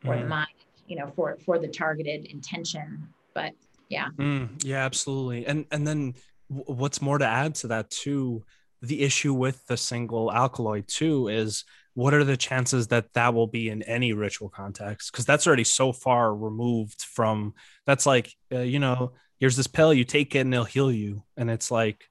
or 0.06 0.16
mm. 0.16 0.22
the 0.22 0.28
mind 0.28 0.50
you 0.94 1.00
know 1.00 1.12
for 1.16 1.38
for 1.46 1.58
the 1.58 1.68
targeted 1.68 2.26
intention 2.28 3.08
but 3.34 3.54
yeah. 3.90 4.10
Mm, 4.18 4.64
yeah 4.64 4.86
absolutely. 4.86 5.46
And 5.46 5.66
and 5.72 5.86
then 5.86 6.16
what's 6.48 7.02
more 7.02 7.18
to 7.18 7.26
add 7.26 7.56
to 7.56 7.68
that 7.68 7.90
too 7.90 8.44
the 8.82 9.02
issue 9.02 9.34
with 9.34 9.66
the 9.68 9.78
single 9.78 10.32
alkaloid 10.32 10.88
too 10.88 11.30
is 11.30 11.64
what 11.94 12.14
are 12.14 12.24
the 12.24 12.36
chances 12.36 12.88
that 12.88 13.14
that 13.14 13.34
will 13.34 13.48
be 13.48 13.70
in 13.70 13.82
any 13.84 14.14
ritual 14.14 14.50
context? 14.50 15.12
Because 15.12 15.26
that's 15.26 15.48
already 15.48 15.64
so 15.64 15.94
far 15.94 16.36
removed 16.36 17.04
from 17.04 17.54
that's 17.86 18.06
like 18.06 18.34
uh, 18.52 18.60
you 18.60 18.80
know 18.80 19.14
here's 19.40 19.56
this 19.56 19.68
pill 19.68 19.94
you 19.94 20.04
take 20.04 20.36
it 20.36 20.40
and 20.40 20.54
it'll 20.54 20.66
heal 20.66 20.92
you. 20.92 21.24
And 21.38 21.50
it's 21.50 21.72
like 21.72 22.04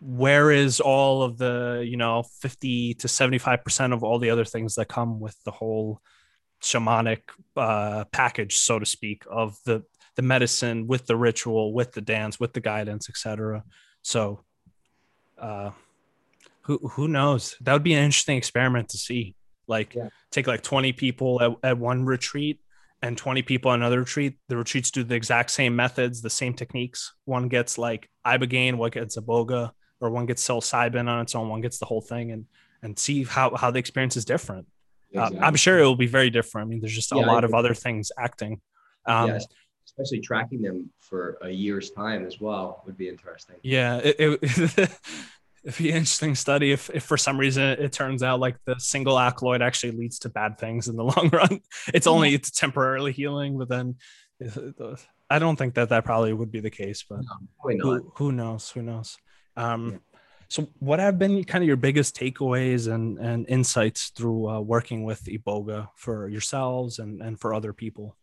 where 0.00 0.50
is 0.50 0.80
all 0.80 1.22
of 1.22 1.38
the 1.38 1.84
you 1.86 1.96
know 1.96 2.24
50 2.40 2.94
to 2.94 3.08
75 3.08 3.64
percent 3.64 3.92
of 3.92 4.02
all 4.04 4.18
the 4.18 4.30
other 4.30 4.44
things 4.44 4.74
that 4.74 4.88
come 4.88 5.20
with 5.20 5.36
the 5.44 5.50
whole 5.50 6.00
shamanic 6.62 7.20
uh, 7.56 8.04
package 8.12 8.56
so 8.56 8.78
to 8.78 8.86
speak 8.86 9.24
of 9.30 9.58
the 9.64 9.82
the 10.16 10.22
medicine 10.22 10.86
with 10.86 11.06
the 11.06 11.16
ritual 11.16 11.72
with 11.74 11.92
the 11.92 12.00
dance 12.00 12.40
with 12.40 12.52
the 12.54 12.60
guidance 12.60 13.08
etc 13.08 13.62
so 14.02 14.40
uh 15.38 15.70
who 16.66 16.78
who 16.78 17.08
knows? 17.08 17.56
That 17.60 17.72
would 17.72 17.84
be 17.84 17.94
an 17.94 18.02
interesting 18.02 18.36
experiment 18.36 18.88
to 18.90 18.98
see. 18.98 19.36
Like 19.68 19.94
yeah. 19.94 20.08
take 20.30 20.46
like 20.46 20.62
20 20.62 20.92
people 20.92 21.40
at, 21.40 21.52
at 21.62 21.78
one 21.78 22.04
retreat 22.04 22.60
and 23.02 23.16
20 23.16 23.42
people 23.42 23.70
on 23.70 23.80
another 23.80 24.00
retreat. 24.00 24.38
The 24.48 24.56
retreats 24.56 24.90
do 24.90 25.04
the 25.04 25.14
exact 25.14 25.50
same 25.50 25.76
methods, 25.76 26.22
the 26.22 26.30
same 26.30 26.54
techniques. 26.54 27.14
One 27.24 27.48
gets 27.48 27.78
like 27.78 28.10
ibogaine, 28.24 28.74
one 28.74 28.90
gets 28.90 29.16
iboga, 29.16 29.70
or 30.00 30.10
one 30.10 30.26
gets 30.26 30.46
psilocybin 30.46 31.08
on 31.08 31.20
its 31.20 31.34
own, 31.34 31.48
one 31.48 31.60
gets 31.60 31.78
the 31.78 31.86
whole 31.86 32.00
thing 32.00 32.32
and 32.32 32.46
and 32.82 32.98
see 32.98 33.24
how 33.24 33.54
how 33.54 33.70
the 33.70 33.78
experience 33.78 34.16
is 34.16 34.24
different. 34.24 34.66
Exactly. 35.12 35.38
Uh, 35.38 35.44
I'm 35.44 35.56
sure 35.56 35.78
it 35.78 35.84
will 35.84 35.96
be 35.96 36.06
very 36.06 36.30
different. 36.30 36.66
I 36.66 36.68
mean, 36.68 36.80
there's 36.80 36.94
just 36.94 37.12
a 37.12 37.16
yeah, 37.16 37.26
lot 37.26 37.44
of 37.44 37.54
other 37.54 37.74
things 37.74 38.10
acting. 38.18 38.60
Um, 39.06 39.28
yes, 39.28 39.46
especially 39.86 40.20
tracking 40.20 40.62
them 40.62 40.90
for 41.00 41.38
a 41.42 41.50
year's 41.50 41.90
time 41.90 42.26
as 42.26 42.40
well 42.40 42.82
would 42.86 42.96
be 42.96 43.08
interesting. 43.08 43.56
Yeah, 43.62 43.98
it, 43.98 44.16
it 44.18 44.40
it'd 45.64 45.78
be 45.78 45.90
an 45.90 45.96
interesting 45.96 46.34
study 46.34 46.72
if, 46.72 46.90
if 46.90 47.02
for 47.02 47.16
some 47.16 47.38
reason 47.38 47.62
it 47.64 47.92
turns 47.92 48.22
out 48.22 48.40
like 48.40 48.56
the 48.64 48.76
single 48.78 49.18
alkaloid 49.18 49.62
actually 49.62 49.92
leads 49.92 50.18
to 50.20 50.28
bad 50.28 50.58
things 50.58 50.88
in 50.88 50.96
the 50.96 51.04
long 51.16 51.30
run. 51.32 51.60
It's 51.92 52.06
only 52.06 52.34
it's 52.34 52.50
temporarily 52.50 53.12
healing, 53.12 53.58
but 53.58 53.68
then 53.68 53.96
I 55.30 55.38
don't 55.38 55.56
think 55.56 55.74
that 55.74 55.88
that 55.88 56.04
probably 56.04 56.32
would 56.32 56.52
be 56.52 56.60
the 56.60 56.70
case. 56.70 57.04
But 57.08 57.20
no, 57.64 57.78
who, 57.78 58.12
who, 58.16 58.32
knows? 58.32 58.70
Who 58.70 58.82
knows? 58.82 59.16
Um, 59.56 59.92
yeah. 59.92 60.15
So, 60.48 60.68
what 60.78 61.00
have 61.00 61.18
been 61.18 61.42
kind 61.44 61.64
of 61.64 61.68
your 61.68 61.76
biggest 61.76 62.16
takeaways 62.16 62.92
and, 62.92 63.18
and 63.18 63.48
insights 63.48 64.10
through 64.10 64.48
uh, 64.48 64.60
working 64.60 65.04
with 65.04 65.24
Iboga 65.24 65.88
for 65.94 66.28
yourselves 66.28 66.98
and, 66.98 67.20
and 67.20 67.38
for 67.38 67.52
other 67.52 67.72
people? 67.72 68.16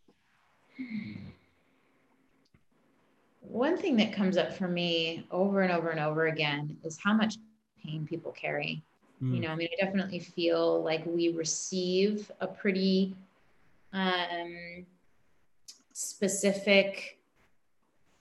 one 3.54 3.76
thing 3.76 3.96
that 3.96 4.12
comes 4.12 4.36
up 4.36 4.52
for 4.52 4.66
me 4.66 5.24
over 5.30 5.62
and 5.62 5.72
over 5.72 5.90
and 5.90 6.00
over 6.00 6.26
again 6.26 6.76
is 6.82 6.98
how 7.02 7.12
much 7.12 7.36
pain 7.84 8.06
people 8.06 8.32
carry. 8.32 8.82
Mm. 9.22 9.34
You 9.34 9.40
know, 9.42 9.48
I 9.48 9.54
mean, 9.54 9.68
I 9.72 9.84
definitely 9.84 10.18
feel 10.18 10.82
like 10.82 11.04
we 11.06 11.28
receive 11.28 12.32
a 12.40 12.48
pretty 12.48 13.14
um, 13.92 14.84
specific 15.92 17.18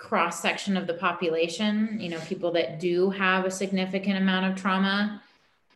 cross 0.03 0.41
section 0.41 0.75
of 0.75 0.85
the 0.85 0.93
population. 0.93 1.97
You 1.99 2.09
know, 2.09 2.19
people 2.27 2.51
that 2.51 2.79
do 2.79 3.09
have 3.11 3.45
a 3.45 3.51
significant 3.51 4.17
amount 4.17 4.51
of 4.51 4.61
trauma 4.61 5.21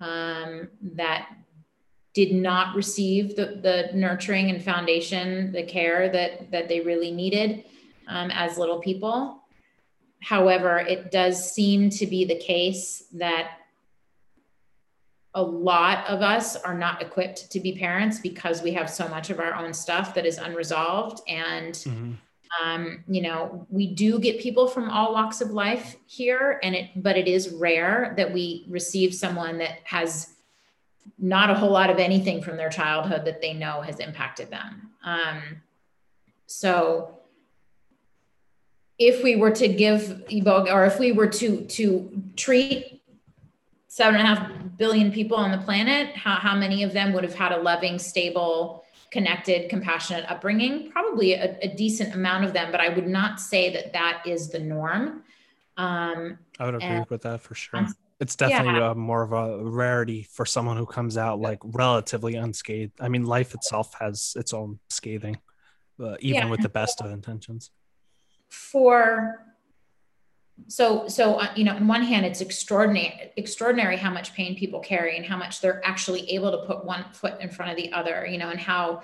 um, 0.02 0.68
that 0.82 1.30
did 2.14 2.34
not 2.34 2.76
receive 2.76 3.36
the, 3.36 3.60
the 3.62 3.90
nurturing 3.94 4.50
and 4.50 4.62
foundation, 4.62 5.52
the 5.54 5.64
care 5.64 6.10
that 6.10 6.52
that 6.52 6.68
they 6.68 6.82
really 6.82 7.12
needed 7.12 7.64
um, 8.08 8.30
as 8.32 8.58
little 8.58 8.80
people. 8.80 9.40
However, 10.22 10.80
it 10.80 11.10
does 11.12 11.54
seem 11.54 11.90
to 11.92 12.06
be 12.06 12.26
the 12.26 12.38
case 12.38 13.04
that 13.14 13.52
a 15.36 15.42
lot 15.42 16.06
of 16.08 16.22
us 16.22 16.56
are 16.56 16.78
not 16.78 17.02
equipped 17.02 17.52
to 17.52 17.60
be 17.60 17.78
parents 17.78 18.20
because 18.20 18.62
we 18.62 18.74
have 18.74 18.90
so 18.90 19.08
much 19.08 19.30
of 19.30 19.40
our 19.40 19.54
own 19.54 19.74
stuff 19.74 20.16
that 20.16 20.26
is 20.26 20.38
unresolved 20.38 21.22
and 21.30 21.76
mm-hmm. 21.76 22.14
Um, 22.62 23.04
you 23.08 23.22
know 23.22 23.66
we 23.70 23.88
do 23.88 24.20
get 24.20 24.40
people 24.40 24.68
from 24.68 24.90
all 24.90 25.14
walks 25.14 25.42
of 25.42 25.52
life 25.52 25.96
here 26.06 26.60
and 26.64 26.76
it 26.76 26.90
but 26.96 27.18
it 27.18 27.28
is 27.28 27.50
rare 27.50 28.14
that 28.18 28.32
we 28.32 28.66
receive 28.70 29.14
someone 29.14 29.58
that 29.58 29.80
has 29.84 30.36
not 31.18 31.50
a 31.50 31.56
whole 31.56 31.72
lot 31.72 31.90
of 31.90 31.98
anything 31.98 32.42
from 32.42 32.58
their 32.58 32.70
childhood 32.70 33.26
that 33.26 33.42
they 33.42 33.54
know 33.54 33.82
has 33.82 34.00
impacted 34.00 34.50
them. 34.50 34.92
Um, 35.04 35.42
so 36.46 37.18
if 39.00 39.24
we 39.24 39.36
were 39.36 39.52
to 39.52 39.68
give 39.68 40.24
Iboga, 40.30 40.72
or 40.72 40.86
if 40.86 41.00
we 41.00 41.12
were 41.12 41.28
to 41.28 41.66
to 41.66 42.24
treat 42.36 43.02
seven 43.88 44.20
and 44.20 44.24
a 44.24 44.36
half 44.36 44.52
billion 44.78 45.12
people 45.12 45.38
on 45.38 45.52
the 45.52 45.58
planet, 45.58 46.16
how, 46.16 46.36
how 46.36 46.56
many 46.56 46.84
of 46.84 46.94
them 46.94 47.14
would 47.14 47.24
have 47.24 47.34
had 47.34 47.52
a 47.52 47.58
loving, 47.58 47.98
stable, 47.98 48.84
connected, 49.12 49.70
compassionate 49.70 50.30
upbringing? 50.30 50.92
Probably 50.92 51.34
a, 51.34 51.58
a 51.62 51.68
decent 51.68 52.14
amount 52.14 52.46
of 52.46 52.54
them, 52.54 52.72
but 52.72 52.82
I 52.82 52.90
would 52.90 53.08
not 53.08 53.40
say 53.40 53.72
that 53.74 53.94
that 53.94 54.24
is 54.26 54.50
the 54.50 54.60
norm. 54.60 55.24
Um, 55.78 56.40
I 56.60 56.66
would 56.66 56.76
agree 56.76 57.04
with 57.10 57.22
that 57.22 57.42
for 57.42 57.56
sure. 57.56 57.88
It's 58.20 58.36
definitely 58.36 58.80
yeah. 58.80 58.92
a, 58.92 58.96
more 58.96 59.22
of 59.22 59.32
a 59.32 59.64
rarity 59.64 60.24
for 60.24 60.44
someone 60.44 60.76
who 60.76 60.88
comes 60.88 61.18
out 61.18 61.40
like 61.40 61.60
relatively 61.64 62.36
unscathed. 62.36 62.94
I 63.00 63.10
mean, 63.10 63.26
life 63.26 63.54
itself 63.54 63.94
has 64.00 64.34
its 64.36 64.54
own 64.54 64.80
scathing, 64.90 65.38
uh, 66.02 66.16
even 66.20 66.44
yeah. 66.44 66.50
with 66.50 66.62
the 66.62 66.70
best 66.70 67.00
of 67.00 67.12
intentions 67.12 67.70
for 68.50 69.44
so 70.68 71.08
so 71.08 71.36
uh, 71.36 71.52
you 71.56 71.64
know 71.64 71.76
on 71.76 71.88
one 71.88 72.02
hand 72.02 72.26
it's 72.26 72.42
extraordinary 72.42 73.32
extraordinary 73.38 73.96
how 73.96 74.10
much 74.10 74.34
pain 74.34 74.56
people 74.56 74.80
carry 74.80 75.16
and 75.16 75.26
how 75.26 75.38
much 75.38 75.62
they're 75.62 75.86
actually 75.86 76.30
able 76.32 76.52
to 76.52 76.66
put 76.66 76.84
one 76.84 77.06
foot 77.14 77.40
in 77.40 77.50
front 77.50 77.72
of 77.72 77.78
the 77.78 77.92
other 77.94 78.26
you 78.26 78.38
know 78.38 78.50
and 78.50 78.60
how 78.60 79.02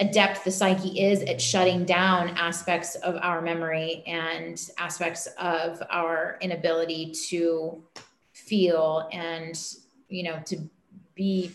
adept 0.00 0.44
the 0.44 0.50
psyche 0.50 1.00
is 1.00 1.22
at 1.22 1.40
shutting 1.40 1.84
down 1.84 2.30
aspects 2.30 2.94
of 2.96 3.16
our 3.22 3.40
memory 3.40 4.02
and 4.06 4.70
aspects 4.78 5.26
of 5.38 5.82
our 5.90 6.38
inability 6.40 7.12
to 7.12 7.82
feel 8.32 9.08
and 9.12 9.76
you 10.08 10.22
know 10.22 10.40
to 10.44 10.58
be 11.14 11.50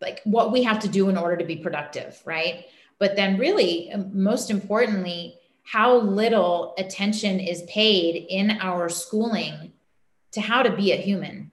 like 0.00 0.20
what 0.24 0.52
we 0.52 0.62
have 0.62 0.78
to 0.78 0.88
do 0.88 1.08
in 1.08 1.16
order 1.16 1.36
to 1.36 1.44
be 1.44 1.56
productive 1.56 2.20
right? 2.24 2.66
But 2.98 3.14
then 3.16 3.38
really 3.38 3.92
most 4.12 4.50
importantly 4.50 5.38
how 5.66 5.96
little 5.96 6.74
attention 6.78 7.40
is 7.40 7.62
paid 7.62 8.24
in 8.28 8.52
our 8.60 8.88
schooling 8.88 9.72
to 10.30 10.40
how 10.40 10.62
to 10.62 10.70
be 10.70 10.92
a 10.92 10.96
human. 10.96 11.50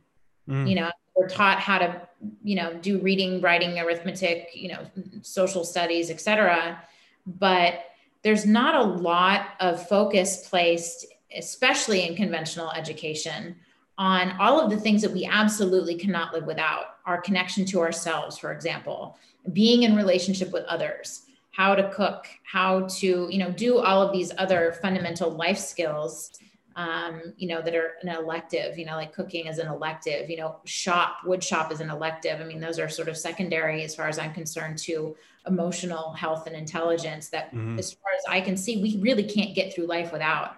Mm. 0.47 0.69
You 0.69 0.75
know, 0.75 0.91
we're 1.15 1.27
taught 1.27 1.59
how 1.59 1.79
to, 1.79 2.01
you 2.43 2.55
know, 2.55 2.75
do 2.75 2.99
reading, 2.99 3.41
writing, 3.41 3.79
arithmetic, 3.79 4.49
you 4.53 4.69
know, 4.69 4.85
social 5.23 5.63
studies, 5.63 6.11
etc. 6.11 6.79
But 7.25 7.85
there's 8.21 8.45
not 8.45 8.75
a 8.75 8.83
lot 8.83 9.47
of 9.59 9.87
focus 9.87 10.47
placed, 10.47 11.07
especially 11.35 12.07
in 12.07 12.15
conventional 12.15 12.69
education, 12.71 13.55
on 13.97 14.39
all 14.39 14.61
of 14.61 14.69
the 14.69 14.79
things 14.79 15.01
that 15.01 15.11
we 15.11 15.25
absolutely 15.25 15.95
cannot 15.95 16.33
live 16.33 16.45
without 16.45 16.97
our 17.07 17.19
connection 17.19 17.65
to 17.65 17.79
ourselves, 17.79 18.37
for 18.37 18.51
example, 18.51 19.17
being 19.53 19.83
in 19.83 19.95
relationship 19.95 20.51
with 20.51 20.63
others, 20.65 21.23
how 21.53 21.75
to 21.75 21.89
cook, 21.91 22.27
how 22.43 22.87
to, 22.87 23.27
you 23.29 23.37
know, 23.37 23.51
do 23.51 23.77
all 23.77 24.01
of 24.01 24.11
these 24.11 24.31
other 24.39 24.73
fundamental 24.81 25.29
life 25.29 25.59
skills, 25.59 26.31
um, 26.75 27.21
you 27.37 27.47
know, 27.47 27.61
that 27.61 27.75
are 27.75 27.91
an 28.01 28.09
elective, 28.09 28.79
you 28.79 28.85
know, 28.85 28.95
like 28.95 29.13
cooking 29.13 29.45
is 29.45 29.59
an 29.59 29.67
elective, 29.67 30.31
you 30.31 30.37
know, 30.37 30.55
shop, 30.65 31.17
wood 31.23 31.43
shop 31.43 31.71
is 31.71 31.79
an 31.79 31.91
elective. 31.91 32.41
I 32.41 32.43
mean, 32.43 32.59
those 32.59 32.79
are 32.79 32.89
sort 32.89 33.07
of 33.07 33.15
secondary 33.15 33.83
as 33.83 33.93
far 33.95 34.07
as 34.07 34.17
I'm 34.17 34.33
concerned 34.33 34.79
to 34.79 35.15
emotional 35.45 36.13
health 36.13 36.47
and 36.47 36.55
intelligence 36.55 37.29
that 37.29 37.53
mm-hmm. 37.53 37.77
as 37.77 37.93
far 37.93 38.11
as 38.17 38.23
I 38.27 38.41
can 38.41 38.57
see, 38.57 38.81
we 38.81 38.97
really 38.99 39.23
can't 39.23 39.53
get 39.53 39.75
through 39.75 39.85
life 39.85 40.11
without. 40.11 40.55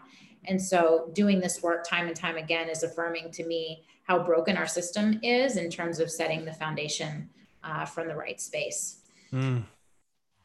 and 0.47 0.61
so 0.61 1.09
doing 1.13 1.39
this 1.39 1.61
work 1.61 1.85
time 1.85 2.07
and 2.07 2.15
time 2.15 2.37
again 2.37 2.69
is 2.69 2.83
affirming 2.83 3.31
to 3.31 3.45
me 3.45 3.83
how 4.03 4.23
broken 4.23 4.55
our 4.55 4.67
system 4.67 5.19
is 5.23 5.57
in 5.57 5.69
terms 5.69 5.99
of 5.99 6.09
setting 6.09 6.45
the 6.45 6.53
foundation 6.53 7.27
uh, 7.63 7.83
from 7.83 8.07
the 8.07 8.15
right 8.15 8.39
space. 8.39 8.99
Mm. 9.33 9.63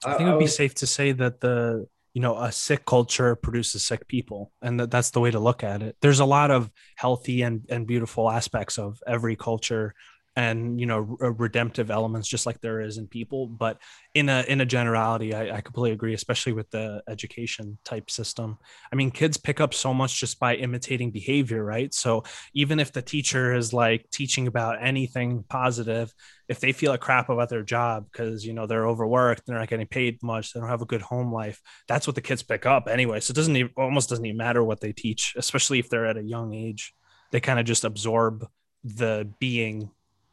I 0.05 0.15
think 0.15 0.29
it 0.29 0.33
would 0.33 0.39
be 0.39 0.47
safe 0.47 0.75
to 0.77 0.87
say 0.87 1.13
that 1.13 1.41
the 1.41 1.87
you 2.15 2.21
know 2.21 2.37
a 2.37 2.51
sick 2.51 2.85
culture 2.85 3.37
produces 3.37 3.85
sick 3.85 4.09
people 4.09 4.53
and 4.63 4.81
that, 4.81 4.91
that's 4.91 5.11
the 5.11 5.21
way 5.21 5.31
to 5.31 5.39
look 5.39 5.63
at 5.63 5.83
it. 5.83 5.97
There's 6.01 6.21
a 6.21 6.25
lot 6.25 6.51
of 6.51 6.71
healthy 6.97 7.43
and, 7.43 7.65
and 7.69 7.87
beautiful 7.87 8.31
aspects 8.31 8.79
of 8.79 9.01
every 9.07 9.37
culture 9.37 9.95
and 10.37 10.79
you 10.79 10.87
know 10.87 11.17
uh, 11.23 11.33
redemptive 11.33 11.91
elements 11.91 12.29
just 12.29 12.47
like 12.47 12.61
there 12.61 12.81
is 12.81 12.99
in 12.99 13.07
people 13.09 13.49
but 13.49 13.79
in 14.15 14.29
a 14.29 14.45
in 14.47 14.61
a 14.61 14.67
generality 14.67 15.35
I, 15.35 15.57
I, 15.57 15.61
completely 15.61 15.93
agree 15.93 16.15
especially 16.15 16.53
with 16.53 16.71
the 16.71 17.03
education 17.09 17.79
type 17.85 18.11
system. 18.11 18.59
I 18.93 18.97
mean 18.97 19.11
kids 19.11 19.37
pick 19.37 19.61
up 19.61 19.75
so 19.75 19.93
much 19.93 20.21
just 20.21 20.39
by 20.39 20.55
imitating 20.55 21.11
behavior 21.11 21.65
right? 21.65 21.93
So 21.93 22.25
even 22.55 22.79
if 22.79 22.93
the 22.93 23.03
teacher 23.03 23.55
is 23.55 23.73
like 23.73 24.09
teaching 24.11 24.47
about 24.47 24.79
anything 24.81 25.45
positive 25.49 26.13
if 26.49 26.61
they 26.61 26.73
feel 26.73 26.93
a 26.93 26.99
crap 26.99 27.29
about 27.29 27.49
their 27.49 27.63
job 27.63 28.07
because 28.11 28.45
you 28.45 28.53
know 28.53 28.67
they're 28.67 28.87
overworked 28.87 29.43
they're 29.47 29.59
not 29.59 29.69
getting 29.69 29.87
paid 29.87 30.23
much 30.23 30.53
they 30.53 30.61
don't 30.61 30.69
have 30.69 30.83
a 30.83 30.87
good 30.87 31.03
home 31.03 31.33
life 31.33 31.61
that's 31.89 32.07
what 32.07 32.15
the 32.15 32.23
kids 32.23 32.43
pick 32.43 32.67
up 32.67 32.89
anyway. 32.89 33.21
So 33.21 33.33
it 33.33 33.37
doesn't 33.37 33.57
even 33.57 33.73
almost 33.77 34.09
doesn't 34.09 34.25
even 34.25 34.37
matter 34.37 34.63
what 34.63 34.81
they 34.81 34.93
teach 34.93 35.35
especially 35.37 35.79
if 35.79 35.89
they're 35.89 36.07
at 36.07 36.17
a 36.17 36.23
young 36.23 36.55
age. 36.55 36.95
They 37.33 37.41
kind 37.41 37.59
of 37.59 37.67
just 37.67 37.85
absorb 37.85 38.47
the 38.85 39.31
being 39.39 39.91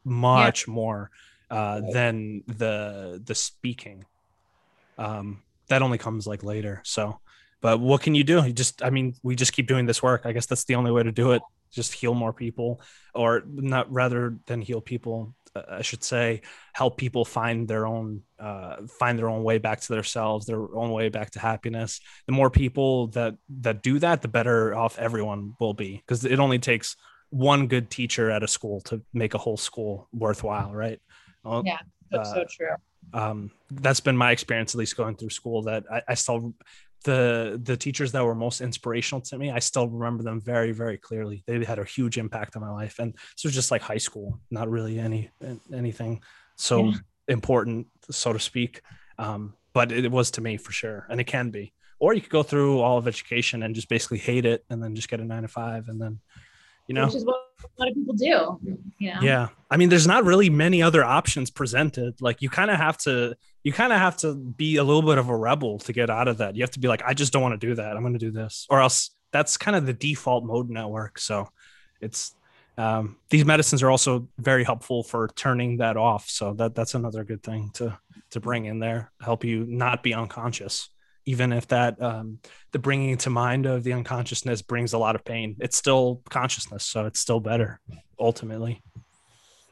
much 0.08 0.66
yeah. 0.66 0.74
more 0.74 1.10
uh, 1.50 1.80
than 1.92 2.42
the 2.46 3.22
the 3.24 3.34
speaking. 3.34 4.04
Um, 4.96 5.42
that 5.68 5.82
only 5.82 5.98
comes 5.98 6.26
like 6.26 6.42
later. 6.42 6.80
So, 6.84 7.20
but 7.60 7.78
what 7.78 8.02
can 8.02 8.14
you 8.14 8.24
do? 8.24 8.44
You 8.44 8.52
just, 8.52 8.82
I 8.82 8.90
mean, 8.90 9.14
we 9.22 9.36
just 9.36 9.52
keep 9.52 9.68
doing 9.68 9.86
this 9.86 10.02
work. 10.02 10.22
I 10.24 10.32
guess 10.32 10.46
that's 10.46 10.64
the 10.64 10.74
only 10.74 10.90
way 10.90 11.02
to 11.02 11.12
do 11.12 11.32
it. 11.32 11.42
Just 11.70 11.92
heal 11.92 12.14
more 12.14 12.32
people, 12.32 12.80
or 13.14 13.42
not 13.46 13.92
rather 13.92 14.38
than 14.46 14.62
heal 14.62 14.80
people. 14.80 15.34
Uh, 15.54 15.62
I 15.68 15.82
should 15.82 16.02
say, 16.02 16.40
help 16.72 16.96
people 16.96 17.24
find 17.24 17.68
their 17.68 17.86
own, 17.86 18.22
uh, 18.38 18.76
find 18.98 19.18
their 19.18 19.28
own 19.28 19.44
way 19.44 19.58
back 19.58 19.80
to 19.82 19.92
themselves, 19.92 20.46
their 20.46 20.74
own 20.74 20.90
way 20.90 21.10
back 21.10 21.30
to 21.32 21.40
happiness. 21.40 22.00
The 22.26 22.32
more 22.32 22.50
people 22.50 23.08
that 23.08 23.34
that 23.60 23.82
do 23.82 23.98
that, 23.98 24.22
the 24.22 24.28
better 24.28 24.74
off 24.74 24.98
everyone 24.98 25.54
will 25.60 25.74
be, 25.74 25.96
because 25.96 26.24
it 26.24 26.40
only 26.40 26.58
takes 26.58 26.96
one 27.30 27.66
good 27.66 27.90
teacher 27.90 28.30
at 28.30 28.42
a 28.42 28.48
school 28.48 28.80
to 28.82 29.02
make 29.12 29.34
a 29.34 29.38
whole 29.38 29.56
school 29.56 30.08
worthwhile, 30.12 30.72
right? 30.72 31.00
Well, 31.44 31.62
yeah, 31.64 31.78
that's 32.10 32.30
uh, 32.30 32.34
so 32.34 32.44
true. 32.50 32.74
Um, 33.12 33.50
that's 33.70 34.00
been 34.00 34.16
my 34.16 34.32
experience, 34.32 34.74
at 34.74 34.78
least 34.78 34.96
going 34.96 35.16
through 35.16 35.30
school. 35.30 35.62
That 35.62 35.84
I, 35.90 36.02
I 36.08 36.14
still 36.14 36.54
the 37.04 37.60
the 37.62 37.76
teachers 37.76 38.12
that 38.12 38.24
were 38.24 38.34
most 38.34 38.60
inspirational 38.60 39.20
to 39.22 39.38
me, 39.38 39.50
I 39.50 39.60
still 39.60 39.88
remember 39.88 40.22
them 40.22 40.40
very 40.40 40.72
very 40.72 40.98
clearly. 40.98 41.42
They 41.46 41.64
had 41.64 41.78
a 41.78 41.84
huge 41.84 42.18
impact 42.18 42.56
on 42.56 42.62
my 42.62 42.70
life, 42.70 42.98
and 42.98 43.14
this 43.14 43.44
was 43.44 43.54
just 43.54 43.70
like 43.70 43.82
high 43.82 43.98
school, 43.98 44.40
not 44.50 44.68
really 44.68 44.98
any 44.98 45.30
anything 45.72 46.22
so 46.56 46.86
yeah. 46.86 46.94
important, 47.28 47.86
so 48.10 48.32
to 48.32 48.40
speak. 48.40 48.82
Um, 49.18 49.54
but 49.72 49.92
it 49.92 50.10
was 50.10 50.30
to 50.32 50.40
me 50.40 50.56
for 50.56 50.72
sure, 50.72 51.06
and 51.08 51.20
it 51.20 51.24
can 51.24 51.50
be. 51.50 51.72
Or 52.00 52.14
you 52.14 52.20
could 52.20 52.30
go 52.30 52.44
through 52.44 52.80
all 52.80 52.96
of 52.96 53.08
education 53.08 53.64
and 53.64 53.74
just 53.74 53.88
basically 53.88 54.18
hate 54.18 54.44
it, 54.44 54.64
and 54.70 54.82
then 54.82 54.94
just 54.94 55.08
get 55.08 55.20
a 55.20 55.24
nine 55.24 55.42
to 55.42 55.48
five, 55.48 55.88
and 55.88 56.00
then 56.00 56.20
you 56.88 56.94
know? 56.94 57.06
which 57.06 57.14
is 57.14 57.24
what 57.24 57.36
a 57.62 57.66
lot 57.78 57.88
of 57.88 57.94
people 57.94 58.14
do 58.14 58.24
you 58.24 59.10
know? 59.10 59.20
Yeah. 59.20 59.48
I 59.70 59.76
mean 59.76 59.88
there's 59.88 60.06
not 60.06 60.24
really 60.24 60.50
many 60.50 60.82
other 60.82 61.04
options 61.04 61.50
presented. 61.50 62.20
Like 62.20 62.42
you 62.42 62.48
kind 62.50 62.70
of 62.70 62.78
have 62.78 62.98
to 62.98 63.36
you 63.62 63.72
kind 63.72 63.92
of 63.92 63.98
have 63.98 64.16
to 64.18 64.34
be 64.34 64.76
a 64.76 64.84
little 64.84 65.02
bit 65.02 65.18
of 65.18 65.28
a 65.28 65.36
rebel 65.36 65.78
to 65.80 65.92
get 65.92 66.10
out 66.10 66.26
of 66.26 66.38
that. 66.38 66.56
You 66.56 66.62
have 66.62 66.70
to 66.72 66.80
be 66.80 66.88
like 66.88 67.02
i 67.04 67.14
just 67.14 67.32
don't 67.32 67.42
want 67.42 67.60
to 67.60 67.64
do 67.64 67.74
that. 67.76 67.96
I'm 67.96 68.02
going 68.02 68.14
to 68.14 68.18
do 68.18 68.32
this. 68.32 68.66
Or 68.70 68.80
else 68.80 69.10
that's 69.30 69.56
kind 69.56 69.76
of 69.76 69.86
the 69.86 69.92
default 69.92 70.44
mode 70.44 70.70
network. 70.70 71.18
So 71.18 71.48
it's 72.00 72.34
um, 72.78 73.16
these 73.28 73.44
medicines 73.44 73.82
are 73.82 73.90
also 73.90 74.28
very 74.38 74.62
helpful 74.62 75.02
for 75.02 75.28
turning 75.34 75.78
that 75.78 75.96
off. 75.96 76.28
So 76.28 76.54
that 76.54 76.74
that's 76.74 76.94
another 76.94 77.24
good 77.24 77.42
thing 77.42 77.70
to 77.74 77.98
to 78.30 78.40
bring 78.40 78.66
in 78.66 78.78
there 78.78 79.10
help 79.20 79.44
you 79.44 79.64
not 79.66 80.02
be 80.02 80.14
unconscious 80.14 80.90
even 81.28 81.52
if 81.52 81.68
that 81.68 82.00
um, 82.02 82.38
the 82.72 82.78
bringing 82.78 83.16
to 83.18 83.30
mind 83.30 83.66
of 83.66 83.84
the 83.84 83.92
unconsciousness 83.92 84.62
brings 84.62 84.92
a 84.92 84.98
lot 84.98 85.14
of 85.14 85.24
pain 85.24 85.56
it's 85.60 85.76
still 85.76 86.22
consciousness 86.30 86.84
so 86.84 87.06
it's 87.06 87.20
still 87.20 87.40
better 87.40 87.80
ultimately. 88.18 88.80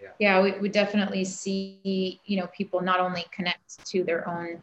Yeah, 0.01 0.09
yeah 0.19 0.43
we, 0.43 0.53
we 0.53 0.69
definitely 0.69 1.25
see 1.25 2.21
you 2.25 2.39
know 2.39 2.47
people 2.49 2.81
not 2.81 3.01
only 3.01 3.25
connect 3.33 3.85
to 3.87 4.05
their 4.05 4.29
own 4.29 4.63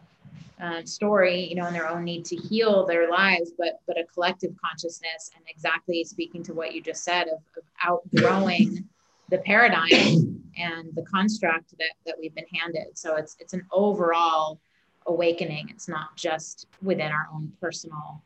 uh, 0.61 0.83
story 0.85 1.47
you 1.49 1.55
know 1.55 1.65
and 1.65 1.75
their 1.75 1.89
own 1.89 2.03
need 2.03 2.23
to 2.25 2.35
heal 2.35 2.85
their 2.85 3.09
lives 3.09 3.51
but 3.57 3.79
but 3.87 3.97
a 3.97 4.05
collective 4.13 4.53
consciousness 4.63 5.31
and 5.35 5.43
exactly 5.47 6.03
speaking 6.03 6.43
to 6.43 6.53
what 6.53 6.73
you 6.73 6.81
just 6.81 7.03
said 7.03 7.23
of, 7.23 7.39
of 7.57 7.63
outgrowing 7.83 8.87
the 9.29 9.39
paradigm 9.39 10.43
and 10.57 10.93
the 10.93 11.01
construct 11.03 11.75
that 11.77 11.93
that 12.05 12.15
we've 12.19 12.35
been 12.35 12.45
handed. 12.53 12.97
So 12.97 13.15
it's 13.15 13.35
it's 13.39 13.53
an 13.53 13.65
overall 13.71 14.59
awakening. 15.07 15.69
It's 15.69 15.87
not 15.87 16.15
just 16.15 16.67
within 16.81 17.11
our 17.11 17.27
own 17.33 17.51
personal, 17.61 18.21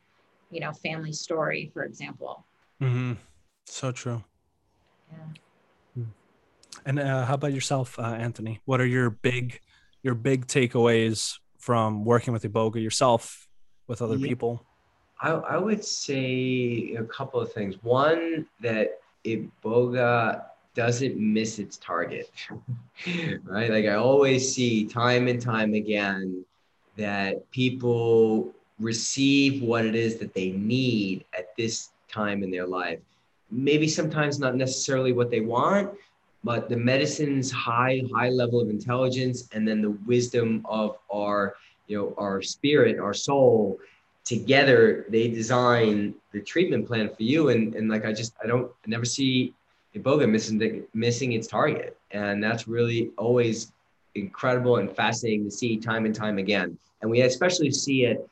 you 0.50 0.60
know, 0.60 0.72
family 0.72 1.12
story, 1.12 1.70
for 1.72 1.84
example. 1.84 2.44
Mm-hmm. 2.82 3.14
So 3.66 3.92
true. 3.92 4.22
Yeah. 5.10 5.18
Hmm. 5.94 6.10
And 6.86 6.98
uh, 6.98 7.24
how 7.24 7.34
about 7.34 7.52
yourself, 7.52 7.98
uh, 7.98 8.02
Anthony? 8.02 8.60
What 8.64 8.80
are 8.80 8.86
your 8.86 9.10
big, 9.10 9.60
your 10.02 10.14
big 10.14 10.46
takeaways 10.46 11.38
from 11.58 12.04
working 12.04 12.32
with 12.32 12.44
Iboga 12.44 12.82
yourself 12.82 13.48
with 13.86 14.00
other 14.02 14.16
yeah. 14.16 14.28
people? 14.28 14.64
I, 15.20 15.30
I 15.30 15.56
would 15.56 15.84
say 15.84 16.94
a 16.96 17.04
couple 17.04 17.40
of 17.40 17.52
things. 17.52 17.76
One, 17.82 18.46
that 18.60 19.00
Iboga 19.24 20.44
doesn't 20.74 21.18
miss 21.18 21.58
its 21.58 21.76
target, 21.76 22.30
right? 23.44 23.70
Like 23.70 23.86
I 23.86 23.94
always 23.94 24.54
see 24.54 24.84
time 24.84 25.26
and 25.26 25.40
time 25.42 25.74
again, 25.74 26.44
that 26.98 27.48
people 27.52 28.52
receive 28.78 29.62
what 29.62 29.86
it 29.86 29.94
is 29.94 30.16
that 30.16 30.34
they 30.34 30.50
need 30.50 31.24
at 31.36 31.56
this 31.56 31.90
time 32.12 32.42
in 32.42 32.50
their 32.50 32.66
life. 32.66 32.98
Maybe 33.50 33.88
sometimes 33.88 34.38
not 34.38 34.56
necessarily 34.56 35.12
what 35.12 35.30
they 35.30 35.40
want, 35.40 35.92
but 36.44 36.68
the 36.68 36.76
medicine's 36.76 37.50
high, 37.50 38.02
high 38.14 38.28
level 38.28 38.60
of 38.60 38.68
intelligence 38.68 39.48
and 39.52 39.66
then 39.66 39.80
the 39.80 39.92
wisdom 40.06 40.64
of 40.68 40.98
our, 41.12 41.54
you 41.86 41.96
know, 41.96 42.14
our 42.18 42.42
spirit, 42.42 42.98
our 42.98 43.14
soul 43.14 43.78
together, 44.24 45.06
they 45.08 45.28
design 45.28 46.14
the 46.32 46.40
treatment 46.40 46.86
plan 46.86 47.08
for 47.08 47.22
you. 47.22 47.48
And, 47.48 47.74
and 47.74 47.88
like, 47.88 48.04
I 48.04 48.12
just, 48.12 48.34
I 48.42 48.46
don't, 48.46 48.70
I 48.84 48.88
never 48.88 49.04
see 49.04 49.54
Iboga 49.96 50.28
missing, 50.28 50.84
missing 50.94 51.32
its 51.32 51.46
target. 51.46 51.96
And 52.10 52.42
that's 52.42 52.68
really 52.68 53.10
always 53.16 53.72
incredible 54.14 54.76
and 54.76 54.94
fascinating 54.94 55.44
to 55.44 55.50
see 55.50 55.78
time 55.78 56.04
and 56.04 56.14
time 56.14 56.38
again. 56.38 56.76
And 57.00 57.10
we 57.10 57.20
especially 57.22 57.70
see 57.70 58.04
it 58.04 58.28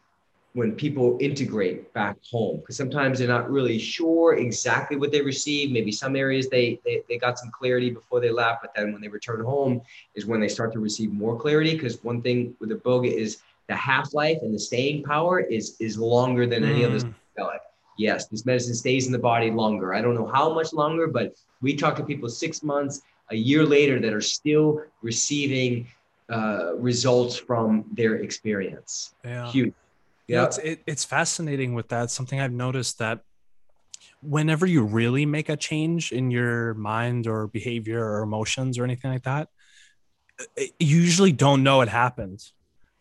when 0.57 0.73
people 0.73 1.19
integrate 1.21 1.93
back 1.93 2.17
home 2.31 2.57
because 2.57 2.79
sometimes 2.79 3.19
they're 3.19 3.29
not 3.29 3.51
really 3.51 3.79
sure 3.79 4.39
exactly 4.39 4.97
what 4.97 5.12
they 5.12 5.21
receive 5.21 5.71
maybe 5.71 5.93
some 5.93 6.17
areas 6.17 6.49
they, 6.49 6.81
they 6.83 7.03
they 7.11 7.19
got 7.19 7.39
some 7.39 7.51
clarity 7.51 7.91
before 7.91 8.21
they 8.21 8.31
left 8.31 8.62
but 8.62 8.73
then 8.74 8.90
when 8.90 9.03
they 9.03 9.09
return 9.09 9.45
home 9.45 9.82
is 10.15 10.24
when 10.24 10.40
they 10.40 10.49
start 10.49 10.73
to 10.73 10.78
receive 10.78 11.12
more 11.12 11.39
clarity 11.39 11.74
because 11.74 12.03
one 12.03 12.23
thing 12.23 12.57
with 12.59 12.70
the 12.70 12.74
iboga 12.77 13.12
is 13.12 13.43
the 13.69 13.77
half-life 13.77 14.39
and 14.40 14.55
the 14.55 14.59
staying 14.59 15.03
power 15.03 15.40
is 15.40 15.77
is 15.78 15.99
longer 15.99 16.47
than 16.47 16.65
any 16.65 16.81
mm. 16.81 16.86
other 16.86 17.01
psychedelic 17.01 17.59
yes 17.99 18.27
this 18.28 18.47
medicine 18.47 18.74
stays 18.74 19.05
in 19.07 19.12
the 19.12 19.19
body 19.19 19.51
longer. 19.51 19.93
I 19.93 20.01
don't 20.01 20.15
know 20.15 20.27
how 20.27 20.55
much 20.55 20.73
longer 20.73 21.07
but 21.07 21.35
we 21.61 21.77
talk 21.77 21.97
to 21.97 22.03
people 22.03 22.31
six 22.31 22.62
months 22.62 23.03
a 23.31 23.36
year 23.36 23.66
later 23.66 24.01
that 24.01 24.15
are 24.15 24.23
still 24.23 24.81
receiving 25.03 25.86
uh, 26.31 26.74
results 26.77 27.36
from 27.36 27.85
their 27.93 28.16
experience. 28.16 29.15
Yeah. 29.24 29.51
Huge. 29.51 29.74
Yeah. 30.27 30.44
it's, 30.44 30.59
it, 30.59 30.82
it's 30.86 31.05
fascinating 31.05 31.74
with 31.74 31.89
that. 31.89 32.11
Something 32.11 32.40
I've 32.40 32.53
noticed 32.53 32.98
that 32.98 33.20
whenever 34.23 34.66
you 34.66 34.82
really 34.82 35.24
make 35.24 35.48
a 35.48 35.57
change 35.57 36.11
in 36.11 36.31
your 36.31 36.74
mind 36.74 37.27
or 37.27 37.47
behavior 37.47 38.05
or 38.05 38.23
emotions 38.23 38.78
or 38.78 38.85
anything 38.85 39.12
like 39.12 39.23
that, 39.23 39.48
you 40.59 40.98
usually 40.98 41.32
don't 41.32 41.62
know 41.62 41.81
it 41.81 41.89
happened. 41.89 42.43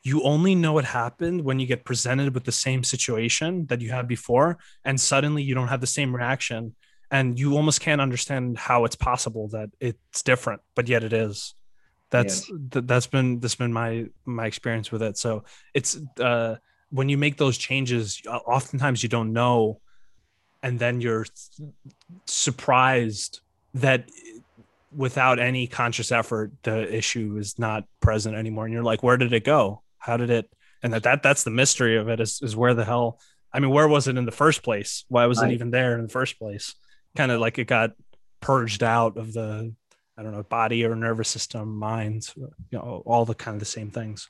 You 0.04 0.22
only 0.22 0.54
know 0.54 0.78
it 0.78 0.86
happened 0.86 1.44
when 1.44 1.60
you 1.60 1.66
get 1.66 1.84
presented 1.84 2.36
with 2.36 2.44
the 2.44 2.52
same 2.52 2.84
situation 2.84 3.66
that 3.68 3.82
you 3.82 3.90
had 3.90 4.08
before, 4.08 4.60
and 4.84 5.02
suddenly 5.02 5.42
you 5.42 5.56
don't 5.56 5.70
have 5.70 5.82
the 5.82 5.88
same 5.88 6.16
reaction. 6.16 6.76
And 7.12 7.40
you 7.40 7.56
almost 7.56 7.82
can't 7.82 8.02
understand 8.02 8.58
how 8.58 8.86
it's 8.86 8.96
possible 8.96 9.48
that 9.50 9.70
it's 9.80 10.22
different, 10.24 10.62
but 10.76 10.88
yet 10.88 11.04
it 11.04 11.14
is 11.14 11.56
that's 12.18 12.50
yeah. 12.50 12.56
th- 12.72 12.86
that's 12.86 13.08
been 13.08 13.40
that's 13.40 13.56
been 13.56 13.74
my 13.74 14.06
my 14.26 14.46
experience 14.46 14.92
with 14.92 15.02
it 15.02 15.18
so 15.18 15.44
it's 15.74 15.98
uh 16.20 16.56
when 16.90 17.10
you 17.10 17.18
make 17.18 17.38
those 17.38 17.58
changes 17.58 18.22
oftentimes 18.28 19.02
you 19.04 19.10
don't 19.10 19.34
know 19.34 19.80
and 20.64 20.80
then 20.80 21.02
you're 21.02 21.26
surprised 22.26 23.42
that 23.74 24.10
without 24.96 25.40
any 25.40 25.68
conscious 25.68 26.12
effort 26.12 26.52
the 26.64 26.94
issue 26.94 27.38
is 27.38 27.60
not 27.60 27.84
present 28.02 28.36
anymore 28.36 28.66
and 28.66 28.74
you're 28.74 28.84
like 28.84 29.04
where 29.04 29.18
did 29.18 29.34
it 29.34 29.44
go 29.44 29.82
how 29.98 30.16
did 30.18 30.30
it 30.30 30.50
and 30.84 30.94
that, 30.94 31.04
that 31.04 31.24
that's 31.24 31.44
the 31.44 31.50
mystery 31.52 31.98
of 31.98 32.08
it 32.10 32.20
is, 32.20 32.40
is 32.42 32.56
where 32.56 32.74
the 32.74 32.86
hell 32.86 33.20
I 33.56 33.60
mean, 33.62 33.72
where 33.72 33.88
was 33.88 34.10
it 34.10 34.18
in 34.18 34.26
the 34.26 34.34
first 34.34 34.64
place? 34.64 35.06
Why 35.08 35.28
was 35.28 35.40
Right. 35.40 35.50
it 35.50 35.54
even 35.54 35.72
there 35.72 35.98
in 35.98 36.04
the 36.04 36.10
first 36.10 36.38
place? 36.38 36.76
Kind 37.16 37.32
of 37.32 37.40
like 37.40 37.58
it 37.58 37.68
got 37.68 37.92
purged 38.42 38.84
out 38.84 39.16
of 39.16 39.32
the, 39.32 39.74
I 40.18 40.24
don't 40.24 40.32
know, 40.32 40.44
body 40.44 40.86
or 40.86 40.96
nervous 40.96 41.30
system, 41.30 41.76
mind, 41.76 42.32
you 42.38 42.50
know, 42.72 43.04
all 43.06 43.26
the 43.26 43.36
kind 43.36 43.56
of 43.56 43.60
the 43.60 43.66
same 43.66 43.92
things. 43.92 44.30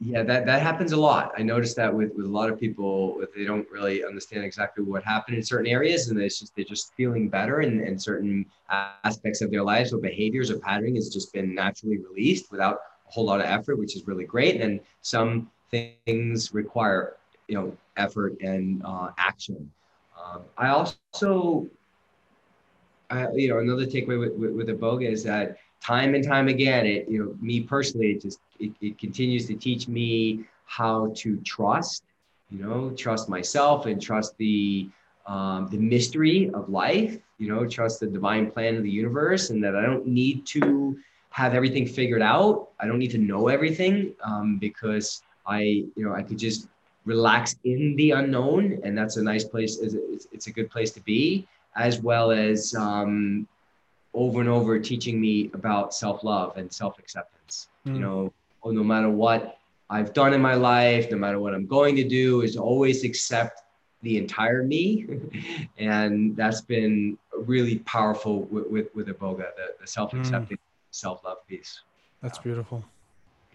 Yeah, 0.00 0.22
that, 0.22 0.46
that 0.46 0.62
happens 0.62 0.92
a 0.92 0.96
lot. 0.96 1.32
I 1.36 1.42
noticed 1.42 1.74
that 1.76 1.92
with, 1.92 2.14
with 2.14 2.24
a 2.24 2.28
lot 2.28 2.48
of 2.48 2.58
people, 2.58 3.20
they 3.36 3.44
don't 3.44 3.68
really 3.68 4.04
understand 4.04 4.44
exactly 4.44 4.84
what 4.84 5.02
happened 5.02 5.36
in 5.36 5.42
certain 5.42 5.66
areas, 5.66 6.08
and 6.08 6.20
it's 6.20 6.38
just 6.38 6.54
they're 6.54 6.64
just 6.64 6.94
feeling 6.94 7.28
better, 7.28 7.60
and, 7.60 7.80
and 7.80 8.00
certain 8.00 8.46
aspects 8.70 9.40
of 9.40 9.50
their 9.50 9.64
lives 9.64 9.92
or 9.92 9.98
behaviors 9.98 10.50
or 10.52 10.58
patterning 10.60 10.94
has 10.94 11.08
just 11.08 11.32
been 11.32 11.52
naturally 11.52 11.98
released 11.98 12.52
without 12.52 12.78
a 13.08 13.12
whole 13.12 13.24
lot 13.24 13.40
of 13.40 13.46
effort, 13.46 13.76
which 13.76 13.96
is 13.96 14.06
really 14.06 14.24
great. 14.24 14.60
And 14.60 14.78
some 15.02 15.50
things 15.70 16.54
require 16.54 17.16
you 17.48 17.56
know 17.56 17.76
effort 17.96 18.40
and 18.40 18.80
uh, 18.84 19.10
action. 19.18 19.70
Um, 20.16 20.42
I 20.56 20.68
also, 20.68 21.66
I, 23.10 23.28
you 23.32 23.48
know, 23.48 23.58
another 23.58 23.86
takeaway 23.86 24.18
with, 24.18 24.34
with, 24.34 24.52
with 24.52 24.68
Iboga 24.68 25.10
is 25.10 25.22
that 25.24 25.58
time 25.82 26.14
and 26.14 26.24
time 26.24 26.48
again, 26.48 26.86
it, 26.86 27.08
you 27.08 27.24
know, 27.24 27.36
me 27.40 27.60
personally, 27.60 28.12
it 28.12 28.22
just, 28.22 28.40
it, 28.58 28.72
it 28.80 28.98
continues 28.98 29.46
to 29.46 29.54
teach 29.54 29.88
me 29.88 30.44
how 30.66 31.12
to 31.16 31.36
trust, 31.38 32.02
you 32.50 32.62
know, 32.62 32.90
trust 32.90 33.28
myself 33.28 33.86
and 33.86 34.00
trust 34.02 34.36
the, 34.36 34.88
um, 35.26 35.68
the 35.70 35.78
mystery 35.78 36.50
of 36.52 36.68
life, 36.68 37.18
you 37.38 37.48
know, 37.48 37.66
trust 37.66 38.00
the 38.00 38.06
divine 38.06 38.50
plan 38.50 38.76
of 38.76 38.82
the 38.82 38.90
universe 38.90 39.50
and 39.50 39.62
that 39.64 39.74
I 39.76 39.82
don't 39.82 40.06
need 40.06 40.46
to 40.48 40.98
have 41.30 41.54
everything 41.54 41.86
figured 41.86 42.22
out. 42.22 42.70
I 42.80 42.86
don't 42.86 42.98
need 42.98 43.10
to 43.12 43.18
know 43.18 43.48
everything 43.48 44.14
um, 44.24 44.58
because 44.58 45.22
I, 45.46 45.60
you 45.62 46.04
know, 46.04 46.14
I 46.14 46.22
could 46.22 46.38
just 46.38 46.68
relax 47.04 47.56
in 47.64 47.96
the 47.96 48.10
unknown. 48.12 48.80
And 48.82 48.96
that's 48.96 49.16
a 49.16 49.22
nice 49.22 49.44
place. 49.44 49.78
It's, 49.78 50.26
it's 50.32 50.46
a 50.46 50.50
good 50.50 50.70
place 50.70 50.90
to 50.92 51.00
be 51.00 51.46
as 51.78 52.00
well 52.00 52.30
as, 52.30 52.74
um, 52.74 53.46
over 54.14 54.40
and 54.40 54.48
over 54.48 54.78
teaching 54.78 55.20
me 55.20 55.50
about 55.54 55.94
self-love 55.94 56.56
and 56.56 56.72
self-acceptance. 56.72 57.68
Mm. 57.86 57.94
you 57.94 58.00
know 58.00 58.32
oh, 58.62 58.70
no 58.70 58.82
matter 58.82 59.08
what 59.08 59.58
i've 59.90 60.12
done 60.12 60.34
in 60.34 60.40
my 60.40 60.54
life 60.54 61.10
no 61.10 61.16
matter 61.16 61.38
what 61.38 61.54
i'm 61.54 61.66
going 61.66 61.94
to 61.96 62.06
do 62.08 62.42
is 62.42 62.56
always 62.56 63.04
accept 63.04 63.62
the 64.02 64.16
entire 64.18 64.62
me. 64.62 65.06
And 65.78 66.36
that's 66.36 66.60
been 66.60 67.16
really 67.32 67.78
powerful 67.80 68.42
with 68.42 68.66
with, 68.68 68.94
with 68.94 69.06
iboga 69.08 69.54
the, 69.56 69.74
the 69.80 69.86
self-accepting 69.86 70.56
mm. 70.56 70.60
self-love 70.90 71.46
piece. 71.46 71.80
That's 72.22 72.38
beautiful 72.38 72.84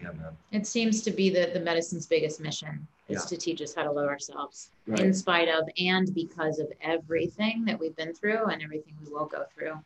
yeah 0.04 0.12
man 0.12 0.38
it 0.52 0.68
seems 0.68 1.02
to 1.02 1.12
be 1.12 1.30
the 1.30 1.50
the 1.54 1.60
medicine's 1.60 2.06
biggest 2.06 2.40
mission 2.40 2.88
is 3.10 3.22
yeah. 3.24 3.26
to 3.28 3.38
teach 3.38 3.62
us 3.62 3.74
how 3.74 3.84
to 3.84 3.92
love 3.92 4.08
ourselves 4.08 4.70
right. 4.88 5.00
in 5.00 5.14
spite 5.14 5.50
of 5.50 5.68
and 5.78 6.14
because 6.14 6.60
of 6.60 6.72
everything 6.82 7.66
that 7.66 7.80
we've 7.80 7.96
been 7.96 8.14
through 8.14 8.46
and 8.46 8.62
everything 8.62 8.94
we 9.04 9.12
will 9.12 9.26
go 9.26 9.44
through 9.54 9.78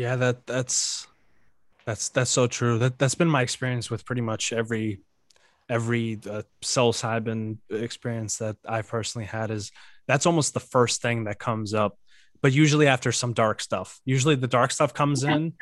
yeah, 0.00 0.16
that 0.16 0.46
that's 0.46 1.06
that's 1.84 2.08
that's 2.10 2.30
so 2.30 2.46
true. 2.46 2.78
That 2.78 2.98
that's 2.98 3.14
been 3.14 3.28
my 3.28 3.42
experience 3.42 3.90
with 3.90 4.04
pretty 4.04 4.22
much 4.22 4.52
every 4.52 5.00
every 5.68 6.18
uh, 6.28 6.42
psilocybin 6.62 7.58
experience 7.68 8.38
that 8.38 8.56
I've 8.66 8.88
personally 8.88 9.26
had 9.26 9.50
is 9.50 9.72
that's 10.06 10.26
almost 10.26 10.54
the 10.54 10.60
first 10.60 11.02
thing 11.02 11.24
that 11.24 11.38
comes 11.38 11.74
up. 11.74 11.98
But 12.40 12.52
usually 12.52 12.86
after 12.86 13.12
some 13.12 13.34
dark 13.34 13.60
stuff, 13.60 14.00
usually 14.04 14.36
the 14.36 14.46
dark 14.46 14.70
stuff 14.70 14.94
comes 14.94 15.22
in, 15.22 15.52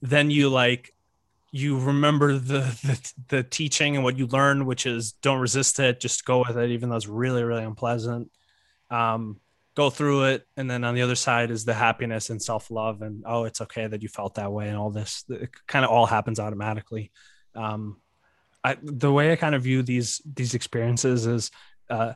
then 0.00 0.30
you 0.30 0.48
like 0.48 0.94
you 1.50 1.78
remember 1.78 2.34
the, 2.34 2.60
the 2.82 3.12
the 3.28 3.42
teaching 3.42 3.94
and 3.94 4.04
what 4.04 4.18
you 4.18 4.26
learn, 4.26 4.66
which 4.66 4.86
is 4.86 5.12
don't 5.12 5.40
resist 5.40 5.80
it, 5.80 6.00
just 6.00 6.24
go 6.24 6.44
with 6.46 6.56
it, 6.56 6.70
even 6.70 6.88
though 6.88 6.96
it's 6.96 7.08
really 7.08 7.42
really 7.42 7.64
unpleasant. 7.64 8.30
Um, 8.90 9.40
go 9.78 9.90
through 9.90 10.24
it. 10.24 10.44
And 10.56 10.68
then 10.68 10.82
on 10.82 10.96
the 10.96 11.02
other 11.02 11.14
side 11.14 11.52
is 11.52 11.64
the 11.64 11.72
happiness 11.72 12.30
and 12.30 12.42
self-love 12.42 13.00
and 13.00 13.22
oh 13.24 13.44
it's 13.44 13.60
okay 13.60 13.86
that 13.86 14.02
you 14.02 14.08
felt 14.08 14.34
that 14.34 14.50
way 14.50 14.66
and 14.66 14.76
all 14.76 14.90
this. 14.90 15.24
It 15.28 15.50
kind 15.68 15.84
of 15.84 15.92
all 15.92 16.04
happens 16.04 16.40
automatically. 16.40 17.12
Um 17.54 17.98
I, 18.64 18.76
the 18.82 19.12
way 19.12 19.30
i 19.30 19.36
kind 19.36 19.54
of 19.54 19.62
view 19.62 19.84
these 19.84 20.20
these 20.34 20.54
experiences 20.54 21.26
is 21.26 21.52
uh, 21.88 22.14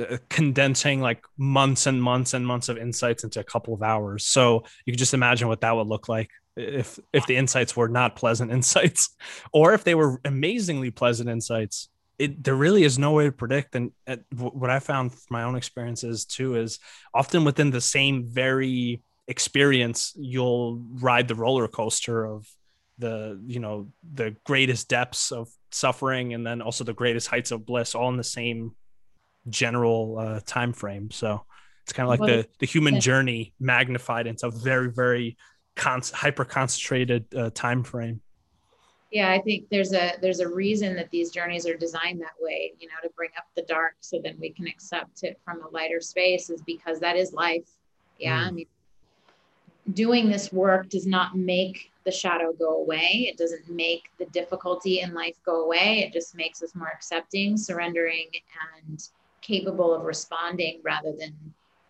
uh 0.00 0.16
condensing 0.30 1.02
like 1.02 1.22
months 1.36 1.86
and 1.86 2.02
months 2.02 2.32
and 2.32 2.46
months 2.46 2.70
of 2.70 2.78
insights 2.78 3.24
into 3.24 3.40
a 3.40 3.44
couple 3.44 3.74
of 3.74 3.82
hours. 3.82 4.24
So 4.24 4.64
you 4.86 4.94
can 4.94 4.98
just 4.98 5.12
imagine 5.12 5.48
what 5.48 5.60
that 5.60 5.76
would 5.76 5.86
look 5.86 6.08
like 6.08 6.30
if 6.56 6.98
if 7.12 7.26
the 7.26 7.36
insights 7.36 7.76
were 7.76 7.88
not 7.88 8.16
pleasant 8.16 8.50
insights 8.58 9.14
or 9.52 9.74
if 9.74 9.84
they 9.84 9.94
were 9.94 10.20
amazingly 10.24 10.90
pleasant 10.90 11.28
insights 11.28 11.88
it 12.18 12.42
there 12.42 12.54
really 12.54 12.82
is 12.82 12.98
no 12.98 13.12
way 13.12 13.26
to 13.26 13.32
predict. 13.32 13.74
And 13.74 13.92
uh, 14.06 14.16
what 14.34 14.70
i 14.70 14.78
found 14.78 15.12
from 15.12 15.20
my 15.30 15.42
own 15.42 15.56
experiences 15.56 16.24
too 16.24 16.56
is 16.56 16.78
often 17.12 17.44
within 17.44 17.70
the 17.70 17.80
same 17.80 18.26
very 18.28 19.02
experience 19.28 20.12
you'll 20.16 20.82
ride 20.94 21.28
the 21.28 21.34
roller 21.34 21.68
coaster 21.68 22.24
of 22.24 22.46
the 22.98 23.38
you 23.46 23.60
know 23.60 23.88
the 24.14 24.34
greatest 24.44 24.88
depths 24.88 25.30
of 25.30 25.48
suffering 25.70 26.32
and 26.32 26.46
then 26.46 26.62
also 26.62 26.84
the 26.84 26.94
greatest 26.94 27.28
heights 27.28 27.50
of 27.50 27.66
bliss 27.66 27.94
all 27.94 28.08
in 28.08 28.16
the 28.16 28.24
same 28.24 28.72
general 29.48 30.18
uh, 30.18 30.40
time 30.44 30.72
frame. 30.72 31.10
So 31.10 31.44
it's 31.84 31.92
kind 31.92 32.10
of 32.10 32.18
like 32.18 32.28
the 32.28 32.48
the 32.58 32.66
human 32.66 33.00
journey 33.00 33.54
magnified 33.60 34.26
into 34.26 34.46
a 34.46 34.50
very 34.50 34.90
very 34.90 35.36
con- 35.76 36.02
hyper 36.12 36.44
concentrated 36.44 37.24
uh, 37.34 37.50
time 37.54 37.82
frame 37.82 38.20
yeah 39.10 39.30
i 39.30 39.40
think 39.40 39.66
there's 39.70 39.92
a 39.92 40.14
there's 40.20 40.40
a 40.40 40.48
reason 40.48 40.96
that 40.96 41.10
these 41.10 41.30
journeys 41.30 41.66
are 41.66 41.76
designed 41.76 42.20
that 42.20 42.34
way 42.40 42.72
you 42.78 42.88
know 42.88 42.94
to 43.02 43.10
bring 43.14 43.30
up 43.36 43.44
the 43.54 43.62
dark 43.62 43.94
so 44.00 44.18
then 44.22 44.36
we 44.40 44.50
can 44.50 44.66
accept 44.66 45.22
it 45.22 45.38
from 45.44 45.62
a 45.62 45.68
lighter 45.68 46.00
space 46.00 46.50
is 46.50 46.62
because 46.62 46.98
that 46.98 47.16
is 47.16 47.32
life. 47.32 47.68
Yeah 48.18 48.42
mm. 48.42 48.48
i 48.48 48.50
mean 48.50 48.66
doing 49.92 50.28
this 50.28 50.52
work 50.52 50.88
does 50.88 51.06
not 51.06 51.36
make 51.36 51.92
the 52.04 52.10
shadow 52.10 52.52
go 52.52 52.80
away. 52.80 53.28
It 53.30 53.36
doesn't 53.36 53.68
make 53.68 54.04
the 54.18 54.26
difficulty 54.26 55.00
in 55.00 55.14
life 55.14 55.36
go 55.44 55.64
away. 55.64 56.04
It 56.06 56.12
just 56.12 56.34
makes 56.34 56.62
us 56.62 56.74
more 56.74 56.88
accepting 56.88 57.56
surrendering 57.56 58.30
and 58.84 59.08
capable 59.42 59.94
of 59.94 60.04
responding 60.04 60.80
rather 60.82 61.12
than 61.12 61.34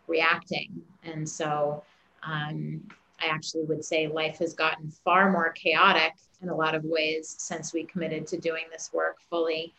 reacting. 0.06 0.82
And 1.04 1.28
so 1.28 1.82
um, 2.22 2.82
I 3.20 3.26
actually 3.26 3.64
would 3.64 3.84
say 3.84 4.06
life 4.06 4.38
has 4.38 4.54
gotten 4.54 4.90
far 4.90 5.30
more 5.30 5.50
chaotic 5.52 6.12
in 6.42 6.48
a 6.48 6.54
lot 6.54 6.74
of 6.74 6.84
ways 6.84 7.34
since 7.38 7.72
we 7.72 7.84
committed 7.84 8.26
to 8.28 8.36
doing 8.36 8.64
this 8.70 8.90
work 8.92 9.16
fully 9.30 9.72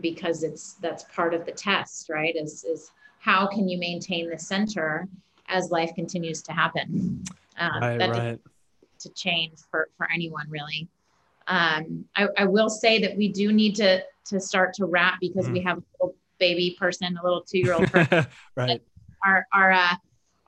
because 0.00 0.42
it's 0.42 0.74
that's 0.74 1.04
part 1.04 1.34
of 1.34 1.44
the 1.44 1.52
test 1.52 2.08
right? 2.08 2.34
Is 2.36 2.64
is 2.64 2.90
how 3.18 3.46
can 3.46 3.68
you 3.68 3.78
maintain 3.78 4.28
the 4.28 4.38
center 4.38 5.08
as 5.48 5.70
life 5.70 5.90
continues 5.94 6.42
to 6.42 6.52
happen? 6.52 7.22
Um, 7.58 7.80
right, 7.80 7.98
that 7.98 8.10
right. 8.10 8.40
to 9.00 9.08
change 9.10 9.58
for 9.70 9.88
for 9.96 10.08
anyone 10.12 10.46
really. 10.48 10.88
Um, 11.48 12.04
I, 12.14 12.28
I, 12.38 12.44
will 12.44 12.70
say 12.70 13.00
that 13.00 13.16
we 13.16 13.26
do 13.28 13.52
need 13.52 13.74
to 13.76 14.02
to 14.26 14.38
start 14.38 14.74
to 14.74 14.86
wrap 14.86 15.18
because 15.20 15.48
mm. 15.48 15.54
we 15.54 15.60
have 15.62 15.78
a 15.78 15.82
little 16.00 16.16
baby 16.38 16.76
person 16.78 17.16
a 17.16 17.22
little 17.22 17.42
two-year-old 17.42 17.90
person. 17.92 18.26
Right. 18.56 18.82
Our 19.24 19.46
our 19.52 19.72
uh, 19.72 19.94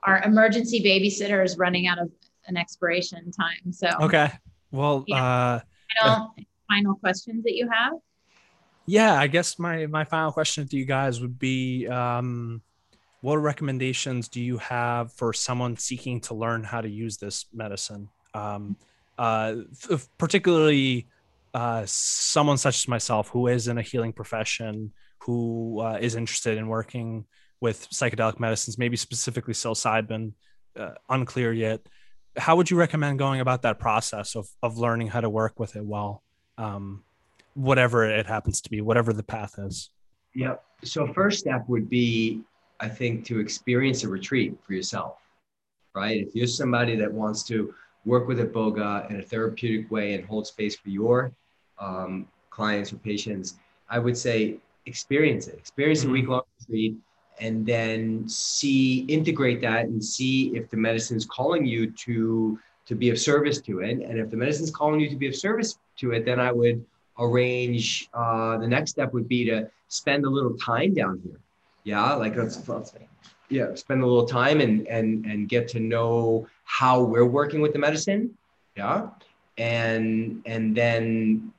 our 0.03 0.21
emergency 0.23 0.81
babysitter 0.81 1.43
is 1.43 1.57
running 1.57 1.87
out 1.87 1.99
of 1.99 2.11
an 2.47 2.57
expiration 2.57 3.31
time. 3.31 3.71
So 3.71 3.89
okay, 4.01 4.31
well, 4.71 5.05
uh, 5.11 5.59
final 6.67 6.95
questions 6.95 7.43
that 7.43 7.53
you 7.53 7.69
have? 7.69 7.93
Yeah, 8.85 9.19
I 9.19 9.27
guess 9.27 9.57
my 9.57 9.87
my 9.87 10.03
final 10.03 10.31
question 10.31 10.67
to 10.67 10.77
you 10.77 10.85
guys 10.85 11.19
would 11.21 11.39
be, 11.39 11.87
um, 11.87 12.61
what 13.21 13.37
recommendations 13.37 14.27
do 14.27 14.41
you 14.41 14.57
have 14.59 15.11
for 15.13 15.33
someone 15.33 15.77
seeking 15.77 16.21
to 16.21 16.35
learn 16.35 16.63
how 16.63 16.81
to 16.81 16.89
use 16.89 17.17
this 17.17 17.45
medicine? 17.51 18.09
Um, 18.33 18.75
uh, 19.17 19.55
particularly 20.17 21.07
uh, 21.53 21.83
someone 21.85 22.57
such 22.57 22.75
as 22.75 22.87
myself 22.87 23.29
who 23.29 23.47
is 23.47 23.67
in 23.67 23.77
a 23.77 23.81
healing 23.81 24.13
profession, 24.13 24.91
who 25.19 25.79
uh, 25.79 25.97
is 25.99 26.15
interested 26.15 26.57
in 26.57 26.67
working 26.67 27.25
with 27.61 27.89
psychedelic 27.89 28.39
medicines, 28.39 28.77
maybe 28.77 28.97
specifically 28.97 29.53
psilocybin, 29.53 30.33
uh, 30.77 30.91
unclear 31.09 31.53
yet 31.53 31.79
how 32.37 32.55
would 32.55 32.69
you 32.69 32.77
recommend 32.77 33.19
going 33.19 33.39
about 33.39 33.61
that 33.63 33.79
process 33.79 34.35
of 34.35 34.47
of 34.61 34.77
learning 34.77 35.07
how 35.07 35.21
to 35.21 35.29
work 35.29 35.59
with 35.59 35.75
it 35.75 35.85
well 35.85 36.23
um, 36.57 37.03
whatever 37.53 38.05
it 38.05 38.25
happens 38.25 38.61
to 38.61 38.69
be 38.69 38.81
whatever 38.81 39.13
the 39.13 39.23
path 39.23 39.55
is? 39.57 39.89
Yeah 40.33 40.55
so 40.83 41.07
first 41.07 41.39
step 41.39 41.65
would 41.67 41.89
be 41.89 42.41
i 42.79 42.87
think 42.87 43.25
to 43.25 43.39
experience 43.39 44.03
a 44.03 44.09
retreat 44.09 44.57
for 44.65 44.73
yourself 44.73 45.17
right? 45.95 46.27
If 46.27 46.35
you're 46.35 46.45
somebody 46.45 46.97
that 46.97 47.09
wants 47.11 47.43
to 47.43 47.73
work 48.03 48.27
with 48.27 48.39
iboga 48.39 49.09
in 49.09 49.19
a 49.19 49.21
therapeutic 49.21 49.89
way 49.89 50.13
and 50.13 50.25
hold 50.25 50.45
space 50.45 50.75
for 50.75 50.89
your 50.89 51.31
um, 51.79 52.27
clients 52.49 52.91
or 52.91 52.97
patients 52.97 53.55
i 53.89 53.97
would 53.97 54.17
say 54.17 54.59
experience 54.85 55.47
it. 55.47 55.55
Experience 55.55 56.01
mm-hmm. 56.01 56.09
a 56.09 56.13
week 56.13 56.27
long 56.27 56.41
retreat 56.59 56.97
and 57.39 57.65
then 57.65 58.27
see 58.27 58.99
integrate 59.07 59.61
that 59.61 59.85
and 59.85 60.03
see 60.03 60.55
if 60.55 60.69
the 60.69 60.77
medicine 60.77 61.17
is 61.17 61.25
calling 61.25 61.65
you 61.65 61.91
to 61.91 62.57
to 62.85 62.95
be 62.95 63.09
of 63.09 63.19
service 63.19 63.59
to 63.61 63.79
it 63.79 63.99
and 63.99 64.19
if 64.19 64.29
the 64.29 64.37
medicine 64.37 64.63
is 64.63 64.71
calling 64.71 64.99
you 64.99 65.09
to 65.09 65.15
be 65.15 65.27
of 65.27 65.35
service 65.35 65.79
to 65.97 66.11
it 66.11 66.25
then 66.25 66.39
i 66.39 66.51
would 66.51 66.83
arrange 67.19 68.09
uh, 68.13 68.57
the 68.57 68.67
next 68.67 68.91
step 68.91 69.13
would 69.13 69.27
be 69.27 69.45
to 69.45 69.69
spend 69.87 70.25
a 70.25 70.29
little 70.29 70.53
time 70.57 70.93
down 70.93 71.19
here 71.23 71.39
Yeah, 71.83 72.13
like 72.15 72.35
let's, 72.35 72.67
let's 72.67 72.93
yeah 73.49 73.75
spend 73.75 74.01
a 74.01 74.05
little 74.05 74.25
time 74.25 74.59
and 74.59 74.87
and 74.87 75.25
and 75.25 75.47
get 75.47 75.67
to 75.69 75.79
know 75.79 76.47
how 76.63 77.01
we're 77.01 77.25
working 77.39 77.61
with 77.61 77.73
the 77.73 77.79
medicine. 77.79 78.35
Yeah, 78.75 79.09
and 79.57 80.41
and 80.45 80.75
then 80.75 81.53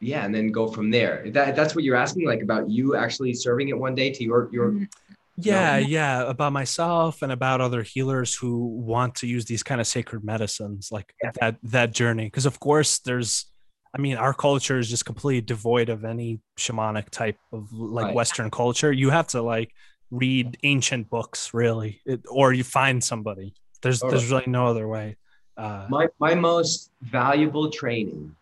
yeah, 0.00 0.24
and 0.24 0.34
then 0.34 0.50
go 0.50 0.66
from 0.66 0.90
there. 0.90 1.24
That 1.30 1.54
that's 1.56 1.74
what 1.74 1.84
you're 1.84 1.96
asking, 1.96 2.26
like 2.26 2.42
about 2.42 2.68
you 2.70 2.96
actually 2.96 3.34
serving 3.34 3.68
it 3.68 3.78
one 3.78 3.94
day 3.94 4.10
to 4.10 4.24
your 4.24 4.48
your. 4.52 4.72
Mm, 4.72 4.88
Yeah, 5.38 5.76
yeah, 5.76 6.22
about 6.28 6.52
myself 6.52 7.22
and 7.22 7.30
about 7.30 7.60
other 7.60 7.82
healers 7.82 8.34
who 8.34 8.66
want 8.68 9.16
to 9.16 9.26
use 9.26 9.44
these 9.44 9.62
kind 9.62 9.80
of 9.80 9.86
sacred 9.86 10.24
medicines, 10.24 10.88
like 10.90 11.12
Yeah. 11.22 11.30
that 11.40 11.56
that 11.64 11.92
journey. 11.92 12.24
Because 12.24 12.46
of 12.46 12.58
course, 12.58 13.00
there's, 13.00 13.46
I 13.94 13.98
mean, 14.00 14.16
our 14.16 14.32
culture 14.34 14.78
is 14.78 14.88
just 14.88 15.04
completely 15.04 15.42
devoid 15.42 15.88
of 15.88 16.04
any 16.04 16.40
shamanic 16.58 17.10
type 17.10 17.38
of 17.52 17.70
like 17.72 18.06
Right. 18.06 18.14
Western 18.14 18.50
culture. 18.50 18.92
You 18.92 19.10
have 19.10 19.26
to 19.28 19.42
like 19.42 19.72
read 20.10 20.56
ancient 20.62 21.10
books, 21.10 21.52
really, 21.52 22.00
it, 22.06 22.20
or 22.28 22.52
you 22.52 22.64
find 22.64 23.02
somebody. 23.02 23.54
There's 23.82 24.00
Totally. 24.00 24.18
there's 24.18 24.30
really 24.30 24.44
no 24.46 24.66
other 24.68 24.88
way. 24.88 25.16
Uh, 25.56 25.86
My 25.90 26.08
my 26.18 26.34
most 26.34 26.90
valuable 27.02 27.70
training 27.70 28.34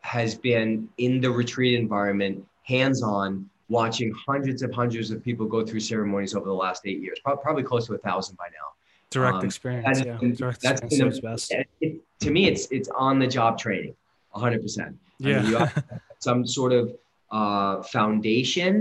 has 0.00 0.34
been 0.34 0.88
in 0.98 1.20
the 1.20 1.30
retreat 1.30 1.78
environment, 1.78 2.44
hands-on, 2.64 3.48
watching 3.76 4.12
hundreds 4.28 4.60
of 4.66 4.70
hundreds 4.82 5.10
of 5.10 5.18
people 5.28 5.46
go 5.56 5.60
through 5.66 5.80
ceremonies 5.80 6.32
over 6.38 6.46
the 6.54 6.58
last 6.66 6.80
eight 6.90 7.00
years, 7.06 7.18
probably 7.24 7.62
close 7.70 7.84
to 7.88 7.94
a 7.94 7.98
thousand 8.08 8.36
by 8.42 8.48
now. 8.60 8.68
direct 9.18 9.38
um, 9.38 9.44
experience, 9.50 9.98
that 9.98 10.06
yeah, 10.06 10.18
direct 10.42 10.60
that's 10.66 10.80
experience 10.82 11.20
been 11.20 11.30
best. 11.32 11.50
It, 11.52 11.68
it- 11.86 12.00
to 12.24 12.30
me, 12.36 12.42
it's 12.50 12.64
it's 12.76 12.88
on 13.06 13.14
the 13.18 13.26
job 13.38 13.52
training, 13.64 13.94
hundred 14.44 14.60
percent. 14.66 14.92
I 15.24 15.28
mean, 15.28 15.44
you 15.48 15.54
Yeah, 15.54 15.66
have 15.66 15.84
some 16.28 16.40
sort 16.58 16.72
of 16.80 16.84
uh, 17.38 17.74
foundation 17.96 18.74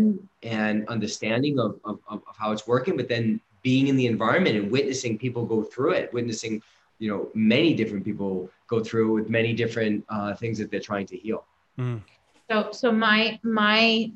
and 0.43 0.75
understanding 0.95 1.55
of, 1.65 1.71
of, 1.89 1.95
of 2.11 2.19
of 2.29 2.35
how 2.41 2.49
it's 2.55 2.65
working, 2.73 2.95
but 3.01 3.07
then 3.15 3.25
being 3.69 3.85
in 3.91 3.95
the 4.01 4.07
environment 4.15 4.53
and 4.59 4.65
witnessing 4.77 5.13
people 5.25 5.43
go 5.55 5.59
through 5.71 5.91
it, 5.99 6.05
witnessing, 6.17 6.53
you 7.01 7.07
know, 7.11 7.21
many 7.33 7.69
different 7.79 8.03
people 8.09 8.31
go 8.73 8.77
through 8.87 9.07
with 9.17 9.27
many 9.39 9.51
different 9.63 9.95
uh, 10.15 10.31
things 10.41 10.55
that 10.59 10.67
they're 10.71 10.87
trying 10.91 11.07
to 11.13 11.17
heal. 11.23 11.41
Mm, 11.79 11.99
So, 12.49 12.55
so 12.81 12.87
my 13.07 13.39
my 13.61 14.11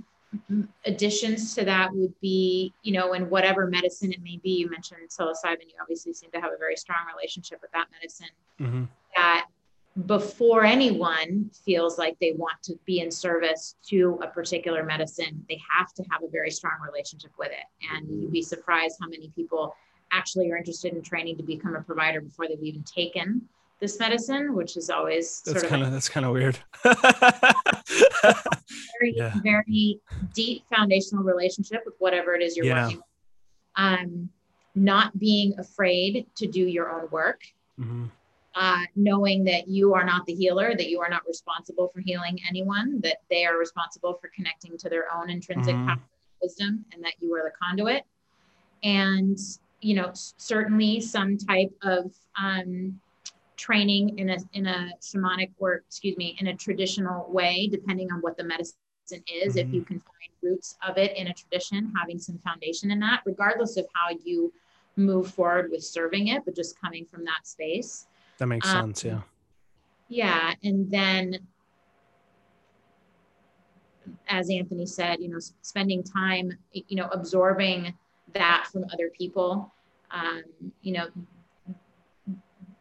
additions 0.86 1.56
to 1.56 1.66
that 1.66 1.94
would 1.94 2.14
be, 2.22 2.74
you 2.84 2.94
know, 2.94 3.14
in 3.14 3.30
whatever 3.30 3.68
medicine 3.68 4.12
it 4.12 4.22
may 4.24 4.38
be. 4.38 4.52
You 4.52 4.70
mentioned 4.70 5.02
psilocybin. 5.10 5.68
You 5.68 5.76
obviously 5.82 6.14
seem 6.14 6.32
to 6.32 6.42
have 6.42 6.52
a 6.54 6.58
very 6.58 6.76
strong 6.76 7.06
relationship 7.14 7.62
with 7.62 7.72
that 7.72 7.88
medicine. 7.92 8.30
mhm. 8.60 8.88
That 9.16 9.48
before 10.06 10.66
anyone 10.66 11.50
feels 11.66 11.98
like 11.98 12.18
they 12.20 12.34
want 12.34 12.62
to 12.64 12.78
be 12.86 13.00
in 13.00 13.10
service 13.10 13.76
to 13.88 14.20
a 14.22 14.28
particular 14.28 14.84
medicine, 14.84 15.46
they 15.48 15.60
have 15.78 15.94
to 15.94 16.04
have 16.12 16.22
a 16.22 16.28
very 16.28 16.52
strong 16.52 16.74
relationship 16.86 17.32
with 17.40 17.52
it. 17.52 17.66
And 17.94 18.08
you'd 18.10 18.32
be 18.32 18.42
surprised 18.42 18.98
how 19.00 19.08
many 19.08 19.30
people 19.30 19.74
actually 20.12 20.52
are 20.52 20.58
interested 20.58 20.94
in 20.94 21.02
training 21.02 21.38
to 21.38 21.44
become 21.44 21.76
a 21.76 21.82
provider 21.82 22.20
before 22.20 22.48
they've 22.48 22.62
even 22.62 22.84
taken 22.84 23.48
this 23.80 24.00
medicine, 24.00 24.56
which 24.56 24.78
is 24.78 24.90
always 24.90 25.42
That's 25.42 25.60
sort 25.60 25.64
of 25.64 25.70
kind 25.70 25.84
of 25.84 25.92
that's 25.92 26.10
kind 26.10 26.26
of 26.26 26.32
weird. 26.34 26.58
very, 29.00 29.14
Yeah. 29.16 29.34
very 29.44 30.00
deep 30.34 30.64
foundational 30.74 31.24
relationship 31.24 31.82
with 31.86 31.96
whatever 32.00 32.34
it 32.36 32.42
is 32.42 32.56
you're 32.56 32.66
Yeah. 32.66 32.84
working 32.86 32.98
with. 32.98 33.06
Um, 33.76 34.30
not 34.76 35.18
being 35.20 35.58
afraid 35.60 36.26
to 36.36 36.48
do 36.48 36.62
your 36.62 36.90
own 36.92 37.10
work, 37.10 37.42
Mhm. 37.80 38.10
uh, 38.56 38.82
knowing 38.96 39.44
that 39.46 39.68
you 39.68 39.94
are 39.94 40.04
not 40.06 40.26
the 40.26 40.34
healer, 40.34 40.76
that 40.76 40.90
you 40.90 41.00
are 41.02 41.10
not 41.10 41.26
responsible 41.28 41.88
for 41.90 42.00
healing 42.02 42.40
anyone, 42.48 43.00
that 43.02 43.18
they 43.30 43.46
are 43.46 43.58
responsible 43.58 44.14
for 44.16 44.30
connecting 44.30 44.78
to 44.78 44.90
their 44.90 45.14
own 45.14 45.30
intrinsic 45.30 45.76
Mhm. 45.76 45.86
power 45.88 45.94
and 45.94 46.02
wisdom, 46.42 46.86
and 46.94 47.04
that 47.04 47.14
you 47.22 47.34
are 47.36 47.44
the 47.44 47.52
conduit. 47.52 48.04
And, 48.84 49.38
you 49.82 49.96
know, 49.96 50.12
certainly 50.14 51.00
some 51.02 51.38
type 51.38 51.74
of 51.82 52.14
um, 52.38 53.00
training 53.58 54.18
in 54.20 54.30
a 54.30 54.38
in 54.54 54.66
a 54.68 54.92
shamanic 55.02 55.52
or 55.58 55.76
excuse 55.88 56.16
me 56.18 56.36
in 56.40 56.48
a 56.48 56.56
traditional 56.56 57.26
way 57.32 57.68
depending 57.72 58.12
on 58.12 58.20
what 58.20 58.36
the 58.38 58.44
medicine 58.44 58.76
is 59.28 59.56
if 59.56 59.68
Mhm. 59.68 59.74
you 59.74 59.82
can 59.84 60.00
find 60.00 60.32
roots 60.42 60.78
of 60.88 60.98
it 60.98 61.16
in 61.16 61.28
a 61.28 61.34
tradition 61.34 61.92
having 61.98 62.18
some 62.20 62.38
foundation 62.40 62.92
in 62.92 63.00
that 63.00 63.22
regardless 63.26 63.78
of 63.78 63.86
how 63.94 64.10
you 64.24 64.52
move 64.98 65.32
forward 65.32 65.70
with 65.72 65.84
serving 65.84 66.28
it 66.30 66.44
but 66.46 66.56
just 66.56 66.80
coming 66.80 67.06
from 67.06 67.24
that 67.26 67.46
space 67.46 68.08
That 68.40 68.48
makes 68.48 68.68
Um, 68.68 68.94
sense. 68.94 69.04
Yeah. 69.06 69.22
yeah 70.10 70.54
and 70.64 70.90
then 70.92 71.40
as 74.28 74.50
anthony 74.50 74.86
said 74.86 75.20
you 75.20 75.28
know 75.30 75.40
spending 75.62 76.04
time 76.04 76.52
you 76.74 76.96
know 76.96 77.08
absorbing 77.10 77.94
that 78.34 78.68
from 78.72 78.86
other 78.94 79.10
people 79.10 79.72
um, 80.12 80.44
you 80.82 80.94
know 80.94 81.08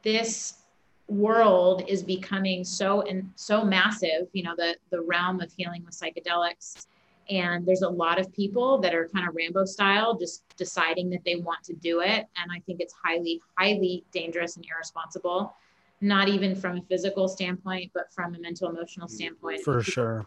this 0.03 0.64
world 1.09 1.85
is 1.87 2.03
becoming 2.03 2.65
so 2.65 3.03
and 3.03 3.31
so 3.35 3.63
massive 3.63 4.27
you 4.33 4.43
know 4.43 4.55
the 4.57 4.75
the 4.91 5.01
realm 5.01 5.41
of 5.41 5.53
healing 5.57 5.85
with 5.85 5.99
psychedelics. 5.99 6.87
And 7.31 7.65
there's 7.65 7.81
a 7.81 7.89
lot 7.89 8.21
of 8.21 8.31
people 8.35 8.79
that 8.83 8.95
are 8.95 9.09
kind 9.09 9.27
of 9.27 9.35
rambo 9.35 9.65
style 9.65 10.15
just 10.15 10.45
deciding 10.59 11.09
that 11.11 11.25
they 11.25 11.37
want 11.37 11.63
to 11.65 11.75
do 11.75 12.01
it. 12.01 12.27
And 12.37 12.51
i 12.51 12.61
think 12.67 12.81
it's 12.81 12.95
highly 13.05 13.41
highly 13.59 14.05
dangerous 14.13 14.57
and 14.57 14.65
irresponsible 14.71 15.55
not 16.01 16.29
even 16.29 16.55
from 16.55 16.77
a 16.77 16.83
physical 16.83 17.29
standpoint 17.29 17.91
but 17.95 18.13
from 18.13 18.35
a 18.35 18.39
mental 18.39 18.69
emotional 18.69 19.07
mm, 19.07 19.11
standpoint. 19.11 19.61
For 19.61 19.83
sure. 19.83 20.27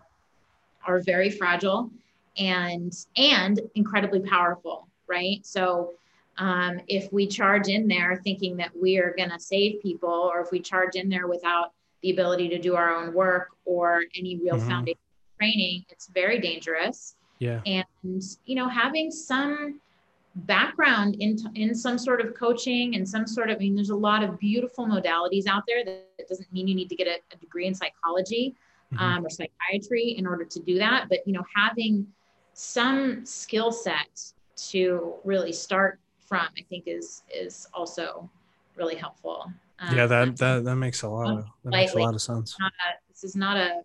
are 0.85 0.99
very 0.99 1.29
fragile 1.29 1.91
and 2.37 2.93
and 3.15 3.59
incredibly 3.75 4.19
powerful 4.19 4.87
right? 5.07 5.45
So 5.45 5.93
um, 6.37 6.79
if 6.87 7.11
we 7.11 7.27
charge 7.27 7.67
in 7.67 7.87
there 7.87 8.19
thinking 8.23 8.57
that 8.57 8.71
we 8.79 8.97
are 8.97 9.13
going 9.17 9.29
to 9.29 9.39
save 9.39 9.81
people 9.81 10.09
or 10.09 10.41
if 10.41 10.51
we 10.51 10.59
charge 10.59 10.95
in 10.95 11.09
there 11.09 11.27
without 11.27 11.73
the 12.03 12.11
ability 12.11 12.47
to 12.49 12.59
do 12.59 12.75
our 12.75 12.95
own 12.95 13.13
work 13.13 13.49
or 13.65 14.03
any 14.15 14.37
real 14.37 14.55
Mhm. 14.57 14.67
foundation 14.67 14.99
training 15.39 15.85
it's 15.89 16.07
very 16.07 16.39
dangerous 16.39 17.15
Yeah. 17.39 17.61
and 17.65 17.85
you 18.45 18.55
know 18.55 18.67
having 18.67 19.11
some 19.11 19.79
background 20.35 21.15
in 21.19 21.37
in 21.55 21.73
some 21.73 21.97
sort 21.97 22.21
of 22.21 22.35
coaching 22.35 22.95
and 22.95 23.07
some 23.07 23.25
sort 23.25 23.49
of 23.49 23.57
I 23.57 23.59
mean 23.59 23.75
there's 23.75 23.89
a 23.89 23.95
lot 23.95 24.23
of 24.23 24.39
beautiful 24.39 24.85
modalities 24.85 25.47
out 25.47 25.63
there 25.67 25.83
that, 25.85 26.27
doesn't 26.27 26.51
mean 26.51 26.67
you 26.67 26.75
need 26.75 26.89
to 26.89 26.95
get 26.95 27.07
a, 27.07 27.19
a 27.33 27.37
degree 27.37 27.67
in 27.67 27.73
psychology 27.73 28.53
Mhm. 28.93 28.99
um, 29.01 29.25
or 29.25 29.29
psychiatry 29.29 30.11
in 30.17 30.27
order 30.27 30.43
to 30.45 30.59
do 30.59 30.77
that 30.77 31.07
but 31.09 31.19
you 31.27 31.33
know 31.33 31.43
having 31.55 32.05
some 32.53 33.25
skill 33.25 33.71
set 33.71 34.33
to 34.55 35.13
really 35.23 35.51
start 35.53 35.99
from 36.27 36.47
i 36.57 36.61
think 36.69 36.83
is 36.87 37.23
is 37.33 37.67
also 37.73 38.29
really 38.75 38.95
helpful 38.95 39.51
um, 39.79 39.95
yeah. 39.95 40.07
That 40.07 40.37
that 40.37 40.63
that 40.63 40.75
makes 40.75 41.03
a 41.03 41.09
lot 41.09 41.37
of 41.37 41.45
that 41.63 41.69
makes 41.69 41.93
a 41.93 41.99
lot 41.99 42.15
of 42.15 42.21
sense. 42.21 42.55
not 42.59 42.71
a, 42.71 42.99
this 43.09 43.23
is 43.23 43.35
not 43.35 43.57
a 43.57 43.81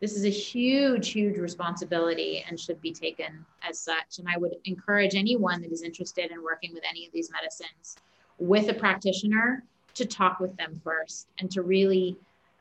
this 0.00 0.16
is 0.16 0.24
a 0.24 0.30
huge 0.30 1.10
huge 1.10 1.38
responsibility 1.38 2.44
and 2.48 2.58
should 2.58 2.80
be 2.80 2.92
taken 2.92 3.44
as 3.68 3.78
such 3.78 4.18
and 4.18 4.26
i 4.28 4.36
would 4.36 4.54
encourage 4.64 5.14
anyone 5.14 5.60
that 5.60 5.70
is 5.70 5.82
interested 5.82 6.30
in 6.30 6.42
working 6.42 6.72
with 6.72 6.82
any 6.88 7.06
of 7.06 7.12
these 7.12 7.30
medicines 7.30 7.96
with 8.38 8.68
a 8.70 8.74
practitioner 8.74 9.62
to 9.94 10.04
talk 10.04 10.40
with 10.40 10.56
them 10.56 10.80
first 10.82 11.28
and 11.38 11.50
to 11.50 11.62
really 11.62 12.16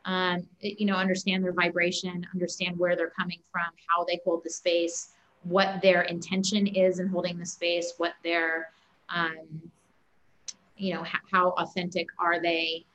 um, 0.05 0.47
you 0.61 0.85
know 0.85 0.95
understand 0.95 1.43
their 1.43 1.53
vibration 1.53 2.25
understand 2.33 2.77
where 2.77 2.95
they're 2.95 3.11
coming 3.11 3.39
from 3.51 3.67
how 3.87 4.03
they 4.03 4.19
hold 4.23 4.43
the 4.43 4.49
space 4.49 5.09
what 5.43 5.81
their 5.81 6.03
intention 6.03 6.67
is 6.67 6.99
in 6.99 7.07
holding 7.07 7.39
the 7.39 7.45
space 7.45 7.93
what 7.97 8.13
their 8.23 8.69
um, 9.13 9.71
you 10.77 10.93
know 10.93 11.01
h- 11.03 11.21
how 11.31 11.49
authentic 11.51 12.07
are 12.19 12.41
they 12.41 12.85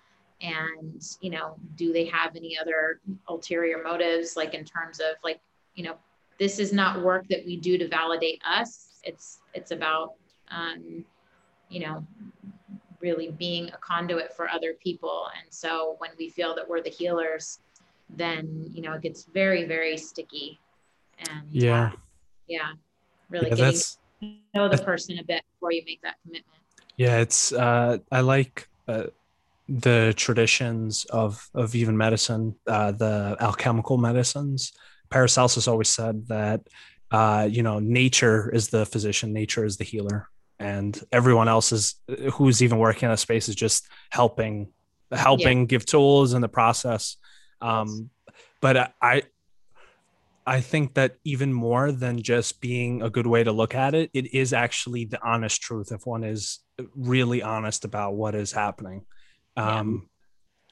and 0.41 1.03
you 1.21 1.31
know 1.31 1.57
do 1.77 1.93
they 1.93 2.05
have 2.07 2.35
any 2.37 2.57
other 2.59 3.01
ulterior 3.29 3.83
motives 3.83 4.37
like 4.37 4.55
in 4.55 4.65
terms 4.65 5.01
of 5.01 5.17
like 5.23 5.41
you 5.75 5.85
know 5.85 5.95
this 6.39 6.59
is 6.59 6.73
not 6.73 7.03
work 7.03 7.27
that 7.29 7.45
we 7.47 7.57
do 7.57 7.79
to 7.79 7.87
validate 7.89 8.41
us 8.45 9.01
it's 9.05 9.41
it's 9.53 9.71
about 9.71 10.15
um, 10.51 11.05
you 11.69 11.81
know 11.81 12.05
really 13.01 13.31
being 13.33 13.69
a 13.69 13.77
conduit 13.79 14.33
for 14.35 14.49
other 14.49 14.75
people 14.83 15.29
and 15.41 15.53
so 15.53 15.97
when 15.99 16.11
we 16.19 16.29
feel 16.31 16.55
that 16.55 16.67
we're 16.67 16.81
the 16.83 16.91
healers 16.91 17.61
then 18.17 18.67
you 18.73 18.81
know 18.83 18.93
it 18.95 19.03
gets 19.03 19.25
very 19.25 19.65
very 19.65 19.97
sticky 19.97 20.59
and 21.19 21.49
Yeah. 21.51 21.91
uh, 21.93 21.97
yeah 22.49 22.73
really 23.31 23.51
Yeah. 23.51 23.57
getting 23.57 23.65
That's 23.67 23.99
know 24.55 24.69
the 24.69 24.79
person 24.79 25.19
a 25.19 25.25
bit 25.25 25.43
before 25.55 25.73
you 25.73 25.83
make 25.87 26.01
that 26.03 26.17
commitment 26.23 26.55
yeah. 26.97 27.19
It's 27.19 27.53
uh, 27.53 27.99
I 28.11 28.21
like 28.21 28.69
uh, 28.87 29.05
the 29.69 30.15
traditions 30.17 31.05
of 31.07 31.49
of 31.55 31.75
even 31.75 31.97
medicine, 31.97 32.55
uh, 32.67 32.93
the 32.93 33.37
alchemical 33.41 33.99
medicines. 33.99 34.73
Paracelsus 35.11 35.69
always 35.69 35.89
said 35.89 36.29
that 36.29 36.61
uh, 37.11 37.49
you 37.51 37.63
know 37.63 37.79
nature 37.79 38.51
is 38.51 38.69
the 38.69 38.87
physician, 38.87 39.33
nature 39.33 39.65
is 39.65 39.77
the 39.77 39.85
healer, 39.85 40.29
and 40.59 41.01
everyone 41.13 41.49
else 41.49 41.73
is 41.73 41.97
who's 42.35 42.63
even 42.63 42.79
working 42.79 43.07
in 43.07 43.13
a 43.13 43.17
space 43.17 43.49
is 43.49 43.57
just 43.57 43.89
helping, 44.11 44.69
helping 45.11 45.67
give 45.67 45.85
tools 45.85 46.35
in 46.35 46.43
the 46.43 46.49
process. 46.49 47.17
Um, 47.61 48.11
but 48.61 48.95
I 49.03 49.23
I 50.47 50.61
think 50.61 50.95
that 50.95 51.17
even 51.25 51.53
more 51.53 51.93
than 51.93 52.23
just 52.23 52.61
being 52.61 53.03
a 53.03 53.11
good 53.11 53.27
way 53.27 53.45
to 53.45 53.53
look 53.53 53.75
at 53.75 53.95
it, 53.95 54.11
it 54.13 54.35
is 54.35 54.53
actually 54.53 55.05
the 55.07 55.23
honest 55.27 55.61
truth 55.61 55.93
if 55.93 56.07
one 56.07 56.25
is 56.25 56.61
really 56.95 57.43
honest 57.43 57.85
about 57.85 58.15
what 58.15 58.35
is 58.35 58.53
happening. 58.53 59.07
Um, 59.57 60.09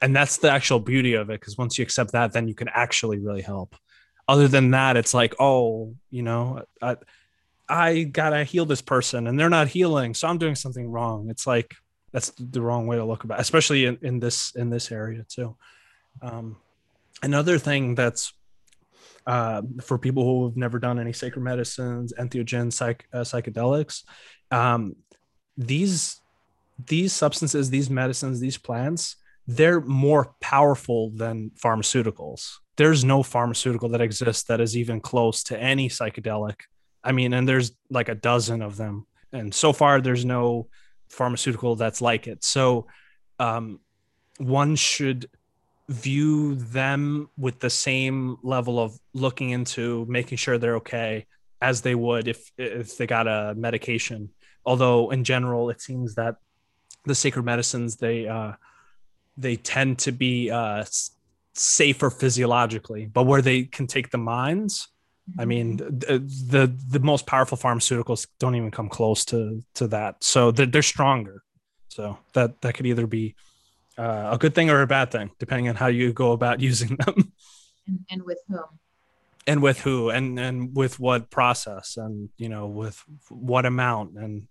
And 0.03 0.17
that's 0.17 0.39
the 0.39 0.51
actual 0.51 0.81
beauty 0.81 1.15
of 1.15 1.31
it. 1.31 1.39
Because 1.39 1.57
once 1.57 1.79
you 1.79 1.85
accept 1.85 2.13
that, 2.13 2.33
then 2.33 2.49
you 2.49 2.55
can 2.55 2.69
actually 2.69 3.21
really 3.21 3.41
help. 3.43 3.77
Other 4.27 4.49
than 4.49 4.73
that, 4.73 4.97
it's 4.97 5.15
like, 5.15 5.35
oh, 5.39 5.95
you 6.11 6.23
know, 6.23 6.65
I, 6.81 6.97
I 7.69 8.03
gotta 8.03 8.45
heal 8.45 8.67
this 8.67 8.83
person 8.83 9.27
and 9.27 9.39
they're 9.39 9.49
not 9.49 9.69
healing, 9.69 10.15
so 10.15 10.29
I'm 10.29 10.39
doing 10.39 10.57
something 10.57 10.91
wrong. 10.91 11.31
It's 11.31 11.47
like 11.47 11.75
that's 12.13 12.31
the 12.39 12.61
wrong 12.61 12.87
way 12.87 12.97
to 12.97 13.05
look 13.05 13.25
about, 13.25 13.39
it, 13.39 13.43
especially 13.43 13.87
in, 13.87 13.99
in 14.03 14.21
this 14.21 14.55
in 14.55 14.71
this 14.71 14.93
area 14.93 15.25
too. 15.29 15.57
Um, 16.21 16.57
another 17.23 17.59
thing 17.59 17.95
that's 17.95 18.33
uh, 19.27 19.63
for 19.83 19.99
people 19.99 20.25
who 20.25 20.45
have 20.47 20.57
never 20.57 20.79
done 20.79 20.99
any 20.99 21.13
sacred 21.13 21.43
medicines, 21.43 22.13
entheogens, 22.19 22.75
psych, 22.75 23.07
uh, 23.13 23.19
psychedelics, 23.19 24.05
um, 24.51 24.97
these 25.57 26.21
these 26.87 27.13
substances, 27.13 27.71
these 27.71 27.91
medicines, 27.91 28.41
these 28.41 28.59
plants, 28.59 29.17
they're 29.47 29.81
more 29.81 30.35
powerful 30.41 31.11
than 31.11 31.51
pharmaceuticals. 31.63 32.57
There's 32.77 33.05
no 33.05 33.23
pharmaceutical 33.23 33.91
that 33.91 34.01
exists 34.01 34.45
that 34.45 34.61
is 34.61 34.77
even 34.77 35.01
close 35.01 35.43
to 35.45 35.59
any 35.59 35.89
psychedelic. 35.89 36.57
I 37.05 37.13
mean, 37.13 37.35
and 37.35 37.49
there's 37.49 37.73
like 37.91 38.09
a 38.09 38.15
dozen 38.15 38.63
of 38.63 38.77
them, 38.77 39.07
and 39.33 39.55
so 39.55 39.73
far 39.73 40.01
there's 40.01 40.25
no 40.25 40.69
pharmaceutical 41.11 41.77
that's 41.77 42.01
like 42.01 42.27
it. 42.27 42.43
So, 42.43 42.87
um, 43.39 43.81
one 44.39 44.77
should 44.77 45.29
view 45.93 46.55
them 46.55 47.29
with 47.37 47.61
the 47.61 47.71
same 47.71 48.37
level 48.43 48.79
of 48.79 48.99
looking 49.15 49.51
into 49.51 50.05
making 50.09 50.39
sure 50.39 50.59
they're 50.59 50.77
okay 50.77 51.27
as 51.61 51.83
they 51.83 51.95
would 51.95 52.29
if 52.29 52.51
if 52.59 52.97
they 52.97 53.07
got 53.07 53.27
a 53.29 53.55
medication. 53.57 54.31
Although 54.65 55.11
in 55.11 55.25
general 55.25 55.71
it 55.71 55.81
seems 55.81 56.15
that 56.15 56.37
the 57.05 57.15
sacred 57.15 57.45
medicines 57.45 57.97
they 57.97 58.29
uh 58.29 58.53
they 59.37 59.57
tend 59.57 59.99
to 59.99 60.13
be 60.13 60.51
uh 60.51 60.85
safer 61.55 62.11
physiologically 62.11 63.07
but 63.07 63.25
where 63.25 63.43
they 63.43 63.65
can 63.65 63.87
take 63.87 64.11
the 64.11 64.19
minds 64.19 64.89
i 65.39 65.45
mean 65.45 65.79
Mm-hmm. 65.79 65.99
the, 65.99 66.67
the 66.69 66.99
the 66.99 67.01
most 67.01 67.27
powerful 67.27 67.59
pharmaceuticals 67.59 68.27
don't 68.39 68.55
even 68.55 68.71
come 68.71 68.89
close 68.89 69.25
to 69.27 69.63
to 69.75 69.87
that. 69.89 70.23
So 70.23 70.51
they're, 70.51 70.67
they're 70.67 70.83
stronger. 70.83 71.43
So 71.89 72.19
that 72.35 72.61
that 72.63 72.75
could 72.75 72.87
either 72.87 73.07
be 73.07 73.35
uh, 73.99 74.31
a 74.33 74.39
good 74.39 74.55
thing 74.55 74.71
or 74.71 74.81
a 74.83 74.87
bad 74.87 75.11
thing, 75.11 75.31
depending 75.39 75.69
on 75.69 75.77
how 75.77 75.87
you 75.89 76.13
go 76.13 76.33
about 76.33 76.61
using 76.69 76.97
them 76.97 77.33
and, 77.87 78.01
and 78.11 78.23
with 78.25 78.39
whom. 78.49 78.65
and 79.47 79.63
with 79.63 79.81
who 79.81 80.11
and 80.11 80.39
and 80.39 80.75
with 80.77 80.99
what 81.01 81.31
process 81.31 81.97
and 81.97 82.29
you 82.39 82.49
know 82.49 82.67
with 82.67 83.03
what 83.29 83.67
amount 83.67 84.17
and 84.17 84.47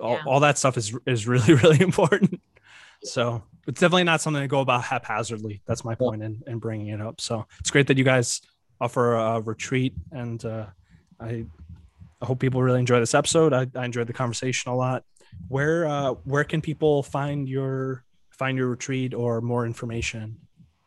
all, 0.00 0.14
Yeah. 0.14 0.22
all 0.26 0.40
that 0.40 0.58
stuff 0.58 0.76
is 0.76 0.96
is 1.06 1.26
really 1.26 1.54
really 1.62 1.80
important. 1.80 2.40
So 3.02 3.42
it's 3.66 3.80
definitely 3.80 4.04
not 4.04 4.20
something 4.20 4.42
to 4.42 4.48
go 4.48 4.60
about 4.60 4.84
haphazardly. 4.84 5.62
That's 5.66 5.84
my 5.84 5.94
point 5.94 6.22
in, 6.22 6.42
in 6.46 6.58
bringing 6.58 6.88
it 6.88 7.00
up. 7.00 7.20
So 7.20 7.46
it's 7.60 7.70
great 7.70 7.86
that 7.88 7.98
you 7.98 8.04
guys 8.04 8.40
offer 8.80 9.14
a 9.14 9.40
retreat 9.40 9.94
and 10.12 10.42
uh, 10.44 10.66
I 11.20 11.44
I 12.22 12.26
hope 12.26 12.38
people 12.40 12.62
really 12.62 12.78
enjoy 12.80 13.00
this 13.00 13.14
episode. 13.14 13.52
I, 13.52 13.66
I 13.74 13.84
enjoyed 13.84 14.06
the 14.06 14.12
conversation 14.14 14.70
a 14.70 14.76
lot. 14.76 15.04
Where 15.48 15.86
uh, 15.86 16.10
where 16.24 16.44
can 16.44 16.60
people 16.62 17.02
find 17.02 17.48
your 17.48 18.03
find 18.34 18.58
your 18.58 18.68
retreat 18.68 19.14
or 19.14 19.40
more 19.40 19.64
information 19.66 20.36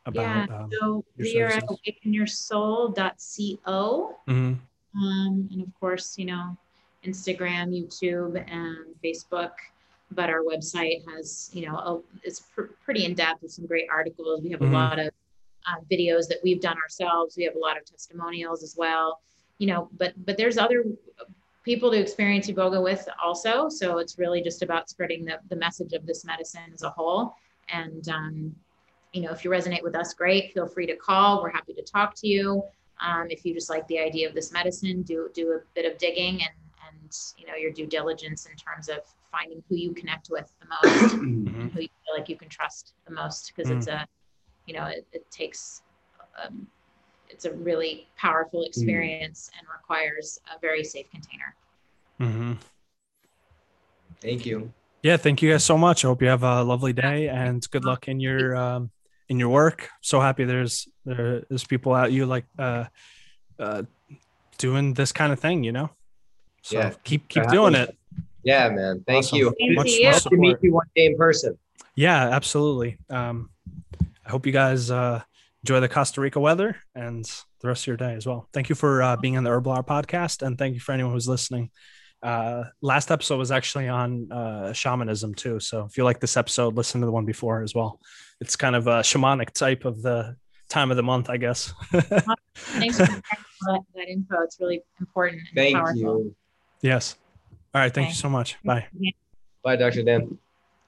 about? 0.06 0.48
yeah, 0.50 0.60
um, 0.64 0.70
so 0.80 1.06
your 1.16 1.26
we 1.26 1.42
are 1.42 1.48
at 1.48 1.64
awakenyoursoul.co. 1.68 4.16
mhm. 4.28 4.58
Um, 4.96 5.50
and 5.52 5.62
of 5.62 5.68
course, 5.80 6.18
you 6.18 6.26
know, 6.26 6.58
Instagram, 7.06 7.70
YouTube, 7.70 8.36
and 8.52 8.78
Facebook. 9.04 9.52
But 10.12 10.30
our 10.30 10.42
website 10.42 11.04
has, 11.14 11.50
you 11.54 11.68
know, 11.68 11.76
a, 11.76 12.00
it's 12.24 12.40
pr- 12.40 12.72
pretty 12.84 13.06
in 13.06 13.14
depth 13.14 13.42
with 13.44 13.52
some 13.52 13.66
great 13.68 13.88
articles. 13.92 14.42
We 14.42 14.50
have 14.52 14.62
Mhm. 14.62 14.70
a 14.70 14.74
lot 14.74 15.00
of 15.00 15.10
uh, 15.68 15.76
videos 15.92 16.28
that 16.30 16.38
we've 16.44 16.62
done 16.62 16.78
ourselves. 16.78 17.36
We 17.36 17.44
have 17.44 17.56
a 17.56 17.60
lot 17.60 17.78
of 17.78 17.84
testimonials 17.86 18.64
as 18.64 18.76
well. 18.78 19.20
You 19.60 19.68
know, 19.68 19.90
but 19.98 20.14
but 20.26 20.38
there's 20.38 20.58
other 20.58 20.84
people 21.68 21.92
to 21.92 22.00
experience 22.00 22.50
iboga 22.50 22.82
with 22.82 23.08
also. 23.22 23.68
So 23.68 23.98
it's 23.98 24.18
really 24.18 24.42
just 24.42 24.64
about 24.64 24.90
spreading 24.90 25.26
the, 25.26 25.38
the 25.50 25.58
message 25.58 25.92
of 25.92 26.06
this 26.06 26.24
medicine 26.24 26.72
as 26.74 26.84
a 26.84 26.90
whole. 26.90 27.36
And 27.68 28.08
um, 28.08 28.56
you 29.12 29.22
know, 29.22 29.32
if 29.32 29.44
you 29.44 29.52
resonate 29.52 29.84
with 29.84 29.94
us, 29.94 30.14
great. 30.14 30.54
Feel 30.54 30.66
free 30.66 30.88
to 30.88 30.96
call. 30.96 31.44
We're 31.44 31.52
happy 31.52 31.74
to 31.74 31.82
talk 31.82 32.16
to 32.22 32.28
you. 32.28 32.64
Um, 33.06 33.28
if 33.30 33.44
you 33.46 33.54
just 33.54 33.70
like 33.70 33.86
the 33.90 34.00
idea 34.00 34.30
of 34.30 34.34
this 34.34 34.54
medicine, 34.54 35.02
do 35.02 35.30
do 35.34 35.52
a 35.52 35.60
bit 35.76 35.86
of 35.92 35.98
digging 35.98 36.36
and 36.36 36.56
and 36.88 37.12
you 37.38 37.46
know 37.46 37.56
your 37.56 37.72
due 37.72 37.86
diligence 37.86 38.46
in 38.46 38.56
terms 38.56 38.88
of 38.88 39.00
finding 39.30 39.62
who 39.68 39.76
you 39.76 39.94
connect 39.94 40.30
with 40.32 40.50
the 40.62 40.68
most 40.70 41.14
and 41.16 41.50
who 41.74 41.82
you 41.82 41.90
feel 42.06 42.16
like 42.18 42.30
you 42.30 42.38
can 42.38 42.48
trust 42.48 42.94
the 43.06 43.14
most 43.14 43.52
because 43.54 43.70
it's 43.70 43.88
a 43.88 44.08
you 44.68 44.74
know 44.74 44.86
it, 44.86 45.06
it 45.12 45.30
takes 45.30 45.82
um, 46.42 46.66
it's 47.30 47.46
a 47.46 47.52
really 47.54 48.08
powerful 48.18 48.64
experience 48.64 49.50
and 49.58 49.68
requires 49.68 50.40
a 50.56 50.60
very 50.60 50.84
safe 50.84 51.10
container 51.12 51.56
Mhm. 52.20 52.58
Thank 54.20 54.46
you. 54.46 54.74
Yeah, 55.04 55.18
thank 55.18 55.42
you 55.44 55.52
guys 55.52 55.64
so 55.64 55.78
much. 55.78 56.04
I 56.04 56.08
hope 56.08 56.22
you 56.24 56.28
have 56.28 56.42
a 56.44 56.64
lovely 56.64 56.92
day 56.92 57.28
and 57.30 57.64
good 57.70 57.86
luck 57.86 58.08
in 58.08 58.20
your 58.20 58.56
um, 58.56 58.90
in 59.30 59.38
your 59.40 59.50
work. 59.50 59.90
So 60.02 60.20
happy 60.20 60.44
there's 60.44 60.88
there's 61.06 61.64
people 61.66 61.94
out 61.94 62.12
you 62.12 62.26
like 62.26 62.46
uh, 62.58 62.86
uh, 63.60 63.84
doing 64.58 64.96
this 64.96 65.12
kind 65.12 65.32
of 65.32 65.40
thing, 65.40 65.64
you 65.64 65.72
know. 65.72 65.92
So 66.64 66.80
Yeah. 66.80 66.94
keep 67.04 67.28
keep 67.30 67.44
Yeah. 67.44 67.52
doing 67.52 67.76
it. 67.76 67.96
Yeah, 68.44 68.70
man. 68.70 69.04
Thank 69.06 69.26
Awesome. 69.26 69.40
you. 69.40 69.56
Thank 69.60 69.76
Much, 69.76 69.88
you. 69.92 70.10
much 70.10 70.24
to 70.24 70.36
meet 70.38 70.58
you 70.62 70.74
one 70.74 70.88
day 70.96 71.06
in 71.06 71.16
person. 71.18 71.58
Yeah, 71.96 72.30
absolutely. 72.30 72.98
Um, 73.10 73.52
I 74.26 74.30
hope 74.32 74.46
you 74.48 74.52
guys 74.52 74.90
uh, 74.90 75.22
enjoy 75.68 75.82
the 75.82 75.90
Costa 75.90 76.22
Rica 76.22 76.40
weather 76.40 76.78
and 76.96 77.26
the 77.60 77.68
rest 77.68 77.84
of 77.84 77.88
your 77.88 77.98
day 77.98 78.14
as 78.14 78.26
well. 78.26 78.48
Thank 78.54 78.70
you 78.70 78.76
for 78.76 79.04
uh, 79.04 79.18
being 79.18 79.36
on 79.36 79.44
the 79.44 79.50
Herbal 79.50 79.74
Hour 79.74 79.84
podcast, 79.84 80.42
and 80.42 80.58
thank 80.58 80.76
you 80.76 80.80
for 80.80 80.94
anyone 80.94 81.12
who's 81.12 81.28
listening. 81.28 81.72
Uh, 82.24 82.64
last 82.82 83.12
episode 83.12 83.36
was 83.36 83.52
actually 83.52 83.90
on 83.90 84.32
uh, 84.32 84.72
shamanism 84.72 85.36
too, 85.36 85.60
so 85.60 85.84
if 85.84 85.98
you 85.98 86.06
like 86.06 86.22
this 86.22 86.38
episode, 86.38 86.76
listen 86.76 87.02
to 87.02 87.06
the 87.06 87.12
one 87.12 87.26
before 87.26 87.64
as 87.64 87.76
well. 87.76 88.00
It's 88.40 88.56
kind 88.56 88.78
of 88.78 88.88
a 88.88 89.02
shamanic 89.02 89.52
type 89.52 89.84
of 89.84 90.02
the 90.02 90.38
time 90.70 90.90
of 90.90 90.96
the 90.96 91.04
month, 91.04 91.30
I 91.30 91.36
guess. 91.36 91.74
thanks 91.92 92.98
for 92.98 93.06
that, 93.06 93.82
that 93.94 94.08
info 94.08 94.42
it's 94.44 94.58
really 94.62 94.84
important 95.02 95.42
and 95.42 95.54
Thank 95.54 95.76
powerful 95.76 96.00
you. 96.00 96.36
yes. 96.82 97.18
All 97.76 97.82
right. 97.82 97.94
Thank 97.94 98.08
you 98.08 98.16
so 98.16 98.30
much. 98.30 98.56
Bye. 98.64 98.88
Bye, 99.64 99.76
Dr. 99.76 100.04
Dan. 100.04 100.38